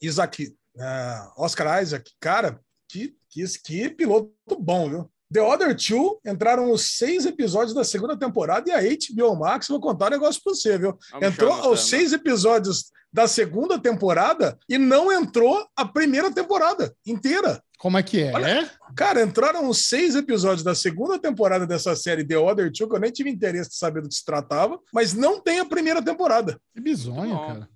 Isaac. 0.00 0.56
ah, 0.80 1.34
Oscar 1.36 1.82
Isaac. 1.82 2.10
Cara, 2.18 2.58
que, 2.88 3.14
que, 3.28 3.44
que 3.62 3.90
piloto 3.90 4.32
bom, 4.58 4.88
viu? 4.88 5.10
The 5.32 5.40
Other 5.42 5.76
Two 5.76 6.18
entraram 6.24 6.70
os 6.70 6.96
seis 6.96 7.26
episódios 7.26 7.74
da 7.74 7.84
segunda 7.84 8.16
temporada 8.16 8.70
e 8.70 8.72
a 8.72 8.80
HBO 8.80 9.36
Max, 9.38 9.68
vou 9.68 9.80
contar 9.80 10.06
um 10.06 10.10
negócio 10.10 10.40
pra 10.42 10.54
você, 10.54 10.78
viu? 10.78 10.96
Vamos 11.10 11.28
entrou 11.28 11.52
aos 11.52 11.80
seis 11.88 12.12
episódios 12.12 12.90
da 13.12 13.26
segunda 13.26 13.78
temporada 13.78 14.58
e 14.68 14.76
não 14.78 15.10
entrou 15.12 15.66
a 15.76 15.84
primeira 15.84 16.30
temporada 16.32 16.94
inteira. 17.06 17.62
Como 17.78 17.96
é 17.96 18.02
que 18.02 18.20
é? 18.22 18.32
Olha- 18.34 18.70
Cara, 18.96 19.22
entraram 19.22 19.68
os 19.68 19.88
seis 19.88 20.14
episódios 20.16 20.62
da 20.64 20.74
segunda 20.74 21.18
temporada 21.18 21.66
dessa 21.66 21.94
série 21.94 22.26
The 22.26 22.36
Other 22.36 22.72
Two, 22.72 22.88
que 22.88 22.96
eu 22.96 23.00
nem 23.00 23.10
tive 23.12 23.30
interesse 23.30 23.70
de 23.70 23.76
saber 23.76 24.02
do 24.02 24.08
que 24.08 24.14
se 24.14 24.24
tratava, 24.24 24.78
mas 24.92 25.14
não 25.14 25.40
tem 25.40 25.60
a 25.60 25.64
primeira 25.64 26.02
temporada. 26.02 26.58
Que 26.74 26.80
bizonho, 26.80 27.38
cara. 27.38 27.68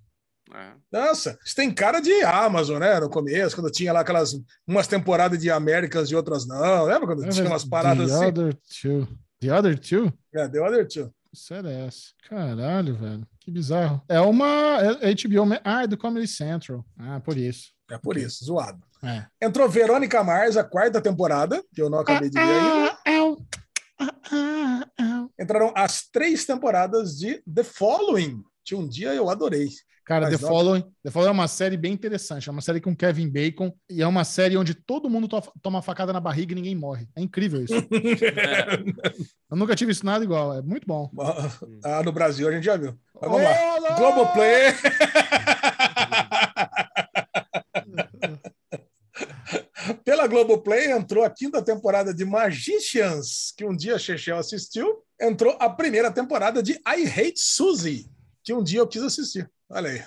É. 0.53 0.73
Nossa, 0.91 1.37
isso 1.43 1.55
tem 1.55 1.73
cara 1.73 1.99
de 1.99 2.11
Amazon, 2.23 2.79
né? 2.79 2.99
No 2.99 3.09
começo, 3.09 3.55
quando 3.55 3.71
tinha 3.71 3.91
lá 3.91 4.01
aquelas 4.01 4.39
umas 4.67 4.87
temporadas 4.87 5.39
de 5.39 5.49
Américas 5.49 6.09
e 6.09 6.15
outras 6.15 6.45
não. 6.45 6.85
Lembra 6.85 7.07
quando 7.07 7.27
tinha 7.29 7.47
umas 7.47 7.65
paradas 7.65 8.09
The 8.09 8.15
assim? 8.15 8.25
Other 8.25 8.57
Two. 8.81 9.07
The 9.39 9.53
Other 9.53 9.79
Two? 9.79 10.13
É, 10.33 10.47
The 10.47 10.61
Other 10.61 10.87
Two. 10.87 11.13
Que 11.31 11.37
série 11.37 11.67
é 11.69 11.87
essa? 11.87 12.09
Caralho, 12.29 12.95
velho. 12.95 13.27
Que 13.39 13.49
bizarro. 13.49 14.01
É 14.07 14.19
uma 14.21 14.77
é 15.01 15.11
é 15.11 15.15
HBO. 15.15 15.59
Ah, 15.63 15.83
é 15.83 15.87
do 15.87 15.97
Comedy 15.97 16.27
Central. 16.27 16.85
Ah, 16.97 17.19
por 17.19 17.35
isso. 17.35 17.71
É 17.89 17.97
por 17.97 18.15
isso, 18.15 18.45
zoado. 18.45 18.81
É. 19.03 19.25
Entrou 19.41 19.67
Verônica 19.67 20.23
Mars, 20.23 20.55
a 20.55 20.63
quarta 20.63 21.01
temporada, 21.01 21.61
que 21.73 21.81
eu 21.81 21.89
não 21.89 21.99
acabei 21.99 22.29
de 22.29 22.39
ver 22.39 22.41
ainda. 22.41 22.97
Ah. 23.05 23.35
Ah, 24.31 24.87
ah. 24.99 25.27
Entraram 25.39 25.73
as 25.75 26.07
três 26.07 26.45
temporadas 26.45 27.17
de 27.17 27.43
The 27.51 27.63
Following, 27.63 28.43
que 28.63 28.75
um 28.75 28.87
dia 28.87 29.13
eu 29.13 29.29
adorei. 29.29 29.69
Cara, 30.05 30.29
Mas 30.29 30.37
The 30.39 30.45
Following, 30.47 30.83
The 31.01 31.11
Following 31.11 31.29
é 31.29 31.31
uma 31.31 31.47
série 31.47 31.77
bem 31.77 31.93
interessante. 31.93 32.49
É 32.49 32.51
uma 32.51 32.61
série 32.61 32.81
com 32.81 32.93
Kevin 32.93 33.29
Bacon 33.29 33.73
e 33.89 34.01
é 34.01 34.07
uma 34.07 34.25
série 34.25 34.57
onde 34.57 34.73
todo 34.73 35.09
mundo 35.09 35.29
to- 35.29 35.53
toma 35.61 35.81
facada 35.81 36.11
na 36.11 36.19
barriga 36.19 36.51
e 36.51 36.55
ninguém 36.55 36.75
morre. 36.75 37.07
É 37.15 37.21
incrível 37.21 37.63
isso. 37.63 37.73
Eu 39.49 39.55
nunca 39.57 39.75
tive 39.77 39.93
isso 39.93 40.05
nada 40.05 40.25
igual. 40.25 40.57
É 40.57 40.61
muito 40.61 40.85
bom. 40.85 41.09
Ah, 41.85 42.03
no 42.03 42.11
Brasil 42.11 42.49
a 42.49 42.51
gente 42.51 42.65
já 42.65 42.75
viu. 42.75 42.99
Mas 43.21 43.31
vamos 43.31 43.43
lá. 43.43 43.75
Olá! 43.77 43.95
Globoplay. 43.97 44.73
Pela 50.03 50.27
Globoplay 50.27 50.91
entrou 50.91 51.23
a 51.23 51.29
quinta 51.29 51.61
temporada 51.61 52.13
de 52.13 52.25
Magicians, 52.25 53.53
que 53.55 53.65
um 53.65 53.75
dia 53.75 53.95
a 53.95 53.99
Chechel 53.99 54.37
assistiu. 54.37 55.03
Entrou 55.19 55.55
a 55.59 55.69
primeira 55.69 56.11
temporada 56.11 56.61
de 56.63 56.73
I 56.73 57.05
Hate 57.07 57.37
Suzy, 57.39 58.09
que 58.43 58.53
um 58.53 58.63
dia 58.63 58.79
eu 58.79 58.87
quis 58.87 59.01
assistir. 59.01 59.49
Olha 59.69 59.89
aí. 59.89 60.03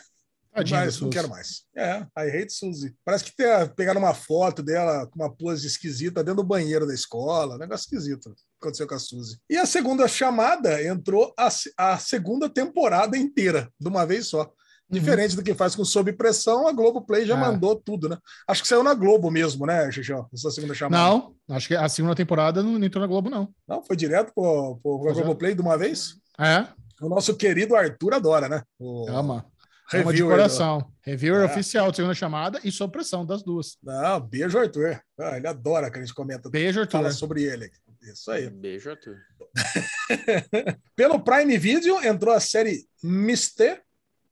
Tadinha 0.54 0.80
mas 0.86 1.00
não 1.00 1.10
quero 1.10 1.28
mais. 1.28 1.64
É, 1.76 1.98
I 2.18 2.30
Hate 2.42 2.50
Suzy. 2.52 2.94
Parece 3.04 3.24
que 3.24 3.36
tem, 3.36 3.46
pegaram 3.76 4.00
uma 4.00 4.14
foto 4.14 4.62
dela 4.62 5.06
com 5.06 5.22
uma 5.22 5.30
pose 5.30 5.66
esquisita 5.66 6.24
dentro 6.24 6.42
do 6.42 6.48
banheiro 6.48 6.86
da 6.86 6.94
escola. 6.94 7.58
Negócio 7.58 7.84
esquisito 7.84 8.34
aconteceu 8.58 8.86
com 8.86 8.94
a 8.94 8.98
Suzy. 8.98 9.38
E 9.50 9.56
a 9.58 9.66
segunda 9.66 10.08
chamada 10.08 10.82
entrou 10.82 11.34
a, 11.38 11.48
a 11.76 11.98
segunda 11.98 12.48
temporada 12.48 13.18
inteira, 13.18 13.68
de 13.78 13.86
uma 13.88 14.06
vez 14.06 14.28
só. 14.28 14.50
Diferente 14.88 15.34
do 15.34 15.42
que 15.42 15.52
faz 15.52 15.74
com 15.74 15.84
Sob 15.84 16.12
Pressão, 16.12 16.68
a 16.68 16.72
Globoplay 16.72 17.26
já 17.26 17.34
Uhum. 17.34 17.44
Ah. 17.44 17.50
mandou 17.52 17.74
tudo, 17.74 18.08
né? 18.08 18.16
Acho 18.48 18.62
que 18.62 18.68
saiu 18.68 18.84
na 18.84 18.94
Globo 18.94 19.32
mesmo, 19.32 19.66
né, 19.66 19.90
Xixão? 19.90 20.28
Essa 20.32 20.48
segunda 20.52 20.74
chamada. 20.74 21.02
Não, 21.02 21.34
acho 21.50 21.66
que 21.68 21.74
a 21.74 21.88
segunda 21.88 22.14
temporada 22.14 22.62
não 22.62 22.82
entrou 22.82 23.00
na 23.02 23.08
Globo, 23.08 23.28
não. 23.28 23.52
Não, 23.68 23.82
foi 23.82 23.96
direto 23.96 24.32
pro, 24.32 24.78
pro, 24.80 24.98
pra 25.00 25.06
Pois 25.06 25.18
é. 25.18 25.20
Globoplay 25.22 25.54
de 25.56 25.60
uma 25.60 25.76
vez? 25.76 26.14
É? 26.38 26.68
O 27.00 27.08
nosso 27.08 27.36
querido 27.36 27.74
Arthur 27.76 28.14
adora, 28.14 28.48
né? 28.48 28.62
O 28.78 29.08
Ama. 29.08 29.44
Ama 29.92 30.12
de 30.12 30.22
do- 30.22 30.28
coração. 30.28 30.90
Reviewer 31.02 31.42
É. 31.42 31.44
oficial 31.44 31.90
de 31.90 31.96
segunda 31.96 32.14
chamada 32.14 32.58
e 32.64 32.72
sob 32.72 32.92
pressão 32.92 33.24
das 33.24 33.42
duas. 33.42 33.76
Não, 33.82 34.20
beijo, 34.20 34.58
Arthur. 34.58 35.00
Ah, 35.18 35.36
ele 35.36 35.46
adora 35.46 35.90
que 35.90 35.98
a 35.98 36.00
gente 36.00 36.14
comenta, 36.14 36.50
Beijo, 36.50 36.80
Arthur. 36.80 36.92
fala 36.92 37.10
sobre 37.12 37.44
ele. 37.44 37.70
Isso 38.02 38.30
aí. 38.30 38.50
Beijo, 38.50 38.90
Arthur. 38.90 39.16
Pelo 40.96 41.20
Prime 41.22 41.56
Video 41.58 42.02
entrou 42.04 42.34
a 42.34 42.40
série 42.40 42.84
Misté, 43.02 43.82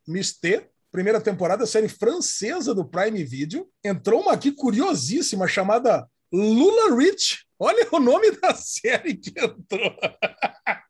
Misté, 0.07 0.69
primeira 0.91 1.20
temporada, 1.20 1.66
série 1.66 1.89
francesa 1.89 2.74
do 2.74 2.85
Prime 2.85 3.23
Video. 3.24 3.69
Entrou 3.85 4.20
uma 4.23 4.32
aqui 4.32 4.51
curiosíssima 4.53 5.47
chamada 5.49 6.07
Lula 6.32 6.97
Rich. 6.97 7.45
Olha 7.59 7.86
o 7.93 8.01
nome 8.01 8.32
da 8.32 8.55
série 8.57 9.15
que 9.16 9.31
entrou. 9.39 9.97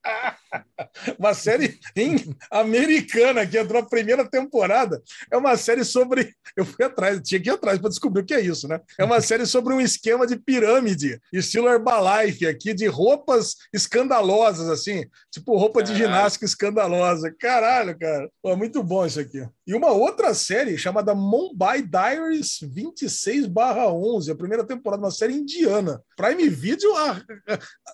Uma 1.18 1.34
série 1.34 1.78
em 1.96 2.16
americana 2.50 3.46
que 3.46 3.58
entrou 3.58 3.80
a 3.82 3.86
primeira 3.86 4.24
temporada. 4.28 5.02
É 5.30 5.36
uma 5.36 5.56
série 5.56 5.84
sobre. 5.84 6.34
Eu 6.56 6.64
fui 6.64 6.84
atrás, 6.84 7.20
tinha 7.22 7.40
que 7.40 7.48
ir 7.48 7.52
atrás 7.52 7.78
para 7.78 7.88
descobrir 7.88 8.20
o 8.22 8.24
que 8.24 8.34
é 8.34 8.40
isso, 8.40 8.68
né? 8.68 8.80
É 8.98 9.04
uma 9.04 9.20
série 9.20 9.44
sobre 9.46 9.74
um 9.74 9.80
esquema 9.80 10.26
de 10.26 10.36
pirâmide, 10.36 11.20
estilo 11.32 11.68
Herbalife 11.68 12.46
aqui, 12.46 12.72
de 12.72 12.86
roupas 12.86 13.56
escandalosas, 13.72 14.68
assim, 14.70 15.04
tipo 15.32 15.56
roupa 15.56 15.82
de 15.82 15.92
Caralho. 15.92 16.06
ginástica 16.06 16.44
escandalosa. 16.44 17.34
Caralho, 17.40 17.98
cara. 17.98 18.30
Pô, 18.42 18.56
muito 18.56 18.82
bom 18.84 19.04
isso 19.04 19.18
aqui. 19.18 19.44
E 19.66 19.74
uma 19.74 19.90
outra 19.90 20.32
série 20.34 20.78
chamada 20.78 21.14
Mumbai 21.14 21.82
Diaries 21.82 22.60
26/11, 22.62 24.30
a 24.30 24.34
primeira 24.36 24.64
temporada, 24.64 25.02
uma 25.02 25.10
série 25.10 25.34
indiana. 25.34 26.00
Prime 26.16 26.48
Video, 26.48 26.94
a, 26.96 27.10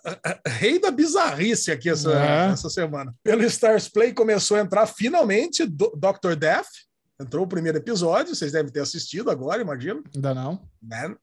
a- 0.05 0.19
a- 0.25 0.41
rei 0.49 0.79
da 0.79 0.91
bizarrice 0.91 1.71
aqui 1.71 1.89
essa, 2.09 2.25
É. 2.25 2.51
essa 2.53 2.71
semana. 2.71 3.15
Pelo 3.23 3.43
Stars 3.45 3.89
Play 3.89 4.13
começou 4.13 4.57
a 4.57 4.61
entrar 4.61 4.87
finalmente 4.87 5.67
Do- 5.67 5.93
Dr. 5.97 6.35
Death. 6.37 6.67
Entrou 7.21 7.45
o 7.45 7.49
primeiro 7.49 7.77
episódio, 7.77 8.35
vocês 8.35 8.51
devem 8.53 8.73
ter 8.73 8.81
assistido 8.81 9.31
agora, 9.31 9.61
imagino. 9.61 10.03
Ainda 10.15 10.33
não. 10.33 10.67
Né? 10.83 11.15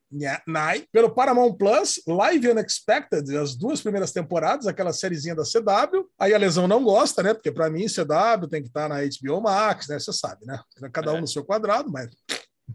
Nai. 0.45 0.85
Pelo 0.91 1.09
Paramount 1.09 1.53
Plus, 1.57 1.99
Live 2.07 2.49
Unexpected, 2.51 3.35
as 3.35 3.55
duas 3.55 3.81
primeiras 3.81 4.11
temporadas, 4.11 4.67
aquela 4.67 4.93
sériezinha 4.93 5.33
da 5.33 5.41
CW. 5.43 6.07
Aí 6.19 6.35
a 6.35 6.37
lesão 6.37 6.67
não 6.67 6.83
gosta, 6.83 7.23
né? 7.23 7.33
Porque 7.33 7.51
para 7.51 7.67
mim, 7.71 7.87
CW 7.87 8.47
tem 8.47 8.61
que 8.61 8.67
estar 8.67 8.87
na 8.87 8.97
HBO 9.01 9.41
Max, 9.41 9.87
né? 9.87 9.97
Você 9.97 10.13
sabe, 10.13 10.45
né? 10.45 10.59
Cada 10.93 11.13
um 11.13 11.17
É. 11.17 11.21
no 11.21 11.27
seu 11.27 11.43
quadrado, 11.43 11.91
mas 11.91 12.07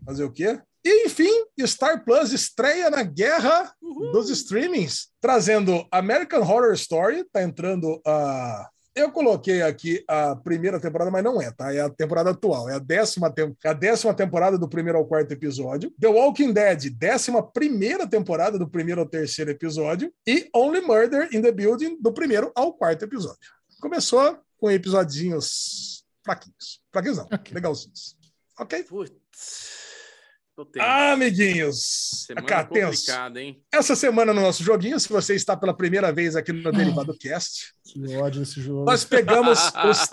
fazer 0.04 0.24
o 0.24 0.32
quê? 0.32 0.60
E, 0.84 1.06
enfim, 1.06 1.30
Star 1.66 2.04
Plus 2.04 2.32
estreia 2.32 2.90
na 2.90 3.02
guerra 3.02 3.72
dos 4.12 4.28
streamings, 4.30 5.08
trazendo 5.20 5.86
American 5.90 6.40
Horror 6.40 6.72
Story, 6.74 7.24
tá 7.32 7.42
entrando 7.42 8.00
a. 8.06 8.68
Eu 8.94 9.10
coloquei 9.10 9.62
aqui 9.62 10.04
a 10.06 10.36
primeira 10.36 10.78
temporada, 10.78 11.10
mas 11.10 11.24
não 11.24 11.40
é, 11.40 11.50
tá? 11.50 11.72
É 11.72 11.80
a 11.80 11.88
temporada 11.88 12.28
atual. 12.30 12.68
É 12.68 12.74
a 12.74 12.78
décima, 12.78 13.30
tem... 13.32 13.56
é 13.64 13.68
a 13.70 13.72
décima 13.72 14.12
temporada 14.12 14.58
do 14.58 14.68
primeiro 14.68 14.98
ao 14.98 15.06
quarto 15.06 15.32
episódio. 15.32 15.90
The 15.98 16.08
Walking 16.08 16.52
Dead, 16.52 16.90
décima 16.90 17.42
primeira 17.42 18.06
temporada 18.06 18.58
do 18.58 18.68
primeiro 18.68 19.00
ao 19.00 19.08
terceiro 19.08 19.50
episódio. 19.50 20.12
E 20.26 20.46
Only 20.54 20.82
Murder 20.82 21.28
in 21.32 21.40
the 21.40 21.50
Building, 21.52 21.96
do 22.02 22.12
primeiro 22.12 22.52
ao 22.54 22.74
quarto 22.74 23.04
episódio. 23.04 23.38
Começou 23.80 24.38
com 24.58 24.70
episodinhos 24.70 26.04
fraquinhos. 26.22 26.82
Fraquinhos 26.92 27.16
não, 27.16 27.28
Ok. 27.32 27.54
legalzinhos. 27.54 28.14
Ok? 28.58 28.82
Putz. 28.82 29.81
Ah, 30.78 31.12
amiguinhos! 31.12 32.24
Semana 32.26 32.46
Cá, 32.46 32.64
complicada, 32.64 33.40
hein? 33.40 33.62
Essa 33.72 33.96
semana 33.96 34.34
no 34.34 34.40
nosso 34.42 34.62
joguinho, 34.62 35.00
se 35.00 35.08
você 35.08 35.34
está 35.34 35.56
pela 35.56 35.74
primeira 35.74 36.12
vez 36.12 36.36
aqui 36.36 36.52
no 36.52 36.70
Derivado 36.72 37.16
Cast, 37.18 37.72
Que 37.84 38.16
ódio 38.16 38.42
esse 38.42 38.60
jogo. 38.60 38.84
nós 38.84 39.04
pegamos 39.04 39.58
os 39.88 40.08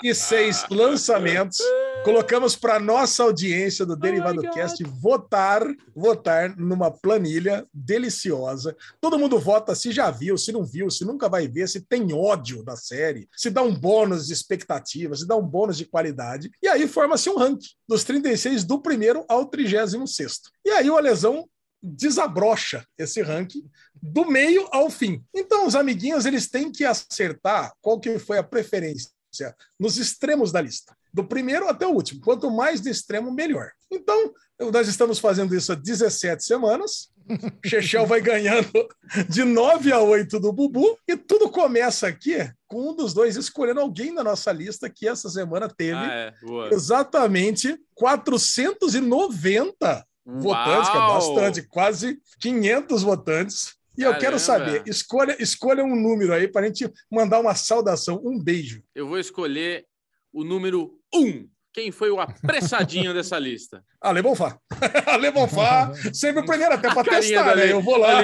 36 0.00 0.66
lançamentos, 0.70 1.58
colocamos 2.04 2.54
para 2.54 2.78
nossa 2.78 3.24
audiência 3.24 3.84
do 3.84 3.96
Derivado 3.96 4.42
God. 4.42 4.54
Cast 4.54 4.84
votar, 4.84 5.62
votar 5.94 6.56
numa 6.56 6.90
planilha 6.90 7.66
deliciosa. 7.74 8.76
Todo 9.00 9.18
mundo 9.18 9.38
vota 9.40 9.74
se 9.74 9.90
já 9.90 10.10
viu, 10.10 10.38
se 10.38 10.52
não 10.52 10.64
viu, 10.64 10.88
se 10.88 11.04
nunca 11.04 11.28
vai 11.28 11.48
ver, 11.48 11.68
se 11.68 11.80
tem 11.80 12.12
ódio 12.12 12.62
da 12.62 12.76
série, 12.76 13.28
se 13.36 13.50
dá 13.50 13.60
um 13.62 13.74
bônus 13.74 14.28
de 14.28 14.32
expectativa, 14.32 15.16
se 15.16 15.26
dá 15.26 15.36
um 15.36 15.46
bônus 15.46 15.76
de 15.76 15.84
qualidade. 15.84 16.50
E 16.62 16.68
aí 16.68 16.86
forma-se 16.86 17.28
um 17.28 17.36
ranking 17.36 17.68
dos 17.88 18.04
36 18.04 18.64
do 18.64 18.80
primeiro 18.80 19.24
ao 19.28 19.46
36 19.46 20.40
E 20.64 20.70
aí 20.70 20.88
o 20.88 20.96
Alesão 20.96 21.48
desabrocha 21.82 22.84
esse 22.96 23.20
ranking 23.20 23.68
do 24.00 24.24
meio 24.24 24.68
ao 24.70 24.90
fim. 24.90 25.22
Então, 25.34 25.66
os 25.66 25.74
amiguinhos 25.74 26.26
eles 26.26 26.48
têm 26.48 26.70
que 26.70 26.84
acertar 26.84 27.72
qual 27.80 28.00
que 28.00 28.18
foi 28.18 28.38
a 28.38 28.42
preferência 28.42 29.10
nos 29.78 29.98
extremos 29.98 30.50
da 30.52 30.60
lista, 30.60 30.96
do 31.12 31.24
primeiro 31.24 31.68
até 31.68 31.86
o 31.86 31.92
último. 31.92 32.20
Quanto 32.20 32.50
mais 32.50 32.80
de 32.80 32.90
extremo, 32.90 33.30
melhor. 33.32 33.70
Então, 33.90 34.32
nós 34.72 34.88
estamos 34.88 35.18
fazendo 35.18 35.54
isso 35.54 35.72
há 35.72 35.74
17 35.74 36.42
semanas. 36.44 37.08
Chechel 37.64 38.06
vai 38.06 38.20
ganhando 38.22 38.70
de 39.28 39.44
9 39.44 39.92
a 39.92 40.00
8 40.00 40.40
do 40.40 40.50
Bubu. 40.52 40.98
E 41.06 41.14
tudo 41.16 41.50
começa 41.50 42.06
aqui 42.06 42.36
com 42.66 42.90
um 42.90 42.96
dos 42.96 43.12
dois 43.12 43.36
escolhendo 43.36 43.80
alguém 43.80 44.12
na 44.12 44.24
nossa 44.24 44.50
lista 44.50 44.88
que 44.90 45.06
essa 45.06 45.28
semana 45.28 45.68
teve 45.68 45.92
Ah, 45.94 46.32
é. 46.32 46.34
Exatamente 46.72 47.78
490 47.94 50.04
votantes, 50.26 50.88
que 50.90 50.96
é 50.96 51.00
Uau! 51.00 51.14
bastante, 51.14 51.62
quase 51.62 52.18
500 52.40 53.02
votantes. 53.02 53.77
E 53.98 54.02
eu 54.02 54.16
quero 54.16 54.38
saber, 54.38 54.84
escolha, 54.86 55.36
escolha 55.42 55.84
um 55.84 55.96
número 55.96 56.32
aí 56.32 56.46
para 56.46 56.66
a 56.66 56.68
gente 56.68 56.88
mandar 57.10 57.40
uma 57.40 57.56
saudação, 57.56 58.22
um 58.24 58.38
beijo. 58.40 58.80
Eu 58.94 59.08
vou 59.08 59.18
escolher 59.18 59.84
o 60.32 60.44
número 60.44 60.96
1, 61.12 61.48
quem 61.78 61.92
foi 61.92 62.10
o 62.10 62.18
apressadinho 62.20 63.14
dessa 63.14 63.38
lista? 63.38 63.82
Ale 64.02 64.20
Bonfá. 64.20 64.58
Ale 65.06 65.30
Bonfá, 65.30 65.92
sempre 66.12 66.42
o 66.42 66.46
primeiro, 66.46 66.74
até 66.74 66.88
A 66.88 66.94
pra 66.94 67.04
carinha 67.04 67.20
testar, 67.42 67.56
né? 67.56 67.70
Eu 67.72 67.80
vou 67.80 67.96
lá. 67.96 68.20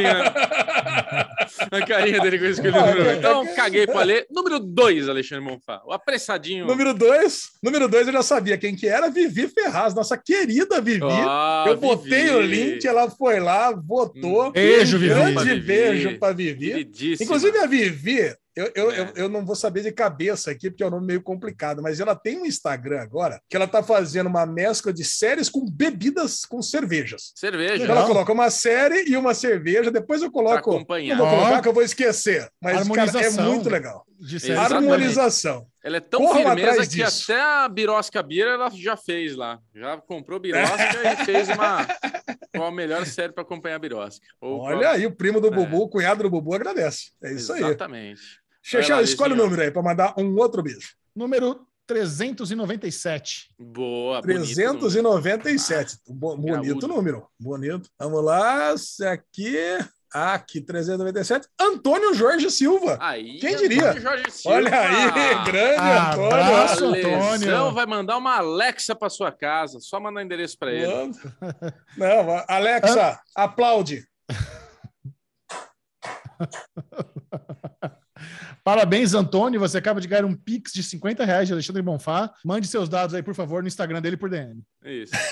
A 1.71 1.87
carinha 1.87 2.21
dele 2.21 2.39
com 2.39 2.69
Ah, 2.69 2.87
número. 2.87 3.09
é- 3.11 3.15
Então, 3.17 3.55
caguei 3.55 3.87
para 3.87 4.03
ler. 4.03 4.27
Número 4.31 4.59
2, 4.59 5.09
Alexandre 5.09 5.45
Monfá. 5.45 5.81
O 5.87 5.93
apressadinho. 5.93 6.67
Número 6.67 6.93
dois, 6.95 7.51
número 7.63 7.89
dois 7.89 8.07
eu 8.07 8.13
já 8.13 8.23
sabia 8.23 8.59
quem 8.59 8.75
que 8.75 8.87
era, 8.89 9.09
Vivi 9.11 9.49
Ferraz, 9.49 9.95
nossa 9.95 10.17
querida 10.17 10.81
Vivi. 10.81 11.01
Ah, 11.03 11.65
eu 11.69 11.77
botei 11.77 12.25
Vivi. 12.25 12.31
o 12.35 12.41
link, 12.41 12.87
ela 12.87 13.09
foi 13.11 13.39
lá, 13.41 13.71
votou. 13.73 14.49
Hum, 14.49 14.53
beijo, 14.53 14.97
Um 14.97 15.01
Vivi. 15.01 15.15
Grande 15.15 15.45
Vivi. 15.45 15.61
beijo 15.61 16.19
pra 16.19 16.33
Vivi. 16.33 16.89
Inclusive 17.21 17.59
a 17.59 17.67
Vivi, 17.67 18.35
eu, 18.57 18.71
eu, 18.75 18.91
É. 18.91 19.01
eu, 19.01 19.13
eu 19.17 19.29
não 19.29 19.45
vou 19.45 19.55
saber 19.57 19.83
de 19.83 19.93
cabeça 19.93 20.51
aqui, 20.51 20.71
porque 20.71 20.83
é 20.83 20.87
um 20.87 20.91
nome 20.91 21.07
meio 21.07 21.23
complicado, 21.23 21.83
mas 21.83 22.01
ela 22.01 22.15
tem 22.15 22.39
um 22.39 22.47
Instagram 22.47 23.01
agora 23.01 23.41
que 23.49 23.57
ela 23.57 23.67
tá 23.67 23.83
fazendo 23.83 24.27
uma 24.29 24.47
mescla 24.47 24.93
de 24.93 25.05
séries 25.05 25.49
com 25.49 25.65
bebidas, 25.69 26.45
com 26.45 26.63
cervejas. 26.63 27.33
Cerveja. 27.35 27.83
Então 27.85 27.97
ela 27.97 28.07
coloca 28.07 28.33
uma 28.33 28.51
série 28.51 29.09
e 29.11 29.17
uma 29.17 29.35
cerveja, 29.35 29.91
depois 29.91 30.23
eu 30.23 30.31
Pra 30.31 30.43
coloco. 30.43 30.71
acompanhar. 30.71 31.17
Não 31.17 31.27
vou 31.29 31.37
colocar 31.39 31.63
que 31.63 31.69
eu 31.69 31.73
vou 31.73 31.83
esquecer, 31.83 32.49
mas 32.63 32.89
cara, 32.89 33.21
é 33.25 33.31
muito 33.31 33.69
legal. 33.69 34.05
De 34.19 34.37
Exatamente. 34.37 34.75
Harmonização. 34.91 35.67
Ela 35.83 35.97
é 35.99 36.01
tão 36.01 36.21
Corram 36.25 36.35
firmeza 36.57 36.83
que 36.83 36.87
disso. 36.97 37.31
até 37.31 37.41
a 37.43 37.69
Birosca 37.69 38.23
Bira 38.23 38.51
ela 38.51 38.71
já 38.71 38.97
fez 38.97 39.37
lá. 39.37 39.59
Já 39.75 39.99
comprou 39.99 40.39
Birosca 40.41 40.77
e 41.21 41.25
fez 41.27 41.49
uma. 41.49 41.87
Qual 42.55 42.69
a 42.69 42.73
melhor 42.73 43.05
série 43.05 43.33
para 43.33 43.43
acompanhar 43.43 43.77
a 43.77 43.79
Birosca? 43.81 44.25
Ou 44.41 44.61
Olha 44.61 44.79
qual- 44.79 44.93
aí, 44.95 45.05
o 45.05 45.15
primo 45.15 45.41
do 45.41 45.49
É. 45.49 45.51
Bubu, 45.51 45.83
o 45.83 45.89
cunhado 45.89 46.23
do 46.23 46.31
Bubu 46.31 46.55
agradece. 46.55 47.11
É 47.23 47.33
isso 47.35 47.53
aí. 47.53 47.63
Exatamente. 47.65 48.21
Xexão, 48.67 49.01
escolhe 49.03 49.35
o 49.35 49.37
número 49.37 49.61
aí 49.61 49.71
para 49.71 49.83
mandar 49.83 50.15
um 50.19 50.35
outro 50.39 50.63
beijo. 50.63 50.95
Número 51.15 51.67
397. 51.87 53.51
Boa. 53.59 54.23
bonito 54.23 54.57
número. 54.57 54.79
397. 54.81 55.99
Bo- 56.09 56.35
bonito 56.37 56.89
número. 56.89 57.27
Bonito. 57.39 57.91
Vamos 57.99 58.25
lá. 58.25 58.73
Esse 58.73 59.07
aqui. 59.07 59.55
Aqui, 60.15 60.63
397. 60.63 61.47
Antônio 61.61 62.15
Jorge 62.15 62.51
Silva. 62.51 62.97
Aí, 63.01 63.39
Quem 63.39 63.55
diria? 63.57 63.83
Antônio 63.91 64.03
Jorge 64.03 64.31
Silva. 64.31 64.57
Olha 64.57 64.81
aí, 64.81 65.45
grande 65.45 65.81
Abraço, 65.81 66.85
Antônio. 66.87 67.21
A 67.21 67.35
Antônio. 67.35 67.73
vai 67.73 67.85
mandar 67.85 68.17
uma 68.17 68.37
Alexa 68.39 68.95
para 68.95 69.11
sua 69.11 69.31
casa. 69.31 69.79
Só 69.81 70.01
mandar 70.01 70.23
endereço 70.23 70.57
para 70.59 70.73
ele. 70.73 70.87
Não, 71.99 72.25
va- 72.25 72.47
Alexa, 72.49 73.21
aplaude. 73.35 74.07
Parabéns, 78.65 79.13
Antônio. 79.13 79.61
Você 79.61 79.77
acaba 79.77 80.01
de 80.01 80.09
ganhar 80.09 80.25
um 80.25 80.35
Pix 80.35 80.73
de 80.73 80.83
50 80.83 81.23
reais 81.25 81.47
de 81.47 81.53
Alexandre 81.53 81.83
Bonfá. 81.83 82.33
Mande 82.43 82.67
seus 82.67 82.89
dados 82.89 83.15
aí, 83.15 83.23
por 83.23 83.35
favor, 83.35 83.63
no 83.63 83.69
Instagram 83.69 84.01
dele 84.01 84.17
por 84.17 84.31
DM. 84.31 84.63
Isso. 84.83 85.13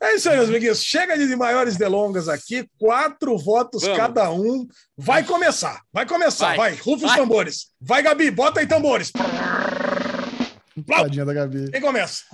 É 0.00 0.16
isso 0.16 0.28
aí, 0.28 0.36
meus 0.36 0.48
amiguinhos. 0.48 0.82
Chega 0.82 1.16
de 1.16 1.36
maiores 1.36 1.76
delongas 1.76 2.28
aqui. 2.28 2.68
Quatro 2.78 3.38
votos 3.38 3.82
Vamos. 3.82 3.96
cada 3.96 4.30
um. 4.30 4.66
Vai 4.96 5.24
começar. 5.24 5.80
Vai 5.92 6.04
começar. 6.04 6.48
Vai. 6.56 6.56
Vai. 6.56 6.74
Rufa 6.74 7.06
os 7.06 7.12
Vai. 7.12 7.16
tambores. 7.16 7.66
Vai, 7.80 8.02
Gabi. 8.02 8.30
Bota 8.30 8.60
aí 8.60 8.66
tambores. 8.66 9.10
Tadinha 10.86 11.24
da 11.24 11.32
Gabi. 11.32 11.70
Quem 11.70 11.80
começa? 11.80 12.24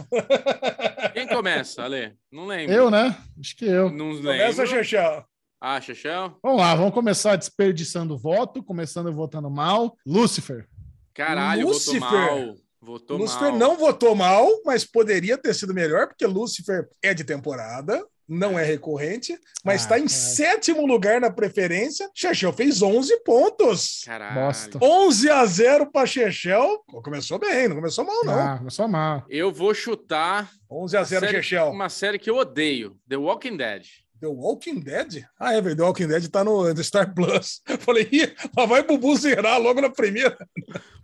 Quem 1.12 1.28
começa, 1.28 1.82
Ale? 1.84 2.14
Não 2.32 2.46
lembro. 2.46 2.74
Eu, 2.74 2.90
né? 2.90 3.16
Acho 3.38 3.54
que 3.54 3.66
eu. 3.66 3.90
Não 3.90 4.16
Começa, 4.16 4.62
lembro. 4.62 5.24
Ah, 5.60 5.80
Xexão? 5.80 6.36
Vamos 6.42 6.58
lá, 6.60 6.74
vamos 6.74 6.94
começar 6.94 7.36
desperdiçando 7.36 8.16
voto, 8.16 8.62
começando 8.62 9.12
votando 9.12 9.50
mal. 9.50 9.94
Lúcifer. 10.06 10.66
Caralho, 11.14 11.66
Lúcifer. 11.66 12.00
votou 12.00 12.18
mal. 12.46 12.54
Votou 12.82 13.16
Lúcifer 13.18 13.48
mal. 13.50 13.58
não 13.58 13.76
votou 13.76 14.14
mal, 14.14 14.48
mas 14.64 14.84
poderia 14.86 15.36
ter 15.36 15.54
sido 15.54 15.74
melhor, 15.74 16.08
porque 16.08 16.24
Lúcifer 16.26 16.88
é 17.02 17.12
de 17.12 17.24
temporada, 17.24 18.02
não 18.26 18.58
é 18.58 18.64
recorrente, 18.64 19.38
mas 19.62 19.82
Ah, 19.82 19.84
está 19.84 19.98
em 19.98 20.02
cara. 20.06 20.08
sétimo 20.14 20.86
lugar 20.86 21.20
na 21.20 21.30
preferência. 21.30 22.08
Chechel 22.14 22.54
fez 22.54 22.80
11 22.80 23.22
pontos. 23.22 24.00
Caralho. 24.06 24.34
Bosta. 24.46 24.78
11 24.80 25.28
a 25.28 25.44
0 25.44 25.90
para 25.92 26.06
Chechel. 26.06 26.82
Começou 27.04 27.38
bem, 27.38 27.68
não 27.68 27.76
começou 27.76 28.02
mal, 28.06 28.24
não. 28.24 28.32
Ah, 28.40 28.56
começou 28.56 28.88
mal. 28.88 29.26
Eu 29.28 29.52
vou 29.52 29.74
chutar 29.74 30.50
11 30.70 30.96
a 30.96 31.02
0 31.04 31.26
série- 31.26 31.42
Chechel. 31.42 31.68
uma 31.70 31.90
série 31.90 32.18
que 32.18 32.30
eu 32.30 32.36
odeio, 32.36 32.96
The 33.06 33.16
Walking 33.18 33.58
Dead. 33.58 33.82
The 34.20 34.26
Walking 34.26 34.80
Dead? 34.80 35.24
Ah, 35.38 35.52
é 35.54 35.60
verdade. 35.60 35.76
The 35.78 35.82
Walking 35.84 36.06
Dead 36.08 36.28
tá 36.28 36.44
no 36.44 36.82
Star 36.84 37.14
Plus. 37.14 37.62
Falei, 37.80 38.06
ih, 38.12 38.32
lá 38.56 38.66
vai 38.66 38.82
Bubu 38.82 39.16
zerar 39.16 39.58
logo 39.60 39.80
na 39.80 39.88
primeira. 39.90 40.36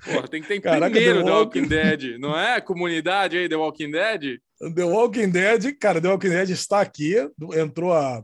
Porra, 0.04 0.28
tem 0.28 0.42
que 0.42 0.48
ter 0.48 0.60
Caraca, 0.60 0.90
primeiro 0.90 1.20
The 1.20 1.24
The 1.24 1.30
Walking- 1.30 1.60
Walking 1.60 1.68
Dead, 1.68 2.18
não 2.18 2.38
é? 2.38 2.60
Comunidade 2.60 3.38
aí, 3.38 3.48
The 3.48 3.56
Walking 3.56 3.90
Dead? 3.90 4.38
The 4.74 4.84
Walking 4.84 5.30
Dead, 5.30 5.76
cara, 5.80 6.00
The 6.00 6.08
Walking 6.08 6.28
Dead 6.30 6.50
está 6.50 6.80
aqui. 6.80 7.14
Entrou 7.54 7.92
a 7.92 8.22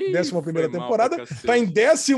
Ih, 0.00 0.16
11 0.16 0.42
primeira 0.42 0.68
mal 0.68 0.80
temporada. 0.82 1.16
pra. 1.16 1.26
Tá 1.46 1.58
em 1.58 1.66
15. 1.66 2.14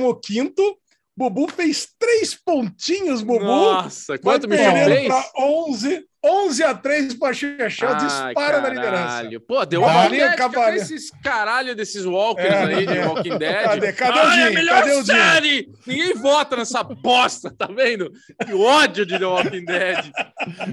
Bubu 1.18 1.48
fez 1.51 1.88
três 1.98 2.34
pontinhos, 2.34 3.22
Bubu. 3.22 3.43
Nossa, 3.44 4.18
quanto 4.18 4.47
me 4.47 4.56
fez? 4.59 5.06
para 5.09 5.24
11. 5.38 6.05
11 6.28 6.62
a 6.65 6.74
3 6.74 7.15
para 7.15 7.32
Chechel. 7.32 7.89
Ai, 7.89 8.07
Dispara 8.07 8.61
na 8.61 8.69
liderança. 8.70 9.03
caralho. 9.07 9.40
Pô, 9.40 9.65
The 9.65 9.78
Walking 9.78 10.11
Dead, 10.11 10.20
cadê 10.20 10.36
cavalinho. 10.36 10.82
esses 10.82 11.11
caralho 11.23 11.77
desses 11.77 12.05
walkers 12.05 12.48
É, 12.53 12.65
aí 12.65 12.86
de 12.86 12.98
é. 12.98 13.07
Walking 13.07 13.39
Dead? 13.39 13.62
Cadê? 13.65 13.93
Cadê 13.93 14.19
o 14.19 14.23
Ai, 14.23 14.40
é 14.40 14.43
a 14.43 14.48
Jim? 14.48 14.55
melhor 14.55 14.78
Cadê 14.81 14.94
Jim? 14.97 15.05
série! 15.05 15.69
Ninguém 15.86 16.15
vota 16.15 16.57
nessa 16.57 16.82
bosta, 16.82 17.55
tá 17.57 17.66
vendo? 17.66 18.11
Que 18.44 18.53
ódio 18.55 19.07
de 19.07 19.19
The 19.19 19.24
Walking 19.27 19.65
Dead. 19.65 20.11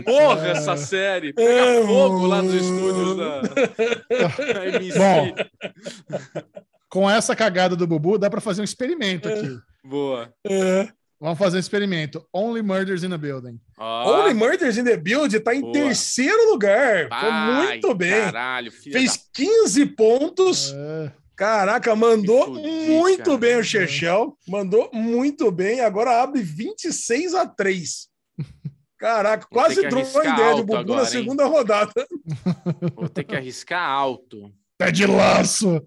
Morra 0.08 0.48
essa 0.50 0.76
série. 0.76 1.34
Pega 1.34 1.50
É, 1.52 1.86
fogo 1.86 2.26
lá 2.26 2.42
nos 2.42 2.54
estúdios 2.54 3.18
da, 3.18 3.42
da 4.54 4.66
MC. 4.68 4.98
Bom. 4.98 5.36
Com 6.90 7.10
essa 7.10 7.36
cagada 7.36 7.76
do 7.76 7.88
Bubu, 7.88 8.18
dá 8.18 8.30
para 8.30 8.42
fazer 8.42 8.62
um 8.62 8.66
experimento 8.66 9.28
aqui. 9.28 9.58
Boa. 9.84 10.32
É. 10.46 10.88
Vamos 11.20 11.40
fazer 11.40 11.58
um 11.58 11.60
experimento. 11.60 12.24
Only 12.34 12.62
Murders 12.62 13.04
in 13.04 13.14
a 13.14 13.18
Building. 13.18 13.60
Ó, 13.86 14.22
Only 14.22 14.34
Murders 14.34 14.78
in 14.78 14.86
the 14.86 14.96
Build 14.96 15.38
tá 15.42 15.54
em 15.54 15.60
Boa. 15.60 15.74
terceiro 15.74 16.52
lugar. 16.52 17.10
Foi 17.20 17.32
muito 17.68 17.94
bem. 17.94 18.12
Caralho, 18.12 18.72
Fez 18.72 19.18
da 19.18 19.24
15 19.34 19.86
pontos. 19.88 20.74
É, 20.74 21.12
Caraca, 21.36 21.94
mandou 21.96 22.50
muito 22.50 23.24
cara. 23.24 23.38
bem 23.38 23.58
o 23.58 23.64
Chechel. 23.64 24.38
Mandou 24.48 24.90
muito 24.94 25.52
bem. 25.52 25.82
Agora 25.82 26.22
abre 26.22 26.42
26 26.42 27.34
a 27.34 27.46
3. 27.46 28.08
Caraca, 28.98 29.48
Vou 29.52 29.62
quase 29.62 29.84
entrou 29.86 30.02
arriscar 30.02 30.26
em 30.26 30.34
ideia 30.34 30.56
de 30.56 30.64
Bubu 30.64 30.96
na 30.96 31.02
hein? 31.02 31.08
segunda 31.08 31.46
rodada. 31.46 32.08
Vou 32.96 33.10
ter 33.10 33.24
que 33.26 33.36
arriscar 33.36 33.82
alto. 33.90 34.50
Pé 34.78 34.92
de 34.92 35.06
laço. 35.06 35.82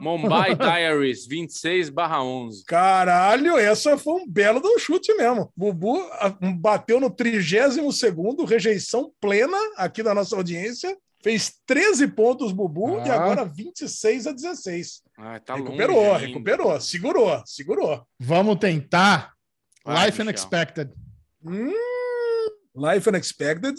Mumbai 0.00 0.54
Diaries 0.56 1.26
26 1.26 1.90
11. 1.96 2.64
Caralho, 2.64 3.56
essa 3.56 3.96
foi 3.96 4.14
um 4.22 4.26
belo 4.28 4.60
de 4.60 4.66
um 4.68 4.78
chute 4.78 5.14
mesmo. 5.14 5.52
Bubu 5.56 6.02
bateu 6.60 6.98
no 7.00 7.10
32 7.10 7.96
segundo, 7.96 8.44
rejeição 8.44 9.12
plena 9.20 9.56
aqui 9.76 10.02
da 10.02 10.12
nossa 10.14 10.34
audiência. 10.36 10.96
Fez 11.22 11.54
13 11.64 12.08
pontos, 12.08 12.52
Bubu, 12.52 12.98
Ah. 12.98 13.06
e 13.06 13.10
agora 13.10 13.44
26 13.46 14.26
a 14.26 14.32
16. 14.32 15.00
Ah, 15.16 15.40
tá 15.40 15.54
recuperou, 15.54 15.96
longe 16.12 16.26
recuperou, 16.26 16.80
segurou, 16.80 17.42
segurou. 17.46 18.06
Vamos 18.20 18.56
tentar. 18.58 19.32
Vai, 19.86 20.06
Life 20.06 20.18
Michel. 20.18 20.24
Unexpected. 20.26 20.90
Hum, 21.42 21.72
Life 22.76 23.08
Unexpected 23.08 23.74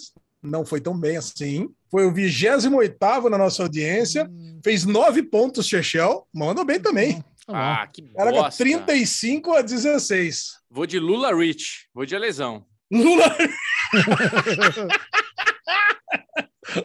não 0.46 0.66
foi 0.66 0.80
tão 0.80 0.98
bem 0.98 1.18
assim. 1.18 1.70
Foi 1.90 2.06
o 2.06 2.14
28 2.14 3.30
na 3.30 3.38
nossa 3.38 3.64
audiência. 3.64 4.30
Fez 4.64 4.86
9 4.86 5.24
pontos, 5.24 5.68
Chechel. 5.68 6.28
Mandou 6.34 6.66
bem 6.66 6.80
também. 6.80 7.22
Tá 7.46 7.54
bom. 7.54 7.56
Ah, 7.56 7.88
que 7.88 8.02
Caraca, 8.14 8.42
bosta. 8.44 8.64
35 8.64 9.54
a 9.54 9.62
16. 9.62 10.60
Vou 10.70 10.86
de 10.86 11.00
Lula 11.00 11.34
Rich. 11.36 11.88
Vou 11.94 12.06
de 12.06 12.18
lesão. 12.18 12.66
Lula. 12.92 13.26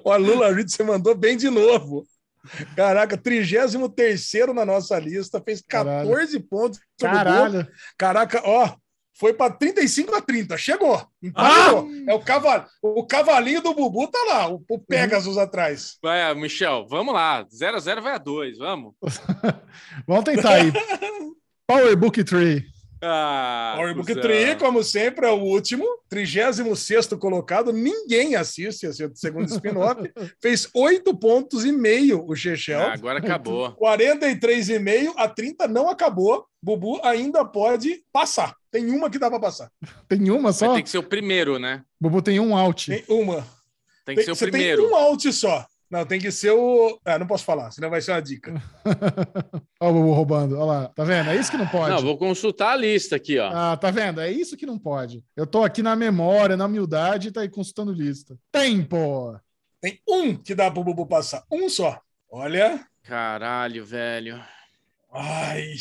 Olha, 0.05 0.25
Lula 0.25 0.55
Reed, 0.55 0.69
você 0.69 0.83
mandou 0.83 1.15
bem 1.15 1.37
de 1.37 1.51
novo. 1.51 2.07
Caraca, 2.75 3.17
33 3.17 4.33
na 4.55 4.65
nossa 4.65 4.99
lista, 4.99 5.43
fez 5.45 5.63
14 5.63 6.41
pontos. 6.41 6.81
Caralho. 6.99 7.69
Caraca, 7.99 8.43
ó, 8.45 8.75
foi 9.21 9.35
para 9.35 9.53
35 9.53 10.15
a 10.15 10.23
30, 10.23 10.57
chegou. 10.57 11.07
Empatou. 11.23 11.91
É 12.09 12.15
o, 12.15 12.21
caval... 12.21 12.67
o 12.81 13.05
cavalinho 13.05 13.61
do 13.61 13.75
Bubu 13.75 14.09
tá 14.09 14.19
lá, 14.27 14.49
o, 14.49 14.65
o 14.67 14.79
Pegasus 14.79 15.37
atrás. 15.37 15.99
Vai, 16.03 16.23
ah, 16.23 16.35
Michel, 16.35 16.87
vamos 16.89 17.13
lá. 17.13 17.47
0 17.53 17.77
a 17.77 17.81
0 17.81 18.01
vai 18.01 18.15
a 18.15 18.19
2, 18.19 18.57
vamos. 18.57 18.95
Vamos 20.09 20.25
tentar 20.25 20.55
aí. 20.55 20.73
Power 21.69 21.97
Book 21.97 22.25
Tree. 22.25 22.65
Ah, 23.03 23.77
O 23.81 23.95
Book 23.95 24.07
cuzão. 24.09 24.23
Tri, 24.23 24.57
como 24.57 24.83
sempre, 24.85 25.27
é 25.27 25.31
o 25.31 25.41
último. 25.41 25.85
36 26.09 27.07
colocado. 27.19 27.73
Ninguém 27.73 28.35
assiste 28.37 28.85
esse 28.87 29.11
segundo 29.15 29.47
spin-off. 29.49 30.03
Fez 30.41 30.69
8 30.75 31.17
pontos 31.17 31.65
e 31.65 31.73
meio 31.73 32.25
o 32.29 32.35
Chechel. 32.37 32.81
Ah, 32.81 32.93
agora 32.93 33.19
acabou. 33.19 33.73
43,5 33.81 35.13
a 35.17 35.29
30 35.29 35.69
não 35.69 35.89
acabou. 35.89 36.45
Bubu 36.63 37.01
ainda 37.03 37.43
pode 37.45 38.03
passar. 38.13 38.55
Tem 38.71 38.91
uma 38.91 39.09
que 39.09 39.19
dá 39.19 39.31
para 39.31 39.41
passar. 39.41 39.71
Tem 40.07 40.31
uma 40.31 40.53
só? 40.53 40.75
ter 40.75 40.83
que 40.83 40.91
ser 40.91 40.99
o 40.99 41.03
primeiro, 41.03 41.59
né? 41.59 41.83
Bubu 42.01 42.21
tem 42.21 42.39
um 42.39 42.57
out. 42.57 42.91
Tem 42.91 43.05
uma. 43.09 43.47
Tem 44.05 44.15
que 44.15 44.23
Tem- 44.23 44.25
ser 44.25 44.33
o 44.33 44.37
você 44.37 44.49
primeiro. 44.51 44.83
tem 44.83 44.91
um 44.91 44.95
out 44.97 45.33
só. 45.33 45.67
Não, 45.91 46.07
tem 46.07 46.21
que 46.21 46.31
ser 46.31 46.53
o. 46.53 47.01
Ah, 47.05 47.19
não 47.19 47.27
posso 47.27 47.45
falar, 47.45 47.73
senão 47.73 47.91
vai 47.91 48.01
ser 48.01 48.13
uma 48.13 48.23
dica. 48.23 48.55
Olha 49.81 49.91
o 49.91 49.93
Bubu 49.93 50.13
roubando. 50.13 50.55
Olha 50.55 50.65
lá. 50.65 50.89
Tá 50.89 51.03
vendo? 51.03 51.31
É 51.31 51.37
isso 51.37 51.51
que 51.51 51.57
não 51.57 51.67
pode. 51.67 51.91
Não, 51.91 52.01
vou 52.01 52.17
consultar 52.17 52.75
a 52.75 52.77
lista 52.77 53.17
aqui, 53.17 53.41
ó. 53.41 53.51
Ah, 53.53 53.77
tá 53.77 53.91
vendo? 53.91 54.21
É 54.21 54.31
isso 54.31 54.57
que 54.57 54.65
não 54.65 54.79
pode. 54.79 55.25
Eu 55.35 55.49
tô 55.49 55.65
aqui 55.65 55.83
na 55.83 55.97
memória, 55.97 56.57
na 56.57 56.67
humildade 56.67 57.29
e 57.29 57.33
tá 57.33 57.41
aí 57.41 57.49
consultando 57.49 57.93
lista. 57.93 58.39
Tempo! 58.53 59.37
Tem 59.81 59.99
um 60.09 60.37
que 60.37 60.55
dá 60.55 60.71
pro 60.71 60.85
Bubu 60.85 61.07
passar. 61.07 61.43
Um 61.51 61.69
só. 61.69 62.01
Olha. 62.31 62.87
Caralho, 63.03 63.85
velho. 63.85 64.41
Ai, 65.13 65.75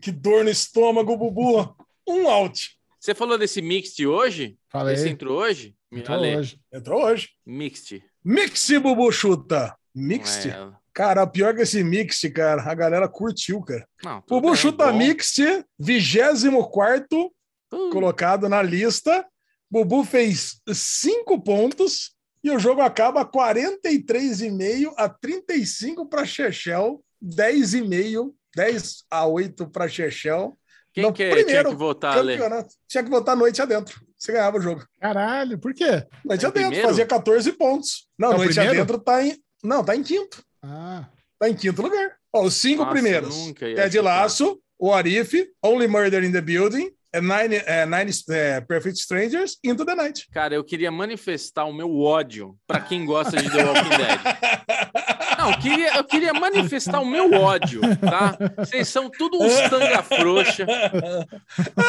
que 0.00 0.10
dor 0.10 0.44
no 0.44 0.50
estômago, 0.50 1.14
Bubu. 1.14 1.76
Um 2.08 2.26
out. 2.26 2.70
Você 2.98 3.14
falou 3.14 3.36
desse 3.36 3.60
Mixed 3.60 4.06
hoje? 4.06 4.56
Falei. 4.70 4.94
Esse 4.94 5.10
entrou 5.10 5.40
hoje? 5.40 5.74
Entrou 5.90 6.16
Ale, 6.16 6.36
hoje. 6.36 6.60
Entrou 6.72 7.04
hoje. 7.04 7.28
Mixed. 7.44 8.02
Mixed, 8.24 8.78
Bubu 8.80 9.10
chuta. 9.12 9.74
Mixed? 9.94 10.48
Não, 10.50 10.68
é- 10.68 10.82
Cara, 10.94 11.26
pior 11.26 11.54
que 11.54 11.62
esse 11.62 11.82
mixed, 11.82 12.30
cara, 12.32 12.62
a 12.70 12.74
galera 12.74 13.08
curtiu, 13.08 13.62
cara. 13.62 13.86
não, 14.04 14.22
Bubu 14.28 14.48
bem, 14.48 14.56
chuta 14.56 14.92
bom. 14.92 14.98
mixed, 14.98 15.64
24 15.78 17.32
Hum, 17.72 17.90
colocado 17.90 18.46
na 18.48 18.60
lista. 18.62 19.26
Bubu 19.70 20.04
fez 20.04 20.60
5 20.70 21.42
pontos 21.42 22.12
e 22.44 22.50
o 22.50 22.58
jogo 22.58 22.82
acaba 22.82 23.24
43,5 23.24 24.92
a 24.98 25.08
35 25.08 26.06
para 26.06 26.26
Chechel, 26.26 27.02
10,5, 27.22 28.34
10 28.54 29.04
a 29.10 29.26
8 29.26 29.66
para 29.70 29.88
Chechel. 29.88 30.58
Quem 30.92 31.10
que 31.10 31.22
é? 31.22 31.44
tinha 31.44 31.64
que 31.64 31.74
votar? 31.74 32.14
Campeonato. 32.16 32.74
Tinha 32.86 33.02
que 33.02 33.08
botar 33.08 33.34
noite 33.34 33.62
adentro. 33.62 33.98
Você 34.22 34.30
ganhava 34.30 34.56
o 34.56 34.60
jogo. 34.60 34.86
Caralho, 35.00 35.58
por 35.58 35.74
quê? 35.74 36.06
Noite 36.24 36.44
É 36.44 36.48
adentro, 36.48 36.52
primeiro? 36.52 36.86
fazia 36.88 37.04
14 37.04 37.52
pontos. 37.54 38.06
Não, 38.16 38.32
É 38.32 38.36
noite 38.36 38.54
primeiro? 38.54 38.70
adentro 38.82 38.98
tá 39.00 39.20
em. 39.24 39.36
Não, 39.64 39.84
tá 39.84 39.96
em 39.96 40.02
quinto. 40.04 40.44
Ah, 40.62 41.06
Tá 41.40 41.48
em 41.48 41.54
quinto 41.56 41.82
lugar. 41.82 42.12
Ó, 42.32 42.44
os 42.44 42.54
cinco 42.54 42.82
Nossa, 42.82 42.92
primeiros. 42.92 43.52
Ted. 43.58 44.00
Lasso, 44.00 44.60
O 44.78 44.92
Arif, 44.92 45.34
Only 45.60 45.88
Murder 45.88 46.22
in 46.22 46.30
the 46.30 46.40
Building, 46.40 46.92
and 47.12 47.22
Nine, 47.22 47.56
eh, 47.66 47.84
Nine 47.84 48.12
eh, 48.30 48.60
Perfect 48.60 48.96
Strangers, 49.00 49.58
Into 49.64 49.84
the 49.84 49.96
Night. 49.96 50.28
Cara, 50.32 50.54
eu 50.54 50.62
queria 50.62 50.92
manifestar 50.92 51.64
o 51.64 51.72
meu 51.72 51.98
ódio 51.98 52.56
pra 52.64 52.78
quem 52.78 53.04
gosta 53.04 53.36
de 53.36 53.50
The 53.50 53.64
Walking 53.64 53.88
Dead. 53.90 54.20
Não, 55.42 55.50
eu 55.50 55.58
queria, 55.58 55.96
eu 55.96 56.04
queria 56.04 56.32
manifestar 56.32 57.00
o 57.00 57.04
meu 57.04 57.32
ódio, 57.32 57.80
tá? 57.96 58.36
Vocês 58.58 58.86
são 58.86 59.10
tudo 59.10 59.42
uns 59.42 59.52
tanga 59.68 60.00
frouxa, 60.00 60.64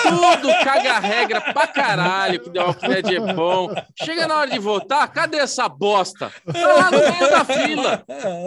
tudo 0.01 0.47
caga 0.63 0.97
regra 0.97 1.39
pra 1.39 1.67
caralho 1.67 2.39
que 2.39 2.49
The 2.49 2.63
Walking 2.63 2.87
Dead 2.87 3.13
é 3.13 3.33
bom. 3.33 3.71
Chega 3.95 4.27
na 4.27 4.37
hora 4.37 4.49
de 4.49 4.57
votar, 4.57 5.07
cadê 5.13 5.37
essa 5.37 5.69
bosta? 5.69 6.31
Tá 6.51 6.73
lá 6.73 6.89
no 6.89 6.97
meio 6.97 7.29
da 7.29 7.45
fila. 7.45 8.03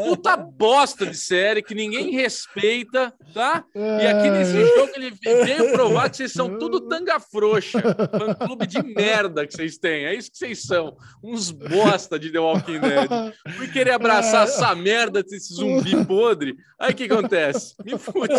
Puta 0.09 0.37
bosta 0.37 1.07
de 1.07 1.17
série 1.17 1.63
que 1.63 1.75
ninguém 1.75 2.11
respeita, 2.11 3.15
tá? 3.33 3.63
E 3.77 4.07
aqui 4.09 4.29
nesse 4.29 4.61
jogo 4.75 4.91
ele 4.97 5.13
veio 5.23 5.71
provar 5.71 6.11
que 6.11 6.17
vocês 6.17 6.33
são 6.33 6.59
tudo 6.59 6.81
tanga 6.81 7.21
frouxa. 7.21 7.81
Fã 7.81 8.35
clube 8.35 8.67
de 8.67 8.83
merda 8.83 9.47
que 9.47 9.55
vocês 9.55 9.79
têm. 9.79 10.05
É 10.05 10.15
isso 10.15 10.33
que 10.33 10.39
vocês 10.39 10.65
são. 10.65 10.97
Uns 11.23 11.53
bosta 11.53 12.19
de 12.19 12.33
The 12.33 12.41
Walking 12.41 12.81
Dead. 12.81 13.09
Fui 13.57 13.69
querer 13.69 13.93
abraçar 13.93 14.45
essa 14.45 14.75
merda 14.75 14.96
desse 15.05 15.55
zumbi 15.55 16.05
podre. 16.05 16.57
Aí 16.79 16.93
o 16.93 16.95
que 16.95 17.05
acontece? 17.05 17.75
Me 17.85 17.97
fudi. 17.99 18.33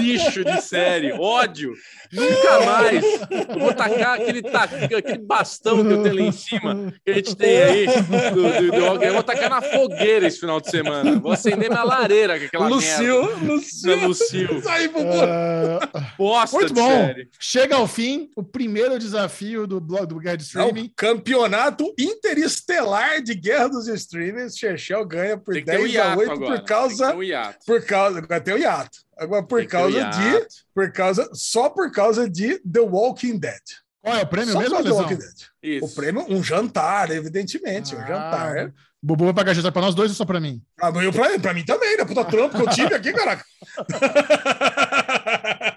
Lixo 0.00 0.44
de 0.44 0.60
série. 0.62 1.12
Ódio. 1.12 1.72
Nunca 2.12 2.60
mais. 2.64 3.04
Eu 3.52 3.58
vou 3.58 3.74
tacar 3.74 4.14
aquele, 4.20 4.42
ta- 4.42 4.64
aquele 4.64 5.18
bastão 5.18 5.84
que 5.84 5.92
eu 5.92 6.02
tenho 6.02 6.14
lá 6.16 6.20
em 6.22 6.32
cima, 6.32 6.92
que 7.04 7.10
a 7.10 7.14
gente 7.14 7.36
tem 7.36 7.62
aí, 7.62 7.86
do, 7.86 8.70
do, 8.70 8.70
do. 8.98 9.02
Eu 9.04 9.12
vou 9.14 9.22
tacar 9.22 9.50
na 9.50 9.60
fogueira 9.62 10.26
esse 10.26 10.40
final 10.40 10.60
de 10.60 10.70
semana. 10.70 11.18
Vou 11.20 11.32
acender 11.32 11.68
minha 11.70 11.84
lareira 11.84 12.38
com 12.38 12.46
aquela 12.46 12.68
Lucio, 12.68 13.22
merda. 13.26 13.52
Lucio. 13.52 14.06
Lucio. 14.06 14.48
Bubu. 14.92 15.10
ah, 15.22 15.88
Bosta 16.18 16.56
muito 16.56 16.74
de 16.74 16.80
bom. 16.80 16.88
série. 16.88 17.28
Chega 17.38 17.76
ao 17.76 17.86
fim 17.86 18.30
o 18.36 18.42
primeiro 18.42 18.98
desafio 18.98 19.66
do 19.66 19.80
blog 19.80 20.06
do 20.06 20.18
Guerra 20.18 20.36
de 20.36 20.54
Não, 20.54 20.66
Streaming. 20.68 20.92
campeonato 20.96 21.92
interestelar 21.98 23.22
de 23.22 23.34
Guerra 23.34 23.68
dos 23.68 23.88
Streamers. 23.88 24.56
Chechel 24.56 25.04
ganha 25.06 25.36
por 25.36 25.55
Tem 25.56 25.64
que 25.64 25.70
ter 25.70 25.76
o 25.78 25.82
10 25.84 25.90
a 25.90 25.98
hiato 25.98 26.18
8 26.20 26.30
agora. 26.32 26.38
por 26.46 26.54
Tem 26.56 26.60
que 26.62 26.68
causa. 26.68 27.06
ter 27.10 27.16
o 27.16 27.22
hiato. 27.22 27.58
Por 27.66 27.84
causa. 27.86 28.18
Agora 28.18 28.40
tem 28.40 28.54
o 28.54 28.58
hiato. 28.58 28.98
Agora, 29.18 29.42
por 29.42 29.58
Tem 29.60 29.68
causa 29.68 30.04
de. 30.04 30.46
Por 30.74 30.92
causa. 30.92 31.28
Só 31.32 31.70
por 31.70 31.90
causa 31.90 32.28
de 32.28 32.58
The 32.60 32.80
Walking 32.80 33.38
Dead. 33.38 33.62
Qual 34.02 34.16
é 34.16 34.22
o 34.22 34.26
prêmio 34.26 34.52
Só 34.52 34.58
mesmo, 34.60 34.76
por 34.76 34.84
The? 34.84 34.90
Walking 34.90 35.16
Dead. 35.16 35.34
Isso. 35.62 35.84
O 35.86 35.94
prêmio, 35.94 36.26
um 36.28 36.42
jantar, 36.42 37.10
evidentemente. 37.10 37.94
Um 37.94 38.00
Ah, 38.00 38.06
jantar. 38.06 38.72
Bubu 39.02 39.24
vai 39.26 39.34
pagar 39.34 39.54
jantar 39.54 39.70
pra 39.72 39.82
nós 39.82 39.94
dois 39.94 40.10
ou 40.10 40.16
só 40.16 40.24
pra 40.24 40.40
mim? 40.40 40.60
Ah, 40.80 40.90
mas 40.90 41.04
eu, 41.04 41.12
pra, 41.12 41.38
pra 41.38 41.54
mim 41.54 41.64
também, 41.64 41.96
né? 41.96 42.04
Puta 42.04 42.24
trampo 42.24 42.56
que 42.56 42.62
eu 42.62 42.68
tive 42.70 42.94
aqui, 42.94 43.12
caraca. 43.12 43.44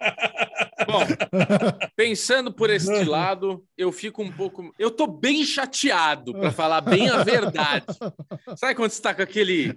Bom, 0.91 1.06
pensando 1.95 2.52
por 2.52 2.70
este 2.70 3.03
lado, 3.03 3.64
eu 3.78 3.91
fico 3.91 4.22
um 4.22 4.32
pouco. 4.32 4.74
Eu 4.78 4.91
tô 4.91 5.07
bem 5.07 5.44
chateado, 5.44 6.34
pra 6.34 6.52
falar 6.52 6.82
bem 6.82 7.10
a 7.10 7.24
verdade. 7.24 7.86
Sabe 8.56 8.76
quando 8.76 8.91
você 8.91 9.02
tá 9.02 9.14
com 9.14 9.22
aquele. 9.22 9.68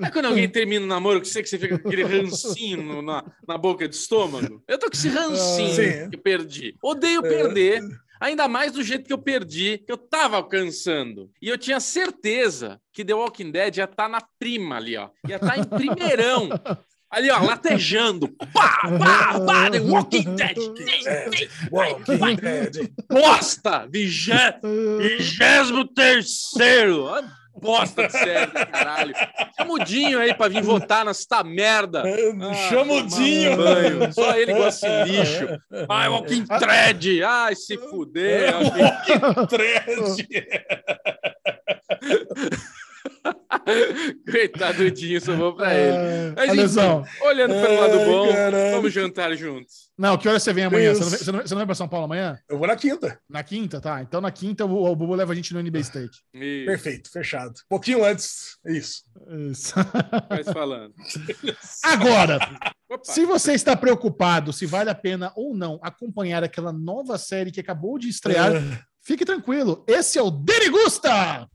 Sabe 0.00 0.12
quando 0.12 0.26
alguém 0.26 0.48
termina 0.48 0.84
o 0.84 0.88
namoro 0.88 1.20
que 1.20 1.28
você, 1.28 1.42
que 1.42 1.48
você 1.48 1.58
fica 1.58 1.78
com 1.78 1.88
aquele 1.88 2.04
rancinho 2.04 3.02
na, 3.02 3.24
na 3.46 3.58
boca 3.58 3.86
do 3.86 3.92
estômago? 3.92 4.62
Eu 4.66 4.78
tô 4.78 4.86
com 4.86 4.96
esse 4.96 5.08
rancinho 5.08 5.74
Sim. 5.74 6.10
que 6.10 6.16
perdi. 6.16 6.76
Odeio 6.82 7.22
perder. 7.22 7.82
Ainda 8.20 8.46
mais 8.46 8.72
do 8.72 8.82
jeito 8.82 9.06
que 9.06 9.12
eu 9.14 9.18
perdi, 9.18 9.78
que 9.78 9.90
eu 9.90 9.96
tava 9.96 10.36
alcançando. 10.36 11.30
E 11.40 11.48
eu 11.48 11.56
tinha 11.56 11.80
certeza 11.80 12.78
que 12.92 13.02
The 13.02 13.14
Walking 13.14 13.50
Dead 13.50 13.78
ia 13.78 13.84
estar 13.84 14.10
na 14.10 14.20
prima 14.38 14.76
ali, 14.76 14.94
ó. 14.94 15.08
Ia 15.26 15.36
estar 15.36 15.58
em 15.58 15.64
primeirão. 15.64 16.50
Ali, 17.10 17.30
ó, 17.30 17.40
latejando. 17.42 18.28
Pá, 18.52 18.78
pá, 18.98 19.40
pá, 19.44 19.70
The 19.70 19.80
Walking 19.80 20.36
Dead. 20.36 20.56
Walking 21.70 22.36
Dead. 22.36 22.92
Bosta! 23.08 23.86
Vigé- 23.90 24.60
Vigésimo 24.98 25.84
terceiro! 25.92 27.10
Bosta 27.60 28.06
de 28.06 28.12
série, 28.12 28.52
caralho. 28.66 29.12
Chamudinho 29.58 30.20
aí 30.20 30.32
pra 30.32 30.48
vir 30.48 30.62
votar 30.62 31.04
nessa 31.04 31.42
merda. 31.44 32.04
Ah, 32.04 32.54
Chamudinho. 32.70 33.50
tomar 33.56 33.70
um 33.70 33.74
banho. 33.74 34.12
Só 34.14 34.38
ele 34.38 34.54
gosta 34.54 35.04
de 35.04 35.10
lixo. 35.10 35.48
Ai, 35.88 36.08
Walking 36.08 36.44
Dead. 36.44 37.22
Ai, 37.26 37.54
se 37.56 37.76
fuder. 37.76 38.52
Trash. 39.48 40.26
Coitado 41.96 42.56
do 44.76 44.90
Dinho, 44.90 45.20
só 45.20 45.34
vou 45.34 45.54
pra 45.54 45.74
ele. 45.74 45.96
É, 45.96 46.32
Mas, 46.36 46.38
a 46.38 46.46
enfim, 46.46 46.56
lesão. 46.62 47.04
olhando 47.22 47.54
pelo 47.54 47.80
lado 47.80 47.98
bom, 47.98 48.28
caralho. 48.28 48.70
vamos 48.76 48.92
jantar 48.92 49.34
juntos. 49.36 49.90
Não, 49.98 50.16
que 50.16 50.28
hora 50.28 50.38
você 50.40 50.52
vem 50.52 50.64
amanhã? 50.64 50.94
Você 50.94 51.00
não, 51.00 51.06
Isso. 51.06 51.10
vem, 51.10 51.18
você, 51.24 51.32
não, 51.32 51.40
você 51.40 51.54
não 51.54 51.58
vem 51.58 51.66
pra 51.66 51.74
São 51.74 51.88
Paulo 51.88 52.06
amanhã? 52.06 52.38
Eu 52.48 52.58
vou 52.58 52.66
na 52.66 52.76
quinta. 52.76 53.20
Na 53.28 53.42
quinta, 53.42 53.80
tá? 53.80 54.00
Então 54.00 54.20
na 54.20 54.30
quinta 54.30 54.64
o, 54.64 54.90
o 54.90 54.96
Bubu 54.96 55.14
leva 55.14 55.32
a 55.32 55.34
gente 55.34 55.52
no 55.52 55.60
NB 55.60 55.84
Steak. 55.84 56.10
E 56.34 56.64
Perfeito, 56.64 57.10
fechado. 57.10 57.52
pouquinho 57.68 58.04
antes. 58.04 58.56
Isso. 58.66 59.02
Isso. 59.50 59.74
vai 60.28 60.42
se 60.42 60.52
falando. 60.52 60.94
Agora, 61.84 62.38
Opa. 62.90 63.04
se 63.04 63.26
você 63.26 63.52
está 63.52 63.76
preocupado 63.76 64.52
se 64.52 64.64
vale 64.66 64.90
a 64.90 64.94
pena 64.94 65.32
ou 65.36 65.54
não 65.54 65.78
acompanhar 65.82 66.42
aquela 66.42 66.72
nova 66.72 67.18
série 67.18 67.50
que 67.50 67.60
acabou 67.60 67.98
de 67.98 68.08
estrear, 68.08 68.52
fique 69.02 69.24
tranquilo. 69.24 69.84
Esse 69.86 70.18
é 70.18 70.22
o 70.22 70.30
Derigusta! 70.30 71.46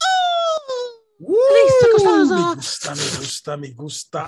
Delícia 1.20 1.92
gostosa. 1.92 2.36
Me 2.36 2.56
gusta, 2.56 2.96
me 2.96 3.18
gusta, 3.18 3.58
me 3.58 3.70
gusta. 3.72 4.28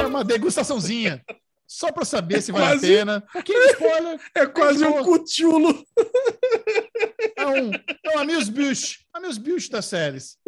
É 0.00 0.06
uma 0.06 0.24
degustaçãozinha. 0.24 1.22
Só 1.66 1.90
para 1.90 2.04
saber 2.04 2.40
se 2.40 2.52
vale 2.52 2.78
a 2.78 2.80
pena. 2.80 3.24
Um 3.34 3.42
de 3.42 3.52
spoiler. 3.72 4.20
É 4.34 4.46
quase 4.46 4.84
um 4.84 5.02
cutulo. 5.02 5.84
É 7.36 7.46
um, 7.46 7.70
é 7.72 8.16
um 8.16 8.18
amuse-bouche. 8.20 9.00
Amuse-bouche 9.12 9.68
das 9.68 9.86
séries. 9.86 10.38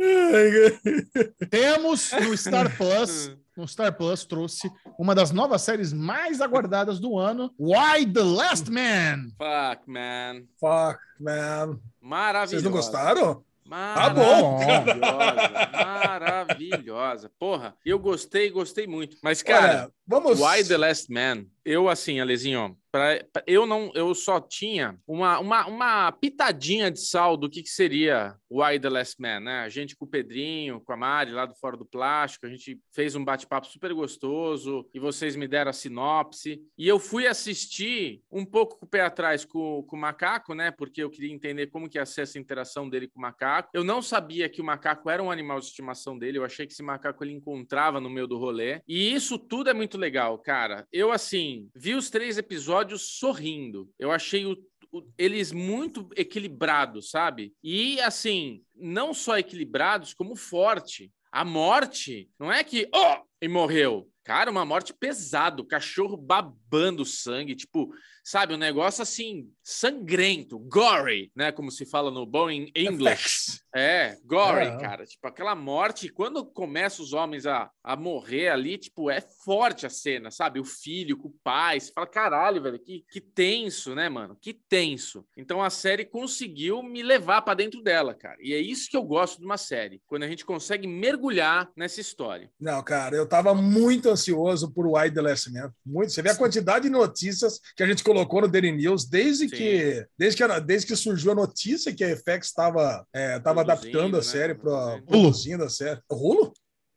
Temos 1.51 2.13
no 2.13 2.37
Star 2.37 2.75
Plus, 2.77 3.33
no 3.59 3.67
Star 3.67 3.93
Plus 3.93 4.25
trouxe 4.25 4.71
uma 4.97 5.17
das 5.17 5.33
novas 5.33 5.63
séries 5.63 5.93
mais 5.93 6.41
aguardadas 6.41 7.01
do 7.01 7.19
ano, 7.19 7.53
Why 7.59 8.07
the 8.07 8.23
Last 8.23 8.71
Man. 8.71 9.31
Fuck, 9.37 9.91
man. 9.91 10.45
Fuck, 10.61 11.01
man. 11.19 11.81
Maravilhoso. 12.01 12.51
Vocês 12.51 12.63
não 12.63 12.71
gostaram? 12.71 13.45
Tá 13.69 14.11
bom. 14.11 14.59
Maravilhosa, 14.61 15.71
maravilhosa. 15.73 17.33
Porra, 17.39 17.75
eu 17.85 17.99
gostei, 17.99 18.49
gostei 18.49 18.87
muito. 18.87 19.17
Mas, 19.23 19.43
cara, 19.43 19.67
Olha, 19.67 19.93
vamos. 20.09 20.41
Why 20.41 20.65
the 20.67 20.77
Last 20.77 21.13
Man? 21.13 21.45
Eu, 21.65 21.87
assim, 21.87 22.19
Alezinho, 22.19 22.79
pra, 22.91 23.23
pra- 23.31 23.43
eu 23.47 23.67
não, 23.67 23.93
eu 23.95 24.15
só 24.15 24.41
tinha 24.41 24.99
uma, 25.07 25.39
uma, 25.39 25.67
uma 25.67 26.13
pitadinha 26.13 26.91
de 26.91 26.99
sal 26.99 27.37
do 27.37 27.51
que, 27.51 27.63
que 27.63 27.69
seria 27.69 28.35
Why 28.51 28.81
the 28.81 28.89
Last 28.89 29.21
Man, 29.21 29.41
né? 29.41 29.61
A 29.61 29.69
gente 29.69 29.95
com 29.95 30.07
o 30.07 30.09
Pedrinho, 30.09 30.81
com 30.81 30.95
a 30.95 30.97
Mari 30.97 31.31
lá 31.33 31.45
do 31.45 31.55
Fora 31.55 31.77
do 31.77 31.85
Plástico, 31.85 32.47
a 32.47 32.49
gente 32.49 32.81
fez 32.95 33.15
um 33.15 33.23
bate-papo 33.23 33.67
super 33.67 33.93
gostoso 33.93 34.89
e 34.95 34.99
vocês 34.99 35.37
me 35.37 35.47
deram 35.47 35.69
a 35.69 35.75
sinopse. 35.75 36.59
E 36.79 36.89
eu 36.89 36.99
fui 36.99 37.27
assistir 37.27 38.23
um 38.33 38.47
pouco 38.47 38.79
com 38.79 38.87
o 38.87 38.89
pé 38.89 39.03
atrás 39.03 39.45
com, 39.45 39.83
com 39.87 39.95
o 39.95 40.01
macaco, 40.01 40.55
né? 40.55 40.71
Porque 40.71 41.03
eu 41.03 41.11
queria 41.11 41.35
entender 41.35 41.67
como 41.67 41.87
que 41.87 41.99
ia 41.99 42.07
ser 42.07 42.23
essa 42.23 42.39
interação 42.39 42.89
dele 42.89 43.09
com 43.09 43.19
o 43.19 43.23
macaco. 43.23 43.69
Eu 43.75 43.85
não 43.85 44.01
sabia 44.01 44.49
que 44.49 44.63
o 44.63 44.65
macaco 44.65 45.11
era 45.11 45.23
um 45.23 45.31
animal 45.31 45.61
de 45.61 45.67
estimação 45.67 46.19
dele, 46.19 46.39
eu 46.39 46.45
achei 46.47 46.67
que 46.67 46.73
esse 46.73 46.83
macaco 46.83 47.23
ele 47.23 47.35
encontrava 47.35 48.01
no 48.01 48.09
meio 48.09 48.27
do 48.27 48.39
rolê. 48.39 48.81
E 48.89 49.13
isso 49.13 49.39
tudo 49.39 49.69
é 49.69 49.75
muito 49.75 49.98
legal, 49.99 50.39
cara. 50.39 50.87
Eu, 50.93 51.12
assim, 51.12 51.69
vi 51.75 51.95
os 51.95 52.09
três 52.11 52.39
episódios 52.39 53.19
sorrindo. 53.19 53.91
Eu 53.99 54.11
achei 54.11 54.47
o 54.47 54.57
o- 54.91 55.07
eles 55.19 55.53
muito 55.53 56.09
equilibrados, 56.16 57.11
sabe? 57.11 57.53
E 57.62 58.01
assim, 58.01 58.62
não 58.75 59.12
só 59.12 59.37
equilibrados, 59.39 60.15
como 60.15 60.35
forte. 60.35 61.12
A 61.31 61.45
morte 61.45 62.31
não 62.39 62.51
é 62.51 62.65
que, 62.65 62.89
ó, 62.95 63.20
e 63.41 63.49
morreu. 63.49 64.09
Cara, 64.25 64.51
uma 64.51 64.65
morte 64.65 64.95
pesado, 64.95 65.62
cachorro 65.66 66.16
babando 66.16 67.05
sangue, 67.05 67.55
tipo, 67.55 67.93
sabe, 68.29 68.53
um 68.53 68.59
negócio 68.59 69.01
assim, 69.03 69.51
sangrento, 69.63 70.59
gory, 70.59 71.33
né, 71.35 71.51
como 71.51 71.71
se 71.71 71.87
fala 71.87 72.11
no 72.11 72.27
bom 72.27 72.51
em 72.51 72.71
English. 72.77 73.09
Effects. 73.15 73.61
É, 73.75 74.17
gory, 74.25 74.67
É. 74.67 74.77
cara. 74.79 75.07
Tipo, 75.07 75.29
aquela 75.29 75.55
morte, 75.55 76.09
quando 76.11 76.45
começa 76.45 77.01
os 77.01 77.13
homens 77.15 77.47
a, 77.47 77.71
a 77.83 77.97
morrer 77.97 78.49
ali, 78.49 78.77
tipo, 78.77 79.11
é 79.11 79.21
forte 79.45 79.87
a 79.87 79.91
cena, 79.91 80.31
sabe? 80.31 80.61
O 80.61 80.65
filho 80.65 81.17
com 81.17 81.29
o 81.29 81.35
pai. 81.43 81.81
Você 81.81 81.93
fala, 81.93 82.07
caralho, 82.07 82.63
velho, 82.63 82.79
que, 82.79 83.05
que 83.11 83.21
tenso, 83.21 83.95
né, 83.95 84.09
mano? 84.09 84.37
Que 84.41 84.53
tenso. 84.53 85.25
Então 85.37 85.63
a 85.63 85.71
série 85.71 86.05
conseguiu 86.05 86.83
me 86.83 87.03
levar 87.03 87.43
pra 87.43 87.55
dentro 87.55 87.83
dela, 87.83 88.15
cara. 88.15 88.37
E 88.41 88.53
é 88.53 88.59
isso 88.59 88.91
que 88.91 88.97
eu 88.97 89.03
gosto 89.03 89.39
de 89.39 89.45
uma 89.45 89.59
série. 89.59 90.03
Quando 90.07 90.25
a 90.25 90.29
gente 90.29 90.45
consegue 90.45 90.87
mergulhar 90.87 91.71
nessa 91.77 92.01
história. 92.01 92.51
Não, 92.61 92.83
cara, 92.83 93.17
eu 93.17 93.29
tava 93.29 93.55
muito 93.55 94.09
ansioso 94.09 94.71
por 94.73 94.87
Why 94.87 95.11
the 95.11 95.21
Last 95.23 95.51
Man. 95.53 95.73
Muito. 95.85 96.13
Você 96.13 96.23
vê 96.23 96.31
a 96.31 96.37
quantidade 96.37 96.85
de 96.85 96.91
notícias 96.91 97.61
que 97.77 97.83
a 97.83 97.87
gente 97.87 98.03
colocou 98.03 98.18
no 98.40 98.49
Daily 98.49 98.73
News 98.73 99.05
desde 99.09 99.49
Sim. 99.49 99.57
que 99.57 100.07
desde 100.19 100.36
que, 100.43 100.61
desde 100.61 100.86
que 100.86 100.97
surgiu 100.97 101.32
a 101.32 101.35
notícia 101.35 101.95
que 101.95 102.05
a 102.05 102.16
FX 102.16 102.47
estava 102.49 103.07
é, 103.12 103.39
tava 103.40 103.61
adaptando 103.62 104.15
a 104.16 104.19
né? 104.19 104.23
série 104.24 104.55
para 104.55 105.01
Produzindo. 105.07 105.65
a 105.65 105.69
série. 105.70 106.01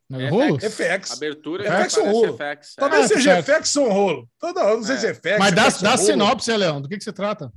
Não 0.09 0.19
é 0.19 0.27
FX. 0.27 0.31
rolo? 0.31 0.59
FX. 0.59 1.11
Abertura 1.13 1.83
FX 1.83 1.97
ou 1.97 2.05
rolo? 2.11 2.33
FX. 2.37 2.73
é. 2.77 2.81
Talvez 2.81 3.05
Ah, 3.05 3.07
seja. 3.07 3.43
FX 3.43 3.75
ou 3.77 3.89
rolo. 3.89 4.29
Toda, 4.39 4.63
não 4.63 4.83
sei 4.83 4.95
É. 4.95 4.99
se 4.99 5.07
é 5.07 5.13
FX. 5.13 5.39
Mas 5.39 5.53
dá, 5.55 5.69
dá 5.69 5.95
rolo. 5.95 6.05
sinopse, 6.05 6.57
Leão. 6.57 6.81
Do 6.81 6.89
que, 6.89 6.97
que 6.97 7.03
se 7.03 7.13
trata? 7.13 7.51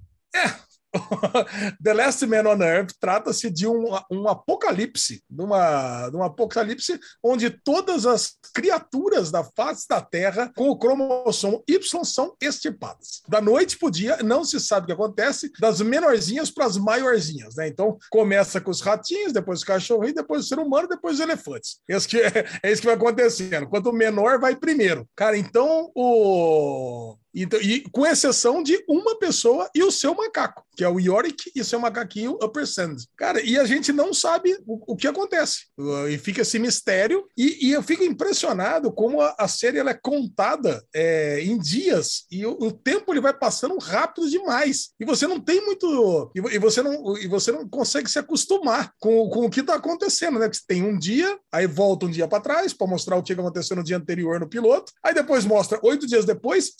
The 1.82 1.94
Last 1.94 2.26
Man 2.26 2.46
on 2.46 2.62
Earth 2.62 2.92
trata-se 3.00 3.50
de 3.50 3.66
um, 3.66 3.84
um 4.10 4.28
apocalipse, 4.28 5.22
de 5.28 5.42
uma, 5.42 6.08
de 6.08 6.16
um 6.16 6.22
apocalipse 6.22 6.98
onde 7.22 7.50
todas 7.50 8.06
as 8.06 8.34
criaturas 8.54 9.30
da 9.30 9.44
face 9.44 9.86
da 9.88 10.00
Terra 10.00 10.52
com 10.56 10.68
o 10.68 10.78
cromossomo 10.78 11.62
Y 11.68 12.04
são 12.04 12.34
extirpadas. 12.40 13.22
Da 13.28 13.40
noite 13.40 13.78
para 13.78 13.88
o 13.88 13.90
dia, 13.90 14.18
não 14.22 14.44
se 14.44 14.60
sabe 14.60 14.84
o 14.84 14.86
que 14.86 14.92
acontece, 14.92 15.50
das 15.58 15.80
menorzinhas 15.80 16.50
para 16.50 16.66
as 16.66 16.76
maiorzinhas, 16.76 17.56
né? 17.56 17.68
Então 17.68 17.98
começa 18.10 18.60
com 18.60 18.70
os 18.70 18.80
ratinhos, 18.80 19.32
depois 19.32 19.60
os 19.60 19.64
cachorrinhos, 19.64 20.14
depois 20.14 20.44
o 20.44 20.48
ser 20.48 20.58
humano, 20.58 20.88
depois 20.88 21.14
os 21.14 21.20
elefantes. 21.20 21.80
Esse 21.88 22.08
que 22.08 22.20
é, 22.20 22.46
é 22.62 22.72
isso 22.72 22.80
que 22.80 22.86
vai 22.86 22.96
acontecendo. 22.96 23.68
Quanto 23.68 23.92
menor, 23.92 24.38
vai 24.38 24.56
primeiro. 24.56 25.08
Cara, 25.14 25.36
então 25.36 25.90
o. 25.94 27.16
Então, 27.34 27.60
e 27.60 27.80
com 27.90 28.06
exceção 28.06 28.62
de 28.62 28.82
uma 28.88 29.18
pessoa 29.18 29.68
e 29.74 29.82
o 29.82 29.90
seu 29.90 30.14
macaco, 30.14 30.64
que 30.76 30.84
é 30.84 30.88
o 30.88 31.00
Yorick 31.00 31.50
e 31.54 31.64
seu 31.64 31.78
macaquinho 31.80 32.38
Upper 32.42 32.66
Sand. 32.66 32.96
Cara, 33.16 33.40
e 33.40 33.58
a 33.58 33.64
gente 33.64 33.92
não 33.92 34.12
sabe 34.12 34.56
o, 34.66 34.92
o 34.92 34.96
que 34.96 35.06
acontece. 35.06 35.66
Uh, 35.78 36.08
E 36.08 36.18
fica 36.18 36.42
esse 36.42 36.58
mistério. 36.58 37.24
E, 37.36 37.68
e 37.68 37.72
eu 37.72 37.82
fico 37.82 38.04
impressionado 38.04 38.92
como 38.92 39.20
a, 39.20 39.34
a 39.38 39.48
série 39.48 39.78
ela 39.78 39.90
é 39.90 39.94
contada 39.94 40.84
é, 40.94 41.40
em 41.42 41.58
dias 41.58 42.24
e 42.30 42.44
o, 42.46 42.52
o 42.52 42.72
tempo 42.72 43.12
ele 43.12 43.20
vai 43.20 43.32
passando 43.32 43.78
rápido 43.78 44.28
demais. 44.28 44.90
E 44.98 45.04
você 45.04 45.26
não 45.26 45.40
tem 45.40 45.64
muito. 45.64 46.30
E, 46.34 46.38
e 46.38 46.58
você, 46.58 46.82
não, 46.82 47.16
e 47.18 47.26
você 47.26 47.50
não 47.52 47.68
consegue 47.68 48.10
se 48.10 48.18
acostumar 48.18 48.92
com, 49.00 49.28
com 49.28 49.46
o 49.46 49.50
que 49.50 49.60
está 49.60 49.74
acontecendo, 49.74 50.38
né? 50.38 50.48
Que 50.48 50.56
você 50.56 50.62
tem 50.66 50.82
um 50.82 50.98
dia, 50.98 51.38
aí 51.52 51.66
volta 51.66 52.06
um 52.06 52.10
dia 52.10 52.28
para 52.28 52.40
trás 52.40 52.72
para 52.72 52.86
mostrar 52.86 53.16
o 53.16 53.22
que 53.22 53.32
aconteceu 53.32 53.76
no 53.76 53.84
dia 53.84 53.96
anterior 53.96 54.38
no 54.38 54.48
piloto, 54.48 54.92
aí 55.02 55.14
depois 55.14 55.44
mostra 55.44 55.78
oito 55.82 56.06
dias 56.06 56.24
depois, 56.24 56.72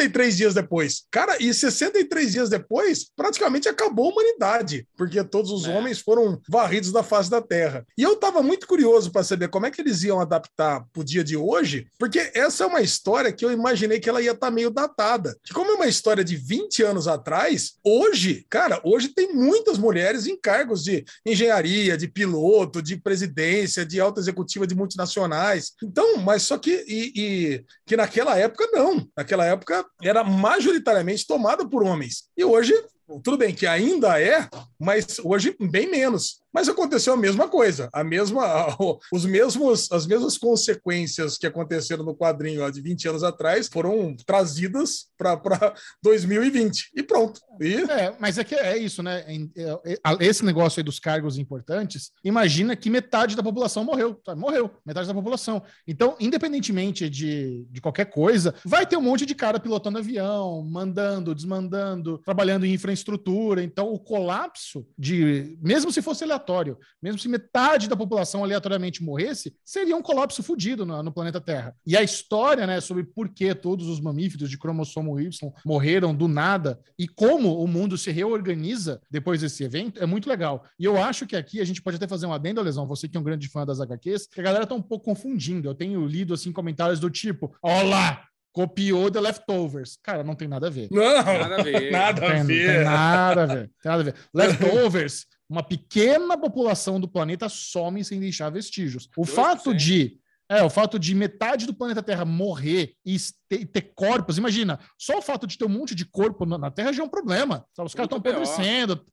63 0.00 0.36
dias 0.36 0.54
depois. 0.54 1.02
Cara, 1.10 1.36
e 1.40 1.52
63 1.52 2.32
dias 2.32 2.48
depois, 2.48 3.06
praticamente 3.14 3.68
acabou 3.68 4.08
a 4.08 4.12
humanidade, 4.12 4.86
porque 4.96 5.22
todos 5.24 5.50
os 5.50 5.66
É. 5.66 5.76
homens 5.76 5.98
foram 6.00 6.40
varridos 6.48 6.90
da 6.92 7.02
face 7.02 7.28
da 7.30 7.40
Terra. 7.42 7.86
E 7.96 8.02
eu 8.02 8.14
estava 8.14 8.42
muito 8.42 8.66
curioso 8.66 9.10
para 9.12 9.22
saber 9.24 9.48
como 9.48 9.66
é 9.66 9.70
que 9.70 9.80
eles 9.80 10.02
iam 10.02 10.20
adaptar 10.20 10.84
pro 10.92 11.04
dia 11.04 11.22
de 11.22 11.36
hoje, 11.36 11.86
porque 11.98 12.30
essa 12.34 12.64
é 12.64 12.66
uma 12.66 12.80
história 12.80 13.32
que 13.32 13.44
eu 13.44 13.52
imaginei 13.52 14.00
que 14.00 14.08
ela 14.08 14.22
ia 14.22 14.32
estar 14.32 14.50
meio 14.50 14.70
datada. 14.70 15.36
Que 15.44 15.52
como 15.52 15.70
é 15.72 15.74
uma 15.74 15.86
história 15.86 16.24
de 16.24 16.36
20 16.36 16.82
anos 16.82 17.06
atrás, 17.06 17.74
hoje, 17.84 18.46
cara, 18.48 18.80
hoje 18.84 19.08
tem 19.08 19.32
muitas 19.34 19.76
mulheres 19.78 20.26
em 20.26 20.38
cargos 20.40 20.82
de 20.82 21.04
engenharia, 21.26 21.96
de 21.96 22.08
piloto, 22.08 22.80
de 22.82 22.96
presidência, 22.96 23.84
de 23.84 24.00
alta 24.00 24.20
executiva 24.20 24.66
de 24.66 24.74
multinacionais. 24.74 25.72
Então, 25.82 26.16
mas 26.18 26.42
só 26.42 26.56
que 26.58 26.84
e, 26.88 27.12
e- 27.14 27.64
que 27.86 27.96
naquela 27.96 28.36
época 28.38 28.68
não. 28.72 29.06
Naquela 29.16 29.44
época 29.44 29.84
era 30.02 30.24
majoritariamente 30.24 31.26
tomada 31.26 31.66
por 31.66 31.82
homens. 31.82 32.24
E 32.36 32.44
hoje 32.44 32.74
tudo 33.22 33.36
bem 33.36 33.54
que 33.54 33.66
ainda 33.66 34.20
é, 34.20 34.48
mas 34.78 35.18
hoje 35.24 35.56
bem 35.60 35.90
menos. 35.90 36.39
Mas 36.52 36.68
aconteceu 36.68 37.14
a 37.14 37.16
mesma 37.16 37.48
coisa, 37.48 37.88
a 37.92 38.02
mesma, 38.02 38.76
os 39.12 39.24
mesmos, 39.24 39.90
as 39.92 40.06
mesmas 40.06 40.36
consequências 40.36 41.38
que 41.38 41.46
aconteceram 41.46 42.04
no 42.04 42.14
quadrinho 42.14 42.64
ó, 42.64 42.70
de 42.70 42.80
20 42.80 43.08
anos 43.08 43.22
atrás 43.22 43.68
foram 43.68 44.14
trazidas 44.26 45.08
para 45.16 45.74
2020 46.02 46.90
e 46.96 47.02
pronto. 47.02 47.40
E 47.60 47.74
É, 47.74 48.16
mas 48.18 48.38
é 48.38 48.44
que 48.44 48.54
é 48.54 48.76
isso, 48.78 49.02
né? 49.02 49.24
É, 49.56 49.80
é, 49.84 49.98
Esse 50.20 50.44
negócio 50.44 50.80
aí 50.80 50.84
dos 50.84 50.98
cargos 50.98 51.38
importantes, 51.38 52.12
imagina 52.24 52.74
que 52.74 52.90
metade 52.90 53.36
da 53.36 53.42
população 53.42 53.84
morreu, 53.84 54.20
sabe? 54.24 54.40
morreu, 54.40 54.70
metade 54.84 55.06
da 55.06 55.14
população. 55.14 55.62
Então, 55.86 56.16
independentemente 56.18 57.08
de, 57.08 57.66
de 57.70 57.80
qualquer 57.80 58.06
coisa, 58.06 58.54
vai 58.64 58.86
ter 58.86 58.96
um 58.96 59.02
monte 59.02 59.26
de 59.26 59.34
cara 59.34 59.60
pilotando 59.60 59.98
avião, 59.98 60.62
mandando, 60.62 61.34
desmandando, 61.34 62.18
trabalhando 62.18 62.64
em 62.64 62.72
infraestrutura. 62.72 63.62
Então, 63.62 63.92
o 63.92 63.98
colapso 63.98 64.86
de, 64.98 65.56
mesmo 65.60 65.92
se 65.92 66.02
fosse 66.02 66.24
aleatório, 66.40 66.78
mesmo 67.02 67.18
se 67.18 67.28
metade 67.28 67.88
da 67.88 67.96
população 67.96 68.42
aleatoriamente 68.42 69.02
morresse, 69.02 69.54
seria 69.64 69.96
um 69.96 70.02
colapso 70.02 70.42
fudido 70.42 70.84
no, 70.86 71.02
no 71.02 71.12
planeta 71.12 71.40
Terra. 71.40 71.74
E 71.86 71.96
a 71.96 72.02
história, 72.02 72.66
né, 72.66 72.80
sobre 72.80 73.04
por 73.04 73.28
que 73.28 73.54
todos 73.54 73.86
os 73.86 74.00
mamíferos 74.00 74.48
de 74.50 74.58
cromossomo 74.58 75.20
Y 75.20 75.52
morreram 75.64 76.14
do 76.14 76.26
nada 76.26 76.80
e 76.98 77.06
como 77.06 77.62
o 77.62 77.68
mundo 77.68 77.96
se 77.96 78.10
reorganiza 78.10 79.00
depois 79.10 79.40
desse 79.40 79.62
evento 79.62 80.02
é 80.02 80.06
muito 80.06 80.28
legal. 80.28 80.64
E 80.78 80.84
eu 80.84 81.00
acho 81.00 81.26
que 81.26 81.36
aqui 81.36 81.60
a 81.60 81.64
gente 81.64 81.82
pode 81.82 81.96
até 81.96 82.08
fazer 82.08 82.26
um 82.26 82.32
adendo, 82.32 82.62
Lesão, 82.62 82.86
você 82.86 83.08
que 83.08 83.16
é 83.16 83.20
um 83.20 83.24
grande 83.24 83.48
fã 83.48 83.64
das 83.66 83.80
HQs, 83.80 84.26
que 84.26 84.40
a 84.40 84.44
galera 84.44 84.66
tá 84.66 84.74
um 84.74 84.82
pouco 84.82 85.04
confundindo. 85.04 85.68
Eu 85.68 85.74
tenho 85.74 86.04
lido 86.06 86.34
assim 86.34 86.52
comentários 86.52 86.98
do 86.98 87.10
tipo: 87.10 87.54
"Ó 87.62 87.82
lá, 87.82 88.24
copiou 88.52 89.10
The 89.10 89.20
Leftovers". 89.20 89.98
Cara, 90.02 90.24
não 90.24 90.34
tem 90.34 90.48
nada 90.48 90.66
a 90.68 90.70
ver. 90.70 90.88
não, 90.90 91.02
Nada 91.02 91.56
a 91.56 91.62
ver. 91.62 91.90
nada 91.92 92.26
a 92.26 92.30
tem 92.30 92.44
ver. 92.44 92.84
nada 92.84 93.42
a 93.42 93.46
ver. 93.46 93.70
Nada 93.84 94.00
a 94.00 94.04
ver. 94.04 94.14
Leftovers, 94.34 95.26
uma 95.50 95.64
pequena 95.64 96.38
população 96.38 97.00
do 97.00 97.08
planeta 97.08 97.48
some 97.48 98.04
sem 98.04 98.20
deixar 98.20 98.50
vestígios. 98.50 99.08
O 99.16 99.22
2%. 99.22 99.26
fato 99.26 99.74
de 99.74 100.20
é, 100.48 100.64
o 100.64 100.70
fato 100.70 100.98
de 100.98 101.14
metade 101.14 101.64
do 101.64 101.72
planeta 101.72 102.02
Terra 102.02 102.24
morrer 102.24 102.94
e 103.06 103.16
ter, 103.48 103.92
corpos, 103.94 104.36
imagina, 104.36 104.80
só 104.98 105.18
o 105.18 105.22
fato 105.22 105.46
de 105.46 105.56
ter 105.56 105.64
um 105.64 105.68
monte 105.68 105.94
de 105.94 106.04
corpo 106.04 106.44
na, 106.44 106.70
Terra 106.72 106.92
já 106.92 107.04
é 107.04 107.06
um 107.06 107.08
problema. 107.08 107.64
sabe? 107.72 107.86
Os 107.86 107.94
caras 107.94 108.06
estão 108.06 108.18
apodrecendo, 108.18 109.04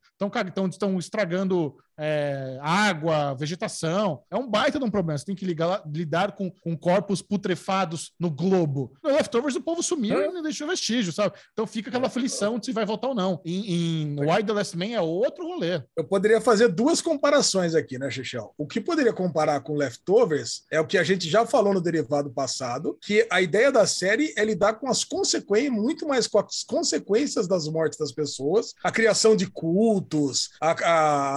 estão 0.71 0.97
estragando 0.97 1.75
é, 1.97 2.57
água, 2.61 3.33
vegetação. 3.35 4.21
É 4.29 4.35
um 4.35 4.47
baita 4.47 4.77
de 4.79 4.85
um 4.85 4.91
problema. 4.91 5.17
Você 5.17 5.25
tem 5.25 5.35
que 5.35 5.45
ligar- 5.45 5.81
lidar 5.91 6.33
com, 6.33 6.49
com 6.51 6.77
corpos 6.77 7.21
putrefados 7.21 8.11
no 8.19 8.29
globo. 8.29 8.93
No 9.03 9.11
Leftovers, 9.11 9.55
o 9.55 9.61
povo 9.61 9.81
sumiu 9.81 10.21
e 10.21 10.31
não 10.31 10.41
deixou 10.41 10.67
vestígio, 10.67 11.11
sabe? 11.11 11.35
Então 11.53 11.65
fica 11.65 11.89
aquela 11.89 12.07
aflição 12.07 12.59
de 12.59 12.65
se 12.67 12.71
vai 12.71 12.85
voltar 12.85 13.07
ou 13.07 13.15
não. 13.15 13.41
Em, 13.45 14.13
em 14.13 14.19
Why 14.19 14.43
the 14.43 14.53
Last 14.53 14.77
Man 14.77 14.87
é 14.93 15.01
outro 15.01 15.45
rolê. 15.45 15.81
Eu 15.95 16.03
poderia 16.03 16.39
fazer 16.41 16.67
duas 16.67 17.01
comparações 17.01 17.73
aqui, 17.75 17.97
né, 17.97 18.09
Xixão? 18.09 18.51
O 18.57 18.67
que 18.67 18.79
poderia 18.81 19.13
comparar 19.13 19.59
com 19.61 19.75
Leftovers 19.75 20.63
é 20.71 20.79
o 20.79 20.85
que 20.87 20.97
a 20.97 21.03
gente 21.03 21.29
já 21.29 21.45
falou 21.45 21.73
no 21.73 21.81
derivado 21.81 22.29
passado, 22.29 22.97
que 23.01 23.25
a 23.29 23.41
ideia 23.41 23.71
da 23.71 23.85
série 23.87 24.33
é 24.37 24.43
lidar 24.45 24.73
com 24.73 24.87
as 24.89 25.03
consequências, 25.03 25.71
muito 25.73 26.07
mais 26.07 26.27
com 26.27 26.39
as 26.39 26.63
consequências 26.63 27.47
das 27.47 27.67
mortes 27.67 27.97
das 27.97 28.11
pessoas, 28.11 28.73
a 28.83 28.91
criação 28.91 29.35
de 29.35 29.47
cultos, 29.49 30.49
a, 30.61 30.71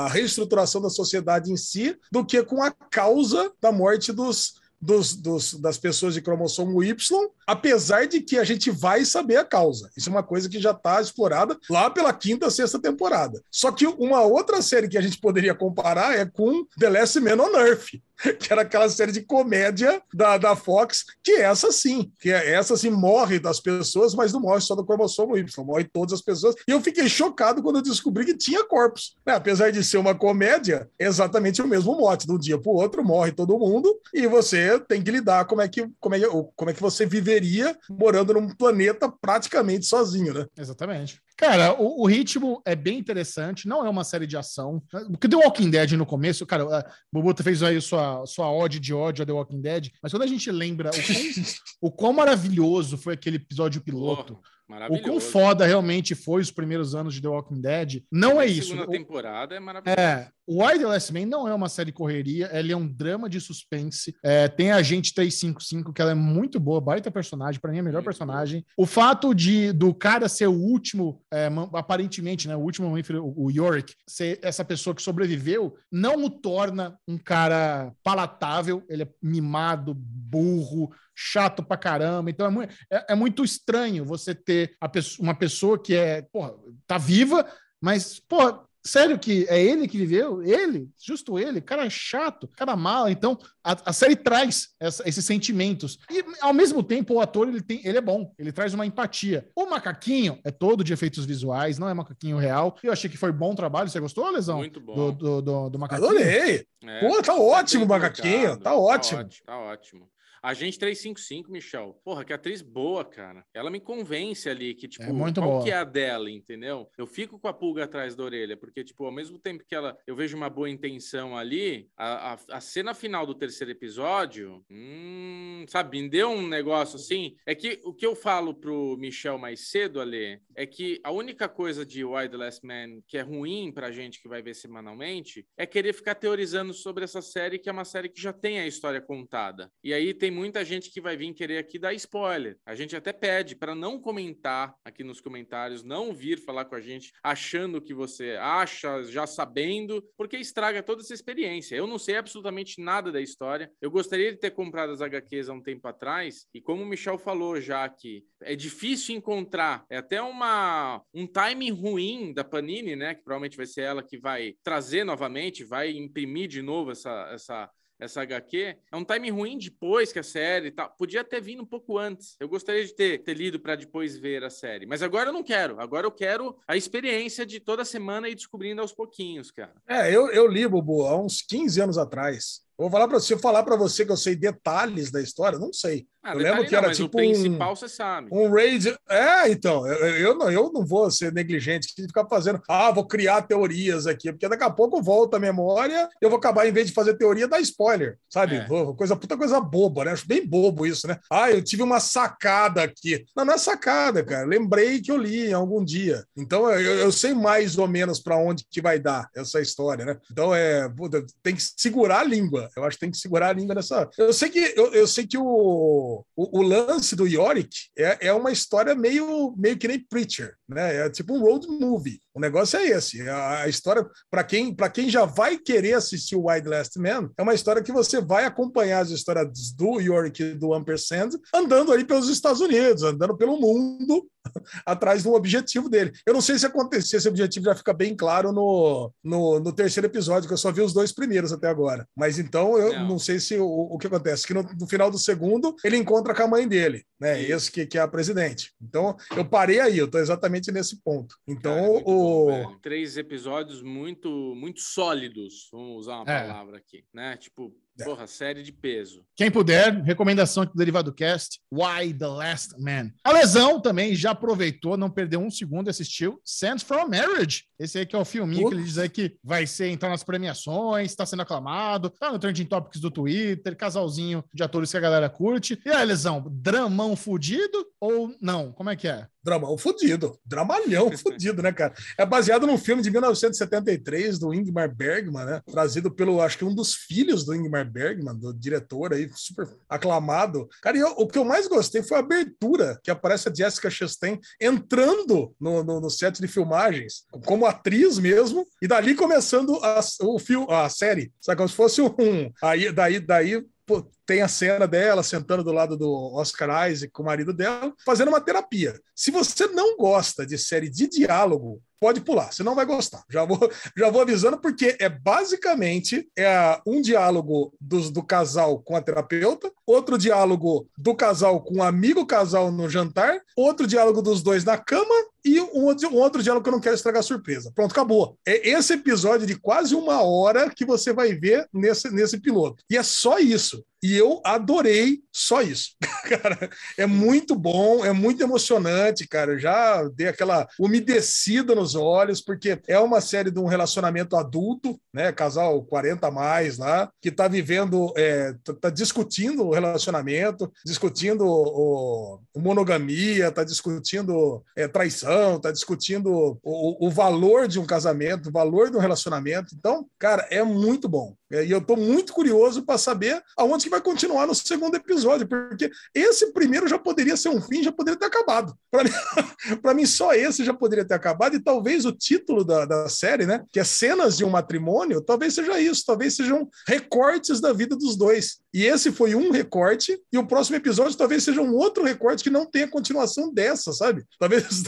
a 0.04 0.08
reestruturação 0.08 0.49
estruturação 0.50 0.80
da 0.80 0.90
sociedade 0.90 1.52
em 1.52 1.56
si 1.56 1.96
do 2.10 2.24
que 2.24 2.42
com 2.42 2.62
a 2.62 2.70
causa 2.70 3.52
da 3.60 3.70
morte 3.70 4.12
dos, 4.12 4.54
dos, 4.80 5.14
dos, 5.14 5.54
das 5.54 5.78
pessoas 5.78 6.14
de 6.14 6.20
cromossomo 6.20 6.82
Y, 6.82 7.28
apesar 7.46 8.06
de 8.06 8.20
que 8.20 8.38
a 8.38 8.44
gente 8.44 8.70
vai 8.70 9.04
saber 9.04 9.36
a 9.36 9.44
causa. 9.44 9.90
Isso 9.96 10.08
é 10.08 10.12
uma 10.12 10.22
coisa 10.22 10.48
que 10.48 10.60
já 10.60 10.72
está 10.72 11.00
explorada 11.00 11.56
lá 11.68 11.88
pela 11.88 12.12
quinta, 12.12 12.50
sexta 12.50 12.78
temporada. 12.78 13.40
Só 13.50 13.70
que 13.70 13.86
uma 13.86 14.22
outra 14.22 14.60
série 14.60 14.88
que 14.88 14.98
a 14.98 15.02
gente 15.02 15.18
poderia 15.20 15.54
comparar 15.54 16.18
é 16.18 16.26
com 16.26 16.64
The 16.78 16.88
Last 16.90 17.20
Man 17.20 17.42
on 17.42 17.56
Earth, 17.56 18.00
que 18.38 18.52
era 18.52 18.62
aquela 18.62 18.88
série 18.88 19.12
de 19.12 19.22
comédia 19.22 20.02
da, 20.12 20.36
da 20.38 20.54
Fox, 20.54 21.04
que 21.22 21.32
essa 21.32 21.72
sim, 21.72 22.10
que 22.20 22.30
é 22.30 22.52
essa 22.52 22.76
sim 22.76 22.90
morre 22.90 23.38
das 23.38 23.60
pessoas, 23.60 24.14
mas 24.14 24.32
não 24.32 24.40
morre 24.40 24.60
só 24.60 24.74
do 24.74 24.84
cromossomo 24.84 25.36
Y, 25.36 25.64
morre 25.64 25.84
todas 25.84 26.14
as 26.14 26.22
pessoas. 26.22 26.54
E 26.66 26.70
eu 26.70 26.80
fiquei 26.80 27.08
chocado 27.08 27.62
quando 27.62 27.76
eu 27.76 27.82
descobri 27.82 28.24
que 28.24 28.36
tinha 28.36 28.64
corpos. 28.64 29.16
Né? 29.26 29.34
Apesar 29.34 29.70
de 29.70 29.82
ser 29.82 29.98
uma 29.98 30.14
comédia, 30.14 30.88
é 30.98 31.06
exatamente 31.06 31.62
o 31.62 31.66
mesmo 31.66 31.96
mote. 31.96 32.26
De 32.26 32.32
um 32.32 32.38
dia 32.38 32.58
para 32.58 32.70
o 32.70 32.74
outro 32.74 33.02
morre 33.02 33.32
todo 33.32 33.58
mundo 33.58 33.98
e 34.12 34.26
você 34.26 34.78
tem 34.80 35.02
que 35.02 35.10
lidar 35.10 35.46
como 35.46 35.62
é 35.62 35.68
que, 35.68 35.88
como 35.98 36.14
é, 36.14 36.20
como 36.54 36.70
é 36.70 36.74
que 36.74 36.80
você 36.80 37.06
viveria 37.06 37.76
morando 37.88 38.34
num 38.34 38.48
planeta 38.48 39.08
praticamente 39.08 39.86
sozinho, 39.86 40.34
né? 40.34 40.46
Exatamente. 40.56 41.20
Cara, 41.40 41.72
o, 41.72 42.02
o, 42.02 42.06
ritmo 42.06 42.60
é 42.66 42.76
bem 42.76 42.98
interessante, 42.98 43.66
não 43.66 43.86
é 43.86 43.88
uma 43.88 44.04
série 44.04 44.26
de 44.26 44.36
ação. 44.36 44.82
Porque 45.08 45.26
The 45.26 45.36
Walking 45.36 45.70
Dead 45.70 45.92
no 45.92 46.04
começo, 46.04 46.44
cara, 46.44 46.66
o 46.66 46.84
Bubuta 47.10 47.42
fez 47.42 47.62
aí 47.62 47.80
sua, 47.80 48.26
sua 48.26 48.52
ode 48.52 48.78
de 48.78 48.92
ódio 48.92 49.22
a 49.22 49.26
The 49.26 49.32
Walking 49.32 49.62
Dead, 49.62 49.88
mas 50.02 50.12
quando 50.12 50.24
a 50.24 50.26
gente 50.26 50.50
lembra 50.50 50.90
o 50.90 50.92
quão, 50.92 51.44
o 51.80 51.90
quão 51.90 52.12
maravilhoso 52.12 52.98
foi 52.98 53.14
aquele 53.14 53.36
episódio 53.36 53.80
piloto. 53.80 54.38
Oh 54.38 54.60
o 54.88 55.00
quão 55.00 55.18
foda 55.18 55.66
realmente 55.66 56.14
foi 56.14 56.40
os 56.40 56.50
primeiros 56.50 56.94
anos 56.94 57.14
de 57.14 57.22
The 57.22 57.28
Walking 57.28 57.60
Dead, 57.60 58.02
não 58.10 58.40
é 58.40 58.46
isso. 58.46 58.72
A 58.72 58.76
segunda 58.76 58.88
o, 58.88 58.92
temporada 58.92 59.54
é 59.54 59.60
maravilhoso. 59.60 60.00
É, 60.00 60.30
o 60.58 60.88
Last 60.88 61.12
Man 61.12 61.26
não 61.26 61.46
é 61.46 61.54
uma 61.54 61.68
série 61.68 61.92
correria, 61.92 62.50
ele 62.52 62.72
é 62.72 62.76
um 62.76 62.86
drama 62.86 63.28
de 63.28 63.40
suspense. 63.40 64.14
É, 64.22 64.48
tem 64.48 64.72
a 64.72 64.82
gente 64.82 65.14
355, 65.14 65.92
que 65.92 66.02
ela 66.02 66.10
é 66.10 66.14
muito 66.14 66.58
boa, 66.58 66.80
baita 66.80 67.10
personagem, 67.10 67.60
para 67.60 67.70
mim 67.70 67.76
é 67.76 67.80
a 67.80 67.84
melhor 67.84 68.02
personagem. 68.02 68.64
O 68.76 68.84
fato 68.84 69.32
de 69.32 69.72
do 69.72 69.94
cara 69.94 70.28
ser 70.28 70.48
o 70.48 70.52
último, 70.52 71.22
é, 71.32 71.48
aparentemente, 71.74 72.48
né, 72.48 72.56
o 72.56 72.60
último 72.60 72.90
o 73.24 73.50
Yorick, 73.50 73.94
ser 74.08 74.40
essa 74.42 74.64
pessoa 74.64 74.94
que 74.94 75.02
sobreviveu, 75.02 75.76
não 75.90 76.24
o 76.24 76.30
torna 76.30 76.98
um 77.06 77.16
cara 77.16 77.92
palatável, 78.02 78.82
ele 78.88 79.04
é 79.04 79.08
mimado, 79.22 79.94
burro, 79.94 80.90
chato 81.14 81.62
pra 81.62 81.76
caramba. 81.76 82.30
Então 82.30 82.46
é 82.46 82.50
muito, 82.50 82.74
é, 82.90 83.12
é 83.12 83.14
muito 83.14 83.44
estranho 83.44 84.04
você 84.04 84.34
ter 84.34 84.74
pessoa, 84.90 85.24
uma 85.24 85.34
pessoa 85.34 85.78
que 85.78 85.94
é, 85.94 86.22
porra, 86.22 86.54
tá 86.86 86.98
viva, 86.98 87.46
mas, 87.80 88.20
porra, 88.20 88.60
Sério 88.82 89.18
que 89.18 89.46
é 89.48 89.62
ele 89.62 89.86
que 89.86 89.98
viveu? 89.98 90.42
Ele? 90.42 90.88
Justo 90.98 91.38
ele? 91.38 91.60
Cara 91.60 91.88
chato, 91.90 92.48
cara 92.56 92.74
mal. 92.74 93.10
Então, 93.10 93.38
a, 93.62 93.76
a 93.86 93.92
série 93.92 94.16
traz 94.16 94.70
essa, 94.80 95.06
esses 95.06 95.24
sentimentos. 95.24 95.98
E, 96.10 96.24
ao 96.40 96.54
mesmo 96.54 96.82
tempo, 96.82 97.14
o 97.14 97.20
ator, 97.20 97.48
ele, 97.48 97.60
tem, 97.60 97.80
ele 97.84 97.98
é 97.98 98.00
bom. 98.00 98.32
Ele 98.38 98.50
traz 98.52 98.72
uma 98.72 98.86
empatia. 98.86 99.48
O 99.54 99.66
macaquinho 99.66 100.38
é 100.44 100.50
todo 100.50 100.82
de 100.82 100.92
efeitos 100.92 101.26
visuais, 101.26 101.78
não 101.78 101.88
é 101.88 101.94
macaquinho 101.94 102.38
real. 102.38 102.76
Eu 102.82 102.92
achei 102.92 103.10
que 103.10 103.18
foi 103.18 103.32
bom 103.32 103.54
trabalho. 103.54 103.90
Você 103.90 104.00
gostou, 104.00 104.30
Lesão? 104.30 104.58
Muito 104.58 104.80
bom. 104.80 104.94
Do, 104.94 105.12
do, 105.12 105.42
do, 105.42 105.70
do 105.70 105.78
macaquinho? 105.78 106.08
Adorei. 106.08 106.66
É, 106.84 107.00
Pô, 107.00 107.22
tá 107.22 107.34
ótimo 107.34 107.84
o 107.84 107.88
macaquinho. 107.88 108.56
Tá, 108.56 108.70
tá 108.70 108.74
ótimo. 108.74 109.28
Tá 109.44 109.58
ótimo. 109.58 110.08
Agente 110.42 110.78
355, 110.78 111.50
Michel. 111.50 112.00
Porra, 112.04 112.24
que 112.24 112.32
atriz 112.32 112.62
boa, 112.62 113.04
cara. 113.04 113.44
Ela 113.52 113.70
me 113.70 113.80
convence 113.80 114.48
ali 114.48 114.74
que, 114.74 114.88
tipo, 114.88 115.04
é 115.04 115.12
muito 115.12 115.40
qual 115.40 115.50
boa. 115.50 115.64
que 115.64 115.70
é 115.70 115.76
a 115.76 115.84
dela, 115.84 116.30
entendeu? 116.30 116.88
Eu 116.96 117.06
fico 117.06 117.38
com 117.38 117.48
a 117.48 117.52
pulga 117.52 117.84
atrás 117.84 118.14
da 118.16 118.24
orelha, 118.24 118.56
porque, 118.56 118.82
tipo, 118.82 119.04
ao 119.04 119.12
mesmo 119.12 119.38
tempo 119.38 119.64
que 119.66 119.74
ela 119.74 119.96
eu 120.06 120.16
vejo 120.16 120.36
uma 120.36 120.48
boa 120.48 120.68
intenção 120.68 121.36
ali, 121.36 121.88
a, 121.96 122.32
a, 122.32 122.38
a 122.52 122.60
cena 122.60 122.94
final 122.94 123.26
do 123.26 123.34
terceiro 123.34 123.70
episódio, 123.70 124.64
hum, 124.70 125.64
sabe, 125.68 126.00
me 126.00 126.08
deu 126.08 126.30
um 126.30 126.46
negócio 126.46 126.96
assim. 126.96 127.36
É 127.46 127.54
que 127.54 127.80
o 127.84 127.92
que 127.92 128.06
eu 128.06 128.14
falo 128.14 128.54
pro 128.54 128.96
Michel 128.98 129.38
mais 129.38 129.68
cedo, 129.68 130.00
ali, 130.00 130.40
é 130.54 130.66
que 130.66 131.00
a 131.04 131.10
única 131.10 131.48
coisa 131.48 131.84
de 131.84 132.04
Why 132.04 132.28
the 132.28 132.36
Last 132.36 132.66
Man 132.66 133.00
que 133.06 133.18
é 133.18 133.22
ruim 133.22 133.72
pra 133.72 133.90
gente 133.90 134.20
que 134.20 134.28
vai 134.28 134.42
ver 134.42 134.54
semanalmente 134.54 135.46
é 135.56 135.66
querer 135.66 135.92
ficar 135.92 136.14
teorizando 136.14 136.72
sobre 136.72 137.04
essa 137.04 137.20
série, 137.20 137.58
que 137.58 137.68
é 137.68 137.72
uma 137.72 137.84
série 137.84 138.08
que 138.08 138.20
já 138.20 138.32
tem 138.32 138.60
a 138.60 138.66
história 138.66 139.00
contada. 139.00 139.70
E 139.82 139.92
aí 139.92 140.14
tem 140.14 140.29
tem 140.30 140.36
muita 140.36 140.64
gente 140.64 140.90
que 140.90 141.00
vai 141.00 141.16
vir 141.16 141.34
querer 141.34 141.58
aqui 141.58 141.76
dar 141.76 141.92
spoiler. 141.94 142.56
A 142.64 142.76
gente 142.76 142.94
até 142.94 143.12
pede 143.12 143.56
para 143.56 143.74
não 143.74 144.00
comentar 144.00 144.76
aqui 144.84 145.02
nos 145.02 145.20
comentários, 145.20 145.82
não 145.82 146.14
vir 146.14 146.38
falar 146.38 146.66
com 146.66 146.76
a 146.76 146.80
gente 146.80 147.12
achando 147.20 147.82
que 147.82 147.92
você 147.92 148.36
acha, 148.40 149.02
já 149.02 149.26
sabendo, 149.26 150.00
porque 150.16 150.36
estraga 150.36 150.84
toda 150.84 151.02
essa 151.02 151.12
experiência. 151.12 151.74
Eu 151.74 151.88
não 151.88 151.98
sei 151.98 152.16
absolutamente 152.16 152.80
nada 152.80 153.10
da 153.10 153.20
história. 153.20 153.72
Eu 153.80 153.90
gostaria 153.90 154.30
de 154.30 154.38
ter 154.38 154.52
comprado 154.52 154.92
as 154.92 155.02
HQs 155.02 155.48
há 155.48 155.52
um 155.52 155.62
tempo 155.62 155.88
atrás, 155.88 156.46
e 156.54 156.60
como 156.60 156.84
o 156.84 156.86
Michel 156.86 157.18
falou 157.18 157.60
já 157.60 157.82
aqui, 157.82 158.24
é 158.40 158.54
difícil 158.54 159.16
encontrar, 159.16 159.84
é 159.90 159.96
até 159.96 160.22
uma 160.22 161.02
um 161.12 161.26
timing 161.26 161.72
ruim 161.72 162.32
da 162.32 162.44
Panini, 162.44 162.94
né, 162.94 163.16
que 163.16 163.24
provavelmente 163.24 163.56
vai 163.56 163.66
ser 163.66 163.82
ela 163.82 164.02
que 164.02 164.16
vai 164.16 164.54
trazer 164.62 165.02
novamente, 165.02 165.64
vai 165.64 165.90
imprimir 165.90 166.48
de 166.48 166.62
novo 166.62 166.92
essa, 166.92 167.30
essa 167.32 167.70
essa 168.00 168.22
HQ. 168.22 168.76
É 168.90 168.96
um 168.96 169.04
time 169.04 169.30
ruim 169.30 169.58
depois 169.58 170.12
que 170.12 170.18
a 170.18 170.22
série 170.22 170.70
tá. 170.70 170.88
Podia 170.88 171.22
ter 171.22 171.40
vindo 171.40 171.62
um 171.62 171.66
pouco 171.66 171.98
antes. 171.98 172.36
Eu 172.40 172.48
gostaria 172.48 172.84
de 172.84 172.94
ter, 172.94 173.18
ter 173.18 173.34
lido 173.34 173.60
para 173.60 173.76
depois 173.76 174.18
ver 174.18 174.42
a 174.42 174.50
série. 174.50 174.86
Mas 174.86 175.02
agora 175.02 175.28
eu 175.28 175.32
não 175.32 175.42
quero. 175.42 175.80
Agora 175.80 176.06
eu 176.06 176.10
quero 176.10 176.56
a 176.66 176.76
experiência 176.76 177.44
de 177.44 177.60
toda 177.60 177.84
semana 177.84 178.28
ir 178.28 178.34
descobrindo 178.34 178.80
aos 178.80 178.92
pouquinhos, 178.92 179.50
cara. 179.50 179.74
É, 179.86 180.14
eu, 180.14 180.30
eu 180.30 180.46
li, 180.46 180.66
Bobo, 180.66 181.06
há 181.06 181.20
uns 181.20 181.42
15 181.42 181.80
anos 181.80 181.98
atrás. 181.98 182.62
Vou 182.80 182.90
falar 182.90 183.08
para 183.08 183.20
você, 183.20 183.36
falar 183.36 183.62
para 183.62 183.76
você 183.76 184.06
que 184.06 184.12
eu 184.12 184.16
sei 184.16 184.34
detalhes 184.34 185.10
da 185.10 185.20
história, 185.20 185.58
não 185.58 185.70
sei. 185.70 186.06
Ah, 186.22 186.32
eu 186.34 186.38
lembro 186.38 186.64
que 186.66 186.72
não, 186.72 186.78
era 186.78 186.92
tipo 186.92 187.06
o 187.06 187.10
principal 187.10 187.72
um, 187.72 187.76
você 187.76 187.88
sabe. 187.88 188.28
Um 188.30 188.50
raid. 188.52 188.94
É, 189.08 189.50
então, 189.50 189.86
eu, 189.86 190.16
eu, 190.16 190.34
não, 190.34 190.50
eu 190.50 190.70
não 190.72 190.84
vou 190.84 191.10
ser 191.10 191.32
negligente 191.32 191.94
de 191.96 192.06
ficar 192.06 192.26
fazendo, 192.26 192.60
ah, 192.68 192.90
vou 192.90 193.06
criar 193.06 193.42
teorias 193.42 194.06
aqui, 194.06 194.30
porque 194.30 194.48
daqui 194.48 194.64
a 194.64 194.70
pouco 194.70 195.02
volta 195.02 195.38
a 195.38 195.40
memória, 195.40 196.08
eu 196.20 196.28
vou 196.28 196.38
acabar, 196.38 196.66
em 196.66 196.72
vez 196.72 196.88
de 196.88 196.92
fazer 196.92 197.16
teoria, 197.16 197.48
dar 197.48 197.60
spoiler, 197.60 198.18
sabe? 198.28 198.56
É. 198.56 198.66
Coisa, 198.96 199.16
puta 199.16 199.36
coisa 199.36 199.60
boba, 199.60 200.04
né? 200.04 200.12
Acho 200.12 200.26
bem 200.26 200.46
bobo 200.46 200.86
isso, 200.86 201.06
né? 201.06 201.18
Ah, 201.30 201.50
eu 201.50 201.62
tive 201.62 201.82
uma 201.82 202.00
sacada 202.00 202.82
aqui. 202.82 203.24
Não, 203.34 203.44
não 203.44 203.54
é 203.54 203.58
sacada, 203.58 204.22
cara. 204.22 204.46
Lembrei 204.46 205.00
que 205.00 205.10
eu 205.10 205.16
li 205.16 205.52
algum 205.52 205.82
dia. 205.82 206.24
Então, 206.36 206.70
eu, 206.70 206.98
eu 206.98 207.12
sei 207.12 207.32
mais 207.32 207.78
ou 207.78 207.88
menos 207.88 208.20
para 208.20 208.36
onde 208.36 208.64
que 208.70 208.82
vai 208.82 208.98
dar 208.98 209.28
essa 209.34 209.60
história, 209.60 210.04
né? 210.04 210.18
Então, 210.30 210.54
é, 210.54 210.88
puta, 210.88 211.24
tem 211.42 211.54
que 211.54 211.62
segurar 211.76 212.20
a 212.20 212.24
língua. 212.24 212.69
Eu 212.76 212.84
acho 212.84 212.96
que 212.96 213.00
tem 213.00 213.10
que 213.10 213.18
segurar 213.18 213.48
a 213.48 213.52
língua 213.52 213.74
nessa. 213.74 214.08
Eu 214.18 214.32
sei 214.32 214.48
que, 214.48 214.74
eu, 214.76 214.92
eu 214.92 215.06
sei 215.06 215.26
que 215.26 215.38
o 215.38 216.24
o, 216.36 216.60
o, 216.60 216.62
lance 216.62 217.14
do 217.14 217.26
Yorick 217.26 217.70
é, 217.96 218.28
é 218.28 218.32
uma 218.32 218.50
história 218.50 218.94
meio, 218.94 219.54
meio 219.56 219.76
que 219.76 219.88
nem 219.88 220.00
Preacher, 220.00 220.54
né? 220.70 221.06
É 221.06 221.10
tipo 221.10 221.34
um 221.34 221.40
road 221.40 221.66
movie. 221.66 222.20
O 222.34 222.40
negócio 222.40 222.78
é 222.78 222.88
esse. 222.88 223.28
A, 223.28 223.62
a 223.62 223.68
história, 223.68 224.06
para 224.30 224.44
quem, 224.44 224.74
quem 224.92 225.10
já 225.10 225.24
vai 225.24 225.58
querer 225.58 225.94
assistir 225.94 226.36
o 226.36 226.48
Wild 226.48 226.68
Last 226.68 226.98
Man, 226.98 227.30
é 227.36 227.42
uma 227.42 227.54
história 227.54 227.82
que 227.82 227.92
você 227.92 228.20
vai 228.20 228.44
acompanhar 228.44 229.00
as 229.00 229.10
histórias 229.10 229.72
do 229.72 230.00
Yorick 230.00 230.42
e 230.42 230.54
do 230.54 230.72
Ampersand 230.72 231.30
andando 231.54 231.92
aí 231.92 232.04
pelos 232.04 232.28
Estados 232.28 232.60
Unidos, 232.60 233.02
andando 233.02 233.36
pelo 233.36 233.58
mundo, 233.58 234.28
atrás 234.86 235.22
do 235.22 235.34
objetivo 235.34 235.88
dele. 235.88 236.12
Eu 236.26 236.34
não 236.34 236.40
sei 236.40 236.58
se 236.58 236.66
acontecer, 236.66 237.16
esse 237.16 237.28
objetivo 237.28 237.66
já 237.66 237.74
fica 237.74 237.92
bem 237.92 238.16
claro 238.16 238.52
no, 238.52 239.12
no, 239.22 239.60
no, 239.60 239.72
terceiro 239.72 240.06
episódio, 240.06 240.48
que 240.48 240.54
eu 240.54 240.58
só 240.58 240.72
vi 240.72 240.80
os 240.80 240.92
dois 240.92 241.12
primeiros 241.12 241.52
até 241.52 241.68
agora. 241.68 242.06
Mas 242.16 242.38
então 242.38 242.78
eu 242.78 242.92
não, 242.92 243.08
não 243.08 243.18
sei 243.18 243.38
se 243.38 243.58
o, 243.58 243.66
o 243.66 243.98
que 243.98 244.06
acontece, 244.06 244.46
que 244.46 244.54
no, 244.54 244.62
no, 244.62 244.86
final 244.86 245.10
do 245.10 245.18
segundo 245.18 245.74
ele 245.84 245.96
encontra 245.96 246.34
com 246.34 246.42
a 246.42 246.48
mãe 246.48 246.66
dele, 246.66 247.04
né? 247.20 247.42
Esse 247.42 247.70
que, 247.70 247.86
que 247.86 247.98
é 247.98 248.00
a 248.00 248.08
presidente. 248.08 248.72
Então 248.80 249.16
eu 249.36 249.44
parei 249.44 249.80
aí, 249.80 249.98
eu 249.98 250.08
tô 250.08 250.18
exatamente 250.18 250.59
nesse 250.72 251.00
ponto. 251.02 251.36
Então 251.46 251.74
Cara, 251.74 252.04
o. 252.08 252.46
Bom, 252.46 252.78
Três 252.82 253.16
episódios 253.16 253.82
muito, 253.82 254.28
muito 254.56 254.80
sólidos, 254.80 255.68
vamos 255.72 255.98
usar 255.98 256.16
uma 256.16 256.32
é. 256.32 256.46
palavra 256.46 256.78
aqui, 256.78 257.04
né? 257.14 257.36
Tipo, 257.36 257.72
é. 258.00 258.04
Porra, 258.04 258.26
série 258.26 258.62
de 258.62 258.72
peso. 258.72 259.24
Quem 259.36 259.50
puder, 259.50 260.02
recomendação 260.02 260.62
aqui 260.62 260.72
do 260.72 260.78
Derivado 260.78 261.12
Cast, 261.12 261.60
Why 261.72 262.14
the 262.14 262.26
Last 262.26 262.80
Man. 262.80 263.10
A 263.22 263.32
Lesão 263.32 263.80
também 263.80 264.14
já 264.14 264.30
aproveitou, 264.30 264.96
não 264.96 265.10
perdeu 265.10 265.40
um 265.40 265.50
segundo 265.50 265.88
e 265.88 265.90
assistiu 265.90 266.40
Sands 266.44 266.82
from 266.82 267.08
Marriage. 267.08 267.64
Esse 267.78 267.98
aí 267.98 268.06
que 268.06 268.16
é 268.16 268.18
o 268.18 268.24
filminho 268.24 268.68
que 268.68 268.74
ele 268.74 268.84
diz 268.84 268.98
aí 268.98 269.08
que 269.08 269.36
vai 269.42 269.66
ser 269.66 269.88
entrar 269.88 270.08
nas 270.08 270.22
premiações, 270.22 271.10
está 271.10 271.26
sendo 271.26 271.42
aclamado, 271.42 272.10
tá 272.10 272.32
no 272.32 272.38
Trending 272.38 272.66
Topics 272.66 273.00
do 273.00 273.10
Twitter, 273.10 273.76
casalzinho 273.76 274.44
de 274.52 274.62
atores 274.62 274.90
que 274.90 274.96
a 274.96 275.00
galera 275.00 275.28
curte. 275.28 275.80
E 275.84 275.90
aí, 275.90 276.04
Lesão, 276.04 276.44
dramão 276.50 277.16
fudido 277.16 277.86
ou 278.00 278.34
não? 278.40 278.72
Como 278.72 278.90
é 278.90 278.96
que 278.96 279.08
é? 279.08 279.26
Dramão 279.42 279.76
fudido. 279.78 280.38
Dramalhão 280.44 281.10
fudido, 281.16 281.62
né, 281.62 281.72
cara? 281.72 281.94
É 282.16 282.26
baseado 282.26 282.66
num 282.66 282.78
filme 282.78 283.02
de 283.02 283.10
1973 283.10 284.38
do 284.38 284.52
Ingmar 284.54 284.94
Bergman, 284.94 285.44
né? 285.44 285.62
Trazido 285.70 286.10
pelo, 286.10 286.40
acho 286.40 286.58
que 286.58 286.64
um 286.64 286.74
dos 286.74 286.94
filhos 286.94 287.44
do 287.44 287.54
Ingmar 287.54 287.90
Bergman, 287.90 288.36
do 288.36 288.52
diretor 288.52 289.12
aí, 289.12 289.30
super 289.34 289.68
aclamado. 289.88 290.68
Cara, 290.82 290.96
e 290.96 291.00
eu, 291.00 291.10
o 291.16 291.26
que 291.26 291.38
eu 291.38 291.44
mais 291.44 291.66
gostei 291.66 292.02
foi 292.02 292.18
a 292.18 292.20
abertura, 292.20 292.98
que 293.02 293.10
aparece 293.10 293.48
a 293.48 293.54
Jessica 293.54 293.90
Chastain 293.90 294.38
entrando 294.60 295.54
no, 295.60 295.82
no, 295.82 296.00
no 296.00 296.10
set 296.10 296.40
de 296.40 296.48
filmagens, 296.48 297.24
como 297.46 297.66
atriz 297.66 298.18
mesmo, 298.18 298.66
e 298.82 298.86
dali 298.86 299.14
começando 299.14 299.76
a, 299.82 300.00
o 300.22 300.38
filme, 300.38 300.66
a 300.70 300.88
série. 300.88 301.32
Sabe, 301.40 301.56
como 301.56 301.68
se 301.68 301.74
fosse 301.74 302.00
um. 302.02 302.50
Aí, 302.62 302.92
daí, 302.92 303.20
daí 303.20 303.64
pô, 303.90 304.06
tem 304.30 304.42
a 304.42 304.48
cena 304.48 304.86
dela 304.86 305.24
sentando 305.24 305.64
do 305.64 305.72
lado 305.72 305.96
do 305.96 306.08
Oscar 306.36 306.88
Isaac 306.88 307.12
com 307.12 307.24
o 307.24 307.26
marido 307.26 307.52
dela, 307.52 307.92
fazendo 308.06 308.28
uma 308.28 308.40
terapia. 308.40 308.94
Se 309.12 309.32
você 309.32 309.66
não 309.66 309.96
gosta 309.96 310.46
de 310.46 310.56
série 310.56 310.88
de 310.88 311.08
diálogo, 311.08 311.82
pode 311.98 312.20
pular, 312.20 312.52
você 312.52 312.62
não 312.62 312.76
vai 312.76 312.86
gostar. 312.86 313.24
Já 313.28 313.44
vou, 313.44 313.58
já 313.98 314.08
vou 314.08 314.22
avisando, 314.22 314.60
porque 314.60 314.96
é 315.00 315.08
basicamente 315.08 316.30
é 316.38 316.80
um 316.86 317.02
diálogo 317.02 317.74
do, 317.80 318.08
do 318.08 318.22
casal 318.22 318.78
com 318.78 318.94
a 318.94 319.02
terapeuta, 319.02 319.68
outro 319.84 320.16
diálogo 320.16 320.88
do 320.96 321.12
casal 321.12 321.60
com 321.60 321.78
um 321.78 321.82
amigo 321.82 322.24
casal 322.24 322.70
no 322.70 322.88
jantar, 322.88 323.40
outro 323.56 323.84
diálogo 323.84 324.22
dos 324.22 324.42
dois 324.42 324.62
na 324.62 324.78
cama 324.78 325.14
e 325.44 325.60
um 325.60 325.86
outro, 325.86 326.08
um 326.08 326.16
outro 326.16 326.40
diálogo 326.42 326.62
que 326.62 326.68
eu 326.68 326.74
não 326.74 326.80
quero 326.80 326.94
estragar 326.94 327.22
surpresa. 327.22 327.72
Pronto, 327.74 327.90
acabou. 327.90 328.38
É 328.46 328.68
esse 328.68 328.92
episódio 328.92 329.46
de 329.46 329.56
quase 329.56 329.94
uma 329.94 330.22
hora 330.22 330.70
que 330.70 330.84
você 330.84 331.12
vai 331.12 331.34
ver 331.34 331.68
nesse, 331.72 332.10
nesse 332.10 332.38
piloto. 332.38 332.82
E 332.88 332.96
é 332.96 333.02
só 333.02 333.38
isso. 333.38 333.84
E 334.02 334.16
eu 334.16 334.40
adorei 334.44 335.20
só 335.32 335.60
isso. 335.60 335.90
cara, 336.28 336.70
é 336.96 337.06
muito 337.06 337.54
bom, 337.54 338.04
é 338.04 338.12
muito 338.12 338.42
emocionante, 338.42 339.28
cara. 339.28 339.52
Eu 339.52 339.58
já 339.58 340.02
dei 340.14 340.28
aquela 340.28 340.66
umedecida 340.78 341.74
nos 341.74 341.94
olhos, 341.94 342.40
porque 342.40 342.80
é 342.86 342.98
uma 342.98 343.20
série 343.20 343.50
de 343.50 343.58
um 343.58 343.66
relacionamento 343.66 344.36
adulto, 344.36 344.98
né? 345.12 345.30
Casal 345.32 345.82
40 345.84 346.26
a 346.26 346.30
mais 346.30 346.78
lá, 346.78 347.10
que 347.20 347.30
tá 347.30 347.46
vivendo, 347.46 348.12
é, 348.16 348.54
tá, 348.64 348.74
tá 348.74 348.90
discutindo 348.90 349.66
o 349.66 349.72
relacionamento, 349.72 350.72
discutindo 350.84 351.44
o, 351.46 352.40
o 352.54 352.60
monogamia, 352.60 353.50
tá 353.50 353.64
discutindo 353.64 354.64
é, 354.74 354.88
traição, 354.88 355.60
tá 355.60 355.70
discutindo 355.70 356.58
o, 356.62 357.06
o 357.06 357.10
valor 357.10 357.68
de 357.68 357.78
um 357.78 357.86
casamento, 357.86 358.48
o 358.48 358.52
valor 358.52 358.90
de 358.90 358.96
um 358.96 359.00
relacionamento. 359.00 359.74
Então, 359.74 360.06
cara, 360.18 360.46
é 360.50 360.62
muito 360.62 361.08
bom. 361.08 361.34
É, 361.52 361.64
e 361.64 361.70
eu 361.70 361.78
estou 361.78 361.96
muito 361.96 362.32
curioso 362.32 362.82
para 362.82 362.98
saber 362.98 363.40
aonde 363.56 363.84
que 363.84 363.90
vai 363.90 364.00
continuar 364.00 364.46
no 364.46 364.54
segundo 364.54 364.96
episódio, 364.96 365.46
porque 365.46 365.90
esse 366.14 366.52
primeiro 366.52 366.88
já 366.88 366.98
poderia 366.98 367.36
ser 367.36 367.48
um 367.48 367.60
fim, 367.60 367.82
já 367.82 367.92
poderia 367.92 368.18
ter 368.18 368.26
acabado. 368.26 368.74
Para 369.80 369.94
mim, 369.94 370.00
mim, 370.00 370.06
só 370.06 370.32
esse 370.32 370.64
já 370.64 370.72
poderia 370.72 371.04
ter 371.04 371.14
acabado, 371.14 371.54
e 371.54 371.60
talvez 371.60 372.04
o 372.04 372.12
título 372.12 372.64
da, 372.64 372.84
da 372.84 373.08
série, 373.08 373.46
né, 373.46 373.64
que 373.70 373.78
é 373.78 373.84
Cenas 373.84 374.36
de 374.36 374.44
um 374.44 374.50
Matrimônio, 374.50 375.20
talvez 375.20 375.54
seja 375.54 375.78
isso, 375.78 376.04
talvez 376.06 376.34
sejam 376.34 376.68
recortes 376.86 377.60
da 377.60 377.72
vida 377.72 377.94
dos 377.94 378.16
dois. 378.16 378.60
E 378.72 378.84
esse 378.84 379.10
foi 379.10 379.34
um 379.34 379.50
recorte, 379.50 380.20
e 380.32 380.38
o 380.38 380.46
próximo 380.46 380.76
episódio 380.76 381.16
talvez 381.16 381.42
seja 381.42 381.60
um 381.60 381.74
outro 381.74 382.04
recorte 382.04 382.44
que 382.44 382.50
não 382.50 382.64
tenha 382.64 382.88
continuação 382.88 383.52
dessa, 383.52 383.92
sabe? 383.92 384.24
Talvez 384.38 384.84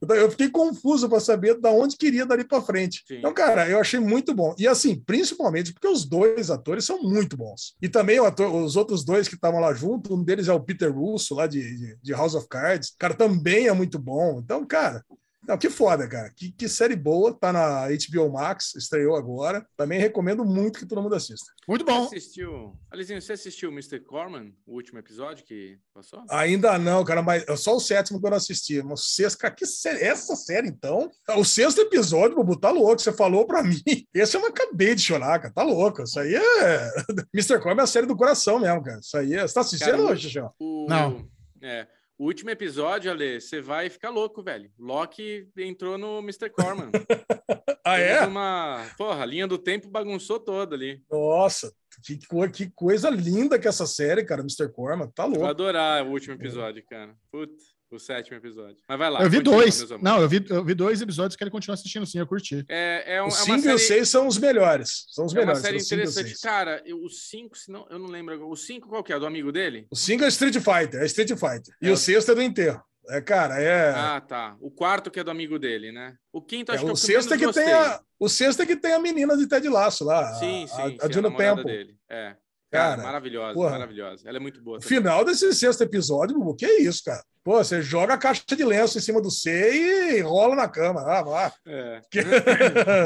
eu 0.00 0.30
fiquei 0.30 0.48
confuso 0.48 1.08
para 1.08 1.20
saber 1.20 1.58
da 1.60 1.70
onde 1.70 1.96
queria 1.96 2.24
dali 2.24 2.44
para 2.44 2.62
frente. 2.62 3.02
Sim. 3.06 3.18
Então, 3.18 3.32
cara, 3.32 3.68
eu 3.68 3.80
achei 3.80 3.98
muito 3.98 4.34
bom. 4.34 4.54
E 4.58 4.66
assim, 4.66 4.96
principalmente 4.96 5.72
porque 5.72 5.88
os 5.88 6.04
dois 6.04 6.50
atores 6.50 6.84
são 6.84 7.02
muito 7.02 7.36
bons. 7.36 7.74
E 7.80 7.88
também 7.88 8.18
ator, 8.18 8.54
os 8.54 8.76
outros 8.76 9.04
dois 9.04 9.28
que 9.28 9.34
estavam 9.34 9.60
lá 9.60 9.72
junto, 9.74 10.14
um 10.14 10.22
deles 10.22 10.48
é 10.48 10.52
o 10.52 10.60
Peter 10.60 10.92
Russo, 10.92 11.34
lá 11.34 11.46
de, 11.46 11.60
de, 11.60 11.96
de 12.02 12.12
House 12.12 12.34
of 12.34 12.48
Cards. 12.48 12.94
Cara, 12.98 13.14
também 13.14 13.68
é 13.68 13.72
muito 13.72 13.98
bom. 13.98 14.40
Então, 14.42 14.64
cara, 14.66 15.04
não, 15.46 15.56
que 15.56 15.70
foda, 15.70 16.06
cara. 16.06 16.30
Que, 16.30 16.52
que, 16.52 16.68
série 16.68 16.94
boa. 16.94 17.32
Tá 17.32 17.52
na 17.52 17.86
HBO 17.88 18.30
Max, 18.30 18.74
estreou 18.74 19.16
agora. 19.16 19.66
Também 19.76 19.98
recomendo 19.98 20.44
muito 20.44 20.78
que 20.78 20.86
todo 20.86 21.02
mundo 21.02 21.14
assista. 21.14 21.50
Muito 21.66 21.84
bom. 21.84 22.06
Você 22.06 22.16
assistiu... 22.16 22.78
Alizinho, 22.90 23.20
você 23.20 23.32
assistiu 23.32 23.70
o 23.70 23.72
Mr. 23.72 24.00
Corman, 24.00 24.52
o 24.66 24.74
último 24.74 24.98
episódio 24.98 25.44
que 25.44 25.78
passou? 25.94 26.22
Ainda 26.28 26.78
não, 26.78 27.04
cara, 27.04 27.22
mas 27.22 27.44
só 27.60 27.74
o 27.74 27.80
sétimo 27.80 28.20
que 28.20 28.26
eu 28.26 28.30
não 28.30 28.36
assisti. 28.36 28.82
Mas 28.82 29.00
o 29.00 29.04
sexto, 29.04 29.38
cara, 29.38 29.54
que 29.54 29.66
série... 29.66 30.04
Essa 30.04 30.36
série, 30.36 30.68
então... 30.68 31.10
O 31.36 31.44
sexto 31.44 31.80
episódio, 31.80 32.36
Bubu, 32.36 32.58
tá 32.58 32.70
louco. 32.70 33.00
Você 33.00 33.12
falou 33.12 33.46
pra 33.46 33.62
mim. 33.64 33.80
Esse 34.14 34.36
eu 34.36 34.42
não 34.42 34.48
acabei 34.48 34.94
de 34.94 35.02
chorar, 35.02 35.38
cara. 35.40 35.54
Tá 35.54 35.62
louco. 35.62 36.02
Isso 36.02 36.20
aí 36.20 36.34
é... 36.34 36.90
Mr. 37.34 37.58
Corman 37.60 37.82
é 37.82 37.84
a 37.84 37.86
série 37.86 38.06
do 38.06 38.16
coração 38.16 38.60
mesmo, 38.60 38.82
cara. 38.82 39.00
Isso 39.00 39.16
aí 39.16 39.34
é... 39.34 39.42
Você 39.42 39.54
tá 39.54 39.60
assistindo 39.62 39.90
cara, 39.90 40.02
hoje, 40.02 40.40
o... 40.58 40.86
Não. 40.88 41.26
É... 41.62 41.86
O 42.20 42.24
último 42.26 42.50
episódio, 42.50 43.10
Ale, 43.10 43.40
você 43.40 43.62
vai 43.62 43.88
ficar 43.88 44.10
louco, 44.10 44.42
velho. 44.42 44.70
Loki 44.78 45.48
entrou 45.56 45.96
no 45.96 46.18
Mr. 46.18 46.50
Corman. 46.50 46.90
ah, 47.82 47.96
é? 47.96 48.26
Uma... 48.26 48.86
Porra, 48.98 49.22
a 49.22 49.24
linha 49.24 49.46
do 49.46 49.56
tempo 49.56 49.88
bagunçou 49.88 50.38
toda 50.38 50.76
ali. 50.76 51.02
Nossa, 51.10 51.72
que, 52.04 52.18
que 52.52 52.70
coisa 52.72 53.08
linda 53.08 53.58
que 53.58 53.66
essa 53.66 53.86
série, 53.86 54.22
cara, 54.22 54.42
Mr. 54.42 54.70
Corman. 54.70 55.08
Tá 55.08 55.24
louco. 55.24 55.40
Vou 55.40 55.48
adorar 55.48 56.04
o 56.04 56.10
último 56.10 56.34
episódio, 56.34 56.84
cara. 56.84 57.16
Puta. 57.32 57.54
O 57.90 57.98
sétimo 57.98 58.36
episódio. 58.36 58.76
Mas 58.88 58.98
vai 58.98 59.10
lá. 59.10 59.22
Eu 59.22 59.28
vi 59.28 59.40
dois. 59.40 59.88
Não, 60.00 60.20
eu 60.20 60.28
vi, 60.28 60.44
eu 60.48 60.64
vi 60.64 60.74
dois 60.74 61.02
episódios 61.02 61.34
que 61.34 61.42
ele 61.42 61.50
continua 61.50 61.74
assistindo 61.74 62.06
sim, 62.06 62.18
eu 62.18 62.26
curti. 62.26 62.64
É, 62.68 63.16
é, 63.16 63.22
um, 63.22 63.26
o 63.26 63.30
5 63.30 63.52
é 63.52 63.58
série... 63.58 63.72
e 63.72 63.74
o 63.74 63.78
6 63.78 64.08
são 64.08 64.26
os 64.28 64.38
melhores. 64.38 65.06
São 65.10 65.24
os 65.26 65.34
é 65.34 65.40
melhores. 65.40 65.58
uma 65.58 65.64
série 65.64 65.82
interessante. 65.82 66.40
Cara, 66.40 66.82
o 66.86 67.08
5, 67.08 67.58
se 67.58 67.70
não, 67.70 67.86
eu 67.90 67.98
não 67.98 68.06
lembro. 68.06 68.48
O 68.48 68.56
5 68.56 68.88
qual 68.88 69.02
que 69.02 69.12
é? 69.12 69.18
Do 69.18 69.26
amigo 69.26 69.50
dele? 69.50 69.88
O 69.90 69.96
5 69.96 70.22
é 70.22 70.28
Street 70.28 70.54
Fighter, 70.54 71.00
é 71.00 71.06
Street 71.06 71.30
Fighter. 71.30 71.74
E 71.82 71.88
é. 71.88 71.90
o 71.90 71.96
sexto 71.96 72.30
é 72.30 72.34
do 72.34 72.42
enterro. 72.42 72.80
É, 73.08 73.20
cara, 73.20 73.60
é. 73.60 73.90
Ah, 73.90 74.20
tá. 74.20 74.56
O 74.60 74.70
quarto 74.70 75.10
que 75.10 75.18
é 75.18 75.24
do 75.24 75.30
amigo 75.30 75.58
dele, 75.58 75.90
né? 75.90 76.14
O 76.32 76.40
quinto 76.40 76.70
acho 76.70 76.82
é, 76.82 76.84
que 76.84 76.90
é 76.90 76.92
o 76.92 76.96
sexto 76.96 77.34
é 77.34 77.38
que 77.38 77.52
tem 77.52 77.72
a 77.72 78.00
O 78.20 78.28
sexto 78.28 78.62
é 78.62 78.66
que 78.66 78.76
tem 78.76 78.92
a 78.92 79.00
menina 79.00 79.36
de 79.36 79.48
Ted 79.48 79.68
Laço 79.68 80.04
lá. 80.04 80.32
Sim, 80.34 80.66
sim. 80.68 80.98
A, 81.00 81.04
a, 81.04 81.06
a 81.08 81.12
Juno 81.12 81.36
Temple. 81.36 81.64
Dele. 81.64 81.96
É. 82.08 82.36
Cara, 82.70 82.90
cara 82.90 83.02
maravilhosa, 83.02 83.54
porra. 83.54 83.70
maravilhosa. 83.70 84.28
Ela 84.28 84.36
é 84.36 84.40
muito 84.40 84.62
boa. 84.62 84.78
O 84.78 84.82
final 84.82 85.24
desse 85.24 85.52
sexto 85.52 85.82
episódio, 85.82 86.38
o 86.40 86.54
que 86.54 86.64
é 86.64 86.82
isso, 86.82 87.02
cara? 87.04 87.22
Pô, 87.42 87.56
você 87.56 87.80
joga 87.80 88.14
a 88.14 88.18
caixa 88.18 88.42
de 88.46 88.64
lenço 88.64 88.98
em 88.98 89.00
cima 89.00 89.20
do 89.20 89.30
C 89.30 90.18
e 90.18 90.20
rola 90.20 90.54
na 90.54 90.68
cama. 90.68 91.00
Ah, 91.00 91.22
vá. 91.22 91.52
É. 91.66 92.00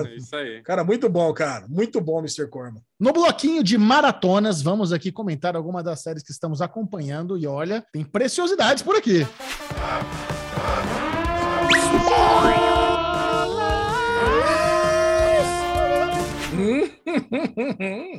é 0.06 0.16
isso 0.16 0.34
aí. 0.34 0.60
Cara, 0.62 0.82
muito 0.82 1.08
bom, 1.08 1.32
cara. 1.32 1.66
Muito 1.68 2.00
bom, 2.00 2.18
Mr. 2.18 2.48
Corman. 2.48 2.82
No 2.98 3.12
bloquinho 3.12 3.62
de 3.62 3.78
maratonas, 3.78 4.60
vamos 4.60 4.92
aqui 4.92 5.12
comentar 5.12 5.54
alguma 5.54 5.82
das 5.82 6.02
séries 6.02 6.22
que 6.22 6.32
estamos 6.32 6.60
acompanhando. 6.60 7.38
E 7.38 7.46
olha, 7.46 7.86
tem 7.92 8.04
preciosidades 8.04 8.82
por 8.82 8.96
aqui. 8.96 9.24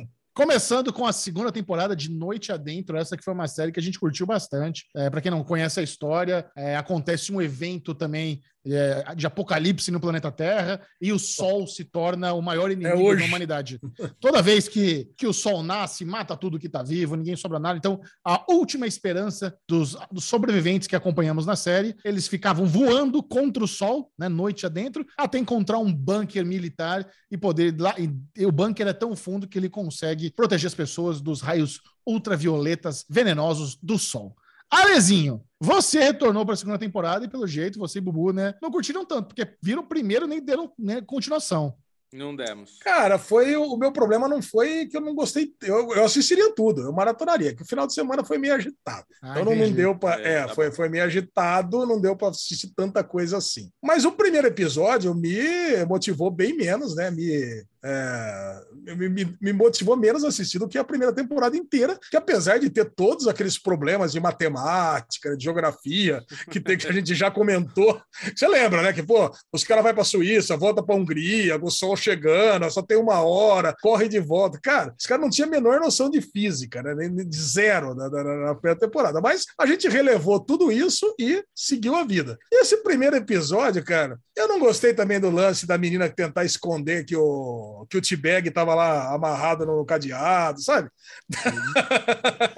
Começando 0.36 0.92
com 0.92 1.06
a 1.06 1.14
segunda 1.14 1.50
temporada 1.50 1.96
de 1.96 2.10
Noite 2.10 2.52
Adentro, 2.52 2.98
essa 2.98 3.16
que 3.16 3.24
foi 3.24 3.32
uma 3.32 3.48
série 3.48 3.72
que 3.72 3.80
a 3.80 3.82
gente 3.82 3.98
curtiu 3.98 4.26
bastante. 4.26 4.84
É, 4.94 5.08
para 5.08 5.22
quem 5.22 5.30
não 5.30 5.42
conhece 5.42 5.80
a 5.80 5.82
história, 5.82 6.46
é, 6.54 6.76
acontece 6.76 7.32
um 7.32 7.40
evento 7.40 7.94
também 7.94 8.42
é, 8.74 9.14
de 9.14 9.26
apocalipse 9.26 9.90
no 9.90 10.00
planeta 10.00 10.30
Terra 10.30 10.80
e 11.00 11.12
o 11.12 11.18
Sol 11.18 11.66
se 11.66 11.84
torna 11.84 12.32
o 12.32 12.42
maior 12.42 12.70
inimigo 12.70 13.12
é 13.12 13.16
da 13.16 13.24
humanidade. 13.24 13.80
Toda 14.20 14.42
vez 14.42 14.68
que, 14.68 15.10
que 15.16 15.26
o 15.26 15.32
Sol 15.32 15.62
nasce, 15.62 16.04
mata 16.04 16.36
tudo 16.36 16.58
que 16.58 16.66
está 16.66 16.82
vivo, 16.82 17.16
ninguém 17.16 17.36
sobra 17.36 17.58
nada. 17.58 17.78
Então, 17.78 18.00
a 18.24 18.44
última 18.48 18.86
esperança 18.86 19.56
dos, 19.68 19.96
dos, 20.10 20.24
sobreviventes 20.24 20.88
que 20.88 20.96
acompanhamos 20.96 21.46
na 21.46 21.56
série, 21.56 21.94
eles 22.04 22.26
ficavam 22.26 22.66
voando 22.66 23.22
contra 23.22 23.62
o 23.62 23.68
Sol, 23.68 24.10
né, 24.18 24.28
noite 24.28 24.66
adentro, 24.66 25.06
até 25.16 25.38
encontrar 25.38 25.78
um 25.78 25.92
bunker 25.92 26.44
militar 26.44 27.06
e 27.30 27.36
poder 27.36 27.74
lá. 27.78 27.94
E, 27.98 28.10
e 28.36 28.46
o 28.46 28.52
bunker 28.52 28.86
é 28.86 28.92
tão 28.92 29.14
fundo 29.14 29.48
que 29.48 29.58
ele 29.58 29.68
consegue 29.68 30.30
proteger 30.30 30.66
as 30.66 30.74
pessoas 30.74 31.20
dos 31.20 31.40
raios 31.40 31.80
ultravioletas 32.06 33.04
venenosos 33.08 33.76
do 33.82 33.98
Sol. 33.98 34.36
Alezinho, 34.70 35.42
você 35.60 36.00
retornou 36.00 36.44
para 36.44 36.54
a 36.54 36.56
segunda 36.56 36.78
temporada 36.78 37.24
e, 37.24 37.28
pelo 37.28 37.46
jeito, 37.46 37.78
você 37.78 37.98
e 37.98 38.02
Bubu, 38.02 38.32
né, 38.32 38.54
não 38.60 38.70
curtiram 38.70 39.04
tanto, 39.04 39.28
porque 39.28 39.56
viram 39.62 39.82
o 39.82 39.86
primeiro 39.86 40.26
nem 40.26 40.42
deram 40.42 40.72
né, 40.78 41.00
continuação. 41.00 41.74
Não 42.12 42.34
demos. 42.34 42.78
Cara, 42.78 43.18
foi 43.18 43.56
o 43.56 43.76
meu 43.76 43.92
problema 43.92 44.28
não 44.28 44.40
foi 44.40 44.86
que 44.86 44.96
eu 44.96 45.00
não 45.00 45.14
gostei. 45.14 45.52
Eu, 45.62 45.92
eu 45.92 46.04
assistiria 46.04 46.54
tudo, 46.54 46.82
eu 46.82 46.92
maratonaria, 46.92 47.54
que 47.54 47.62
o 47.62 47.66
final 47.66 47.86
de 47.86 47.94
semana 47.94 48.24
foi 48.24 48.38
meio 48.38 48.54
agitado. 48.54 49.04
Ah, 49.22 49.32
então 49.32 49.44
não, 49.44 49.56
não, 49.56 49.72
deu 49.72 49.98
para. 49.98 50.22
É, 50.22 50.34
é 50.34 50.46
tá 50.46 50.54
foi, 50.54 50.70
foi 50.70 50.88
meio 50.88 51.04
agitado, 51.04 51.84
não 51.84 52.00
deu 52.00 52.16
para 52.16 52.28
assistir 52.28 52.72
tanta 52.76 53.02
coisa 53.02 53.36
assim. 53.36 53.70
Mas 53.82 54.04
o 54.04 54.12
primeiro 54.12 54.46
episódio 54.46 55.14
me 55.14 55.84
motivou 55.88 56.30
bem 56.30 56.56
menos, 56.56 56.94
né? 56.94 57.10
Me 57.10 57.64
é, 57.88 58.62
me, 58.96 59.36
me, 59.40 59.52
motivou 59.52 59.96
menos 59.96 60.24
a 60.24 60.28
assistir 60.28 60.58
do 60.58 60.66
que 60.66 60.76
a 60.76 60.82
primeira 60.82 61.14
temporada 61.14 61.56
inteira, 61.56 61.96
que 62.10 62.16
apesar 62.16 62.58
de 62.58 62.68
ter 62.68 62.90
todos 62.96 63.28
aqueles 63.28 63.56
problemas 63.56 64.10
de 64.10 64.18
matemática, 64.18 65.36
de 65.36 65.44
geografia, 65.44 66.20
que, 66.50 66.58
tem, 66.58 66.76
que 66.76 66.88
a 66.88 66.92
gente 66.92 67.14
já 67.14 67.30
comentou, 67.30 68.00
você 68.34 68.48
lembra, 68.48 68.82
né? 68.82 68.92
Que, 68.92 69.04
pô, 69.04 69.30
os 69.52 69.62
caras 69.62 69.84
vão 69.84 69.92
para 69.92 70.02
a 70.02 70.04
Suíça, 70.04 70.56
volta 70.56 70.82
para 70.82 70.96
a 70.96 70.98
Hungria, 70.98 71.56
o 71.62 71.70
sol 71.70 71.96
chegando, 71.96 72.68
só 72.70 72.82
tem 72.82 72.96
uma 72.96 73.20
hora, 73.20 73.74
corre 73.80 74.08
de 74.08 74.18
volta. 74.18 74.58
Cara, 74.60 74.92
os 74.98 75.06
caras 75.06 75.22
não 75.22 75.30
tinham 75.30 75.46
a 75.46 75.50
menor 75.52 75.78
noção 75.78 76.10
de 76.10 76.20
física, 76.20 76.82
né? 76.82 77.08
De 77.08 77.40
zero 77.40 77.94
na, 77.94 78.10
na, 78.10 78.24
na 78.24 78.54
primeira 78.54 78.80
temporada. 78.80 79.20
Mas 79.20 79.44
a 79.58 79.64
gente 79.64 79.88
relevou 79.88 80.40
tudo 80.40 80.72
isso 80.72 81.14
e 81.20 81.44
seguiu 81.54 81.94
a 81.94 82.04
vida. 82.04 82.36
E 82.50 82.62
esse 82.62 82.78
primeiro 82.78 83.14
episódio, 83.14 83.84
cara, 83.84 84.18
eu 84.34 84.48
não 84.48 84.58
gostei 84.58 84.92
também 84.92 85.20
do 85.20 85.30
lance 85.30 85.66
da 85.66 85.78
menina 85.78 86.08
tentar 86.08 86.44
esconder 86.44 87.04
que 87.04 87.16
o 87.16 87.75
o, 87.82 87.86
que 87.86 87.96
o 87.96 88.02
T-Bag 88.02 88.50
tava 88.50 88.74
lá 88.74 89.12
amarrado 89.14 89.64
no 89.66 89.84
cadeado, 89.84 90.60
sabe? 90.62 90.88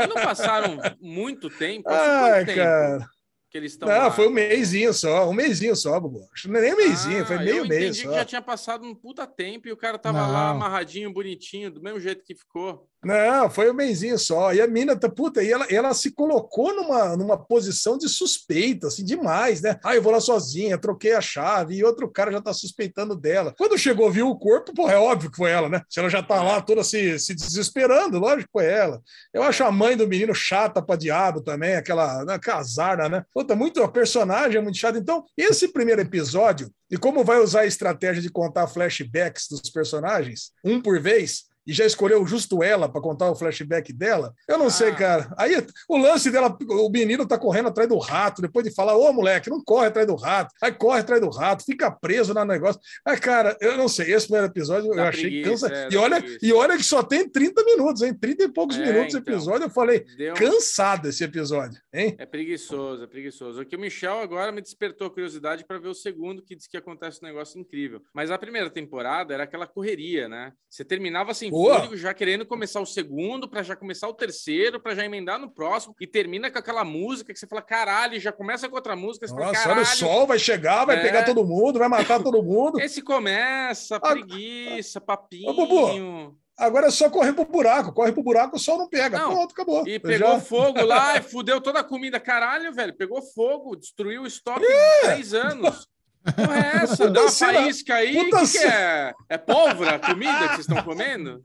Não 0.08 0.14
passaram 0.22 0.78
muito 1.00 1.48
tempo? 1.50 1.88
Ai, 1.88 2.44
tempo 2.44 2.58
cara. 2.58 3.06
que 3.50 3.58
eles 3.58 3.72
estão 3.72 3.88
Não, 3.88 3.96
lá? 3.98 4.10
foi 4.10 4.28
um 4.28 4.32
mêsinho 4.32 4.92
só, 4.92 5.28
um 5.28 5.32
mêsinho 5.32 5.74
só, 5.74 5.98
Bubu. 5.98 6.20
Não 6.46 6.56
é 6.58 6.62
nem 6.62 6.74
um 6.74 6.76
mêsinho, 6.76 7.22
Ah, 7.22 7.26
foi 7.26 7.38
meio 7.38 7.56
eu 7.58 7.66
mês 7.66 7.82
entendi 7.84 8.02
só. 8.02 8.08
que 8.10 8.14
já 8.16 8.24
tinha 8.24 8.42
passado 8.42 8.84
um 8.84 8.94
puta 8.94 9.26
tempo 9.26 9.68
e 9.68 9.72
o 9.72 9.76
cara 9.76 9.98
tava 9.98 10.20
Não. 10.22 10.32
lá 10.32 10.50
amarradinho, 10.50 11.12
bonitinho, 11.12 11.70
do 11.70 11.82
mesmo 11.82 12.00
jeito 12.00 12.24
que 12.24 12.34
ficou. 12.34 12.88
Não, 13.04 13.48
foi 13.48 13.70
um 13.70 13.74
mêsinho 13.74 14.18
só. 14.18 14.52
E 14.52 14.60
a 14.60 14.66
mina, 14.66 14.96
tá, 14.96 15.08
puta, 15.08 15.42
e 15.42 15.50
ela, 15.50 15.66
ela 15.70 15.94
se 15.94 16.10
colocou 16.10 16.74
numa, 16.74 17.16
numa 17.16 17.36
posição 17.36 17.96
de 17.96 18.08
suspeita, 18.08 18.88
assim, 18.88 19.04
demais, 19.04 19.60
né? 19.62 19.78
Ah, 19.84 19.94
eu 19.94 20.02
vou 20.02 20.12
lá 20.12 20.20
sozinha, 20.20 20.76
troquei 20.76 21.12
a 21.12 21.20
chave, 21.20 21.76
e 21.76 21.84
outro 21.84 22.10
cara 22.10 22.32
já 22.32 22.40
tá 22.40 22.52
suspeitando 22.52 23.14
dela. 23.14 23.54
Quando 23.56 23.78
chegou, 23.78 24.10
viu 24.10 24.28
o 24.28 24.38
corpo, 24.38 24.74
pô, 24.74 24.90
é 24.90 24.98
óbvio 24.98 25.30
que 25.30 25.36
foi 25.36 25.50
ela, 25.50 25.68
né? 25.68 25.82
Se 25.88 26.00
ela 26.00 26.08
já 26.08 26.22
tá 26.22 26.42
lá 26.42 26.60
toda 26.60 26.82
se, 26.82 27.18
se 27.18 27.34
desesperando, 27.34 28.18
lógico 28.18 28.48
que 28.48 28.52
foi 28.52 28.66
ela. 28.66 29.00
Eu 29.32 29.42
acho 29.44 29.62
a 29.62 29.70
mãe 29.70 29.96
do 29.96 30.08
menino 30.08 30.34
chata 30.34 30.82
pra 30.82 30.96
diabo 30.96 31.40
também, 31.40 31.76
aquela 31.76 32.24
né, 32.24 32.38
casarna, 32.38 33.08
né? 33.08 33.24
Puta, 33.32 33.54
muito, 33.54 33.82
a 33.82 33.88
personagem 33.88 34.58
é 34.58 34.60
muito 34.60 34.78
chata. 34.78 34.98
Então, 34.98 35.24
esse 35.36 35.68
primeiro 35.68 36.00
episódio, 36.00 36.68
e 36.90 36.96
como 36.96 37.22
vai 37.22 37.38
usar 37.38 37.60
a 37.60 37.66
estratégia 37.66 38.22
de 38.22 38.30
contar 38.30 38.66
flashbacks 38.66 39.46
dos 39.48 39.70
personagens, 39.70 40.52
um 40.64 40.80
por 40.80 41.00
vez, 41.00 41.44
e 41.68 41.72
já 41.74 41.84
escolheu 41.84 42.26
justo 42.26 42.62
ela 42.62 42.88
para 42.88 43.00
contar 43.00 43.30
o 43.30 43.36
flashback 43.36 43.92
dela, 43.92 44.32
eu 44.48 44.56
não 44.58 44.70
sei, 44.70 44.88
Ah. 44.90 44.94
cara. 44.96 45.34
Aí 45.36 45.54
o 45.88 45.96
lance 45.98 46.30
dela, 46.30 46.56
o 46.68 46.88
menino 46.90 47.26
tá 47.28 47.38
correndo 47.38 47.68
atrás 47.68 47.88
do 47.88 47.98
rato, 47.98 48.40
depois 48.42 48.64
de 48.66 48.74
falar, 48.74 48.96
ô 48.96 49.12
moleque, 49.12 49.50
não 49.50 49.62
corre 49.62 49.88
atrás 49.88 50.06
do 50.06 50.16
rato, 50.16 50.52
aí 50.62 50.72
corre 50.72 51.00
atrás 51.00 51.20
do 51.20 51.28
rato, 51.28 51.64
fica 51.64 51.90
preso 51.90 52.32
no 52.34 52.44
negócio. 52.44 52.80
Aí, 53.04 53.18
cara, 53.20 53.56
eu 53.60 53.76
não 53.76 53.86
sei, 53.88 54.12
esse 54.14 54.26
primeiro 54.26 54.50
episódio 54.50 54.90
eu 54.90 54.96
Dá 54.96 55.08
achei 55.10 55.24
preguiça, 55.24 55.68
cansa. 55.68 55.74
é, 55.74 55.88
e, 55.92 55.96
olha, 55.96 56.16
preguiça. 56.20 56.46
e 56.46 56.52
olha 56.52 56.76
que 56.76 56.82
só 56.84 57.02
tem 57.02 57.28
30 57.28 57.62
minutos, 57.64 58.00
hein? 58.02 58.14
30 58.14 58.44
e 58.44 58.48
poucos 58.48 58.76
É, 58.78 58.80
minutos 58.86 59.14
então. 59.14 59.34
episódio. 59.34 59.64
Eu 59.66 59.70
falei, 59.70 60.00
Deu... 60.16 60.34
cansado 60.34 61.08
esse 61.08 61.22
episódio, 61.22 61.78
hein? 61.92 62.16
É 62.18 62.24
preguiçoso, 62.24 63.04
é 63.04 63.06
preguiçoso. 63.06 63.60
Aqui 63.60 63.76
o 63.76 63.78
Michel 63.78 64.18
agora 64.20 64.50
me 64.50 64.62
despertou 64.62 65.06
a 65.06 65.10
curiosidade 65.10 65.64
para 65.66 65.78
ver 65.78 65.88
o 65.88 65.94
segundo, 65.94 66.42
que 66.42 66.56
diz 66.56 66.66
que 66.66 66.76
acontece 66.76 67.18
um 67.22 67.26
negócio 67.26 67.60
incrível. 67.60 68.00
Mas 68.14 68.30
a 68.30 68.38
primeira 68.38 68.70
temporada 68.70 69.34
era 69.34 69.44
aquela 69.44 69.66
correria, 69.66 70.28
né? 70.28 70.52
Você 70.70 70.84
terminava 70.84 71.34
sem 71.34 71.50
Boa. 71.62 71.74
fôlego, 71.76 71.97
já 71.97 72.14
querendo 72.14 72.47
começar 72.47 72.80
o 72.80 72.86
segundo, 72.86 73.48
para 73.48 73.62
já 73.62 73.74
começar 73.74 74.09
o 74.09 74.14
terceiro, 74.14 74.80
para 74.80 74.94
já 74.94 75.05
emendar 75.05 75.39
no 75.39 75.51
próximo, 75.51 75.94
e 76.01 76.06
termina 76.06 76.51
com 76.51 76.59
aquela 76.59 76.85
música 76.85 77.32
que 77.32 77.39
você 77.39 77.47
fala, 77.47 77.62
caralho, 77.62 78.18
já 78.20 78.30
começa 78.32 78.68
com 78.68 78.76
outra 78.76 78.94
música, 78.94 79.26
você 79.26 79.35
fala, 79.35 79.47
Nossa, 79.47 79.60
caralho. 79.62 79.80
olha 79.80 79.82
o 79.89 79.97
sol, 79.97 80.26
vai 80.26 80.39
chegar, 80.39 80.85
vai 80.85 80.97
É. 80.98 81.02
pegar 81.02 81.24
todo 81.24 81.44
mundo, 81.44 81.78
vai 81.78 81.89
matar 81.89 82.22
todo 82.22 82.43
mundo. 82.43 82.78
Esse 82.80 83.02
começa, 83.02 83.98
preguiça, 84.01 85.01
papinho. 85.01 85.51
Ô, 85.51 85.55
Bubu, 85.55 86.36
Agora 86.60 86.89
é 86.89 86.90
só 86.90 87.09
correr 87.09 87.32
pro 87.32 87.44
buraco, 87.44 87.93
corre 87.93 88.10
pro 88.10 88.20
buraco, 88.20 88.56
o 88.56 88.59
sol 88.59 88.78
não 88.78 88.89
pega. 88.89 89.16
Não, 89.16 89.30
Pronto, 89.30 89.52
acabou. 89.52 89.86
E 89.86 89.97
pegou 90.01 90.28
já- 90.32 90.40
fogo 90.40 90.82
lá 90.85 91.16
e 91.16 91.22
fudeu 91.22 91.60
toda 91.60 91.78
a 91.78 91.85
comida. 91.85 92.18
Caralho, 92.18 92.72
velho. 92.74 92.93
Pegou 92.97 93.22
fogo, 93.22 93.76
destruiu 93.76 94.22
o 94.22 94.26
estoque 94.26 94.66
de 94.66 95.06
três 95.06 95.32
anos. 95.35 95.86
Porra, 96.34 96.56
é 96.58 96.76
essa? 96.84 97.10
Dá 97.10 97.22
uma 97.22 97.30
faísca 97.30 97.94
aí. 97.94 98.16
O 98.18 98.24
puta 98.24 98.40
que, 98.42 98.52
que 98.52 98.58
é? 98.58 99.12
É 99.28 99.38
pólvora 99.38 99.94
a 99.94 99.98
comida 99.98 100.32
que 100.40 100.46
vocês 100.48 100.60
estão 100.60 100.82
comendo? 100.82 101.40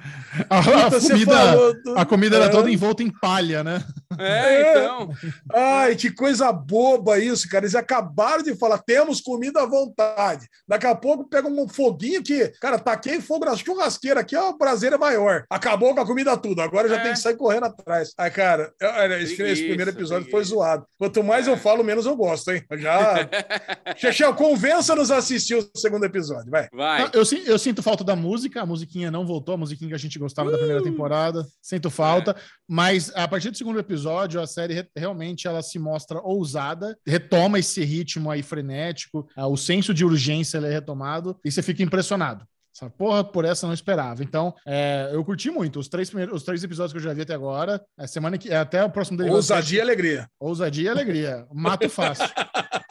A, 0.50 0.60
a 0.60 0.64
Puta, 0.92 1.00
comida, 1.02 1.74
do- 1.84 1.98
a 1.98 2.06
comida 2.06 2.36
era 2.38 2.46
É. 2.46 2.50
toda 2.50 2.70
envolta 2.72 3.02
em 3.04 3.10
palha, 3.10 3.64
né? 3.64 3.84
É, 4.20 4.62
É. 4.62 4.72
então. 4.86 5.10
Ai, 5.54 5.96
que 5.96 6.12
coisa 6.12 6.52
boba 6.52 7.18
isso, 7.20 7.48
cara. 7.50 7.64
Eles 7.66 7.76
acabaram 7.76 8.44
de 8.44 8.56
falar, 8.56 8.78
temos 8.80 9.22
comida 9.22 9.62
à 9.62 9.66
vontade. 9.66 10.48
Daqui 10.68 10.86
a 10.88 10.96
pouco 10.96 11.28
pega 11.30 11.48
um 11.48 11.68
foguinho 11.68 12.22
que, 12.24 12.50
cara, 12.62 12.78
taquei 12.78 13.22
fogo 13.22 13.46
na 13.46 13.56
churrasqueira 13.56 14.20
aqui, 14.20 14.36
ó, 14.36 14.50
o 14.50 14.58
prazer 14.58 14.94
é 14.94 14.98
maior. 14.98 15.46
Acabou 15.50 15.94
com 15.96 16.02
a 16.02 16.06
comida 16.06 16.36
tudo, 16.38 16.62
agora 16.62 16.88
já 16.90 16.96
É. 16.98 17.00
tem 17.00 17.14
que 17.14 17.20
sair 17.20 17.36
correndo 17.38 17.66
atrás. 17.66 18.12
Ai, 18.18 18.30
cara, 18.32 18.72
eu- 18.80 18.90
olha, 18.90 19.20
esse, 19.22 19.42
esse 19.42 19.64
primeiro 19.68 19.92
episódio 19.92 20.30
foi 20.30 20.44
zoado. 20.44 20.86
Quanto 21.00 21.24
mais 21.24 21.48
eu 21.48 21.58
falo, 21.58 21.84
menos 21.84 22.06
eu 22.06 22.16
gosto, 22.16 22.52
hein? 22.52 22.64
Já. 22.74 23.16
Chechel, 23.98 24.34
convença-nos 24.64 25.12
a 25.12 25.18
assistir 25.18 25.56
o 25.56 25.70
segundo 25.76 26.06
episódio, 26.06 26.50
vai. 26.50 26.68
Vai. 26.72 27.02
Não, 27.02 27.08
Eu, 27.14 27.24
eu 27.46 27.60
sinto 27.60 27.84
falta 27.84 28.04
da 28.04 28.16
música, 28.16 28.62
a 28.62 28.66
musiquinha 28.66 29.12
não 29.12 29.26
voltou, 29.26 29.56
a 29.56 29.58
musiquinha 29.58 29.90
que 29.90 29.96
a 29.96 30.00
gente 30.00 30.18
gostava 30.18 30.50
da 30.52 30.58
primeira 30.58 30.82
temporada, 30.82 31.46
sinto 31.62 31.90
falta, 31.90 32.36
mas 32.68 33.12
a 33.16 33.28
partir 33.28 33.52
do 33.52 33.58
segundo 33.58 33.80
episódio, 33.80 34.40
a 34.40 34.48
série 34.48 34.74
re- 34.74 34.88
realmente 34.96 35.48
ela 35.48 35.62
se 35.62 35.78
mostra 35.78 36.22
ousada, 36.22 36.98
retoma 37.06 37.60
esse 37.60 37.84
ritmo 37.84 38.32
aí 38.32 38.42
frenético, 38.42 39.28
ah, 39.36 39.48
o 39.48 39.58
senso 39.58 39.94
de 39.94 40.06
urgência 40.06 40.58
ele 40.58 40.68
é 40.68 40.72
retomado, 40.72 41.38
e 41.44 41.52
você 41.52 41.62
fica 41.62 41.84
impressionado. 41.84 42.46
Essa 42.76 42.90
porra, 42.90 43.24
por 43.24 43.46
essa 43.46 43.66
eu 43.66 43.68
não 43.68 43.74
esperava. 43.76 44.24
Então, 44.24 44.52
é, 44.66 45.10
eu 45.14 45.24
curti 45.24 45.52
muito. 45.52 45.80
Os 45.80 45.88
três, 45.88 46.10
primeiros, 46.10 46.38
os 46.38 46.44
três 46.44 46.64
episódios 46.64 46.92
que 46.92 46.98
eu 46.98 47.04
já 47.04 47.14
vi 47.14 47.22
até 47.22 47.36
agora, 47.36 47.80
a 47.96 48.08
semana 48.08 48.36
que. 48.36 48.52
Até 48.52 48.84
o 48.84 48.90
próximo 48.90 49.16
Derivado 49.16 49.36
Ousadia 49.38 49.78
e 49.78 49.82
alegria. 49.82 50.28
Ousadia 50.40 50.86
e 50.86 50.90
alegria. 50.90 51.46
Mato 51.54 51.88
fácil. 51.88 52.26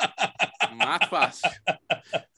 Mato 0.84 1.08
fácil. 1.08 1.50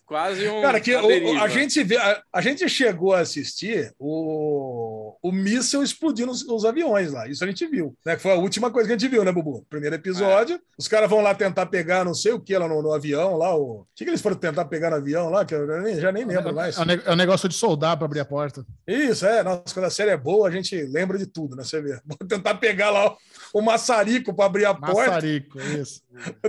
Quase 0.06 0.46
um. 0.46 0.60
Cara, 0.60 0.80
que 0.80 0.94
o- 0.94 1.40
a, 1.42 1.48
gente 1.48 1.82
vê, 1.82 1.96
a, 1.96 2.22
a 2.30 2.40
gente 2.42 2.68
chegou 2.68 3.14
a 3.14 3.20
assistir 3.20 3.90
o, 3.98 5.16
o 5.22 5.32
míssil 5.32 5.82
explodindo 5.82 6.30
os, 6.30 6.42
os 6.46 6.66
aviões 6.66 7.10
lá. 7.10 7.26
Isso 7.26 7.42
a 7.42 7.46
gente 7.46 7.66
viu. 7.66 7.96
Né? 8.04 8.14
Que 8.14 8.20
foi 8.20 8.32
a 8.32 8.36
última 8.36 8.70
coisa 8.70 8.86
que 8.86 8.94
a 8.94 8.98
gente 8.98 9.10
viu, 9.10 9.24
né, 9.24 9.32
Bubu? 9.32 9.64
Primeiro 9.68 9.96
episódio. 9.96 10.60
Os 10.78 10.86
caras 10.86 11.08
vão 11.08 11.22
lá 11.22 11.34
tentar 11.34 11.64
pegar 11.66 12.04
não 12.04 12.12
sei 12.12 12.32
o 12.32 12.38
que 12.40 12.56
lá 12.56 12.68
no, 12.68 12.82
no 12.82 12.92
avião. 12.92 13.38
lá 13.38 13.56
o... 13.56 13.80
O 13.80 13.86
que, 13.96 14.04
que 14.04 14.10
eles 14.10 14.20
foram 14.20 14.36
tentar 14.36 14.66
pegar 14.66 14.90
no 14.90 14.96
avião 14.96 15.30
lá? 15.30 15.42
Que 15.42 15.54
eu 15.54 15.66
nem- 15.80 15.98
já 15.98 16.12
nem 16.12 16.26
lembro 16.26 16.54
mais. 16.54 16.76
É 16.76 16.82
o 16.82 16.84
é 17.06 17.12
o 17.12 17.16
negócio 17.16 17.48
de 17.48 17.54
soldar 17.54 17.96
para 17.96 18.04
abrir 18.04 18.20
a 18.20 18.24
porta. 18.26 18.62
Isso, 18.86 19.24
é. 19.24 19.42
Nossa, 19.42 19.62
quando 19.72 19.86
a 19.86 19.90
série 19.90 20.10
é 20.10 20.16
boa, 20.18 20.48
a 20.48 20.50
gente 20.50 20.76
lembra 20.82 21.16
de 21.16 21.26
tudo, 21.26 21.56
né? 21.56 21.64
Você 21.64 21.80
vê. 21.80 21.98
Vou 22.04 22.18
tentar 22.28 22.56
pegar 22.56 22.90
lá 22.90 23.10
o, 23.10 23.16
o 23.55 23.62
maçarico 23.62 24.35
para 24.35 24.47
abrir 24.47 24.64
a 24.64 24.74
porta. 24.74 24.94
Maçarico, 25.12 25.60
isso. 25.60 26.02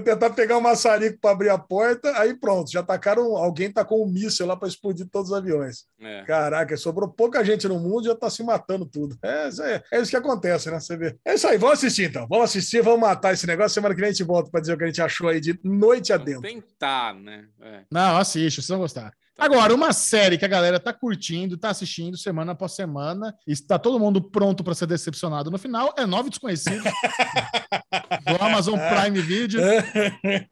Tentar 0.03 0.31
pegar 0.31 0.57
o 0.57 0.61
maçarico 0.61 1.19
para 1.21 1.31
abrir 1.31 1.49
a 1.49 1.57
porta. 1.57 2.11
Aí 2.19 2.33
pronto, 2.33 2.71
já 2.71 2.81
tacaram. 2.81 3.37
Alguém 3.37 3.71
tacou 3.71 4.03
um 4.03 4.07
míssil 4.11 4.45
lá 4.47 4.57
para 4.57 4.67
explodir 4.67 5.07
todos 5.11 5.29
os 5.29 5.37
aviões. 5.37 5.85
É. 6.01 6.23
Caraca, 6.23 6.75
sobrou 6.75 7.07
pouca 7.07 7.45
gente 7.45 7.67
no 7.67 7.79
mundo 7.79 8.01
e 8.05 8.07
já 8.07 8.15
tá 8.15 8.29
se 8.29 8.43
matando 8.43 8.85
tudo. 8.87 9.15
É, 9.21 9.47
isso 9.49 9.61
aí- 9.61 9.81
é 9.93 10.01
isso 10.01 10.09
que 10.09 10.17
acontece, 10.17 10.71
né? 10.71 10.79
Você 10.79 10.97
vê. 10.97 11.15
É 11.23 11.35
isso 11.35 11.47
aí, 11.47 11.57
vamos 11.57 11.77
assistir 11.77 12.09
então. 12.09 12.27
Vamos 12.27 12.45
assistir, 12.45 12.81
vamos 12.81 12.99
matar 13.01 13.33
esse 13.33 13.45
negócio. 13.45 13.75
Semana 13.75 13.93
que 13.93 14.01
vem 14.01 14.09
a 14.09 14.11
gente 14.11 14.23
volta 14.23 14.49
para 14.49 14.61
dizer 14.61 14.73
o 14.73 14.77
que 14.77 14.83
a 14.83 14.87
gente 14.87 15.01
achou 15.01 15.29
aí 15.29 15.39
de 15.39 15.59
noite 15.63 16.11
Vamos 16.11 16.23
adentro. 16.23 16.41
tentar, 16.41 17.13
né? 17.13 17.45
É. 17.61 17.81
Não, 17.91 18.17
assiste, 18.17 18.55
vocês 18.57 18.67
vão 18.69 18.79
gostar. 18.79 19.13
Tá 19.35 19.45
Agora, 19.45 19.75
uma 19.75 19.91
série 19.91 20.37
que 20.37 20.45
a 20.45 20.47
galera 20.47 20.79
tá 20.79 20.93
curtindo, 20.93 21.57
tá 21.57 21.69
assistindo 21.69 22.17
semana 22.17 22.53
após 22.53 22.71
semana, 22.71 23.35
e 23.45 23.51
está 23.51 23.77
todo 23.77 23.99
mundo 23.99 24.21
pronto 24.21 24.63
para 24.63 24.73
ser 24.73 24.87
decepcionado 24.87 25.51
no 25.51 25.57
final, 25.57 25.93
é 25.97 26.05
Nove 26.05 26.29
Desconhecidos, 26.29 26.83
do 28.25 28.41
Amazon 28.41 28.79
Prime 28.79 29.21
Video, 29.21 29.61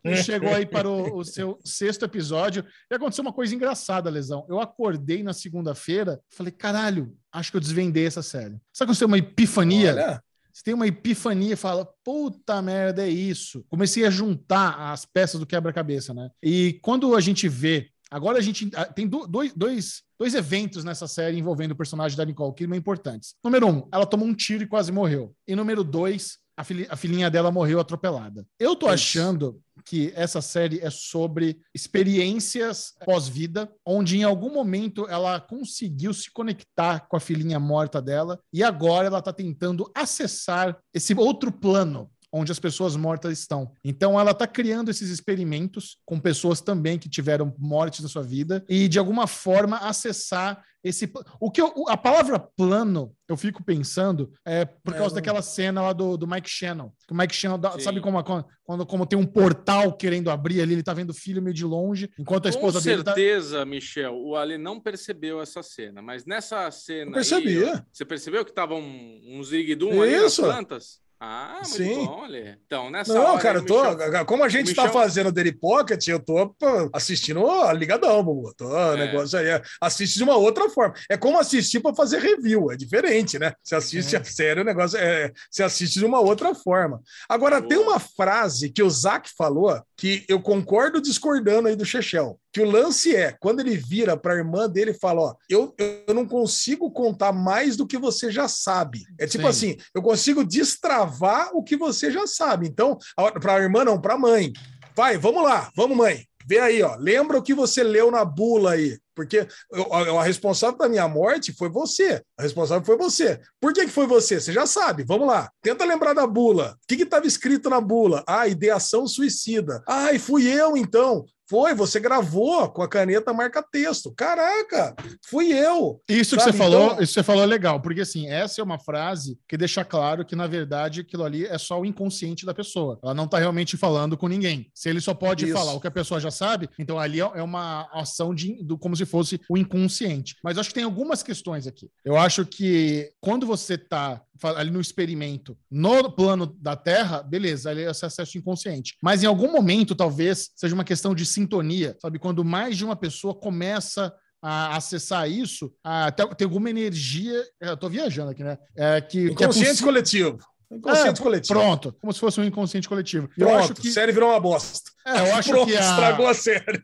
que 0.02 0.16
chegou 0.22 0.54
aí 0.54 0.66
para 0.66 0.90
o, 0.90 1.18
o 1.18 1.24
seu 1.24 1.58
sexto 1.64 2.04
episódio. 2.04 2.66
E 2.92 2.96
aconteceu 2.96 3.22
uma 3.22 3.32
coisa 3.32 3.56
engraçada, 3.56 4.10
Lesão. 4.10 4.46
Eu 4.50 4.60
acordei 4.60 5.24
na 5.24 5.32
segunda-feira, 5.32 6.20
falei, 6.30 6.52
caralho, 6.52 7.16
acho 7.32 7.52
que 7.52 7.58
eu 7.58 7.62
desvendei 7.62 8.06
essa 8.06 8.22
série. 8.22 8.60
Sabe 8.74 8.90
quando 8.90 8.96
você 8.96 9.00
tem 9.00 9.08
uma 9.08 9.18
epifania? 9.18 9.94
Olha, 9.94 10.24
Você 10.52 10.62
tem 10.62 10.74
uma 10.74 10.88
epifania 10.88 11.54
e 11.54 11.58
fala, 11.58 11.88
puta 12.04 12.62
merda, 12.62 13.02
é 13.02 13.10
isso. 13.10 13.64
Comecei 13.70 14.06
a 14.06 14.10
juntar 14.10 14.92
as 14.92 15.06
peças 15.06 15.40
do 15.40 15.48
quebra-cabeça, 15.48 16.14
né? 16.14 16.30
E 16.44 16.80
quando 16.82 17.16
a 17.16 17.22
gente 17.22 17.48
vê, 17.48 17.93
agora 18.14 18.38
a 18.38 18.42
gente 18.42 18.70
ah, 18.76 18.86
tem 18.86 19.08
do- 19.08 19.28
dois, 19.28 19.52
dois, 19.56 20.04
dois 20.20 20.34
eventos 20.36 20.84
nessa 20.84 21.08
série 21.08 21.38
envolvendo 21.38 21.72
o 21.72 21.76
personagem 21.76 22.18
da 22.18 22.24
Nicole 22.26 22.54
Kidman 22.54 22.78
importantes. 22.80 23.36
Número 23.44 23.68
um, 23.68 23.88
ela 23.92 24.06
tomou 24.06 24.28
um 24.28 24.34
tiro 24.34 24.64
e 24.64 24.68
quase 24.68 24.92
morreu. 24.92 25.34
E 25.48 25.56
número 25.56 25.84
dois, 25.84 26.38
a, 26.56 26.64
filhi- 26.64 26.88
a 26.90 26.96
filhinha 26.96 27.30
dela 27.32 27.52
morreu 27.52 27.80
atropelada. 27.80 28.46
Eu 28.60 28.76
tô 28.76 28.86
Isso. 28.86 28.94
achando 28.94 29.60
que 29.86 30.14
essa 30.16 30.40
série 30.42 30.80
é 30.80 30.90
sobre 30.90 31.60
experiências 31.74 32.94
pós-vida, 33.06 33.72
onde 33.86 34.18
em 34.18 34.24
algum 34.24 34.54
momento 34.54 35.08
ela 35.10 35.40
conseguiu 35.40 36.14
se 36.14 36.32
conectar 36.32 37.08
com 37.08 37.18
a 37.18 37.20
filhinha 37.20 37.60
morta 37.60 38.02
dela 38.02 38.40
e 38.54 38.62
agora 38.64 39.08
ela 39.08 39.20
está 39.20 39.34
tentando 39.34 39.90
acessar 39.96 40.78
esse 40.94 41.14
outro 41.16 41.52
plano 41.52 42.10
onde 42.34 42.52
as 42.52 42.60
pessoas 42.60 42.96
mortas 42.96 43.38
estão. 43.40 43.72
Então 43.84 44.20
ela 44.20 44.32
está 44.32 44.48
criando 44.48 44.90
esses 44.90 45.10
experimentos 45.12 45.98
com 46.06 46.20
pessoas 46.20 46.60
também 46.60 46.98
que 46.98 47.08
tiveram 47.08 47.54
mortes 47.60 48.02
na 48.02 48.10
sua 48.10 48.24
vida 48.24 48.66
e 48.68 48.88
de 48.88 48.98
alguma 48.98 49.28
forma 49.28 49.78
acessar 49.78 50.64
esse 50.84 51.10
o 51.40 51.50
que 51.50 51.62
eu- 51.62 51.72
a 51.88 51.96
palavra 51.96 52.38
plano 52.38 53.16
eu 53.30 53.38
fico 53.38 53.64
pensando 53.64 54.34
é 54.46 54.66
por 54.66 54.94
É, 54.94 54.98
causa 54.98 55.16
não- 55.16 55.22
daquela 55.22 55.42
cena 55.42 55.82
lá 55.82 55.94
do, 55.94 56.18
do 56.18 56.28
Mike 56.28 56.50
Shannon. 56.50 56.92
Que 57.08 57.14
o 57.14 57.18
Mike 57.18 57.34
Shannon 57.34 57.58
dá- 57.58 57.80
sabe 57.80 58.02
como, 58.02 58.22
quando, 58.66 58.86
como 58.86 59.06
tem 59.06 59.18
um 59.18 59.26
portal 59.26 59.94
querendo 59.96 60.30
abrir 60.30 60.60
ali, 60.62 60.74
ele 60.74 60.84
tá 60.84 60.94
vendo 60.94 61.12
o 61.12 61.14
filho 61.14 61.42
meio 61.42 61.54
de 61.54 61.64
longe, 61.64 62.10
enquanto 62.20 62.48
a 62.48 62.50
esposa 62.50 62.80
Com 62.80 62.84
dele 62.86 63.04
tá 63.04 63.14
certeza, 63.14 63.64
Michel, 63.66 64.14
o 64.16 64.36
Ale 64.36 64.58
não 64.58 64.78
percebeu 64.80 65.40
essa 65.42 65.64
cena, 65.64 66.02
mas 66.02 66.26
nessa 66.26 66.70
cena. 66.72 67.12
Eu 67.12 67.14
percebi. 67.14 67.64
aí, 67.64 67.74
ó, 67.76 67.82
você 67.92 68.04
percebeu 68.04 68.44
que 68.44 68.52
tava 68.54 68.76
um, 68.76 69.22
um 69.26 69.42
zigdum 69.44 70.02
ali 70.02 70.20
nas 70.20 70.36
plantas? 70.36 71.00
Ah, 71.26 71.62
muito 71.62 71.70
Sim. 71.78 72.06
bom, 72.06 72.26
Lê. 72.26 72.50
Então, 72.66 72.90
nessa 72.92 73.14
Não, 73.14 73.22
hora, 73.32 73.42
cara, 73.42 73.60
eu 73.60 73.66
tô, 73.66 73.82
Michel- 73.82 74.26
como 74.26 74.44
a 74.44 74.50
gente 74.50 74.74
o 74.74 74.76
tá 74.76 74.84
Michel- 74.88 75.02
fazendo 75.02 75.28
o 75.28 75.32
Daily 75.32 75.54
Pocket, 75.54 76.06
eu 76.10 76.20
tô 76.20 76.54
assistindo 76.92 77.50
a 77.50 77.72
ligadão, 77.72 78.22
Bubu. 78.22 78.54
Tô, 78.58 78.76
É. 78.78 78.98
negócio 79.08 79.40
aí. 79.40 79.48
é- 79.48 79.62
Assiste 79.80 80.18
de 80.18 80.24
uma 80.26 80.36
outra 80.36 80.70
forma. 80.70 80.94
É 81.10 81.16
como 81.16 81.40
assistir 81.40 81.80
para 81.80 81.96
fazer 81.96 82.20
review, 82.20 82.70
é 82.74 82.76
diferente, 82.76 83.40
né? 83.40 83.54
Você 83.64 83.74
assiste 83.74 84.18
a 84.18 84.24
série, 84.26 84.60
o 84.60 84.66
negócio 84.66 84.98
é. 85.00 85.32
Você 85.50 85.64
assiste 85.64 85.98
de 85.98 86.06
uma 86.06 86.20
outra 86.20 86.54
forma. 86.54 87.00
Agora, 87.30 87.60
Boa. 87.62 87.70
tem 87.70 87.78
uma 87.78 88.00
frase 88.02 88.70
que 88.70 88.84
o 88.84 88.90
Zac 88.90 89.30
falou 89.38 89.82
que 89.96 90.26
eu 90.28 90.42
concordo 90.42 91.02
discordando 91.02 91.70
aí 91.70 91.76
do 91.78 91.86
Chechel. 91.86 92.38
Que 92.54 92.62
o 92.62 92.70
lance 92.70 93.16
é, 93.16 93.36
quando 93.42 93.62
ele 93.62 93.76
vira 93.76 94.16
para 94.16 94.34
a 94.34 94.38
irmã 94.38 94.70
dele 94.70 94.92
e 94.92 95.00
fala: 95.00 95.22
Ó, 95.22 95.36
eu, 95.50 95.74
eu 96.08 96.14
não 96.14 96.28
consigo 96.28 96.92
contar 96.92 97.34
mais 97.34 97.76
do 97.76 97.88
que 97.88 97.98
você 97.98 98.32
já 98.32 98.48
sabe. 98.48 99.02
É 99.20 99.26
tipo 99.26 99.44
Sim. 99.46 99.50
assim, 99.50 99.78
eu 99.96 100.04
consigo 100.04 100.44
destravar 100.44 101.50
o 101.54 101.64
que 101.64 101.76
você 101.76 102.12
já 102.12 102.28
sabe. 102.28 102.68
Então, 102.68 102.98
para 103.42 103.56
a 103.56 103.60
irmã, 103.60 103.84
não, 103.84 104.00
para 104.00 104.14
a 104.14 104.20
mãe. 104.20 104.54
Vai, 104.96 105.18
vamos 105.18 105.44
lá, 105.44 105.72
vamos, 105.76 105.98
mãe. 105.98 106.26
Vê 106.46 106.60
aí, 106.60 106.84
ó. 106.84 106.96
Lembra 106.98 107.38
o 107.38 107.42
que 107.42 107.54
você 107.54 107.82
leu 107.84 108.12
na 108.12 108.24
bula 108.24 108.74
aí. 108.74 109.00
Porque 109.16 109.48
eu- 109.72 109.94
a 109.94 110.22
a 110.22 110.24
responsável 110.24 110.78
da 110.78 110.90
minha 110.90 111.08
morte 111.08 111.54
foi 111.54 111.70
você. 111.70 112.22
A 112.38 112.44
responsável 112.44 112.86
foi 112.86 112.98
você. 112.98 113.40
Por 113.62 113.74
que, 113.74 113.86
que 113.86 113.92
foi 113.92 114.06
você? 114.06 114.40
Você 114.42 114.52
já 114.52 114.68
sabe. 114.68 115.04
Vamos 115.04 115.28
lá. 115.28 115.50
Tenta 115.62 115.86
lembrar 115.86 116.14
da 116.14 116.28
bula. 116.28 116.76
O 116.84 116.88
que 116.88 117.02
estava 117.02 117.26
escrito 117.26 117.70
na 117.70 117.80
bula? 117.80 118.24
Ah, 118.28 118.48
ideação 118.48 119.08
suicida. 119.08 119.82
Ai, 119.88 120.20
fui 120.20 120.46
eu 120.48 120.76
então. 120.76 121.24
Foi, 121.50 121.74
você 121.76 122.00
gravou 122.00 122.70
com 122.70 122.82
a 122.82 122.88
caneta 122.88 123.34
marca-texto. 123.34 124.14
Caraca, 124.16 124.96
fui 125.30 125.52
eu. 125.52 126.02
Isso 126.10 126.36
que 126.36 126.42
Sabe, 126.44 126.54
você 126.54 126.58
falou, 126.58 126.86
então- 126.86 127.04
isso 127.04 127.14
que 127.14 127.20
você 127.20 127.24
falou 127.24 127.44
é 127.44 127.46
legal, 127.46 127.82
porque 127.82 128.02
assim, 128.02 128.28
essa 128.30 128.62
é 128.62 128.64
uma 128.64 128.80
frase 128.80 129.38
que 129.48 129.58
deixa 129.58 129.84
claro 129.84 130.26
que, 130.26 130.36
na 130.36 130.48
verdade, 130.48 131.02
aquilo 131.02 131.24
ali 131.24 131.46
é 131.46 131.58
só 131.58 131.80
o 131.80 131.86
inconsciente 131.86 132.46
da 132.46 132.54
pessoa. 132.54 132.98
Ela 133.04 133.14
não 133.14 133.28
tá 133.28 133.38
realmente 133.40 133.76
falando 133.76 134.18
com 134.18 134.28
ninguém. 134.28 134.70
Se 134.74 134.90
ele 134.90 135.02
só 135.02 135.14
pode 135.14 135.46
Isso. 135.46 135.54
falar 135.54 135.74
o 135.74 135.82
que 135.82 135.88
a 135.88 135.92
pessoa 135.92 136.20
já 136.20 136.32
sabe, 136.32 136.70
então 136.80 136.98
ali 137.00 137.20
é 137.20 137.24
é 137.36 137.42
uma 137.42 137.90
ação 137.94 138.34
de, 138.34 138.62
do, 138.64 138.78
como 138.78 138.96
se 138.96 139.06
fosse 139.06 139.40
o 139.50 139.58
inconsciente. 139.58 140.36
Mas 140.44 140.58
acho 140.58 140.70
que 140.70 140.76
tem 140.76 140.84
algumas 140.84 141.24
questões 141.24 141.66
aqui. 141.68 141.90
Eu 142.06 142.16
acho 142.18 142.46
que 142.46 143.12
quando 143.20 143.46
você 143.48 143.78
tá 143.78 144.22
fa- 144.33 144.33
ali 144.50 144.72
no 144.72 144.82
experimento, 144.82 145.58
no 145.70 146.12
plano 146.12 146.46
da 146.60 146.76
Terra, 146.76 147.22
beleza, 147.24 147.70
ali 147.70 147.84
é 147.84 147.92
esse 147.92 148.06
acesso 148.06 148.38
inconsciente. 148.38 148.96
Mas 149.02 149.24
em 149.24 149.28
algum 149.28 149.52
momento, 149.52 149.96
talvez, 149.96 150.50
seja 150.56 150.74
uma 150.76 150.84
questão 150.84 151.14
de 151.16 151.26
sintonia, 151.26 151.96
sabe? 152.02 152.20
Quando 152.20 152.44
mais 152.44 152.78
de 152.78 152.86
uma 152.86 152.96
pessoa 152.96 153.34
começa 153.34 154.14
a 154.42 154.76
acessar 154.76 155.30
isso, 155.30 155.74
a, 155.84 156.12
tem, 156.12 156.26
alguma 156.44 156.70
energia. 156.70 157.44
Eu 157.62 157.78
tô 157.78 157.88
viajando 157.88 158.32
aqui, 158.32 158.44
né? 158.44 158.58
É, 158.76 159.00
que, 159.00 159.24
que 159.36 159.44
é 159.44 159.48
Inconsciente 159.48 159.82
coletivo. 159.82 160.38
Inconsciente 160.72 161.20
É, 161.20 161.24
coletivo. 161.24 161.60
Pronto, 161.60 161.94
como 162.02 162.12
se 162.12 162.20
fosse 162.20 162.42
um 162.42 162.44
inconsciente 162.44 162.90
coletivo. 162.90 163.30
Eu 163.38 163.48
Pronto, 163.48 163.60
acho 163.64 163.74
que, 163.76 163.92
série 163.92 164.12
virou 164.12 164.30
uma 164.32 164.40
bosta. 164.40 164.90
é, 165.06 165.30
eu 165.30 165.36
acho 165.36 165.50
Pronto, 165.50 165.68
que 165.68 165.78
a- 165.78 165.80
estragou 165.80 166.28
a 166.28 166.34
série. 166.34 166.82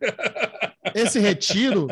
esse 0.95 1.19
retiro 1.19 1.87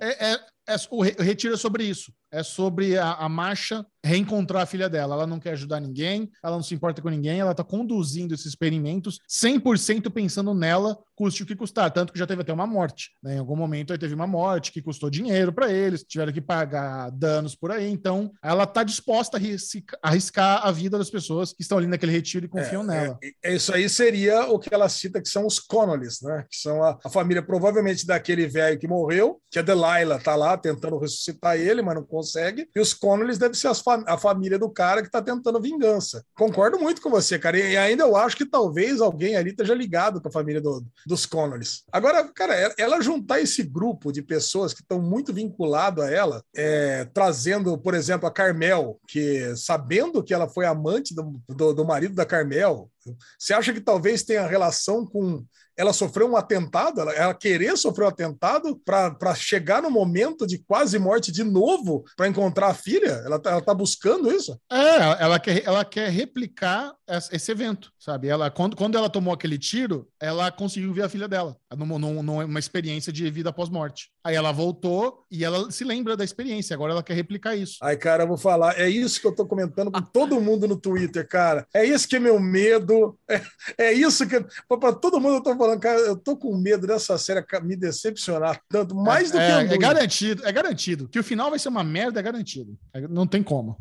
é, 0.00 0.32
é- 0.32 0.40
é- 0.68 0.76
o 0.90 1.02
re- 1.02 1.16
o 1.18 1.22
retiro 1.22 1.54
é 1.54 1.56
sobre 1.56 1.84
isso. 1.84 2.12
É 2.32 2.42
sobre 2.42 2.98
a, 2.98 3.12
a 3.12 3.28
Marcha 3.28 3.86
reencontrar 4.04 4.62
a 4.62 4.66
filha 4.66 4.88
dela. 4.88 5.14
Ela 5.14 5.26
não 5.26 5.38
quer 5.38 5.52
ajudar 5.52 5.80
ninguém, 5.80 6.28
ela 6.44 6.56
não 6.56 6.62
se 6.62 6.74
importa 6.74 7.00
com 7.00 7.08
ninguém, 7.08 7.38
ela 7.40 7.52
está 7.52 7.62
conduzindo 7.64 8.34
esses 8.34 8.46
experimentos 8.46 9.18
100% 9.28 10.10
pensando 10.10 10.52
nela, 10.52 10.98
custe 11.14 11.42
o 11.44 11.46
que 11.46 11.54
custar. 11.56 11.90
Tanto 11.92 12.12
que 12.12 12.18
já 12.18 12.26
teve 12.26 12.42
até 12.42 12.52
uma 12.52 12.66
morte. 12.66 13.10
né? 13.22 13.36
Em 13.36 13.38
algum 13.38 13.56
momento 13.56 13.92
aí 13.92 13.98
teve 13.98 14.12
uma 14.14 14.26
morte 14.26 14.70
que 14.72 14.82
custou 14.82 15.08
dinheiro 15.08 15.52
para 15.52 15.72
eles, 15.72 16.02
tiveram 16.02 16.32
que 16.32 16.40
pagar 16.40 17.10
danos 17.10 17.54
por 17.54 17.70
aí. 17.70 17.88
Então, 17.88 18.30
ela 18.42 18.64
está 18.64 18.82
disposta 18.82 19.36
a 19.36 19.40
arrisca- 19.40 19.98
arriscar 20.02 20.66
a 20.66 20.72
vida 20.72 20.98
das 20.98 21.08
pessoas 21.10 21.52
que 21.52 21.62
estão 21.62 21.78
ali 21.78 21.86
naquele 21.86 22.12
retiro 22.12 22.44
e 22.46 22.48
confiam 22.48 22.82
nela. 22.82 23.18
É, 23.44 23.54
isso 23.54 23.72
aí 23.72 23.88
seria 23.88 24.46
o 24.46 24.58
que 24.58 24.74
ela 24.74 24.88
cita 24.88 25.22
que 25.22 25.28
são 25.28 25.46
os 25.46 25.58
Connollys, 25.60 26.20
né? 26.22 26.44
Que 26.50 26.58
são 26.58 26.82
a, 26.82 26.98
a 27.04 27.08
família 27.08 27.42
provavelmente 27.42 28.04
daquele 28.06 28.46
velho 28.48 28.78
que 28.78 28.88
morreu, 28.88 29.40
que 29.50 29.58
a 29.58 29.62
Delilah 29.94 30.18
tá 30.18 30.34
lá 30.34 30.56
tentando 30.56 30.98
ressuscitar 30.98 31.56
ele, 31.56 31.82
mas 31.82 31.94
não 31.94 32.04
consegue. 32.04 32.68
E 32.74 32.80
os 32.80 32.92
Connollys 32.92 33.38
devem 33.38 33.54
ser 33.54 33.68
as 33.68 33.80
fa- 33.80 34.02
a 34.06 34.18
família 34.18 34.58
do 34.58 34.70
cara 34.70 35.02
que 35.02 35.10
tá 35.10 35.20
tentando 35.22 35.60
vingança. 35.60 36.24
Concordo 36.34 36.78
muito 36.78 37.00
com 37.00 37.10
você, 37.10 37.38
cara. 37.38 37.58
E 37.58 37.76
ainda 37.76 38.04
eu 38.04 38.16
acho 38.16 38.36
que 38.36 38.44
talvez 38.44 39.00
alguém 39.00 39.36
ali 39.36 39.50
esteja 39.50 39.74
ligado 39.74 40.20
com 40.20 40.28
a 40.28 40.32
família 40.32 40.60
do- 40.60 40.84
dos 41.06 41.26
Connollys. 41.26 41.82
Agora, 41.92 42.24
cara, 42.34 42.54
ela- 42.76 42.96
juntar 43.00 43.40
esse 43.40 43.62
grupo 43.62 44.10
de 44.10 44.22
pessoas 44.22 44.72
que 44.72 44.80
estão 44.80 45.00
muito 45.00 45.32
vinculados 45.32 46.02
a 46.02 46.10
ela, 46.10 46.42
é, 46.56 47.04
trazendo, 47.12 47.76
por 47.78 47.94
exemplo, 47.94 48.26
a 48.26 48.30
Carmel, 48.32 48.98
que 49.06 49.54
sabendo 49.56 50.22
que 50.24 50.32
ela 50.32 50.48
foi 50.48 50.64
amante 50.66 51.14
do, 51.14 51.40
do, 51.48 51.72
do 51.74 51.84
marido 51.84 52.14
da 52.14 52.24
Carmel, 52.24 52.90
você 53.38 53.52
acha 53.54 53.72
que 53.72 53.80
talvez 53.80 54.22
tenha 54.24 54.46
relação 54.46 55.06
com 55.06 55.44
ela 55.76 55.92
sofreu 55.92 56.30
um 56.30 56.36
atentado, 56.36 57.00
ela, 57.00 57.12
ela 57.12 57.34
querer 57.34 57.76
sofrer 57.76 58.04
um 58.04 58.08
atentado 58.08 58.80
para 58.84 59.34
chegar 59.34 59.82
no 59.82 59.90
momento 59.90 60.46
de 60.46 60.58
quase 60.58 60.98
morte 60.98 61.30
de 61.30 61.44
novo 61.44 62.04
para 62.16 62.28
encontrar 62.28 62.68
a 62.68 62.74
filha? 62.74 63.22
Ela 63.24 63.38
tá, 63.38 63.50
ela 63.50 63.60
tá 63.60 63.74
buscando 63.74 64.32
isso? 64.32 64.58
É, 64.70 65.22
ela 65.22 65.38
quer, 65.38 65.62
ela 65.64 65.84
quer 65.84 66.10
replicar 66.10 66.92
esse 67.08 67.52
evento, 67.52 67.92
sabe? 67.98 68.28
Ela, 68.28 68.50
quando, 68.50 68.76
quando 68.76 68.96
ela 68.96 69.08
tomou 69.08 69.32
aquele 69.32 69.58
tiro, 69.58 70.08
ela 70.20 70.50
conseguiu 70.50 70.92
ver 70.92 71.02
a 71.02 71.08
filha 71.08 71.28
dela, 71.28 71.56
numa, 71.76 71.98
num- 71.98 72.22
numa 72.22 72.58
experiência 72.58 73.12
de 73.12 73.30
vida 73.30 73.52
pós-morte. 73.52 74.10
Aí 74.24 74.34
ela 74.34 74.50
voltou 74.50 75.24
e 75.30 75.44
ela 75.44 75.70
se 75.70 75.84
lembra 75.84 76.16
da 76.16 76.24
experiência, 76.24 76.74
agora 76.74 76.92
ela 76.92 77.02
quer 77.02 77.14
replicar 77.14 77.54
isso. 77.54 77.76
Ai, 77.80 77.96
cara, 77.96 78.24
eu 78.24 78.28
vou 78.28 78.36
falar. 78.36 78.78
É 78.78 78.88
isso 78.88 79.20
que 79.20 79.26
eu 79.26 79.34
tô 79.34 79.46
comentando 79.46 79.90
com 79.92 80.02
todo 80.02 80.40
mundo 80.40 80.66
no 80.66 80.76
Twitter, 80.76 81.26
cara. 81.28 81.66
É 81.72 81.84
isso 81.84 82.08
que 82.08 82.16
é 82.16 82.20
meu 82.20 82.40
medo. 82.40 83.16
É, 83.28 83.42
é 83.78 83.92
isso 83.92 84.26
que. 84.26 84.44
Para 84.68 84.92
todo 84.94 85.20
mundo 85.20 85.36
eu 85.36 85.42
tô 85.42 85.56
falando, 85.56 85.80
cara, 85.80 86.00
eu 86.00 86.16
tô 86.16 86.36
com 86.36 86.56
medo 86.56 86.86
dessa 86.86 87.16
série 87.18 87.44
me 87.62 87.76
decepcionar 87.76 88.60
tanto, 88.68 88.94
mais 88.94 89.30
do 89.30 89.38
é, 89.38 89.46
que 89.46 89.52
a 89.52 89.72
é, 89.72 89.74
é 89.74 89.78
garantido, 89.78 90.46
é 90.46 90.52
garantido. 90.52 91.08
Que 91.08 91.18
o 91.18 91.24
final 91.24 91.50
vai 91.50 91.58
ser 91.58 91.68
uma 91.68 91.84
merda, 91.84 92.20
é 92.20 92.22
garantido. 92.22 92.76
É- 92.92 93.06
não 93.08 93.26
tem 93.26 93.42
como. 93.42 93.76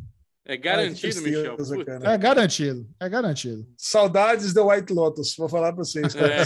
É 0.48 0.56
garantido, 0.56 1.18
Ai, 1.18 1.24
Michel. 1.24 1.58
Puta. 1.58 2.00
É 2.04 2.18
garantido, 2.20 2.88
é 3.00 3.10
garantido. 3.10 3.68
Saudades 3.76 4.54
do 4.54 4.68
White 4.68 4.94
Lotus, 4.94 5.36
vou 5.36 5.50
falar 5.50 5.74
para 5.74 5.84
vocês. 5.84 6.16
É. 6.16 6.44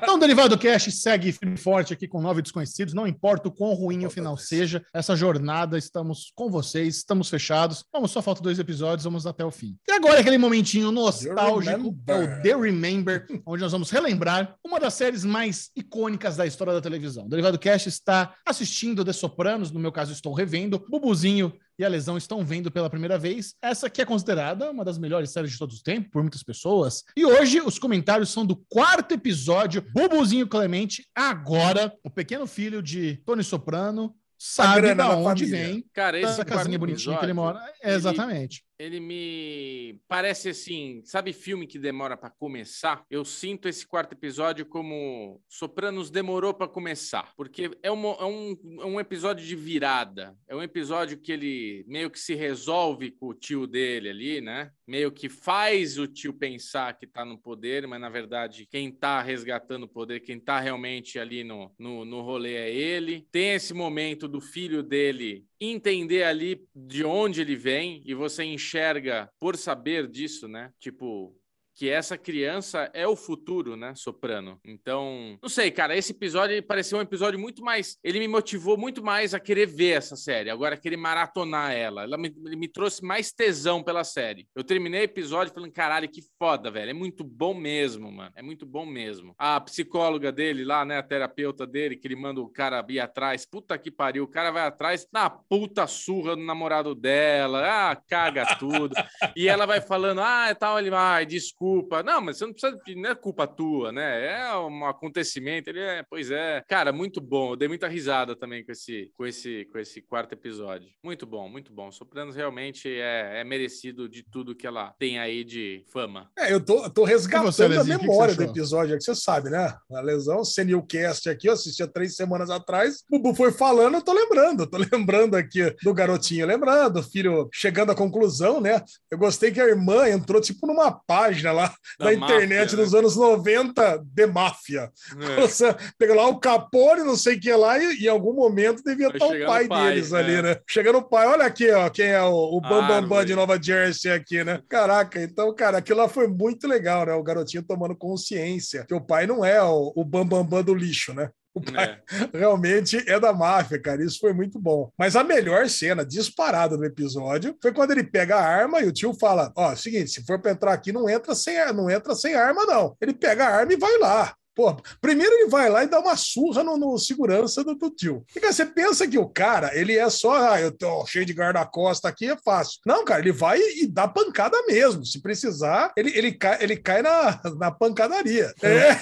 Então, 0.00 0.14
o 0.14 0.18
Derivado 0.18 0.56
Cash 0.56 0.94
segue 0.94 1.32
firme 1.32 1.56
e 1.56 1.58
forte 1.58 1.92
aqui 1.92 2.06
com 2.06 2.20
nove 2.20 2.40
desconhecidos. 2.40 2.94
Não 2.94 3.06
importa 3.06 3.48
o 3.48 3.52
quão 3.52 3.74
ruim 3.74 4.06
o 4.06 4.10
final 4.10 4.36
seja, 4.36 4.84
essa 4.94 5.16
jornada, 5.16 5.76
estamos 5.76 6.32
com 6.36 6.48
vocês, 6.48 6.98
estamos 6.98 7.28
fechados. 7.28 7.84
Vamos, 7.92 8.12
só 8.12 8.22
falta 8.22 8.40
dois 8.40 8.60
episódios, 8.60 9.04
vamos 9.04 9.26
até 9.26 9.44
o 9.44 9.50
fim. 9.50 9.76
E 9.88 9.92
agora 9.92 10.20
aquele 10.20 10.38
momentinho 10.38 10.92
nostálgico, 10.92 11.96
é 12.06 12.14
o 12.14 12.42
The 12.42 12.54
Remember, 12.56 13.26
onde 13.44 13.62
nós 13.62 13.72
vamos 13.72 13.90
relembrar 13.90 14.54
uma 14.64 14.78
das 14.78 14.94
séries 14.94 15.24
mais 15.24 15.70
icônicas 15.74 16.36
da 16.36 16.46
história 16.46 16.72
da 16.72 16.80
televisão. 16.80 17.26
O 17.26 17.28
Derivado 17.28 17.58
Cash 17.58 17.86
está 17.88 18.34
assistindo 18.46 19.04
The 19.04 19.12
Sopranos, 19.12 19.72
no 19.72 19.80
meu 19.80 19.90
caso 19.90 20.12
estou 20.12 20.32
revendo. 20.32 20.84
Bubuzinho 20.88 21.52
e 21.78 21.84
a 21.84 21.88
Lesão 21.88 22.16
estão 22.16 22.44
vendo 22.44 22.70
pela 22.70 22.90
primeira 22.90 23.18
vez. 23.18 23.54
Essa 23.62 23.88
que 23.88 24.02
é 24.02 24.04
considerada 24.04 24.70
uma 24.70 24.84
das 24.84 24.98
melhores 24.98 25.30
séries 25.30 25.52
de 25.52 25.58
todos 25.58 25.76
os 25.76 25.82
tempos 25.82 26.10
por 26.10 26.22
muitas 26.22 26.42
pessoas. 26.42 27.04
E 27.16 27.24
hoje 27.24 27.60
os 27.60 27.78
comentários 27.78 28.30
são 28.30 28.44
do 28.44 28.56
quarto 28.56 29.14
episódio, 29.14 29.84
Bubuzinho 29.92 30.46
Clemente. 30.46 31.06
Agora, 31.14 31.92
o 32.02 32.10
pequeno 32.10 32.46
filho 32.46 32.82
de 32.82 33.16
Tony 33.24 33.42
Soprano 33.42 34.14
sabe 34.38 34.92
da 34.94 35.16
onde 35.16 35.44
família. 35.44 35.66
vem 35.68 35.84
Cara, 35.92 36.18
esse 36.18 36.32
essa 36.32 36.44
casinha 36.44 36.78
bonitinha 36.78 37.16
que 37.16 37.24
ele 37.24 37.30
episódio, 37.30 37.60
mora. 37.60 37.72
É, 37.80 37.94
exatamente. 37.94 38.64
Ele 38.82 38.98
me 38.98 40.00
parece 40.08 40.48
assim, 40.48 41.02
sabe 41.04 41.32
filme 41.32 41.68
que 41.68 41.78
demora 41.78 42.16
pra 42.16 42.28
começar? 42.28 43.04
Eu 43.08 43.24
sinto 43.24 43.68
esse 43.68 43.86
quarto 43.86 44.12
episódio 44.14 44.66
como 44.66 45.40
Sopranos 45.48 46.10
demorou 46.10 46.52
pra 46.52 46.66
começar, 46.66 47.32
porque 47.36 47.70
é, 47.80 47.90
uma- 47.92 48.16
é 48.18 48.24
um, 48.24 48.56
é 48.80 48.84
um 48.84 48.98
episódio 48.98 49.46
de 49.46 49.54
virada. 49.54 50.36
É 50.48 50.56
um 50.56 50.62
episódio 50.62 51.16
que 51.16 51.30
ele 51.30 51.84
meio 51.86 52.10
que 52.10 52.18
se 52.18 52.34
resolve 52.34 53.12
com 53.12 53.28
o 53.28 53.34
tio 53.34 53.68
dele 53.68 54.08
ali, 54.08 54.40
né? 54.40 54.72
Meio 54.84 55.12
que 55.12 55.28
faz 55.28 55.96
o 55.96 56.08
tio 56.08 56.32
pensar 56.32 56.98
que 56.98 57.06
tá 57.06 57.24
no 57.24 57.38
poder, 57.38 57.86
mas 57.86 58.00
na 58.00 58.08
verdade 58.08 58.66
quem 58.68 58.90
tá 58.90 59.22
resgatando 59.22 59.84
o 59.84 59.88
poder, 59.88 60.20
quem 60.20 60.40
tá 60.40 60.58
realmente 60.58 61.20
ali 61.20 61.44
no, 61.44 61.72
no, 61.78 62.04
no 62.04 62.20
rolê 62.20 62.54
é 62.56 62.74
ele. 62.74 63.28
Tem 63.30 63.52
esse 63.52 63.72
momento 63.72 64.26
do 64.26 64.40
filho 64.40 64.82
dele 64.82 65.46
entender 65.70 66.24
ali 66.24 66.64
de 66.74 67.04
onde 67.04 67.40
ele 67.40 67.56
vem 67.56 68.02
e 68.04 68.14
você 68.14 68.44
enxerga 68.44 69.30
por 69.38 69.56
saber 69.56 70.08
disso, 70.08 70.48
né? 70.48 70.72
Tipo, 70.78 71.34
que 71.82 71.90
essa 71.90 72.16
criança 72.16 72.88
é 72.94 73.08
o 73.08 73.16
futuro, 73.16 73.74
né, 73.74 73.92
Soprano? 73.96 74.56
Então, 74.64 75.36
não 75.42 75.48
sei, 75.48 75.68
cara, 75.68 75.96
esse 75.96 76.12
episódio 76.12 76.62
pareceu 76.62 76.96
um 76.96 77.00
episódio 77.00 77.40
muito 77.40 77.60
mais. 77.60 77.98
Ele 78.04 78.20
me 78.20 78.28
motivou 78.28 78.78
muito 78.78 79.02
mais 79.02 79.34
a 79.34 79.40
querer 79.40 79.66
ver 79.66 79.96
essa 79.96 80.14
série, 80.14 80.48
agora 80.48 80.76
querer 80.76 80.96
maratonar 80.96 81.72
ela. 81.72 82.04
Ela 82.04 82.16
me, 82.16 82.32
me 82.56 82.68
trouxe 82.68 83.04
mais 83.04 83.32
tesão 83.32 83.82
pela 83.82 84.04
série. 84.04 84.46
Eu 84.54 84.62
terminei 84.62 85.00
o 85.00 85.02
episódio 85.02 85.52
falando, 85.52 85.72
caralho, 85.72 86.08
que 86.08 86.22
foda, 86.38 86.70
velho. 86.70 86.90
É 86.90 86.94
muito 86.94 87.24
bom 87.24 87.52
mesmo, 87.52 88.12
mano. 88.12 88.30
É 88.36 88.42
muito 88.42 88.64
bom 88.64 88.86
mesmo. 88.86 89.34
A 89.36 89.60
psicóloga 89.60 90.30
dele 90.30 90.64
lá, 90.64 90.84
né, 90.84 90.98
a 90.98 91.02
terapeuta 91.02 91.66
dele, 91.66 91.96
que 91.96 92.06
ele 92.06 92.14
manda 92.14 92.40
o 92.40 92.48
cara 92.48 92.86
ir 92.90 93.00
atrás. 93.00 93.44
Puta 93.44 93.76
que 93.76 93.90
pariu, 93.90 94.22
o 94.22 94.28
cara 94.28 94.52
vai 94.52 94.68
atrás 94.68 95.08
na 95.12 95.28
puta 95.28 95.88
surra 95.88 96.36
do 96.36 96.44
namorado 96.44 96.94
dela. 96.94 97.90
Ah, 97.90 97.96
caga 97.96 98.54
tudo. 98.54 98.94
e 99.34 99.48
ela 99.48 99.66
vai 99.66 99.80
falando, 99.80 100.20
ah, 100.20 100.54
tal, 100.54 100.78
ele 100.78 100.88
vai, 100.88 101.26
desculpa. 101.26 101.71
Não, 102.04 102.20
mas 102.20 102.38
você 102.38 102.46
não 102.46 102.52
precisa, 102.52 102.80
não 102.96 103.10
é 103.10 103.14
culpa 103.14 103.46
tua, 103.46 103.92
né? 103.92 104.26
É 104.26 104.56
um 104.56 104.84
acontecimento. 104.86 105.68
Ele 105.68 105.80
é, 105.80 106.04
pois 106.08 106.30
é. 106.30 106.62
Cara, 106.68 106.92
muito 106.92 107.20
bom. 107.20 107.52
Eu 107.52 107.56
dei 107.56 107.68
muita 107.68 107.88
risada 107.88 108.34
também 108.34 108.64
com 108.64 108.72
esse, 108.72 109.10
com 109.16 109.26
esse, 109.26 109.66
com 109.72 109.78
esse 109.78 110.00
quarto 110.02 110.32
episódio. 110.32 110.88
Muito 111.04 111.26
bom, 111.26 111.48
muito 111.48 111.72
bom. 111.72 111.90
Sopranos 111.90 112.34
realmente 112.34 112.88
é, 112.88 113.40
é 113.40 113.44
merecido 113.44 114.08
de 114.08 114.22
tudo 114.22 114.54
que 114.54 114.66
ela 114.66 114.94
tem 114.98 115.18
aí 115.18 115.44
de 115.44 115.84
fama. 115.92 116.30
É, 116.38 116.52
eu 116.52 116.64
tô, 116.64 116.88
tô 116.90 117.04
resgatando 117.04 117.52
você, 117.52 117.64
a 117.64 117.84
memória 117.84 118.34
do 118.34 118.42
episódio, 118.42 118.94
é 118.94 118.98
que 118.98 119.04
você 119.04 119.14
sabe, 119.14 119.50
né? 119.50 119.74
A 119.92 120.00
lesão, 120.00 120.44
Senilcast 120.44 121.28
aqui, 121.28 121.48
eu 121.48 121.52
assisti 121.52 121.82
há 121.82 121.88
três 121.88 122.16
semanas 122.16 122.50
atrás. 122.50 123.04
O 123.10 123.18
Bubu 123.18 123.34
foi 123.34 123.52
falando, 123.52 123.94
eu 123.94 124.02
tô 124.02 124.12
lembrando. 124.12 124.62
Eu 124.62 124.66
tô 124.66 124.78
lembrando 124.78 125.36
aqui 125.36 125.74
do 125.82 125.94
garotinho, 125.94 126.46
lembrando, 126.46 126.98
o 126.98 127.02
filho 127.02 127.48
chegando 127.52 127.92
à 127.92 127.94
conclusão, 127.94 128.60
né? 128.60 128.82
Eu 129.10 129.18
gostei 129.18 129.50
que 129.50 129.60
a 129.60 129.68
irmã 129.68 130.08
entrou 130.08 130.40
tipo 130.40 130.66
numa 130.66 130.90
página 130.90 131.51
lá 131.52 131.74
da, 131.98 132.06
da 132.06 132.14
internet 132.14 132.76
né? 132.76 132.82
dos 132.82 132.94
anos 132.94 133.16
90 133.16 134.02
de 134.04 134.26
máfia. 134.26 134.90
É. 135.20 135.40
Você 135.42 135.74
pega 135.98 136.14
lá 136.14 136.26
o 136.28 136.38
Capone, 136.38 137.02
não 137.02 137.16
sei 137.16 137.36
o 137.36 137.40
que 137.40 137.52
lá, 137.52 137.78
e 137.78 138.04
em 138.04 138.08
algum 138.08 138.32
momento 138.32 138.82
devia 138.82 139.08
estar 139.08 139.26
o 139.26 139.46
pai, 139.46 139.66
pai 139.66 139.90
deles 139.90 140.10
né? 140.10 140.18
ali, 140.18 140.42
né? 140.42 140.56
Chegando 140.68 140.98
o 140.98 141.04
pai, 141.04 141.26
olha 141.26 141.44
aqui, 141.44 141.70
ó, 141.70 141.88
quem 141.88 142.06
é 142.06 142.22
o, 142.22 142.56
o 142.56 142.60
Bambambam 142.60 143.02
Bam 143.02 143.08
Bam 143.08 143.24
de 143.24 143.34
Nova 143.34 143.60
Jersey 143.60 144.12
aqui, 144.12 144.42
né? 144.44 144.60
Caraca, 144.68 145.22
então, 145.22 145.54
cara, 145.54 145.78
aquilo 145.78 145.98
lá 145.98 146.08
foi 146.08 146.26
muito 146.26 146.66
legal, 146.66 147.06
né? 147.06 147.12
O 147.14 147.22
garotinho 147.22 147.62
tomando 147.62 147.96
consciência 147.96 148.84
que 148.86 148.94
o 148.94 149.00
pai 149.00 149.26
não 149.26 149.44
é 149.44 149.62
o, 149.62 149.92
o 149.94 150.04
Bambambam 150.04 150.42
Bam 150.44 150.58
Bam 150.58 150.62
do 150.62 150.74
lixo, 150.74 151.12
né? 151.12 151.30
O 151.54 151.60
pai 151.60 152.00
é. 152.10 152.28
realmente 152.38 153.02
é 153.06 153.20
da 153.20 153.32
máfia, 153.32 153.80
cara. 153.80 154.02
Isso 154.02 154.18
foi 154.18 154.32
muito 154.32 154.58
bom. 154.58 154.90
Mas 154.98 155.16
a 155.16 155.22
melhor 155.22 155.68
cena 155.68 156.04
disparada 156.04 156.76
do 156.76 156.84
episódio 156.84 157.56
foi 157.60 157.72
quando 157.72 157.90
ele 157.90 158.04
pega 158.04 158.36
a 158.36 158.44
arma 158.44 158.80
e 158.80 158.88
o 158.88 158.92
tio 158.92 159.14
fala: 159.14 159.52
Ó, 159.56 159.74
seguinte, 159.76 160.10
se 160.10 160.24
for 160.24 160.40
para 160.40 160.52
entrar 160.52 160.72
aqui, 160.72 160.92
não 160.92 161.08
entra 161.08 161.34
sem, 161.34 161.56
não 161.72 161.90
entra 161.90 162.14
sem 162.14 162.34
arma, 162.34 162.64
não. 162.64 162.96
Ele 163.00 163.12
pega 163.12 163.46
a 163.46 163.56
arma 163.56 163.72
e 163.72 163.76
vai 163.76 163.98
lá. 163.98 164.34
Pô, 164.54 164.76
primeiro 165.00 165.32
ele 165.34 165.48
vai 165.48 165.70
lá 165.70 165.82
e 165.82 165.88
dá 165.88 165.98
uma 165.98 166.14
surra 166.14 166.62
no, 166.62 166.76
no 166.76 166.98
segurança 166.98 167.64
do, 167.64 167.74
do 167.74 167.88
tio. 167.88 168.22
E, 168.36 168.40
cara, 168.40 168.52
você 168.52 168.66
pensa 168.66 169.08
que 169.08 169.16
o 169.16 169.26
cara, 169.26 169.70
ele 169.74 169.96
é 169.96 170.08
só, 170.10 170.50
ah, 170.52 170.60
eu 170.60 170.70
tô 170.70 171.06
cheio 171.06 171.24
de 171.24 171.32
guarda-costa 171.32 172.08
aqui, 172.08 172.30
é 172.30 172.36
fácil. 172.36 172.78
Não, 172.84 173.02
cara, 173.02 173.20
ele 173.20 173.32
vai 173.32 173.58
e 173.58 173.86
dá 173.86 174.06
pancada 174.06 174.56
mesmo. 174.66 175.06
Se 175.06 175.22
precisar, 175.22 175.92
ele, 175.96 176.12
ele 176.16 176.32
cai, 176.32 176.58
ele 176.62 176.76
cai 176.76 177.00
na, 177.00 177.40
na 177.58 177.70
pancadaria. 177.70 178.52
É. 178.62 178.68
é. 178.68 179.00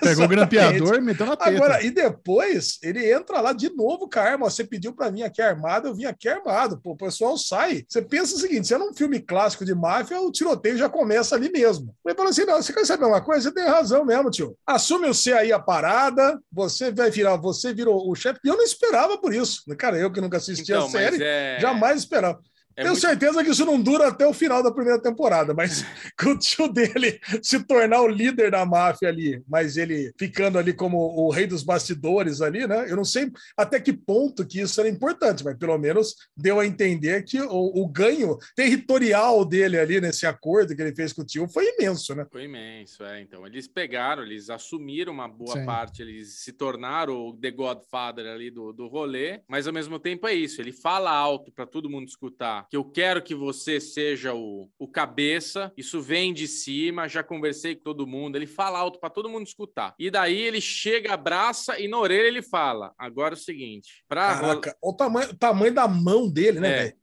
Pegou 0.00 0.24
o 0.24 0.28
grampeador 0.28 0.96
e 0.96 1.00
meteu 1.00 1.26
na 1.26 1.36
teta. 1.36 1.50
Agora, 1.50 1.82
e 1.82 1.90
depois 1.90 2.78
ele 2.82 3.12
entra 3.12 3.40
lá 3.40 3.52
de 3.52 3.70
novo 3.70 4.08
com 4.08 4.18
a 4.18 4.22
arma. 4.22 4.50
Você 4.50 4.64
pediu 4.64 4.92
para 4.92 5.10
mim 5.10 5.22
aqui 5.22 5.40
armado, 5.40 5.88
eu 5.88 5.94
vim 5.94 6.04
aqui 6.04 6.28
armado. 6.28 6.80
Pô, 6.80 6.92
o 6.92 6.96
pessoal 6.96 7.36
sai. 7.36 7.84
Você 7.88 8.02
pensa 8.02 8.34
o 8.34 8.38
seguinte: 8.38 8.66
se 8.66 8.74
é 8.74 8.78
um 8.78 8.94
filme 8.94 9.20
clássico 9.20 9.64
de 9.64 9.74
máfia, 9.74 10.20
o 10.20 10.30
tiroteio 10.30 10.76
já 10.76 10.88
começa 10.88 11.34
ali 11.34 11.50
mesmo. 11.50 11.94
Ele 12.04 12.14
falou 12.14 12.30
assim: 12.30 12.44
não, 12.44 12.62
você 12.62 12.72
quer 12.72 12.84
saber 12.84 13.06
uma 13.06 13.20
coisa? 13.20 13.48
Você 13.48 13.54
tem 13.54 13.64
razão 13.64 14.04
mesmo, 14.04 14.30
tio. 14.30 14.56
Assume 14.66 15.08
você 15.08 15.32
aí 15.32 15.52
a 15.52 15.58
parada, 15.58 16.38
você 16.52 16.90
vai 16.90 17.10
virar, 17.10 17.36
você 17.36 17.72
virou 17.72 18.10
o 18.10 18.14
chefe. 18.14 18.40
E 18.44 18.48
eu 18.48 18.56
não 18.56 18.64
esperava 18.64 19.18
por 19.18 19.34
isso. 19.34 19.62
Cara, 19.76 19.98
eu 19.98 20.12
que 20.12 20.20
nunca 20.20 20.36
assisti 20.36 20.72
então, 20.72 20.86
a 20.86 20.90
série, 20.90 21.22
é... 21.22 21.58
jamais 21.60 22.00
esperava. 22.00 22.40
É 22.76 22.82
Tenho 22.82 22.92
muito... 22.92 23.00
certeza 23.00 23.42
que 23.44 23.50
isso 23.50 23.64
não 23.64 23.80
dura 23.80 24.08
até 24.08 24.26
o 24.26 24.32
final 24.32 24.62
da 24.62 24.70
primeira 24.70 25.00
temporada, 25.00 25.52
mas 25.52 25.84
com 26.18 26.30
o 26.30 26.38
tio 26.38 26.68
dele 26.68 27.20
se 27.42 27.62
tornar 27.64 28.00
o 28.00 28.08
líder 28.08 28.50
da 28.50 28.64
máfia 28.64 29.08
ali, 29.08 29.42
mas 29.48 29.76
ele 29.76 30.12
ficando 30.18 30.58
ali 30.58 30.72
como 30.72 30.96
o 30.96 31.30
rei 31.30 31.46
dos 31.46 31.62
bastidores 31.62 32.40
ali, 32.40 32.66
né? 32.66 32.90
Eu 32.90 32.96
não 32.96 33.04
sei 33.04 33.30
até 33.56 33.80
que 33.80 33.92
ponto 33.92 34.46
que 34.46 34.60
isso 34.60 34.80
era 34.80 34.88
importante, 34.88 35.44
mas 35.44 35.56
pelo 35.58 35.76
menos 35.78 36.14
deu 36.36 36.60
a 36.60 36.66
entender 36.66 37.22
que 37.24 37.40
o, 37.40 37.82
o 37.82 37.88
ganho 37.88 38.38
territorial 38.54 39.44
dele 39.44 39.78
ali 39.78 40.00
nesse 40.00 40.26
acordo 40.26 40.74
que 40.74 40.80
ele 40.80 40.94
fez 40.94 41.12
com 41.12 41.22
o 41.22 41.26
tio 41.26 41.48
foi 41.48 41.74
imenso, 41.74 42.14
né? 42.14 42.26
Foi 42.30 42.44
imenso, 42.44 43.04
é. 43.04 43.20
Então, 43.20 43.46
eles 43.46 43.66
pegaram, 43.66 44.22
eles 44.22 44.48
assumiram 44.48 45.12
uma 45.12 45.28
boa 45.28 45.58
Sim. 45.58 45.66
parte, 45.66 46.02
eles 46.02 46.40
se 46.40 46.52
tornaram 46.52 47.28
o 47.28 47.36
The 47.36 47.50
Godfather 47.50 48.26
ali 48.26 48.50
do, 48.50 48.72
do 48.72 48.86
rolê, 48.86 49.40
mas 49.48 49.66
ao 49.66 49.72
mesmo 49.72 49.98
tempo 49.98 50.26
é 50.26 50.34
isso, 50.34 50.60
ele 50.60 50.72
fala 50.72 51.10
alto 51.10 51.52
para 51.52 51.66
todo 51.66 51.90
mundo 51.90 52.08
escutar 52.08 52.66
que 52.70 52.76
eu 52.76 52.84
quero 52.84 53.20
que 53.20 53.34
você 53.34 53.80
seja 53.80 54.32
o, 54.32 54.70
o 54.78 54.86
cabeça, 54.86 55.72
isso 55.76 56.00
vem 56.00 56.32
de 56.32 56.46
cima, 56.46 57.08
já 57.08 57.20
conversei 57.20 57.74
com 57.74 57.82
todo 57.82 58.06
mundo, 58.06 58.36
ele 58.36 58.46
fala 58.46 58.78
alto 58.78 59.00
para 59.00 59.10
todo 59.10 59.28
mundo 59.28 59.44
escutar. 59.44 59.92
E 59.98 60.08
daí 60.08 60.40
ele 60.40 60.60
chega, 60.60 61.12
abraça 61.12 61.80
e 61.80 61.88
na 61.88 61.98
orelha 61.98 62.28
ele 62.28 62.42
fala: 62.42 62.92
agora 62.96 63.34
é 63.34 63.36
o 63.36 63.40
seguinte, 63.40 64.04
pra 64.08 64.36
Caraca, 64.36 64.76
o 64.80 64.92
tamanho, 64.92 65.30
o 65.30 65.36
tamanho 65.36 65.74
da 65.74 65.88
mão 65.88 66.30
dele, 66.30 66.60
né, 66.60 66.86
é, 66.86 66.94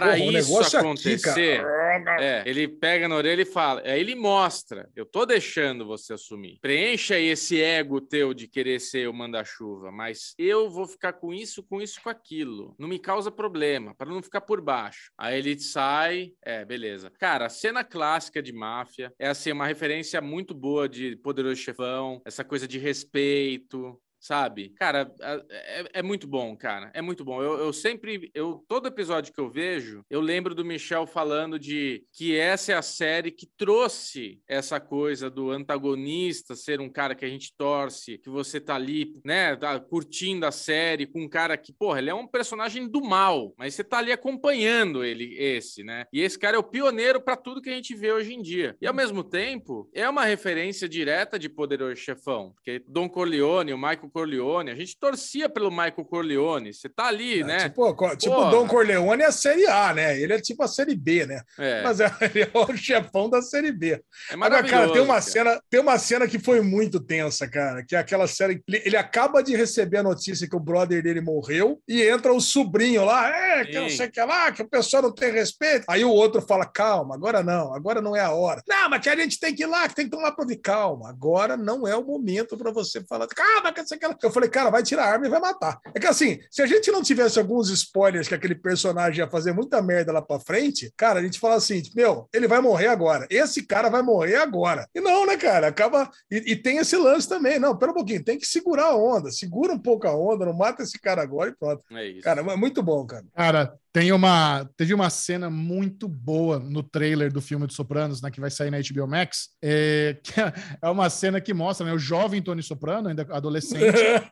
para 0.00 0.18
isso 0.18 0.76
acontecer, 0.76 1.60
aqui, 1.60 2.22
é, 2.22 2.42
ele 2.46 2.68
pega 2.68 3.08
na 3.08 3.16
orelha 3.16 3.42
e 3.42 3.46
fala, 3.46 3.82
aí 3.84 4.00
ele 4.00 4.14
mostra, 4.14 4.88
eu 4.94 5.04
tô 5.04 5.26
deixando 5.26 5.86
você 5.86 6.14
assumir. 6.14 6.58
Preencha 6.60 7.18
esse 7.18 7.60
ego 7.60 8.00
teu 8.00 8.32
de 8.32 8.46
querer 8.46 8.80
ser 8.80 9.08
o 9.08 9.14
manda-chuva, 9.14 9.90
mas 9.90 10.34
eu 10.38 10.70
vou 10.70 10.86
ficar 10.86 11.14
com 11.14 11.32
isso, 11.32 11.62
com 11.62 11.80
isso, 11.80 12.00
com 12.02 12.08
aquilo. 12.08 12.74
Não 12.78 12.88
me 12.88 12.98
causa 12.98 13.30
problema, 13.30 13.94
para 13.94 14.10
não 14.10 14.22
ficar 14.22 14.40
por 14.42 14.60
baixo. 14.60 15.10
Aí 15.18 15.38
ele 15.38 15.58
sai, 15.58 16.32
é, 16.42 16.64
beleza. 16.64 17.10
Cara, 17.18 17.46
a 17.46 17.50
cena 17.50 17.84
clássica 17.84 18.42
de 18.42 18.52
máfia 18.52 19.12
é 19.18 19.28
assim 19.28 19.52
uma 19.52 19.66
referência 19.66 20.20
muito 20.20 20.54
boa 20.54 20.88
de 20.88 21.16
Poderoso 21.16 21.56
Chefão, 21.56 22.22
essa 22.24 22.44
coisa 22.44 22.66
de 22.66 22.78
respeito, 22.78 24.00
sabe? 24.20 24.70
Cara, 24.70 25.12
é, 25.20 25.84
é, 25.94 26.02
muito 26.02 26.26
bom, 26.26 26.56
cara. 26.56 26.90
É 26.94 27.00
muito 27.00 27.24
bom. 27.24 27.42
Eu, 27.42 27.58
eu, 27.58 27.72
sempre, 27.72 28.30
eu 28.34 28.64
todo 28.68 28.88
episódio 28.88 29.32
que 29.32 29.40
eu 29.40 29.50
vejo, 29.50 30.04
eu 30.10 30.20
lembro 30.20 30.54
do 30.54 30.64
Michel 30.64 31.06
falando 31.06 31.58
de 31.58 32.04
que 32.12 32.36
essa 32.36 32.72
é 32.72 32.74
a 32.74 32.82
série 32.82 33.30
que 33.30 33.46
trouxe 33.56 34.40
essa 34.48 34.80
coisa 34.80 35.30
do 35.30 35.50
antagonista 35.50 36.54
ser 36.54 36.80
um 36.80 36.88
cara 36.88 37.14
que 37.14 37.24
a 37.24 37.28
gente 37.28 37.54
torce, 37.56 38.18
que 38.18 38.30
você 38.30 38.60
tá 38.60 38.74
ali, 38.74 39.14
né, 39.24 39.56
tá 39.56 39.78
curtindo 39.78 40.46
a 40.46 40.52
série 40.52 41.06
com 41.06 41.22
um 41.22 41.28
cara 41.28 41.56
que, 41.56 41.72
porra, 41.72 41.98
ele 41.98 42.10
é 42.10 42.14
um 42.14 42.26
personagem 42.26 42.88
do 42.88 43.02
mal, 43.02 43.54
mas 43.56 43.74
você 43.74 43.84
tá 43.84 43.98
ali 43.98 44.12
acompanhando 44.12 45.04
ele, 45.04 45.36
esse, 45.38 45.82
né? 45.82 46.04
E 46.12 46.20
esse 46.20 46.38
cara 46.38 46.56
é 46.56 46.58
o 46.58 46.64
pioneiro 46.64 47.20
para 47.20 47.36
tudo 47.36 47.62
que 47.62 47.70
a 47.70 47.74
gente 47.74 47.94
vê 47.94 48.12
hoje 48.12 48.34
em 48.34 48.42
dia. 48.42 48.76
E 48.80 48.86
ao 48.86 48.94
mesmo 48.94 49.22
tempo, 49.22 49.88
é 49.94 50.08
uma 50.08 50.24
referência 50.24 50.88
direta 50.88 51.38
de 51.38 51.48
Poderoso 51.48 51.96
Chefão, 51.96 52.52
porque 52.54 52.82
Don 52.86 53.08
Corleone, 53.08 53.72
o 53.72 53.78
Michael 53.78 54.07
Corleone. 54.08 54.70
A 54.70 54.74
gente 54.74 54.98
torcia 54.98 55.48
pelo 55.48 55.70
Michael 55.70 56.04
Corleone. 56.04 56.72
Você 56.72 56.88
tá 56.88 57.06
ali, 57.06 57.40
é, 57.40 57.44
né? 57.44 57.58
Tipo, 57.68 58.16
tipo 58.16 58.34
o 58.34 58.50
Don 58.50 58.66
Corleone 58.66 59.22
é 59.22 59.26
a 59.26 59.32
Série 59.32 59.66
A, 59.66 59.94
né? 59.94 60.20
Ele 60.20 60.32
é 60.32 60.40
tipo 60.40 60.62
a 60.62 60.68
Série 60.68 60.96
B, 60.96 61.26
né? 61.26 61.42
É. 61.58 61.82
Mas 61.82 61.98
ele 62.22 62.42
é 62.42 62.50
o 62.52 62.76
chefão 62.76 63.28
da 63.28 63.42
Série 63.42 63.72
B. 63.72 64.02
É 64.30 64.34
Agora, 64.34 64.62
cara, 64.62 64.92
tem 64.92 65.02
uma 65.02 65.20
cena, 65.20 65.60
tem 65.70 65.80
uma 65.80 65.98
cena 65.98 66.26
que 66.26 66.38
foi 66.38 66.60
muito 66.60 67.00
tensa, 67.00 67.48
cara, 67.48 67.84
que 67.84 67.94
é 67.94 67.98
aquela 67.98 68.26
série 68.26 68.62
ele, 68.66 68.82
ele 68.84 68.96
acaba 68.96 69.42
de 69.42 69.56
receber 69.56 69.98
a 69.98 70.02
notícia 70.02 70.48
que 70.48 70.56
o 70.56 70.60
brother 70.60 71.02
dele 71.02 71.20
morreu 71.20 71.80
e 71.86 72.02
entra 72.02 72.32
o 72.32 72.40
sobrinho 72.40 73.04
lá, 73.04 73.28
é, 73.28 73.64
que 73.64 73.72
Sim. 73.72 73.80
não 73.80 73.90
sei 73.90 74.06
o 74.06 74.10
que 74.10 74.20
lá, 74.20 74.52
que 74.52 74.62
o 74.62 74.68
pessoal 74.68 75.02
não 75.02 75.12
tem 75.12 75.32
respeito. 75.32 75.84
Aí 75.88 76.04
o 76.04 76.10
outro 76.10 76.42
fala: 76.42 76.66
"Calma, 76.66 77.14
agora 77.14 77.42
não, 77.42 77.74
agora 77.74 78.00
não 78.00 78.16
é 78.16 78.20
a 78.20 78.32
hora". 78.32 78.62
Não, 78.68 78.90
mas 78.90 79.02
que 79.02 79.08
a 79.08 79.16
gente 79.16 79.38
tem 79.38 79.54
que 79.54 79.62
ir 79.62 79.66
lá, 79.66 79.88
que 79.88 79.94
tem 79.94 80.04
que 80.04 80.10
tomar 80.10 80.32
para 80.32 80.48
calma. 80.62 81.10
Agora 81.10 81.56
não 81.56 81.86
é 81.86 81.94
o 81.94 82.04
momento 82.04 82.56
para 82.56 82.70
você 82.70 83.02
falar: 83.04 83.26
"Calma, 83.28 83.72
que 83.72 83.82
você 83.82 83.97
aquela. 83.98 84.16
Eu 84.22 84.30
falei, 84.30 84.48
cara, 84.48 84.70
vai 84.70 84.82
tirar 84.82 85.04
a 85.04 85.12
arma 85.12 85.26
e 85.26 85.30
vai 85.30 85.40
matar. 85.40 85.78
É 85.94 86.00
que 86.00 86.06
assim, 86.06 86.38
se 86.50 86.62
a 86.62 86.66
gente 86.66 86.90
não 86.90 87.02
tivesse 87.02 87.38
alguns 87.38 87.68
spoilers 87.68 88.28
que 88.28 88.34
aquele 88.34 88.54
personagem 88.54 89.18
ia 89.18 89.30
fazer 89.30 89.52
muita 89.52 89.82
merda 89.82 90.12
lá 90.12 90.22
pra 90.22 90.40
frente, 90.40 90.92
cara, 90.96 91.20
a 91.20 91.22
gente 91.22 91.38
fala 91.38 91.56
assim, 91.56 91.82
meu, 91.94 92.28
ele 92.32 92.48
vai 92.48 92.60
morrer 92.60 92.88
agora. 92.88 93.26
Esse 93.30 93.66
cara 93.66 93.88
vai 93.88 94.02
morrer 94.02 94.36
agora. 94.36 94.88
E 94.94 95.00
não, 95.00 95.26
né, 95.26 95.36
cara? 95.36 95.68
Acaba. 95.68 96.10
E, 96.30 96.52
e 96.52 96.56
tem 96.56 96.78
esse 96.78 96.96
lance 96.96 97.28
também. 97.28 97.58
Não, 97.58 97.76
pera 97.76 97.92
um 97.92 97.94
pouquinho, 97.94 98.24
tem 98.24 98.38
que 98.38 98.46
segurar 98.46 98.86
a 98.86 98.96
onda. 98.96 99.30
Segura 99.30 99.72
um 99.72 99.78
pouco 99.78 100.06
a 100.06 100.16
onda, 100.16 100.46
não 100.46 100.54
mata 100.54 100.82
esse 100.82 100.98
cara 100.98 101.22
agora 101.22 101.50
e 101.50 101.56
pronto. 101.56 101.84
É 101.92 102.06
isso. 102.06 102.22
Cara, 102.22 102.40
é 102.40 102.56
muito 102.56 102.82
bom, 102.82 103.04
cara. 103.06 103.24
Cara, 103.34 103.74
Tem 103.98 104.12
uma, 104.12 104.64
teve 104.76 104.94
uma 104.94 105.10
cena 105.10 105.50
muito 105.50 106.06
boa 106.06 106.60
no 106.60 106.84
trailer 106.84 107.32
do 107.32 107.40
filme 107.40 107.66
dos 107.66 107.74
Sopranos, 107.74 108.22
né, 108.22 108.30
que 108.30 108.40
vai 108.40 108.48
sair 108.48 108.70
na 108.70 108.78
HBO 108.78 109.08
Max, 109.08 109.48
é, 109.60 110.16
que 110.22 110.34
é 110.40 110.88
uma 110.88 111.10
cena 111.10 111.40
que 111.40 111.52
mostra 111.52 111.84
né, 111.84 111.92
o 111.92 111.98
jovem 111.98 112.40
Tony 112.40 112.62
Soprano, 112.62 113.08
ainda 113.08 113.26
adolescente, 113.30 113.82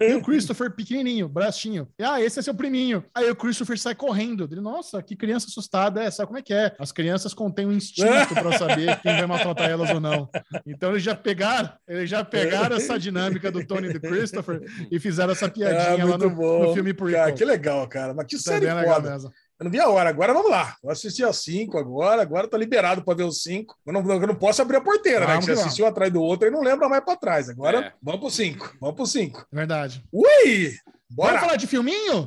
e 0.00 0.14
o 0.14 0.22
Christopher 0.22 0.70
pequenininho, 0.70 1.28
bracinho. 1.28 1.88
E, 1.98 2.04
ah, 2.04 2.20
esse 2.20 2.38
é 2.38 2.42
seu 2.42 2.54
priminho. 2.54 3.02
Aí 3.12 3.28
o 3.28 3.34
Christopher 3.34 3.76
sai 3.76 3.96
correndo. 3.96 4.48
Ele, 4.48 4.60
nossa, 4.60 5.02
que 5.02 5.16
criança 5.16 5.48
assustada 5.48 6.00
é, 6.00 6.12
sabe 6.12 6.28
como 6.28 6.38
é 6.38 6.42
que 6.42 6.54
é? 6.54 6.72
As 6.78 6.92
crianças 6.92 7.34
contêm 7.34 7.66
um 7.66 7.72
instinto 7.72 8.34
para 8.34 8.56
saber 8.56 9.00
quem 9.00 9.16
vai 9.16 9.26
maltratar 9.26 9.68
elas 9.68 9.90
ou 9.90 9.98
não. 9.98 10.28
Então 10.64 10.90
eles 10.90 11.02
já 11.02 11.16
pegaram, 11.16 11.72
eles 11.88 12.08
já 12.08 12.24
pegaram 12.24 12.76
essa 12.76 12.96
dinâmica 13.00 13.50
do 13.50 13.66
Tony 13.66 13.88
e 13.88 13.92
do 13.94 14.00
Christopher 14.00 14.62
e 14.92 15.00
fizeram 15.00 15.32
essa 15.32 15.48
piadinha 15.48 16.04
Ah, 16.04 16.08
lá 16.10 16.18
no, 16.18 16.30
no 16.30 16.72
filme 16.72 16.94
Prequel. 16.94 17.18
Cara, 17.18 17.32
que 17.32 17.44
legal, 17.44 17.88
cara. 17.88 18.14
Mas 18.14 18.26
que 18.26 18.36
Tá 18.36 18.42
série 18.42 18.66
foda. 18.66 19.10
mesmo. 19.10 19.32
Eu 19.58 19.64
não 19.64 19.70
vi 19.70 19.80
a 19.80 19.88
hora. 19.88 20.10
Agora 20.10 20.34
vamos 20.34 20.50
lá. 20.50 20.76
Vou 20.82 20.92
assistir 20.92 21.24
a 21.24 21.32
5 21.32 21.78
agora. 21.78 22.20
Agora 22.20 22.46
tá 22.46 22.58
liberado 22.58 23.02
para 23.02 23.14
ver 23.16 23.22
os 23.24 23.42
5. 23.42 23.74
Eu 23.86 23.92
não, 23.92 24.00
eu 24.12 24.26
não 24.26 24.34
posso 24.34 24.60
abrir 24.60 24.76
a 24.76 24.80
porteira, 24.82 25.26
né? 25.26 25.38
Que 25.38 25.44
você 25.46 25.52
assistiu 25.52 25.86
um 25.86 25.88
atrás 25.88 26.12
do 26.12 26.20
outro 26.20 26.46
e 26.46 26.50
não 26.50 26.60
lembra 26.62 26.88
mais 26.88 27.02
para 27.04 27.16
trás. 27.16 27.48
Agora 27.48 27.78
É. 27.78 27.92
vamos 28.02 28.20
pro 28.20 28.30
5. 28.30 28.76
Vamos 28.80 28.96
pro 28.96 29.06
5. 29.06 29.40
É 29.52 29.56
Verdade. 29.56 30.04
Ui! 30.12 30.74
Bora! 31.08 31.28
Vamos 31.32 31.40
falar 31.46 31.56
de 31.56 31.66
filminho? 31.66 32.26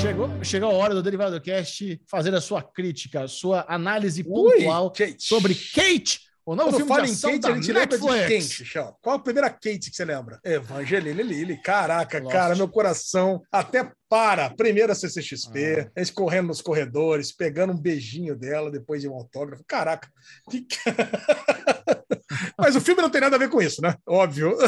Chegou, 0.00 0.28
chegou 0.44 0.70
a 0.70 0.74
hora 0.74 0.94
do 0.94 1.02
Derivado 1.02 1.40
Cast 1.40 2.00
fazer 2.06 2.34
a 2.34 2.40
sua 2.40 2.60
crítica, 2.62 3.22
a 3.22 3.28
sua 3.28 3.64
análise 3.68 4.24
Ui, 4.26 4.56
pontual 4.56 4.90
Kate. 4.90 5.16
sobre 5.18 5.54
Kate, 5.54 6.20
o 6.44 6.54
novo 6.56 6.70
Quando 6.70 6.76
filme 6.76 6.88
fala 6.88 7.06
de 7.06 7.12
em 7.12 7.14
Kate, 7.40 7.46
a 7.52 7.54
gente 7.54 7.72
lembra 7.72 7.98
de 7.98 8.04
Netflix. 8.04 8.44
Chão? 8.66 8.96
Qual 9.00 9.16
a 9.16 9.18
primeira 9.18 9.48
Kate 9.50 9.90
que 9.90 9.96
você 9.96 10.04
lembra? 10.04 10.40
Evangeline 10.44 11.22
Lilly. 11.22 11.56
Caraca, 11.62 12.18
Lost. 12.18 12.32
cara, 12.32 12.54
meu 12.56 12.68
coração 12.68 13.40
até 13.50 13.90
para. 14.08 14.50
Primeira 14.50 14.94
CCXP, 14.94 15.90
a 15.96 16.00
gente 16.02 16.12
correndo 16.12 16.48
nos 16.48 16.60
corredores, 16.60 17.32
pegando 17.32 17.72
um 17.72 17.78
beijinho 17.80 18.36
dela 18.36 18.70
depois 18.70 19.00
de 19.02 19.08
um 19.08 19.14
autógrafo. 19.14 19.62
Caraca. 19.66 20.08
que- 20.50 20.66
Mas 22.58 22.74
o 22.76 22.80
filme 22.80 23.00
não 23.02 23.10
tem 23.10 23.20
nada 23.20 23.36
a 23.36 23.38
ver 23.38 23.48
com 23.48 23.60
isso, 23.62 23.80
né? 23.82 23.94
Óbvio. 24.06 24.56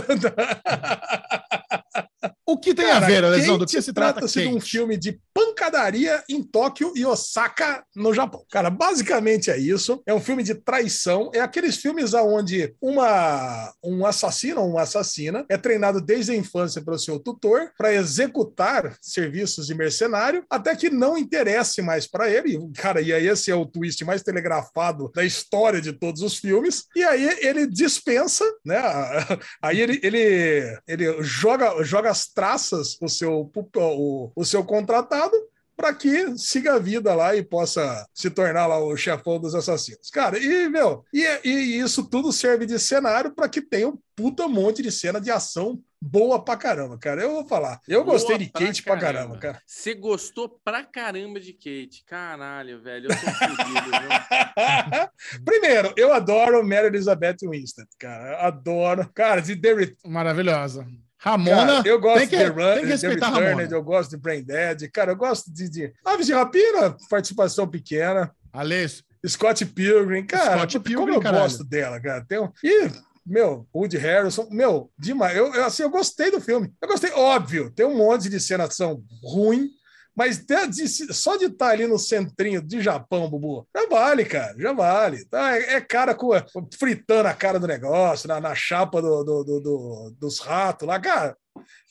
O 2.46 2.58
que 2.58 2.74
tem 2.74 2.86
Cara, 2.86 3.04
a 3.04 3.08
ver, 3.08 3.24
Alesão? 3.24 3.56
Do 3.56 3.66
que 3.66 3.80
se 3.80 3.92
trata 3.92 4.20
Trata-se 4.20 4.42
de 4.42 4.48
um 4.48 4.60
filme 4.60 4.96
de 4.96 5.18
pancadaria 5.32 6.22
em 6.28 6.42
Tóquio 6.42 6.92
e 6.94 7.04
Osaka, 7.04 7.82
no 7.96 8.12
Japão. 8.12 8.44
Cara, 8.50 8.68
basicamente 8.68 9.50
é 9.50 9.58
isso. 9.58 10.02
É 10.06 10.12
um 10.12 10.20
filme 10.20 10.42
de 10.42 10.54
traição. 10.54 11.30
É 11.34 11.40
aqueles 11.40 11.76
filmes 11.76 12.12
onde 12.12 12.74
uma, 12.80 13.72
um 13.82 14.04
assassino 14.04 14.60
ou 14.60 14.70
uma 14.70 14.82
assassina 14.82 15.44
é 15.48 15.56
treinado 15.56 16.00
desde 16.00 16.32
a 16.32 16.36
infância 16.36 16.82
pelo 16.82 16.98
seu 16.98 17.18
tutor 17.18 17.72
para 17.78 17.94
executar 17.94 18.96
serviços 19.00 19.66
de 19.66 19.74
mercenário 19.74 20.44
até 20.50 20.76
que 20.76 20.90
não 20.90 21.16
interesse 21.16 21.80
mais 21.80 22.06
para 22.06 22.30
ele. 22.30 22.58
Cara, 22.74 23.00
e 23.00 23.12
aí 23.12 23.26
esse 23.26 23.50
é 23.50 23.54
o 23.54 23.66
twist 23.66 24.04
mais 24.04 24.22
telegrafado 24.22 25.10
da 25.14 25.24
história 25.24 25.80
de 25.80 25.92
todos 25.92 26.20
os 26.20 26.36
filmes. 26.36 26.84
E 26.94 27.02
aí 27.02 27.38
ele 27.40 27.66
dispensa, 27.66 28.44
né? 28.64 28.82
Aí 29.62 29.80
ele, 29.80 29.98
ele, 30.02 30.78
ele 30.86 31.22
joga, 31.22 31.82
joga 31.82 32.10
as 32.10 32.26
traças 32.35 32.98
o 33.01 33.09
seu, 33.09 33.51
o, 33.77 34.32
o 34.35 34.44
seu 34.44 34.65
contratado 34.65 35.35
para 35.77 35.93
que 35.93 36.39
siga 36.39 36.74
a 36.74 36.78
vida 36.78 37.15
lá 37.15 37.35
e 37.35 37.43
possa 37.43 38.06
se 38.15 38.31
tornar 38.31 38.66
lá 38.66 38.78
o 38.78 38.97
chefão 38.97 39.40
dos 39.40 39.55
assassinos. 39.55 40.09
Cara, 40.11 40.39
e, 40.39 40.69
meu, 40.69 41.05
e, 41.12 41.24
e 41.44 41.78
isso 41.78 42.05
tudo 42.09 42.32
serve 42.32 42.65
de 42.66 42.78
cenário 42.78 43.32
para 43.32 43.48
que 43.48 43.61
tenha 43.61 43.89
um 43.89 43.98
puta 44.15 44.47
monte 44.47 44.82
de 44.82 44.93
cena 44.93 45.20
de 45.20 45.31
ação 45.31 45.82
boa 46.01 46.43
pra 46.43 46.56
caramba, 46.56 46.98
cara. 46.98 47.23
Eu 47.23 47.32
vou 47.32 47.47
falar. 47.47 47.81
Eu 47.89 48.05
Boa 48.05 48.15
gostei 48.15 48.36
de 48.36 48.51
pra 48.51 48.61
Kate 48.61 48.82
pra 48.82 48.98
caramba, 48.98 49.39
cara. 49.39 49.62
Você 49.66 49.94
gostou 49.94 50.48
pra 50.62 50.85
caramba 50.85 51.40
de 51.40 51.55
Kate. 51.55 52.05
Caralho, 52.06 52.81
velho. 52.82 53.11
Eu 53.11 53.16
tô 53.16 53.31
fodido, 53.32 53.90
viu? 53.90 55.40
Primeiro, 55.44 55.94
eu 55.97 56.12
adoro 56.12 56.62
Mary 56.66 56.89
Elizabeth 56.89 57.39
Winstead, 57.43 57.89
cara. 57.98 58.32
Eu 58.32 58.39
adoro. 58.40 59.11
Cara, 59.15 59.40
de 59.40 59.56
The 59.56 59.97
Maravilhosa. 60.05 60.86
Ramona, 61.24 61.76
Cara, 61.76 61.88
eu 61.88 61.98
gosto 61.98 62.18
tem 62.18 62.28
que, 62.28 62.36
de 62.36 62.44
Run, 62.44 62.74
tem 62.74 62.82
que 62.82 62.86
respeitar 62.90 63.30
The 63.32 63.38
Returned, 63.38 63.51
Ramona. 63.56 63.76
eu 63.76 63.82
gosto 63.82 64.10
de 64.10 64.16
Brain 64.18 64.42
Dead, 64.42 64.90
cara, 64.92 65.12
eu 65.12 65.16
gosto 65.16 65.51
de, 65.51 65.68
de 65.70 65.92
Aves 66.05 66.26
de 66.26 66.34
Rapina, 66.34 66.94
participação 67.09 67.66
pequena, 67.66 68.30
Alessio, 68.52 69.02
Scott 69.26 69.64
Pilgrim, 69.64 70.26
cara, 70.26 70.59
Scott 70.59 70.80
Pilgrim, 70.80 71.06
como 71.06 71.14
eu 71.14 71.20
caralho. 71.22 71.44
gosto 71.44 71.64
dela, 71.64 71.98
cara. 71.98 72.22
Tem 72.28 72.38
um... 72.38 72.51
E, 72.62 72.90
meu, 73.26 73.66
Woody 73.74 73.96
Harrison, 73.96 74.46
meu, 74.51 74.90
demais. 74.98 75.34
Eu, 75.34 75.52
eu, 75.55 75.64
assim, 75.64 75.82
eu 75.82 75.88
gostei 75.88 76.30
do 76.30 76.42
filme. 76.42 76.70
Eu 76.80 76.86
gostei, 76.86 77.10
óbvio, 77.12 77.70
tem 77.70 77.86
um 77.86 77.96
monte 77.96 78.28
de 78.28 78.38
cenação 78.38 79.02
ruim, 79.22 79.70
mas 80.16 80.39
de- 80.39 80.66
de- 80.69 81.12
só 81.15 81.36
de 81.36 81.47
estar 81.47 81.69
ali 81.70 81.86
no 81.86 81.99
centrinho 81.99 82.62
de 82.62 82.81
Japão, 82.81 83.28
Bubu, 83.28 83.66
já 83.74 83.86
vale, 83.89 84.24
cara, 84.24 84.55
já 84.59 84.73
vale. 84.73 85.24
Tá? 85.27 85.57
É, 85.57 85.74
é 85.74 85.81
cara 85.81 86.15
com, 86.15 86.31
fritando 86.78 87.28
a 87.28 87.35
cara 87.35 87.59
do 87.59 87.66
negócio, 87.66 88.28
na, 88.28 88.41
na 88.41 88.55
chapa 88.55 89.01
do, 89.03 89.24
do- 89.24 89.45
do- 89.45 89.61
do- 89.61 90.16
dos 90.19 90.39
ratos 90.41 90.86
lá, 90.86 91.01
cara. 91.01 91.36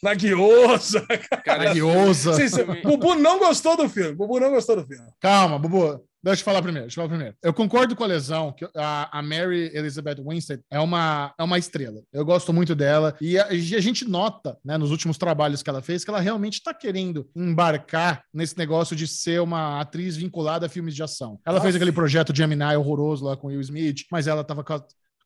Na 0.02 0.14
guiosa. 0.14 1.06
Cara, 1.46 1.74
Guiosa. 1.74 2.34
Sim, 2.34 2.50
sim. 2.50 2.64
Bubu 2.84 3.16
não 3.16 3.40
gostou 3.40 3.78
do 3.78 3.88
filme. 3.88 4.14
Bubu 4.14 4.40
não 4.40 4.52
gostou 4.52 4.76
do 4.76 4.86
filme. 4.86 5.08
Calma, 5.20 5.58
Bubu. 5.58 6.04
Deixa 6.22 6.42
eu 6.42 6.46
falar 6.46 6.62
primeiro. 6.62 6.88
Deixa 6.88 7.00
eu 7.00 7.04
falar 7.04 7.18
primeiro. 7.18 7.38
Eu 7.44 7.54
concordo 7.54 7.96
com 7.96 8.04
a 8.04 8.08
lesão 8.08 8.54
que 8.54 8.66
a, 8.76 9.22
Mary 9.22 9.70
Elizabeth 9.74 10.24
Winstead 10.26 10.64
é 10.72 10.80
uma, 10.80 11.34
é 11.38 11.44
uma 11.44 11.58
estrela. 11.58 12.02
Eu 12.14 12.24
gosto 12.24 12.54
muito 12.54 12.74
dela. 12.74 13.16
E 13.20 13.38
a, 13.38 13.48
a 13.48 13.56
gente 13.56 14.06
nota, 14.06 14.58
né, 14.64 14.78
nos 14.78 14.90
últimos 14.90 15.18
trabalhos 15.18 15.62
que 15.62 15.70
ela 15.70 15.82
fez, 15.82 16.04
que 16.04 16.10
ela 16.10 16.22
realmente 16.22 16.56
está 16.56 16.74
querendo 16.74 17.30
embarcar 17.36 18.24
nesse 18.34 18.58
negócio 18.58 18.96
de 18.96 19.06
ser 19.06 19.42
uma 19.42 19.82
atriz 19.82 20.16
vinculada 20.16 20.66
a 20.66 20.70
filmes 20.70 20.96
de 20.96 21.04
ação. 21.04 21.40
Ela 21.46 21.60
fez 21.60 21.74
Nossa. 21.74 21.78
aquele 21.78 21.92
projeto 21.92 22.34
Gemini 22.34 22.76
horroroso 22.78 23.26
lá 23.26 23.36
com 23.36 23.48
Will 23.48 23.60
Smith, 23.60 24.06
mas 24.10 24.26
ela 24.26 24.42
estava 24.42 24.64
com 24.64 24.74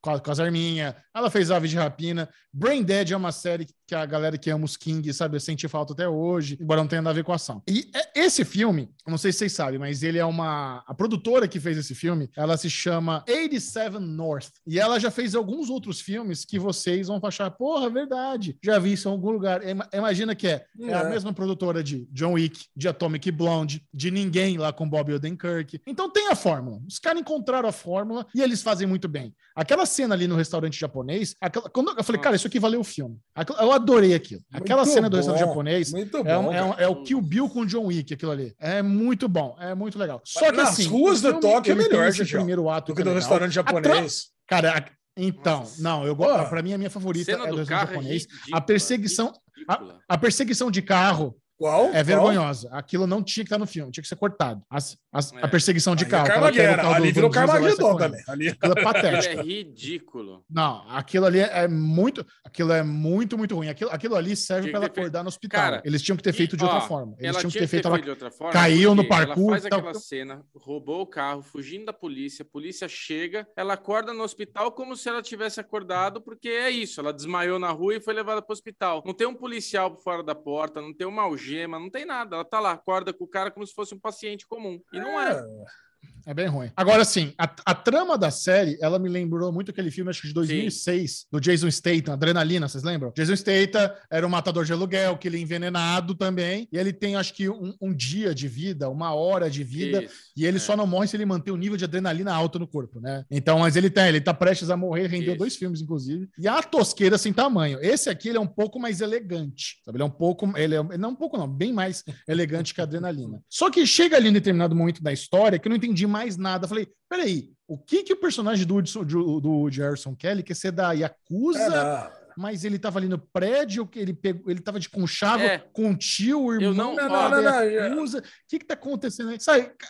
com, 0.02 0.32
as 0.32 0.40
arminhas. 0.40 0.96
Ela 1.14 1.30
fez 1.30 1.52
Aves 1.52 1.70
de 1.70 1.78
Rapina. 1.78 2.30
Brain 2.54 2.84
Dead 2.84 3.12
é 3.12 3.18
uma 3.18 3.32
série 3.32 3.66
que 3.66 3.74
a 3.96 4.06
galera 4.06 4.38
que 4.38 4.50
ama 4.50 4.66
os 4.66 4.76
King, 4.78 5.12
sabe, 5.14 5.40
sente 5.40 5.68
falta 5.68 5.94
até 5.94 6.08
hoje, 6.08 6.58
embora 6.60 6.82
não 6.82 6.88
tenha 6.88 7.02
nada 7.02 7.12
a 7.12 7.16
ver 7.16 7.24
com 7.24 7.32
a 7.32 7.36
ação. 7.36 7.62
E 7.68 7.90
é- 7.94 8.08
esse 8.26 8.44
filme, 8.44 8.90
não 9.08 9.18
sei 9.18 9.32
se 9.32 9.40
vocês 9.40 9.54
sabem, 9.54 9.80
mas 9.80 10.04
ele 10.04 10.18
é 10.18 10.26
uma. 10.26 10.84
A 10.88 10.94
produtora 10.94 11.48
que 11.48 11.60
fez 11.60 11.78
esse 11.78 11.94
filme, 11.96 12.30
ela 12.36 12.58
se 12.58 12.70
chama 12.70 13.24
87 13.28 14.00
North. 14.00 14.50
E 14.66 14.80
ela 14.80 15.00
já 15.00 15.12
fez 15.12 15.36
alguns 15.36 15.70
outros 15.70 16.02
filmes 16.02 16.44
que 16.44 16.58
vocês 16.60 17.08
vão 17.08 17.20
achar, 17.24 17.50
porra, 17.52 17.90
verdade. 17.90 18.58
Já 18.64 18.80
vi 18.80 18.94
isso 18.94 19.08
em 19.08 19.12
algum 19.12 19.32
lugar. 19.32 19.66
Ima- 19.68 19.88
Imagina 19.94 20.36
que 20.36 20.48
é, 20.48 20.66
é 20.82 20.94
a 20.94 21.02
É. 21.02 21.10
mesma 21.10 21.32
produtora 21.34 21.84
de 21.84 22.08
John 22.12 22.34
Wick, 22.34 22.66
de 22.76 22.88
Atomic 22.88 23.32
Blonde, 23.32 23.84
de 23.94 24.10
Ninguém 24.12 24.58
lá 24.58 24.72
com 24.74 24.90
Bob 24.90 25.14
Odenkirk. 25.14 25.80
Então 25.86 26.10
tem 26.10 26.30
a 26.30 26.36
fórmula. 26.36 26.80
Os 26.88 27.00
caras 27.00 27.22
encontraram 27.22 27.70
a 27.70 27.72
fórmula 27.72 28.26
e 28.34 28.42
eles 28.42 28.62
fazem 28.62 28.88
muito 28.88 29.08
bem. 29.08 29.34
Aquela 29.56 29.86
cena 29.86 30.14
ali 30.16 30.28
no 30.28 30.36
restaurante 30.36 30.80
japonês, 30.80 31.36
aquela- 31.42 31.70
quando 31.70 31.96
eu 31.98 32.04
falei, 32.04 32.22
cara, 32.22 32.36
isso 32.36 32.48
aqui 32.48 32.60
valeu 32.60 32.80
o 32.80 32.84
filme. 32.84 33.18
Aquela- 33.36 33.77
adorei 33.78 34.14
aquilo. 34.14 34.42
Aquela 34.52 34.84
Muito 34.84 34.94
cena 34.94 35.10
do 35.10 35.16
restaurante 35.18 35.40
japonês 35.48 35.92
Muito 35.92 36.18
é, 36.18 36.38
um- 36.38 36.44
bom. 36.44 36.54
é 36.54 36.64
um- 36.64 36.70
cara. 36.72 36.84
é 36.84 36.88
o 36.88 37.04
Kill 37.04 37.22
Bill 37.22 37.50
com 37.50 37.66
John 37.66 37.86
Wick, 37.86 38.14
aquilo 38.14 38.32
ali. 38.32 38.54
É 38.60 38.82
muito 38.82 39.28
bom, 39.28 39.56
é 39.60 39.74
muito 39.74 39.98
legal. 39.98 40.22
Só 40.26 40.52
que 40.52 40.58
Nas 40.58 40.70
assim, 40.70 40.88
ruas 40.88 41.22
do 41.22 41.40
Tóquio 41.40 41.72
é 41.72 41.76
melhor, 41.76 42.08
esse 42.08 42.26
primeiro 42.26 42.70
ato 42.70 42.88
Do 42.92 42.96
que 42.96 42.98
que 42.98 43.02
é 43.02 43.04
do 43.06 43.16
legal. 43.16 43.22
restaurante 43.22 43.50
A 43.52 43.54
japonês. 43.54 44.26
Cara, 44.48 44.78
a- 44.78 44.86
então, 45.20 45.60
Nossa. 45.62 45.82
não, 45.82 46.06
eu 46.06 46.16
gosto. 46.16 46.50
Pra 46.50 46.62
mim, 46.62 46.74
a 46.74 46.78
minha 46.78 46.90
favorita 46.92 47.32
Cena 47.32 47.46
é 47.46 47.48
do 47.48 47.54
do 47.56 47.58
restaurante 47.60 47.90
é 47.90 47.94
japonês. 47.94 48.24
ridícula, 48.24 48.58
A 48.58 48.62
perseguição- 48.62 49.34
ridícula. 49.56 50.00
A 50.08 50.18
perseguição 50.18 50.70
de 50.72 50.82
carro 50.82 51.36
Qual? 51.58 51.86
é 51.88 51.92
Qual? 51.92 52.04
vergonhosa. 52.04 52.70
Aquilo 52.72 53.08
não 53.08 53.24
tinha 53.24 53.44
que 53.44 53.48
estar 53.48 53.58
no 53.58 53.66
filme, 53.66 53.92
tinha 53.92 54.02
que 54.02 54.08
ser 54.08 54.16
cortado. 54.16 54.62
As- 54.70 54.98
as- 55.12 55.34
É. 55.34 55.40
A 55.42 55.48
perseguição 55.48 55.96
de 55.96 56.04
é 56.04 56.08
carro. 56.08 56.28
carro 56.28 56.52
do 56.52 56.88
Ali 56.94 57.12
virou 57.12 57.30
e 57.30 57.34
Carmageddon 57.34 57.98
também. 57.98 58.22
Ali... 58.28 58.50
Aquilo 58.50 58.74
é 58.78 58.84
patético. 58.84 59.40
É 59.40 59.44
ridículo. 59.44 60.44
Não, 60.50 60.84
aquilo 60.90 61.26
ali 61.26 61.40
é 61.40 61.68
muito. 61.68 62.26
Aquilo 62.46 62.72
é 62.72 62.84
muito, 62.84 63.38
muito 63.38 63.56
ruim. 63.56 63.70
Aquilo, 63.70 63.90
aquilo 63.92 64.16
ali 64.16 64.36
serve 64.36 64.70
para 64.70 64.78
ela 64.80 64.86
acordar 64.88 65.24
no 65.24 65.30
hospital. 65.30 65.60
Cara, 65.62 65.82
Eles 65.86 66.02
tinham 66.02 66.16
que 66.18 66.24
ter 66.24 66.30
E, 66.30 66.34
feito 66.34 66.56
de 66.58 66.64
ó, 66.64 66.68
outra 66.68 66.82
forma. 66.82 67.14
Eles 67.18 67.30
ela 67.30 67.40
tinham 67.40 67.52
que 67.52 67.60
ter 67.60 67.68
feito. 67.68 67.88
ela 67.88 68.00
de 68.00 68.10
outra 68.10 68.30
forma. 68.32 68.54
caiu 68.54 68.94
no 68.94 69.08
parkour, 69.08 69.52
Ela 69.54 69.60
faz 69.60 69.64
tal- 69.70 69.80
aquela 69.80 69.94
cena, 69.96 70.42
roubou 70.56 71.02
o 71.02 71.08
carro, 71.08 71.42
fugindo 71.42 71.86
da 71.86 71.94
polícia. 71.94 72.44
A 72.44 72.46
polícia 72.52 72.88
chega, 72.88 73.48
ela 73.56 73.74
acorda 73.74 74.14
no 74.14 74.24
hospital 74.24 74.72
como 74.72 74.96
se 74.96 75.10
ela 75.10 75.22
tivesse 75.22 75.60
acordado, 75.60 76.22
porque 76.22 76.50
é 76.50 76.70
isso. 76.70 77.00
Ela 77.00 77.12
desmaiou 77.14 77.58
na 77.60 77.72
rua 77.72 77.96
e 77.96 78.00
foi 78.02 78.14
levada 78.14 78.42
para 78.42 78.52
o 78.52 78.54
hospital. 78.54 79.04
Não 79.06 79.14
tem 79.14 79.26
um 79.28 79.34
policial 79.36 79.92
por 79.92 80.04
fora 80.04 80.22
da 80.24 80.36
porta, 80.36 80.82
não 80.82 80.94
tem 80.94 81.08
uma 81.08 81.24
algema, 81.24 81.47
não 81.80 81.90
tem 81.90 82.06
nada. 82.06 82.36
Ela 82.36 82.46
tá 82.46 82.60
lá, 82.60 82.72
acorda 82.72 83.14
com 83.14 83.24
o 83.24 83.28
cara 83.28 83.52
como 83.52 83.66
se 83.66 83.74
fosse 83.74 83.94
um 83.94 84.00
paciente 84.00 84.48
comum. 84.48 84.82
E 84.92 85.00
não 85.00 85.20
é. 85.20 85.32
É 85.32 85.87
bem 86.34 86.48
ruim. 86.48 86.72
Agora, 86.76 87.06
sim, 87.06 87.34
a, 87.38 87.50
a 87.66 87.76
trama 87.76 88.18
da 88.18 88.30
série, 88.30 88.78
ela 88.82 89.00
me 89.00 89.10
lembrou 89.10 89.52
muito 89.52 89.72
aquele 89.72 89.92
filme, 89.92 90.10
acho 90.10 90.22
que 90.22 90.28
de 90.28 90.34
2006, 90.34 91.28
do 91.32 91.40
Jason 91.40 91.70
Statham, 91.70 92.14
Adrenalina, 92.14 92.68
vocês 92.68 92.84
lembram? 92.84 93.14
Jason 93.16 93.36
Statham 93.36 93.92
era 94.12 94.26
um 94.26 94.30
matador 94.30 94.66
de 94.66 94.74
aluguel, 94.74 95.18
que 95.18 95.28
ele 95.28 95.38
é 95.38 95.42
envenenado 95.42 96.16
também, 96.16 96.68
e 96.72 96.78
ele 96.78 96.92
tem, 96.92 97.16
acho 97.16 97.34
que, 97.34 97.50
um, 97.50 97.74
um 97.82 97.94
dia 97.94 98.34
de 98.34 98.48
vida, 98.48 98.90
uma 98.90 99.14
hora 99.14 99.50
de 99.50 99.64
vida, 99.64 100.04
Isso, 100.04 100.14
e 100.36 100.46
ele 100.46 100.58
é. 100.58 100.60
só 100.60 100.76
não 100.76 100.88
morre 100.88 101.08
se 101.08 101.16
ele 101.16 101.26
manter 101.26 101.52
o 101.52 101.58
nível 101.58 101.78
de 101.78 101.86
adrenalina 101.86 102.34
alto 102.34 102.60
no 102.60 102.68
corpo, 102.68 103.00
né? 103.00 103.24
Então, 103.32 103.60
mas 103.60 103.76
ele 103.76 103.90
tem, 103.90 104.08
ele 104.08 104.22
tá 104.22 104.34
prestes 104.34 104.70
a 104.70 104.78
morrer, 104.78 105.08
rendeu 105.08 105.34
Isso. 105.34 105.40
dois 105.40 105.56
filmes, 105.56 105.82
inclusive. 105.82 106.28
E 106.38 106.48
a 106.48 106.62
tosqueira 106.62 107.18
sem 107.18 107.32
tamanho. 107.32 107.80
Esse 107.82 108.10
aqui, 108.10 108.30
ele 108.30 108.38
é 108.38 108.42
um 108.42 108.48
pouco 108.48 108.80
mais 108.80 109.02
elegante, 109.02 109.80
sabe? 109.86 109.98
Ele 109.98 110.04
é 110.04 110.06
um 110.06 110.10
pouco, 110.10 110.52
ele 110.58 110.76
é, 110.76 110.98
não 110.98 111.12
um 111.12 111.16
pouco 111.16 111.38
não, 111.38 111.48
bem 111.48 111.72
mais 111.72 112.04
elegante 112.28 112.74
que 112.74 112.82
a 112.82 112.84
adrenalina. 112.84 113.42
Só 113.50 113.70
que 113.70 113.86
chega 113.86 114.18
ali 114.18 114.30
em 114.30 114.34
determinado 114.34 114.76
momento 114.76 115.02
da 115.02 115.14
história 115.14 115.58
que 115.58 115.68
eu 115.68 115.70
não 115.70 115.78
entendi 115.78 116.06
mais 116.06 116.17
nada. 116.38 116.66
Eu 116.66 116.70
falei, 116.70 116.88
peraí, 117.10 117.52
o 117.68 117.78
que 117.78 118.02
que 118.04 118.14
o 118.14 118.18
personagem 118.20 118.66
do, 118.66 118.82
do, 118.82 119.40
do 119.40 119.66
Harrison 119.66 120.16
Kelly 120.16 120.42
quer 120.42 120.56
ser 120.56 120.72
da 120.72 120.94
Yakuza? 120.94 121.60
É, 121.60 121.70
não. 121.70 122.12
mas 122.38 122.64
ele 122.64 122.80
tava 122.80 122.98
ali 123.00 123.08
no 123.08 123.18
prédio, 123.20 123.86
que 123.88 124.00
ele 124.00 124.14
pegou, 124.14 124.50
ele 124.50 124.60
tava 124.62 124.80
de 124.80 124.90
conchavo 124.90 125.44
É. 125.44 125.60
com 125.74 125.92
o 125.92 125.98
tio, 125.98 126.44
o 126.46 126.54
irmão 126.54 126.74
não- 126.74 126.96
da 126.96 127.10
não, 127.10 127.30
não, 127.30 127.42
não, 127.42 127.64
Yakuza. 127.64 128.20
O 128.20 128.24
que 128.48 128.60
que 128.60 128.66
tá 128.66 128.74
acontecendo 128.76 129.30
aí? 129.30 129.38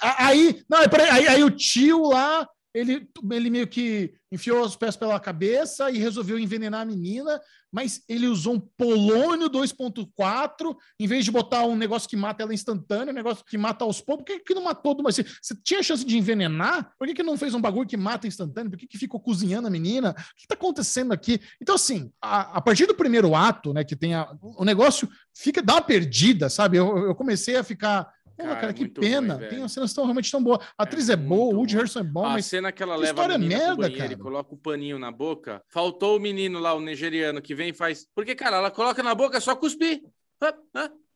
A- 0.02 0.28
aí, 0.28 0.64
não, 0.70 0.88
peraí, 0.90 1.10
aí, 1.10 1.28
aí 1.28 1.44
o 1.44 1.52
tio 1.52 2.08
lá, 2.10 2.48
ele, 2.74 3.08
ele 3.32 3.50
meio 3.50 3.68
que 3.68 4.14
enfiou 4.32 4.64
os 4.64 4.76
pés 4.76 4.96
pela 4.96 5.20
cabeça 5.20 5.90
e 5.90 5.98
resolveu 5.98 6.38
envenenar 6.38 6.82
a 6.82 6.86
menina, 6.86 7.40
mas 7.72 8.02
ele 8.08 8.28
usou 8.28 8.56
um 8.56 8.60
polônio 8.60 9.50
2.4, 9.50 10.76
em 11.00 11.08
vez 11.08 11.26
de 11.26 11.32
botar 11.32 11.66
um 11.66 11.76
negócio 11.76 12.08
que 12.10 12.16
mata 12.16 12.44
ela 12.44 12.54
instantâneo, 12.54 13.12
um 13.12 13.16
negócio 13.16 13.44
que 13.46 13.58
mata 13.58 13.84
aos 13.84 14.02
poucos, 14.02 14.26
por 14.26 14.34
que, 14.34 14.40
que 14.44 14.54
não 14.54 14.64
matou 14.64 14.96
vez? 14.96 15.26
Você 15.42 15.56
tinha 15.64 15.84
chance 15.84 16.06
de 16.06 16.18
envenenar? 16.18 16.94
Por 16.98 17.08
que, 17.08 17.14
que 17.14 17.24
não 17.24 17.38
fez 17.38 17.54
um 17.54 17.62
bagulho 17.62 17.88
que 17.88 17.98
mata 17.98 18.28
instantâneo? 18.28 18.72
Por 18.72 18.80
que, 18.80 18.88
que 18.88 18.98
ficou 18.98 19.20
cozinhando 19.20 19.68
a 19.68 19.72
menina? 19.72 20.12
O 20.12 20.14
que 20.36 20.48
tá 20.48 20.56
acontecendo 20.56 21.12
aqui? 21.12 21.40
Então, 21.62 21.76
assim, 21.76 22.12
a, 22.22 22.58
a 22.58 22.62
partir 22.62 22.86
do 22.86 22.96
primeiro 22.96 23.36
ato, 23.36 23.74
né, 23.74 23.84
que 23.84 23.96
tem 23.96 24.14
a- 24.14 24.30
o 24.42 24.64
negócio 24.66 25.10
fica, 25.34 25.62
dá 25.62 25.76
uma 25.76 25.82
perdida, 25.82 26.50
sabe? 26.50 26.78
Eu, 26.78 26.98
eu 26.98 27.16
comecei 27.16 27.56
a 27.56 27.64
ficar. 27.64 28.08
Porra, 28.38 28.50
Cara, 28.50 28.62
cara, 28.62 28.74
que 28.74 28.88
pena. 28.88 29.36
ruim, 29.36 29.48
tem 29.50 29.64
as 29.64 29.72
cenas 29.72 29.92
tão 29.94 30.04
realmente 30.04 30.32
tão 30.32 30.44
boas. 30.44 30.60
A 30.78 30.84
atriz 30.84 31.10
é, 31.10 31.16
boa, 31.16 31.46
muito 31.46 31.56
o 31.56 31.58
Woody. 31.60 31.76
Harrison 31.76 32.00
é 32.00 32.04
bom, 32.04 32.26
a 32.26 32.30
mas 32.30 32.46
cena 32.46 32.72
que 32.72 32.84
ela 32.84 32.94
que 32.96 33.02
leva 33.02 33.10
a 33.12 33.24
história 33.24 33.38
menina 33.38 33.58
pro 33.60 33.68
merda, 33.68 33.82
banheiro 33.82 34.06
e 34.06 34.10
cara. 34.10 34.20
coloca 34.22 34.54
o 34.54 34.58
paninho 34.58 35.00
na 35.00 35.12
boca. 35.12 35.64
Faltou 35.68 36.18
o 36.18 36.20
menino 36.20 36.60
lá, 36.60 36.74
o 36.74 36.80
nigeriano, 36.80 37.42
que 37.42 37.56
vem 37.56 37.70
e 37.70 37.74
faz. 37.74 38.08
Porque, 38.14 38.36
cara, 38.36 38.58
ela 38.58 38.70
coloca 38.72 39.02
na 39.02 39.16
boca 39.16 39.38
é 39.38 39.40
só 39.40 39.56
cuspir. 39.56 40.04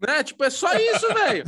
Né? 0.00 0.22
Tipo, 0.24 0.42
é 0.44 0.50
só 0.50 0.72
isso, 0.74 1.06
velho. 1.14 1.44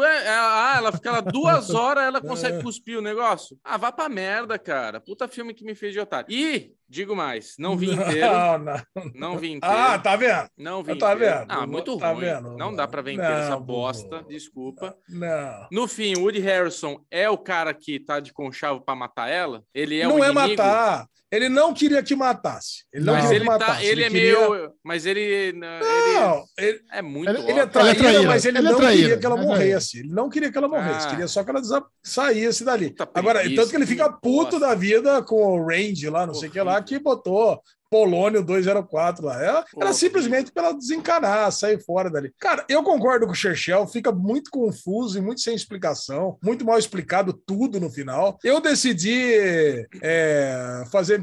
É, 0.00 0.28
Ah, 0.28 0.74
ela 0.78 0.90
fica 0.92 1.10
lá 1.12 1.20
duas 1.20 1.70
horas, 1.70 2.04
ela 2.04 2.20
consegue 2.20 2.56
É. 2.58 2.62
cuspir 2.62 2.98
o 2.98 3.02
negócio. 3.02 3.58
Ah, 3.62 3.76
vá 3.76 3.92
pra 3.92 4.08
merda, 4.08 4.58
cara. 4.58 5.00
Puta 5.00 5.28
filme 5.28 5.54
que 5.54 5.64
me 5.64 5.74
fez 5.74 5.92
de 5.92 6.00
otário. 6.00 6.26
E, 6.34 6.72
digo 6.92 7.16
mais, 7.16 7.54
não 7.58 7.74
vi 7.76 7.90
inteiro. 7.92 8.32
Não, 8.32 8.58
não. 8.58 8.82
Não 9.14 9.38
vi 9.38 9.52
inteiro. 9.52 9.74
Ah, 9.76 9.98
tá 9.98 10.14
vendo? 10.14 10.48
Não 10.58 10.82
vi 10.82 10.96
tá 10.98 11.14
inteiro. 11.14 11.38
vendo? 11.40 11.46
Ah, 11.50 11.66
muito 11.66 11.96
Tá 11.98 12.12
ruim. 12.12 12.20
vendo? 12.20 12.56
Não 12.56 12.74
dá 12.74 12.86
pra 12.86 13.00
ver 13.02 13.12
inteiro 13.12 13.32
essa 13.34 13.50
Não, 13.50 13.62
bosta. 13.62 14.18
Bubu. 14.18 14.28
Desculpa. 14.28 14.94
Não. 15.08 15.66
No 15.72 15.88
fim, 15.88 16.14
o 16.16 16.22
Woody 16.22 16.40
Harrison 16.40 17.00
é 17.10 17.28
o 17.30 17.38
cara 17.38 17.72
que 17.72 17.98
tá 17.98 18.20
de 18.20 18.32
conchavo 18.32 18.80
pra 18.82 18.94
matar 18.94 19.28
ela? 19.30 19.62
Ele 19.74 19.98
é 20.00 20.04
não 20.04 20.16
o 20.16 20.24
é 20.24 20.28
inimigo? 20.30 20.56
matar. 20.56 21.06
Ele 21.30 21.48
não 21.48 21.72
queria 21.72 22.02
que 22.02 22.14
matasse. 22.14 22.84
Ele 22.92 23.06
não, 23.06 23.14
Não. 23.14 23.20
Mas 23.20 23.30
queria 23.30 23.36
ele, 23.42 23.44
que 23.50 23.58
tá, 23.58 23.66
matasse. 23.66 23.86
ele 23.86 24.02
é 24.04 24.10
queria- 24.10 24.48
meio. 24.50 24.72
Mas 24.84 25.06
ele. 25.06 25.20
ele 25.20 25.58
Não, 25.58 26.44
ele, 26.58 26.80
é 26.92 27.00
muito. 27.00 27.30
Ele- 27.30 27.50
ele 27.50 27.60
é 27.60 27.66
traíra, 27.66 27.94
traíra, 27.94 28.22
mas 28.24 28.44
ele, 28.44 28.58
ele 28.58 28.66
é 28.66 28.70
não 28.70 28.76
traíra, 28.78 29.00
queria 29.02 29.18
que 29.18 29.24
ela 29.26 29.34
ele 29.36 29.44
é 29.44 29.46
morresse. 29.48 29.98
Ele 30.00 30.08
não 30.12 30.28
queria 30.28 30.52
que 30.52 30.58
ela 30.58 30.68
morresse. 30.68 31.06
Ah. 31.06 31.10
Queria 31.10 31.26
só 31.28 31.42
que 31.42 31.48
ela 31.48 31.60
desa- 31.62 31.82
saísse 32.02 32.64
dali. 32.66 32.90
Puta 32.90 33.08
Agora, 33.14 33.38
preguiça, 33.40 33.62
tanto 33.62 33.70
que 33.70 33.76
ele 33.76 33.86
fica 33.86 34.12
puto 34.12 34.50
bosta. 34.50 34.60
da 34.60 34.74
vida 34.74 35.22
com 35.22 35.36
o 35.58 35.66
Range 35.66 36.06
lá, 36.10 36.26
não 36.26 36.34
sei 36.34 36.50
o 36.50 36.52
que 36.52 36.60
lá, 36.60 36.81
que 36.82 36.98
botou 36.98 37.62
Polônio 37.92 38.42
204 38.42 39.26
lá. 39.26 39.38
Era, 39.38 39.64
era 39.78 39.92
simplesmente 39.92 40.50
para 40.50 40.68
ela 40.68 40.74
desencanar, 40.74 41.52
sair 41.52 41.78
fora 41.78 42.08
dali. 42.08 42.32
Cara, 42.40 42.64
eu 42.66 42.82
concordo 42.82 43.26
com 43.26 43.32
o 43.32 43.34
Cherchel, 43.34 43.86
fica 43.86 44.10
muito 44.10 44.50
confuso 44.50 45.18
e 45.18 45.20
muito 45.20 45.42
sem 45.42 45.54
explicação, 45.54 46.38
muito 46.42 46.64
mal 46.64 46.78
explicado 46.78 47.34
tudo 47.34 47.78
no 47.78 47.90
final. 47.90 48.38
Eu 48.42 48.62
decidi 48.62 49.86
é, 50.02 50.84
fazer, 50.90 51.22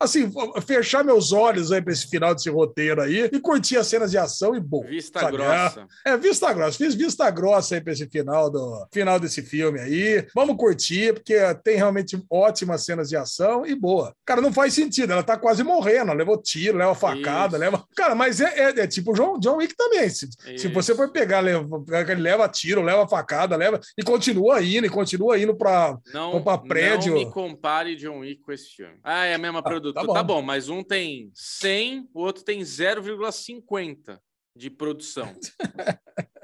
assim, 0.00 0.28
fechar 0.66 1.04
meus 1.04 1.30
olhos 1.30 1.70
aí 1.70 1.80
para 1.80 1.92
esse 1.92 2.08
final 2.08 2.34
desse 2.34 2.50
roteiro 2.50 3.00
aí 3.00 3.30
e 3.32 3.38
curtir 3.38 3.76
as 3.76 3.86
cenas 3.86 4.10
de 4.10 4.18
ação 4.18 4.56
e 4.56 4.60
bom. 4.60 4.82
Vista 4.82 5.20
sabe? 5.20 5.36
grossa. 5.36 5.86
É, 6.04 6.16
vista 6.16 6.52
grossa. 6.52 6.78
Fiz 6.78 6.96
vista 6.96 7.30
grossa 7.30 7.76
aí 7.76 7.80
pra 7.80 7.92
esse 7.92 8.08
final, 8.08 8.50
do, 8.50 8.88
final 8.92 9.20
desse 9.20 9.40
filme 9.40 9.78
aí. 9.78 10.26
Vamos 10.34 10.56
curtir, 10.56 11.12
porque 11.14 11.36
tem 11.62 11.76
realmente 11.76 12.20
ótimas 12.28 12.84
cenas 12.84 13.08
de 13.08 13.16
ação 13.16 13.64
e 13.64 13.76
boa. 13.76 14.12
Cara, 14.26 14.40
não 14.40 14.52
faz 14.52 14.74
sentido. 14.74 15.12
Ela 15.12 15.22
tá 15.22 15.36
quase 15.36 15.62
morrendo. 15.62 16.07
Ela 16.10 16.18
levou 16.18 16.40
tiro, 16.40 16.76
leva 16.78 16.94
facada, 16.94 17.56
Isso. 17.56 17.58
leva. 17.58 17.84
Cara, 17.96 18.14
mas 18.14 18.40
é, 18.40 18.58
é, 18.58 18.80
é 18.80 18.86
tipo 18.86 19.12
John, 19.12 19.38
John 19.38 19.56
Wick 19.56 19.74
também. 19.76 20.08
Se, 20.08 20.28
se 20.56 20.68
você 20.68 20.94
for 20.94 21.10
pegar, 21.12 21.40
leva, 21.40 21.66
ele 22.10 22.20
leva 22.20 22.48
tiro, 22.48 22.82
leva 22.82 23.06
facada, 23.08 23.56
leva. 23.56 23.80
E 23.96 24.02
continua 24.02 24.62
indo, 24.62 24.86
e 24.86 24.90
continua 24.90 25.38
indo 25.38 25.56
pra. 25.56 25.96
Não, 26.12 26.42
pra 26.42 26.58
prédio. 26.58 27.14
não 27.14 27.20
me 27.20 27.30
compare 27.30 27.96
John 27.96 28.20
Wick 28.20 28.42
com 28.42 28.52
esse 28.52 28.68
filme. 28.70 28.98
Ah, 29.02 29.24
é 29.24 29.34
a 29.34 29.38
mesma 29.38 29.62
produtora. 29.62 30.06
tá 30.06 30.12
Tá 30.14 30.22
bom. 30.22 30.36
bom. 30.36 30.42
mas 30.42 30.68
um 30.68 30.82
tem 30.82 31.30
100, 31.34 32.08
o 32.14 32.20
outro 32.20 32.42
tem 32.44 32.60
0,50 32.60 34.18
de 34.56 34.70
produção. 34.70 35.32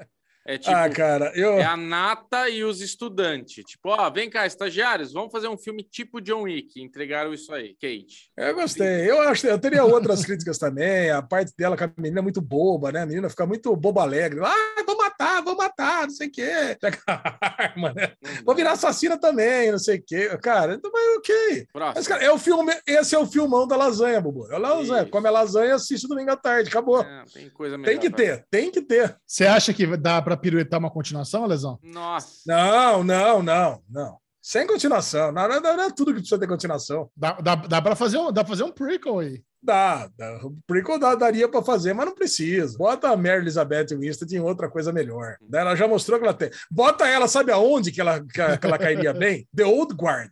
É 0.47 0.59
tipo, 0.59 0.75
ah, 0.75 0.87
cara, 0.89 1.31
eu. 1.33 1.53
é 1.53 1.63
a 1.63 1.75
nata 1.75 2.47
e 2.49 2.63
os 2.63 2.79
estudantes. 2.79 3.63
Tipo, 3.65 3.89
ó, 3.89 4.09
vem 4.11 4.29
cá, 4.29 4.45
estagiários, 4.45 5.11
vamos 5.11 5.31
fazer 5.31 5.47
um 5.47 5.57
filme 5.57 5.81
tipo 5.83 6.21
John 6.21 6.43
Wick. 6.43 6.79
Entregaram 6.79 7.33
isso 7.33 7.51
aí, 7.51 7.73
Kate. 7.81 8.29
Eu 8.37 8.53
gostei. 8.53 9.09
Eu 9.09 9.21
acho 9.21 9.47
eu 9.47 9.57
teria 9.57 9.83
outras 9.83 10.23
críticas 10.23 10.59
também. 10.59 11.09
A 11.09 11.21
parte 11.21 11.51
dela 11.57 11.75
com 11.75 11.83
a 11.85 11.91
menina 11.97 12.19
é 12.19 12.21
muito 12.23 12.41
boba, 12.41 12.91
né? 12.91 13.01
A 13.01 13.05
menina 13.07 13.27
fica 13.29 13.45
muito 13.47 13.75
boba 13.75 14.03
alegre. 14.03 14.39
Ah, 14.43 14.83
vou 14.85 14.95
matar, 14.97 15.41
vou 15.41 15.55
matar, 15.55 16.03
não 16.03 16.11
sei 16.11 16.27
o 16.27 16.31
quê. 16.31 16.77
Pega 16.79 16.99
a 17.07 17.63
arma, 17.63 17.91
né? 17.93 18.11
Não 18.21 18.43
Vou 18.45 18.55
virar 18.55 18.73
assassina 18.73 19.17
também, 19.19 19.71
não 19.71 19.79
sei 19.79 19.97
o 19.97 20.03
quê. 20.05 20.29
Cara, 20.43 20.75
então, 20.75 20.91
mas 20.93 21.17
ok. 21.17 21.67
Próximo. 21.73 21.93
Mas, 21.95 22.07
cara, 22.07 22.23
é 22.23 22.31
o 22.31 22.37
filme, 22.37 22.71
esse 22.85 23.15
é 23.15 23.17
o 23.17 23.25
filmão 23.25 23.67
da 23.67 23.75
lasanha, 23.75 24.21
Bubu. 24.21 24.47
É 24.51 24.55
a 24.55 24.59
lasanha. 24.59 25.01
Isso. 25.01 25.11
Come 25.11 25.27
a 25.27 25.31
lasanha, 25.31 25.73
assiste 25.73 26.07
domingo 26.07 26.29
à 26.29 26.37
tarde. 26.37 26.69
Acabou. 26.69 27.01
É, 27.01 27.23
tem 27.33 27.49
coisa 27.49 27.77
melhor 27.79 27.89
tem 27.91 27.99
que 27.99 28.09
pra- 28.09 28.17
ter, 28.17 28.45
tem 28.51 28.69
que 28.71 28.81
ter. 28.81 29.17
você 29.25 29.45
acha 29.47 29.73
que 29.73 29.87
dá 29.97 30.21
pra 30.21 30.34
piruetar 30.37 30.79
uma 30.79 30.91
continuação, 30.91 31.45
Lesão? 31.45 31.79
Nossa. 31.83 32.41
Não, 32.45 33.03
não, 33.03 33.41
não, 33.43 33.81
não. 33.89 34.17
Sem 34.41 34.67
continuação. 34.67 35.31
Não, 35.31 35.47
não, 35.47 35.59
não, 35.59 35.77
não 35.77 35.83
é 35.85 35.91
tudo 35.91 36.13
que 36.13 36.19
precisa 36.19 36.39
ter 36.39 36.47
continuação. 36.47 37.09
Dá, 37.15 37.33
dá, 37.33 37.55
dá 37.55 37.81
pra 37.81 37.95
fazer 37.95 38.17
um, 38.17 38.31
dá 38.31 38.43
pra 38.43 38.51
fazer 38.51 38.63
um 38.63 38.71
prequel 38.71 39.19
aí. 39.19 39.43
Dá, 39.65 40.07
dá. 40.17 40.39
O 40.43 40.55
prequel 40.67 40.99
dá- 40.99 41.15
daria 41.15 41.47
pra 41.49 41.61
fazer, 41.63 41.93
mas 41.93 42.05
não 42.05 42.13
precisa. 42.13 42.77
Bota 42.77 43.09
a 43.09 43.17
Mary 43.17 43.37
Elizabeth 43.41 43.87
Winstead 43.97 44.35
em 44.35 44.39
outra 44.39 44.69
coisa 44.69 44.91
melhor. 44.93 45.37
Daí 45.41 45.61
Ela 45.61 45.75
já 45.75 45.87
mostrou 45.87 46.19
que 46.19 46.25
ela 46.25 46.33
tem. 46.33 46.51
Bota 46.69 47.07
ela, 47.07 47.27
sabe 47.27 47.51
aonde 47.51 47.91
que 47.91 47.99
ela, 47.99 48.23
que 48.23 48.39
ela, 48.39 48.57
que 48.57 48.65
ela 48.67 48.77
cairia 48.77 49.11
bem? 49.13 49.47
The 49.55 49.65
Old 49.65 49.95
Guard. 49.95 50.29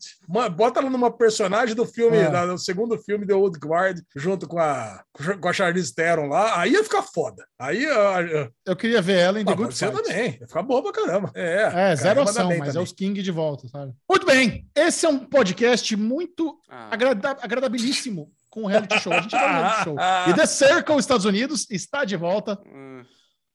Bota 0.55 0.79
ela 0.79 0.89
numa 0.89 1.11
personagem 1.11 1.73
do 1.75 1.85
filme, 1.85 2.17
É. 2.17 2.29
da- 2.29 2.45
do 2.45 2.57
segundo 2.57 2.97
filme 2.99 3.25
The 3.25 3.33
Old 3.33 3.57
Guard, 3.59 3.99
junto 4.15 4.47
com 4.47 4.59
a, 4.59 5.03
com 5.41 5.47
a 5.49 5.53
Charlize 5.53 5.93
Theron 5.93 6.27
lá. 6.27 6.59
Aí 6.59 6.73
ia 6.73 6.83
ficar 6.83 7.01
foda. 7.01 7.43
Aí 7.57 7.85
ah, 7.87 8.49
Eu 8.65 8.75
queria 8.75 9.01
ver 9.01 9.17
ela 9.17 9.41
em 9.41 9.45
The 9.45 9.51
ah, 9.51 9.55
Good 9.55 9.75
Fight. 9.75 9.91
também. 9.95 10.37
Ia 10.39 10.47
ficar 10.47 10.61
boa 10.61 10.83
pra 10.83 10.91
caramba. 10.91 11.31
É, 11.33 11.91
É, 11.91 11.95
zero 11.95 12.21
ação, 12.21 12.49
mas 12.49 12.69
é 12.69 12.71
também. 12.71 12.83
os 12.83 12.91
King 12.91 13.21
de 13.21 13.31
volta, 13.31 13.67
sabe? 13.67 13.93
Muito 14.07 14.25
bem. 14.25 14.67
Esse 14.75 15.05
é 15.05 15.09
um 15.09 15.19
podcast 15.19 15.95
muito 15.95 16.55
Ah, 16.69 16.89
agrada- 16.91 17.37
agradabilíssimo 17.41 18.31
com 18.53 18.65
o 18.65 18.67
reality 18.67 18.99
show. 18.99 19.11
A 19.11 19.21
gente 19.21 19.31
vai 19.31 19.47
no 19.47 19.61
reality 19.61 19.83
show. 19.83 19.95
E 20.29 20.33
The 20.35 20.45
Circle 20.45 20.99
Estados 20.99 21.25
Unidos 21.25 21.65
está 21.71 22.05
de 22.05 22.15
volta 22.15 22.61
hum, 22.67 23.03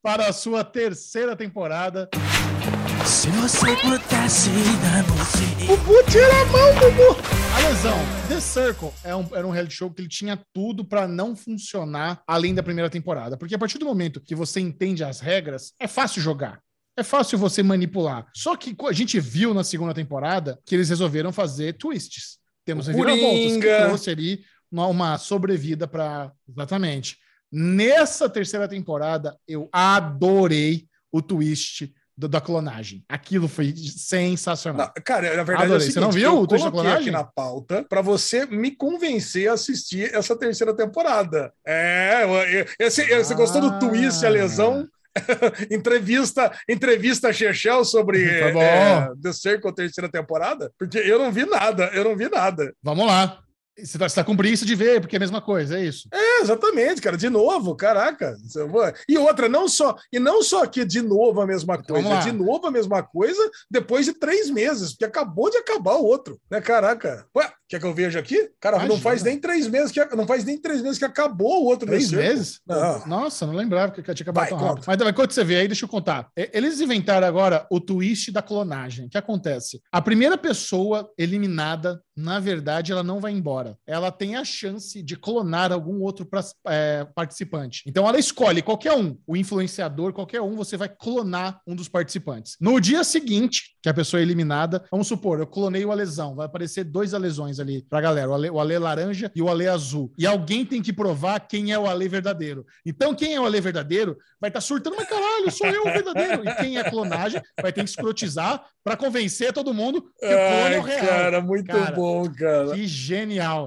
para 0.03 0.27
a 0.27 0.33
sua 0.33 0.65
terceira 0.65 1.37
temporada. 1.37 2.11
Se 3.07 3.31
você 3.31 3.77
pudesse 3.77 4.51
dar 4.83 5.05
você. 5.05 5.67
Bubu, 5.67 6.03
tira 6.11 6.27
a 6.27 6.45
mão, 6.47 6.75
Bubu! 6.75 7.23
A 7.55 7.69
lesão, 7.69 7.97
The 8.29 8.41
Circle 8.41 8.91
é 9.05 9.15
um, 9.15 9.25
era 9.33 9.47
um 9.47 9.51
reality 9.51 9.77
show 9.77 9.89
que 9.89 10.03
ele 10.03 10.09
tinha 10.09 10.37
tudo 10.53 10.85
para 10.85 11.07
não 11.07 11.37
funcionar 11.37 12.21
além 12.27 12.53
da 12.53 12.63
primeira 12.63 12.91
temporada. 12.91 13.37
Porque 13.37 13.55
a 13.55 13.59
partir 13.59 13.79
do 13.79 13.87
momento 13.87 14.21
que 14.21 14.35
você 14.35 14.59
entende 14.59 15.05
as 15.05 15.21
regras, 15.21 15.75
é 15.79 15.87
fácil 15.87 16.21
jogar. 16.21 16.61
É 16.97 17.05
fácil 17.05 17.39
você 17.39 17.63
manipular. 17.63 18.27
Só 18.35 18.57
que 18.57 18.75
a 18.89 18.93
gente 18.93 19.21
viu 19.21 19.55
na 19.55 19.63
segunda 19.63 19.95
temporada 19.95 20.59
que 20.67 20.75
eles 20.75 20.89
resolveram 20.89 21.31
fazer 21.31 21.75
twists. 21.75 22.39
Temos 22.65 22.89
reviravoltas 22.89 23.57
que 23.57 23.87
trouxe 23.87 24.11
ali 24.11 24.45
uma, 24.71 25.17
sobrevida 25.19 25.87
para 25.87 26.33
exatamente. 26.49 27.17
Nessa 27.51 28.29
terceira 28.29 28.69
temporada, 28.69 29.37
eu 29.49 29.69
adorei 29.73 30.87
o 31.11 31.23
twist 31.23 31.93
do- 32.17 32.29
da 32.29 32.41
clonagem. 32.41 33.03
Aquilo 33.09 33.49
foi 33.49 33.73
sensacional. 33.77 34.93
Não, 34.95 35.03
cara, 35.03 35.35
na 35.37 35.43
verdade 35.45 35.73
Adorei. 35.73 35.87
é 35.87 35.89
o 35.89 35.93
Você 35.93 36.01
não 36.01 36.13
seguinte, 36.13 36.29
viu 36.31 36.41
o 36.41 36.47
Twist 36.47 36.65
da 36.65 36.71
coloquei 36.71 36.93
aqui 36.93 37.03
Clonagem? 37.05 37.13
na 37.13 37.25
pauta 37.25 37.87
para 37.89 38.03
você 38.03 38.45
me 38.45 38.71
convencer 38.73 39.49
a 39.49 39.55
assistir 39.55 40.15
essa 40.15 40.37
terceira 40.37 40.75
temporada. 40.75 41.53
É, 41.67 42.23
esse- 42.79 43.07
você 43.17 43.35
gostou 43.35 43.61
do 43.63 43.79
twist, 43.79 44.27
a 44.27 44.29
lesão? 44.29 44.87
entrevista, 45.71 46.53
entrevista 46.69 47.33
Chechel 47.33 47.85
sobre 47.85 48.25
Tá 48.53 48.61
é, 48.61 49.09
The 49.23 49.33
Circle 49.33 49.75
terceira 49.75 50.09
temporada? 50.11 50.71
Porque 50.79 50.99
eu 50.99 51.19
não 51.19 51.33
vi 51.33 51.45
nada, 51.47 51.87
eu 51.95 52.05
não 52.05 52.17
vi 52.17 52.29
nada. 52.29 52.73
Vamos 52.83 53.07
lá. 53.07 53.41
Você 53.83 53.99
tá, 53.99 54.09
você 54.09 54.15
tá 54.17 54.25
com 54.25 54.37
preguiça 54.37 54.65
de 54.65 54.75
ver, 54.75 55.01
porque 55.01 55.17
é 55.17 55.19
a 55.19 55.21
mesma 55.21 55.41
coisa, 55.41 55.79
é 55.79 55.85
isso. 55.85 56.09
É, 56.13 56.41
exatamente, 56.43 57.01
cara, 57.01 57.17
de 57.17 57.29
novo, 57.29 57.75
caraca. 57.75 58.37
E 59.09 59.17
outra, 59.19 59.49
não 59.49 59.69
só, 59.69 59.97
e 60.13 60.19
não 60.19 60.43
só 60.43 60.67
que 60.67 60.85
de 60.85 61.01
novo 61.01 61.41
a 61.41 61.47
mesma 61.47 61.75
Então, 61.75 62.03
coisa, 62.03 62.21
de 62.23 62.33
novo 62.33 62.67
a 62.67 62.71
mesma 62.71 63.03
coisa 63.03 63.51
depois 63.71 64.05
de 64.07 64.13
três 64.13 64.51
meses, 64.51 64.91
porque 64.93 65.05
acabou 65.05 65.51
de 65.51 65.57
acabar 65.57 65.95
o 65.95 66.05
outro, 66.05 66.39
né, 66.51 66.61
caraca. 66.61 67.27
Ué, 67.37 67.51
quer 67.69 67.81
que 67.81 67.87
eu 67.87 67.95
veja 67.95 68.19
aqui? 68.19 68.51
Cara, 68.61 68.77
não 68.79 68.85
Imagina. 68.87 69.03
faz 69.03 69.23
nem 69.23 69.39
três 69.39 69.67
meses 69.69 69.93
que 69.93 70.05
não 70.17 70.27
faz 70.27 70.45
nem 70.45 70.59
três 70.59 70.83
meses 70.83 70.99
que 70.99 71.05
acabou 71.05 71.63
o 71.63 71.67
outro 71.67 71.87
Três 71.87 72.11
meses? 72.11 72.61
Não. 72.67 73.07
Nossa, 73.07 73.47
não 73.47 73.55
lembrava 73.55 73.93
que 73.93 74.03
tinha 74.03 74.15
acabado 74.15 74.43
Vai, 74.43 74.49
tão 74.49 74.59
conta. 74.59 74.69
rápido. 74.71 74.85
Mas 74.87 74.99
mas 74.99 75.09
enquanto 75.09 75.33
você 75.33 75.45
vê 75.45 75.57
aí, 75.57 75.69
deixa 75.69 75.85
eu 75.85 75.89
contar. 75.89 76.29
Eles 76.37 76.81
inventaram 76.81 77.27
agora 77.27 77.67
o 77.71 77.81
twist 77.81 78.31
da 78.31 78.43
clonagem. 78.43 79.07
O 79.07 79.09
que 79.09 79.17
acontece? 79.19 79.81
A 79.93 80.03
primeira 80.03 80.37
pessoa 80.37 81.09
eliminada, 81.17 82.01
na 82.17 82.39
verdade, 82.41 82.93
ela 82.93 83.03
não 83.03 83.21
vai 83.21 83.33
embora. 83.33 83.68
Ela 83.87 84.11
tem 84.11 84.37
a 84.37 84.45
chance 84.45 85.03
de 85.03 85.17
clonar 85.17 85.73
algum 85.73 86.01
outro 86.03 86.25
pra- 86.27 86.45
é, 86.69 87.07
participante. 87.15 87.83
Então 87.87 88.07
ela 88.09 88.19
escolhe 88.19 88.63
qualquer 88.63 88.93
um, 88.93 89.17
o 89.27 89.37
influenciador, 89.37 90.13
qualquer 90.13 90.41
um, 90.41 90.55
você 90.57 90.77
vai 90.77 90.89
clonar 90.89 91.61
um 91.67 91.75
dos 91.75 91.89
participantes. 91.89 92.57
No 92.61 92.81
dia 92.81 93.03
seguinte, 93.05 93.77
que 93.83 93.89
a 93.89 93.95
pessoa 93.95 94.21
é 94.21 94.23
eliminada, 94.23 94.85
vamos 94.91 95.07
supor, 95.09 95.39
eu 95.41 95.47
clonei 95.47 95.85
o 95.85 95.91
Alesão, 95.93 96.35
vai 96.35 96.47
aparecer 96.47 96.85
dois 96.85 97.15
Alesões 97.15 97.59
ali 97.61 97.83
pra 97.89 98.01
galera, 98.01 98.29
o 98.31 98.35
Ale, 98.35 98.51
o 98.51 98.61
Ale 98.61 98.79
laranja 98.79 99.31
e 99.35 99.43
o 99.43 99.49
Ale 99.49 99.67
azul. 99.69 100.13
E 100.19 100.27
alguém 100.27 100.65
tem 100.65 100.83
que 100.83 100.93
provar 100.93 101.41
quem 101.41 101.73
é 101.73 101.79
o 101.79 101.87
Ale 101.87 102.09
verdadeiro. 102.09 102.65
Então, 102.85 103.15
quem 103.15 103.35
é 103.35 103.41
o 103.41 103.45
Ale 103.47 103.61
verdadeiro 103.61 104.17
vai 104.41 104.49
estar 104.51 104.61
surtando, 104.61 104.97
mas 104.97 105.09
caralho, 105.09 105.51
sou 105.51 105.67
eu 105.67 105.83
o 105.83 105.93
verdadeiro. 105.93 106.43
E 106.49 106.55
quem 106.57 106.79
é 106.79 106.89
clonagem 106.91 107.41
vai 107.61 107.73
ter 107.73 107.83
que 107.85 107.91
escrotizar 107.91 108.65
pra 108.85 108.97
convencer 108.97 109.53
todo 109.53 109.75
mundo 109.75 110.03
que 110.03 110.27
o 110.27 110.29
clone 110.29 110.75
é 110.75 110.79
o 110.79 110.83
real. 110.83 111.07
cara, 111.07 111.41
muito 111.41 111.67
Cara, 111.67 111.95
bom, 111.95 112.31
cara. 112.33 112.75
Que 112.75 112.87
genial. 112.87 113.58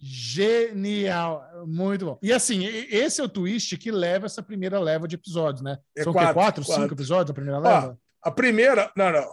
Genial. 0.00 1.42
Muito 1.66 2.04
bom. 2.06 2.18
E 2.22 2.32
assim, 2.32 2.64
esse 2.64 3.20
é 3.20 3.24
o 3.24 3.28
twist 3.28 3.76
que 3.76 3.90
leva 3.90 4.26
essa 4.26 4.42
primeira 4.42 4.78
leva 4.78 5.08
de 5.08 5.14
episódios, 5.14 5.62
né? 5.62 5.78
É 5.96 6.02
São 6.02 6.12
quatro, 6.12 6.34
quatro, 6.34 6.64
quatro, 6.64 6.82
cinco 6.82 6.94
episódios 6.94 7.26
da 7.28 7.34
primeira 7.34 7.58
Ó, 7.58 7.62
leva? 7.62 7.98
A 8.22 8.30
primeira, 8.30 8.90
não, 8.96 9.12
não. 9.12 9.26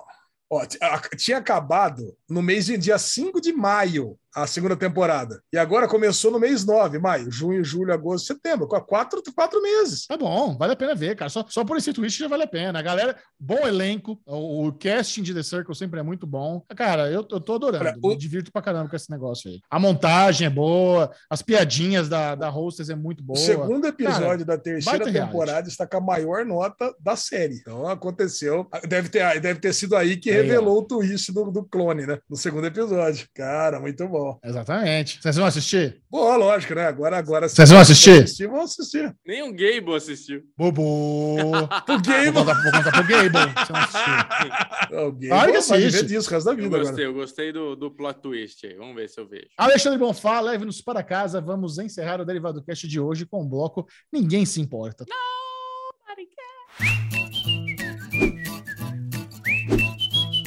Ó, 0.49 0.61
a- 0.81 1.01
tinha 1.18 1.38
acabado 1.38 2.15
no 2.30 2.41
mês 2.41 2.65
de 2.65 2.77
dia 2.77 2.97
5 2.97 3.41
de 3.41 3.51
maio 3.51 4.18
a 4.35 4.47
segunda 4.47 4.76
temporada. 4.76 5.41
E 5.53 5.57
agora 5.57 5.88
começou 5.88 6.31
no 6.31 6.39
mês 6.39 6.65
9, 6.65 6.99
maio, 6.99 7.31
junho, 7.31 7.64
julho, 7.64 7.93
agosto, 7.93 8.27
setembro. 8.27 8.68
Quatro, 8.68 9.22
quatro 9.35 9.61
meses. 9.61 10.05
Tá 10.07 10.18
bom, 10.18 10.57
vale 10.57 10.73
a 10.73 10.76
pena 10.76 10.95
ver, 10.95 11.15
cara. 11.15 11.30
Só, 11.30 11.45
só 11.47 11.64
por 11.64 11.77
esse 11.77 11.93
twist 11.93 12.18
já 12.19 12.27
vale 12.27 12.43
a 12.43 12.47
pena. 12.47 12.80
A 12.80 12.81
galera, 12.81 13.15
bom 13.39 13.68
elenco, 13.68 14.19
o, 14.26 14.68
o 14.68 14.73
casting 14.73 15.22
de 15.22 15.34
The 15.34 15.43
Circle 15.43 15.76
sempre 15.76 15.99
é 15.99 16.03
muito 16.03 16.26
bom. 16.26 16.64
Cara, 16.76 17.07
eu, 17.10 17.26
eu 17.31 17.39
tô 17.39 17.55
adorando. 17.55 17.84
Olha, 17.85 17.95
o- 18.01 18.10
Me 18.10 18.18
divirto 18.18 18.51
pra 18.51 18.61
caramba 18.61 18.89
com 18.89 18.95
esse 18.95 19.10
negócio 19.11 19.49
aí. 19.49 19.60
A 19.69 19.80
montagem 19.80 20.47
é 20.47 20.49
boa, 20.49 21.11
as 21.30 21.41
piadinhas 21.41 22.10
da, 22.10 22.35
da 22.35 22.49
Hostess 22.49 22.89
é 22.89 22.95
muito 22.95 23.23
boa. 23.23 23.38
O 23.38 23.41
segundo 23.41 23.85
episódio 23.88 24.45
da 24.45 24.57
terceira 24.57 24.99
temporada 25.27 25.68
está 25.68 25.85
com 25.88 25.97
a 25.97 26.01
maior 26.01 26.45
nota 26.45 26.93
da 26.99 27.15
série. 27.15 27.55
Então 27.55 27.88
aconteceu. 27.88 28.68
Deve 28.88 29.10
ter, 29.10 29.39
deve 29.39 29.60
ter 29.60 29.73
sido 29.73 29.95
aí 29.95 30.18
que 30.18 30.30
Aí, 30.31 30.38
revelou 30.38 30.80
o 30.80 30.84
twist 30.84 31.31
do, 31.31 31.51
do 31.51 31.64
clone, 31.64 32.05
né? 32.05 32.18
No 32.30 32.35
segundo 32.35 32.65
episódio. 32.65 33.27
Cara, 33.34 33.80
muito 33.80 34.07
bom. 34.07 34.23
Exatamente. 34.44 35.20
Vocês 35.22 35.36
vão 35.36 35.45
assistir? 35.45 36.02
Bom, 36.10 36.38
lógico, 36.38 36.76
né? 36.76 36.86
Agora, 36.88 37.18
agora. 37.18 37.48
Vocês 37.50 37.70
vão 37.70 37.80
assistir? 37.80 38.24
assistir? 38.24 38.48
Vão 38.48 38.62
assistir. 38.62 39.16
Nem 39.26 39.44
um 39.44 39.52
Gable 39.52 39.95
assistiu. 39.95 40.41
Bobo. 40.58 40.84
O 40.84 42.02
Game. 42.02 42.32
Vou 42.32 42.45
contar, 42.45 42.62
vou 42.64 42.72
contar 42.72 42.91
pro 42.91 43.08
Gable. 43.08 43.66
se 43.66 43.72
não 43.72 43.80
assistir. 43.80 44.94
O 45.08 45.12
Game 45.12 45.28
Claro 45.30 45.52
que 45.52 45.58
assiste. 45.58 46.06
disso 46.06 46.30
o 46.30 46.34
resto 46.34 46.45
da 46.45 46.52
Eu 46.52 46.56
vida 46.56 46.68
agora. 46.68 46.84
gostei, 46.84 47.06
eu 47.06 47.14
gostei 47.14 47.52
do, 47.54 47.76
do 47.76 47.91
plot 47.91 48.20
twist 48.22 48.66
aí. 48.66 48.76
Vamos 48.76 48.95
ver 48.95 49.10
se 49.10 49.20
eu 49.20 49.28
vejo. 49.28 49.48
Alexandre 49.58 49.98
Bonfá, 50.00 50.40
leve-nos 50.40 50.82
para 50.82 51.04
casa. 51.04 51.41
Vamos 51.41 51.78
encerrar 51.78 52.22
o 52.22 52.26
Derivado 52.26 52.64
Cast 52.64 52.88
de 52.88 53.00
hoje 53.00 53.26
com 53.26 53.41
o 53.41 53.48
bloco 53.50 53.88
Ninguém 54.12 54.45
Se 54.45 54.60
Importa. 54.62 55.06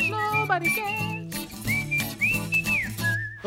Nobody 0.09 0.71
cares. 0.75 1.26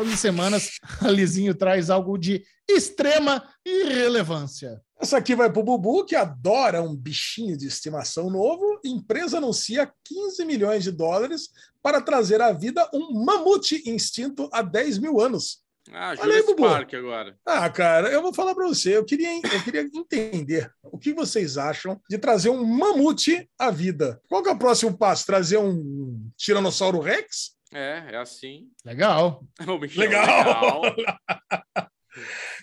Todas 0.00 0.14
as 0.14 0.20
semanas, 0.20 0.70
a 1.04 1.10
Lizinho 1.10 1.54
traz 1.54 1.90
algo 1.90 2.16
de 2.16 2.42
extrema 2.66 3.46
irrelevância. 3.66 4.80
Essa 4.98 5.18
aqui 5.18 5.34
vai 5.34 5.52
pro 5.52 5.62
Bubu, 5.62 6.06
que 6.06 6.16
adora 6.16 6.82
um 6.82 6.96
bichinho 6.96 7.54
de 7.54 7.66
estimação 7.66 8.30
novo. 8.30 8.80
Empresa 8.82 9.36
anuncia 9.36 9.92
15 10.06 10.46
milhões 10.46 10.84
de 10.84 10.90
dólares 10.90 11.50
para 11.82 12.00
trazer 12.00 12.40
à 12.40 12.50
vida 12.50 12.88
um 12.94 13.22
mamute 13.22 13.82
extinto 13.84 14.48
há 14.54 14.62
10 14.62 14.96
mil 14.96 15.20
anos. 15.20 15.58
Ah, 15.92 16.14
Olha 16.18 16.36
aí, 16.36 16.42
Bubu. 16.44 16.62
Park 16.62 16.94
agora. 16.94 17.38
Ah, 17.44 17.68
cara, 17.68 18.08
eu 18.08 18.22
vou 18.22 18.32
falar 18.32 18.54
para 18.54 18.66
você. 18.66 18.96
Eu 18.96 19.04
queria, 19.04 19.36
eu 19.36 19.62
queria 19.62 19.82
entender 19.82 20.72
o 20.82 20.98
que 20.98 21.12
vocês 21.12 21.58
acham 21.58 22.00
de 22.08 22.16
trazer 22.16 22.48
um 22.48 22.64
mamute 22.64 23.46
à 23.58 23.70
vida. 23.70 24.18
Qual 24.30 24.42
que 24.42 24.48
é 24.48 24.52
o 24.52 24.58
próximo 24.58 24.96
passo? 24.96 25.26
Trazer 25.26 25.58
um 25.58 26.26
Tiranossauro 26.38 27.00
Rex? 27.00 27.59
É, 27.72 28.14
é 28.14 28.16
assim. 28.16 28.68
Legal. 28.84 29.44
O 29.68 29.78
bicho 29.78 29.98
Legal. 29.98 30.82
legal. 30.82 30.96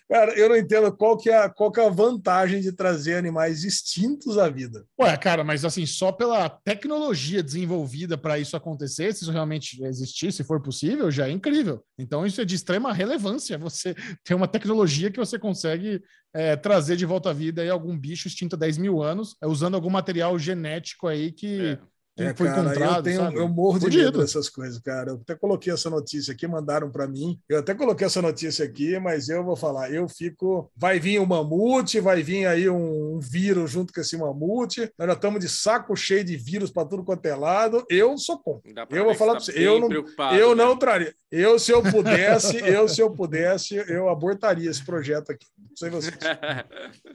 Cara, 0.10 0.38
eu 0.38 0.48
não 0.50 0.56
entendo 0.56 0.96
qual 0.96 1.18
que, 1.18 1.30
é, 1.30 1.38
a- 1.38 1.50
qual 1.50 1.72
que 1.72 1.80
é 1.80 1.86
a 1.86 1.90
vantagem 1.90 2.62
de 2.62 2.72
trazer 2.72 3.16
animais 3.16 3.64
extintos 3.66 4.38
à 4.38 4.50
vida. 4.50 4.86
Ué, 5.00 5.16
cara, 5.18 5.44
mas 5.44 5.66
assim, 5.66 5.86
só 5.86 6.12
pela 6.14 6.50
tecnologia 6.50 7.44
desenvolvida 7.44 8.18
para 8.18 8.40
isso 8.40 8.56
acontecer, 8.56 9.14
se 9.14 9.24
isso 9.24 9.32
realmente 9.32 9.84
existir, 9.84 10.32
se 10.32 10.44
for 10.46 10.62
possível, 10.62 11.10
já 11.12 11.28
é 11.28 11.32
incrível. 11.32 11.84
Então, 11.98 12.26
isso 12.26 12.40
é 12.40 12.46
de 12.46 12.56
extrema 12.56 12.94
relevância. 12.94 13.58
Você 13.68 13.96
tem 14.24 14.36
uma 14.36 14.48
tecnologia 14.48 15.12
que 15.12 15.20
você 15.20 15.38
consegue 15.38 16.02
é, 16.34 16.56
trazer 16.56 16.96
de 16.96 17.06
volta 17.06 17.30
à 17.32 17.34
vida 17.34 17.62
aí 17.62 17.70
algum 17.70 17.98
bicho 17.98 18.28
extinto 18.28 18.56
há 18.56 18.60
10 18.60 18.78
mil 18.78 19.02
anos, 19.04 19.36
é, 19.42 19.48
usando 19.48 19.76
algum 19.76 19.90
material 19.90 20.38
genético 20.40 21.08
aí 21.08 21.32
que, 21.32 21.72
É. 21.72 21.80
que 22.18 22.24
É, 22.24 22.34
foi 22.34 22.48
cara, 22.48 22.62
encontrado. 22.62 22.96
eu, 22.98 23.04
tenho, 23.04 23.18
sabe? 23.22 23.38
eu 23.38 23.48
morro 23.48 23.78
de 23.80 23.86
Fudido. 23.86 24.04
medo 24.06 24.20
dessas 24.20 24.50
coisas, 24.50 24.80
cara. 24.80 25.12
Eu 25.12 25.16
até 25.22 25.36
coloquei 25.36 25.72
essa 25.72 25.90
notícia 25.90 26.34
aqui, 26.34 26.48
mandaram 26.48 26.90
para 26.92 27.08
mim. 27.08 27.40
Eu 27.48 27.60
até 27.60 27.74
coloquei 27.76 28.08
essa 28.08 28.22
notícia 28.22 28.66
aqui, 28.66 28.98
mas 29.00 29.30
eu 29.30 29.44
vou 29.44 29.56
falar, 29.56 29.92
eu 29.94 30.10
fico. 30.10 30.72
Vai 30.76 31.00
vir 31.00 31.20
um 31.20 31.26
mamute, 31.26 32.00
vai 32.00 32.22
vir 32.24 32.46
aí 32.48 32.70
um, 32.70 33.16
um 33.16 33.20
vírus 33.20 33.70
junto 33.72 33.94
com 33.94 34.02
esse 34.02 34.18
mamute. 34.18 34.92
Nós 34.98 35.08
já 35.08 35.14
estamos 35.14 35.40
de 35.40 35.48
saco 35.48 35.96
cheio 35.96 36.24
de 36.24 36.36
vírus 36.36 36.72
para 36.72 36.88
tudo 36.88 37.04
quanto 37.04 37.26
é 37.26 37.36
lado. 37.36 37.86
Eu 37.90 38.18
sou 38.18 38.40
contra. 38.40 38.86
Pra 38.88 38.98
Eu 38.98 39.06
vou 39.06 39.14
falar 39.16 39.34
tá 39.34 39.38
pra 39.38 39.46
você, 39.46 39.52
eu 39.60 39.80
não- 39.80 39.90
eu 40.36 40.56
né? 40.56 40.64
não 40.64 40.76
traria. 40.78 41.14
Eu, 41.32 41.60
se 41.60 41.72
eu 41.72 41.84
pudesse, 41.84 42.58
eu, 42.58 42.88
se 42.88 43.02
eu 43.02 43.12
pudesse, 43.12 43.76
eu 43.90 44.10
abortaria 44.10 44.70
esse 44.72 44.84
projeto 44.84 45.32
aqui. 45.32 45.46
Não 45.58 45.76
sei 45.76 45.90
vocês. 45.90 46.18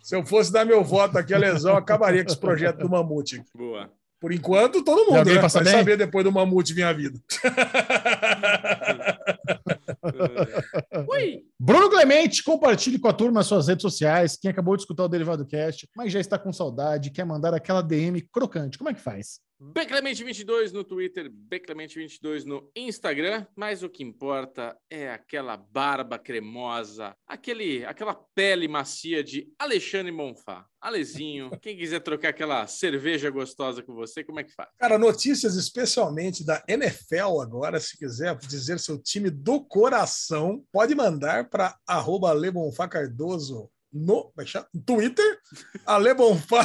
Se 0.00 0.16
eu 0.16 0.24
fosse 0.24 0.50
dar 0.50 0.64
meu 0.64 0.82
voto 0.82 1.18
aqui, 1.18 1.34
a 1.34 1.38
lesão 1.38 1.76
acabaria 1.76 2.24
com 2.24 2.30
esse 2.30 2.40
projeto 2.40 2.78
do 2.78 2.88
mamute. 2.88 3.42
Boa. 3.54 3.90
Por 4.20 4.32
enquanto, 4.32 4.82
todo 4.82 5.06
mundo 5.06 5.18
alguém 5.18 5.34
né? 5.34 5.40
vai 5.40 5.62
bem? 5.62 5.72
saber 5.72 5.96
depois 5.96 6.24
do 6.24 6.32
mamute 6.32 6.74
vir 6.74 6.82
à 6.82 6.92
vida. 6.92 7.20
Ui! 11.08 11.44
Bruno 11.58 11.88
Clemente, 11.88 12.42
compartilhe 12.42 12.98
com 12.98 13.08
a 13.08 13.12
turma 13.12 13.40
as 13.40 13.46
suas 13.46 13.68
redes 13.68 13.82
sociais. 13.82 14.36
Quem 14.36 14.50
acabou 14.50 14.76
de 14.76 14.82
escutar 14.82 15.04
o 15.04 15.08
Derivado 15.08 15.46
Cast, 15.46 15.88
mas 15.96 16.12
já 16.12 16.18
está 16.18 16.38
com 16.38 16.52
saudade, 16.52 17.10
quer 17.10 17.24
mandar 17.24 17.54
aquela 17.54 17.80
DM 17.80 18.20
crocante, 18.32 18.76
como 18.76 18.90
é 18.90 18.94
que 18.94 19.00
faz? 19.00 19.40
Beclemente22 19.60 20.70
no 20.72 20.84
Twitter, 20.84 21.28
Beclemente22 21.28 22.44
no 22.44 22.70
Instagram, 22.76 23.44
mas 23.56 23.82
o 23.82 23.90
que 23.90 24.04
importa 24.04 24.76
é 24.88 25.10
aquela 25.10 25.56
barba 25.56 26.16
cremosa, 26.16 27.16
aquele, 27.26 27.84
aquela 27.84 28.14
pele 28.14 28.68
macia 28.68 29.22
de 29.22 29.52
Alexandre 29.58 30.12
Monfá. 30.12 30.64
Alezinho, 30.80 31.50
quem 31.60 31.76
quiser 31.76 31.98
trocar 32.00 32.28
aquela 32.28 32.68
cerveja 32.68 33.30
gostosa 33.30 33.82
com 33.82 33.94
você, 33.94 34.22
como 34.22 34.38
é 34.38 34.44
que 34.44 34.54
faz? 34.54 34.68
Cara, 34.78 34.96
notícias 34.96 35.56
especialmente 35.56 36.46
da 36.46 36.62
NFL 36.68 37.40
agora, 37.40 37.80
se 37.80 37.98
quiser 37.98 38.36
dizer 38.36 38.78
seu 38.78 38.96
time 38.96 39.28
do 39.28 39.60
coração, 39.64 40.64
pode 40.70 40.94
mandar 40.94 41.50
para 41.50 41.76
arroba 41.84 42.32
Lebonfá 42.32 42.86
Cardoso 42.86 43.68
no 43.98 44.32
é? 44.38 44.64
Twitter, 44.84 45.38
Alebonfá. 45.86 46.60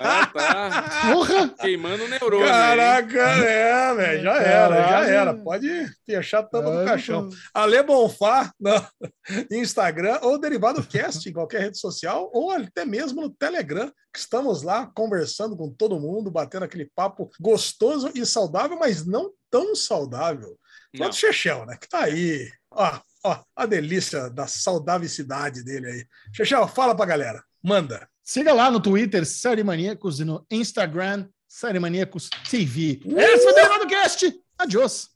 Ah, 0.00 0.26
tá. 0.26 1.12
Porra! 1.12 1.48
Queimando 1.60 2.04
o 2.04 2.08
neurônio. 2.08 2.44
aí. 2.44 2.50
Caraca, 2.50 3.18
é, 3.18 3.94
velho, 3.94 4.22
já 4.22 4.34
era, 4.34 4.88
já 4.88 5.06
era. 5.06 5.34
Pode 5.34 5.68
fechar 6.04 6.40
a 6.40 6.42
tampa 6.42 6.70
do 6.70 6.78
Ai, 6.78 6.84
caixão. 6.84 7.28
Ale 7.52 7.82
Bonfá 7.82 8.52
no 8.60 8.70
Instagram 9.50 10.18
ou 10.22 10.38
Derivado 10.38 10.84
Cast 10.86 11.28
em 11.28 11.32
qualquer 11.32 11.62
rede 11.62 11.78
social 11.78 12.30
ou 12.32 12.50
até 12.50 12.84
mesmo 12.84 13.22
no 13.22 13.30
Telegram, 13.30 13.90
que 14.12 14.18
estamos 14.18 14.62
lá 14.62 14.90
conversando 14.94 15.56
com 15.56 15.70
todo 15.70 16.00
mundo, 16.00 16.30
batendo 16.30 16.64
aquele 16.64 16.90
papo 16.94 17.30
gostoso 17.40 18.10
e 18.14 18.26
saudável, 18.26 18.78
mas 18.78 19.06
não 19.06 19.30
tão 19.50 19.74
saudável. 19.74 20.58
Quanto 20.96 21.12
o 21.12 21.16
Chechel, 21.16 21.66
né? 21.66 21.76
Que 21.80 21.88
tá 21.88 22.04
aí. 22.04 22.50
Ó, 22.70 23.00
ó, 23.24 23.42
a 23.56 23.66
delícia 23.66 24.28
da 24.30 24.46
saudavicidade 24.46 25.64
dele 25.64 25.86
aí. 25.86 26.06
Chechel, 26.32 26.68
fala 26.68 26.94
pra 26.94 27.06
galera. 27.06 27.42
Manda. 27.62 28.08
Siga 28.22 28.52
lá 28.52 28.70
no 28.70 28.80
Twitter, 28.80 29.24
Série 29.26 29.64
Maníacos, 29.64 30.20
e 30.20 30.24
no 30.24 30.46
Instagram, 30.50 31.28
Série 31.48 31.78
Maníacos 31.78 32.28
TV. 32.48 33.00
Esse 33.04 33.42
foi 33.42 33.52
o 33.52 33.54
Derivado 33.54 33.86
Cast. 33.86 34.32
Adiós. 34.58 35.08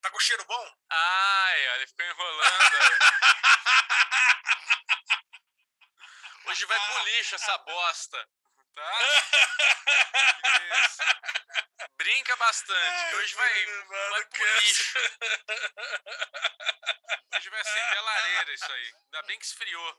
Tá 0.00 0.10
com 0.10 0.18
cheiro 0.20 0.44
bom? 0.46 0.64
Ai, 0.90 1.68
olha, 1.68 1.76
ele 1.76 1.86
ficou 1.86 2.06
enrolando. 2.06 2.76
aí. 2.80 2.90
Hoje 6.50 6.64
vai 6.66 6.78
pro 6.78 7.04
lixo 7.04 7.34
essa 7.34 7.58
bosta. 7.58 8.18
Tá? 8.74 8.92
Isso. 10.86 11.02
Brinca 11.98 12.36
bastante, 12.36 13.10
que 13.10 13.16
hoje 13.16 13.34
vai, 13.34 13.66
vai 14.10 14.24
pro 14.26 14.60
lixo. 14.60 14.98
Hoje 17.36 17.50
vai 17.50 17.60
acender 17.60 17.98
a 17.98 18.02
lareira 18.02 18.54
isso 18.54 18.72
aí. 18.72 18.92
Ainda 19.04 19.22
bem 19.26 19.38
que 19.38 19.44
esfriou. 19.44 19.98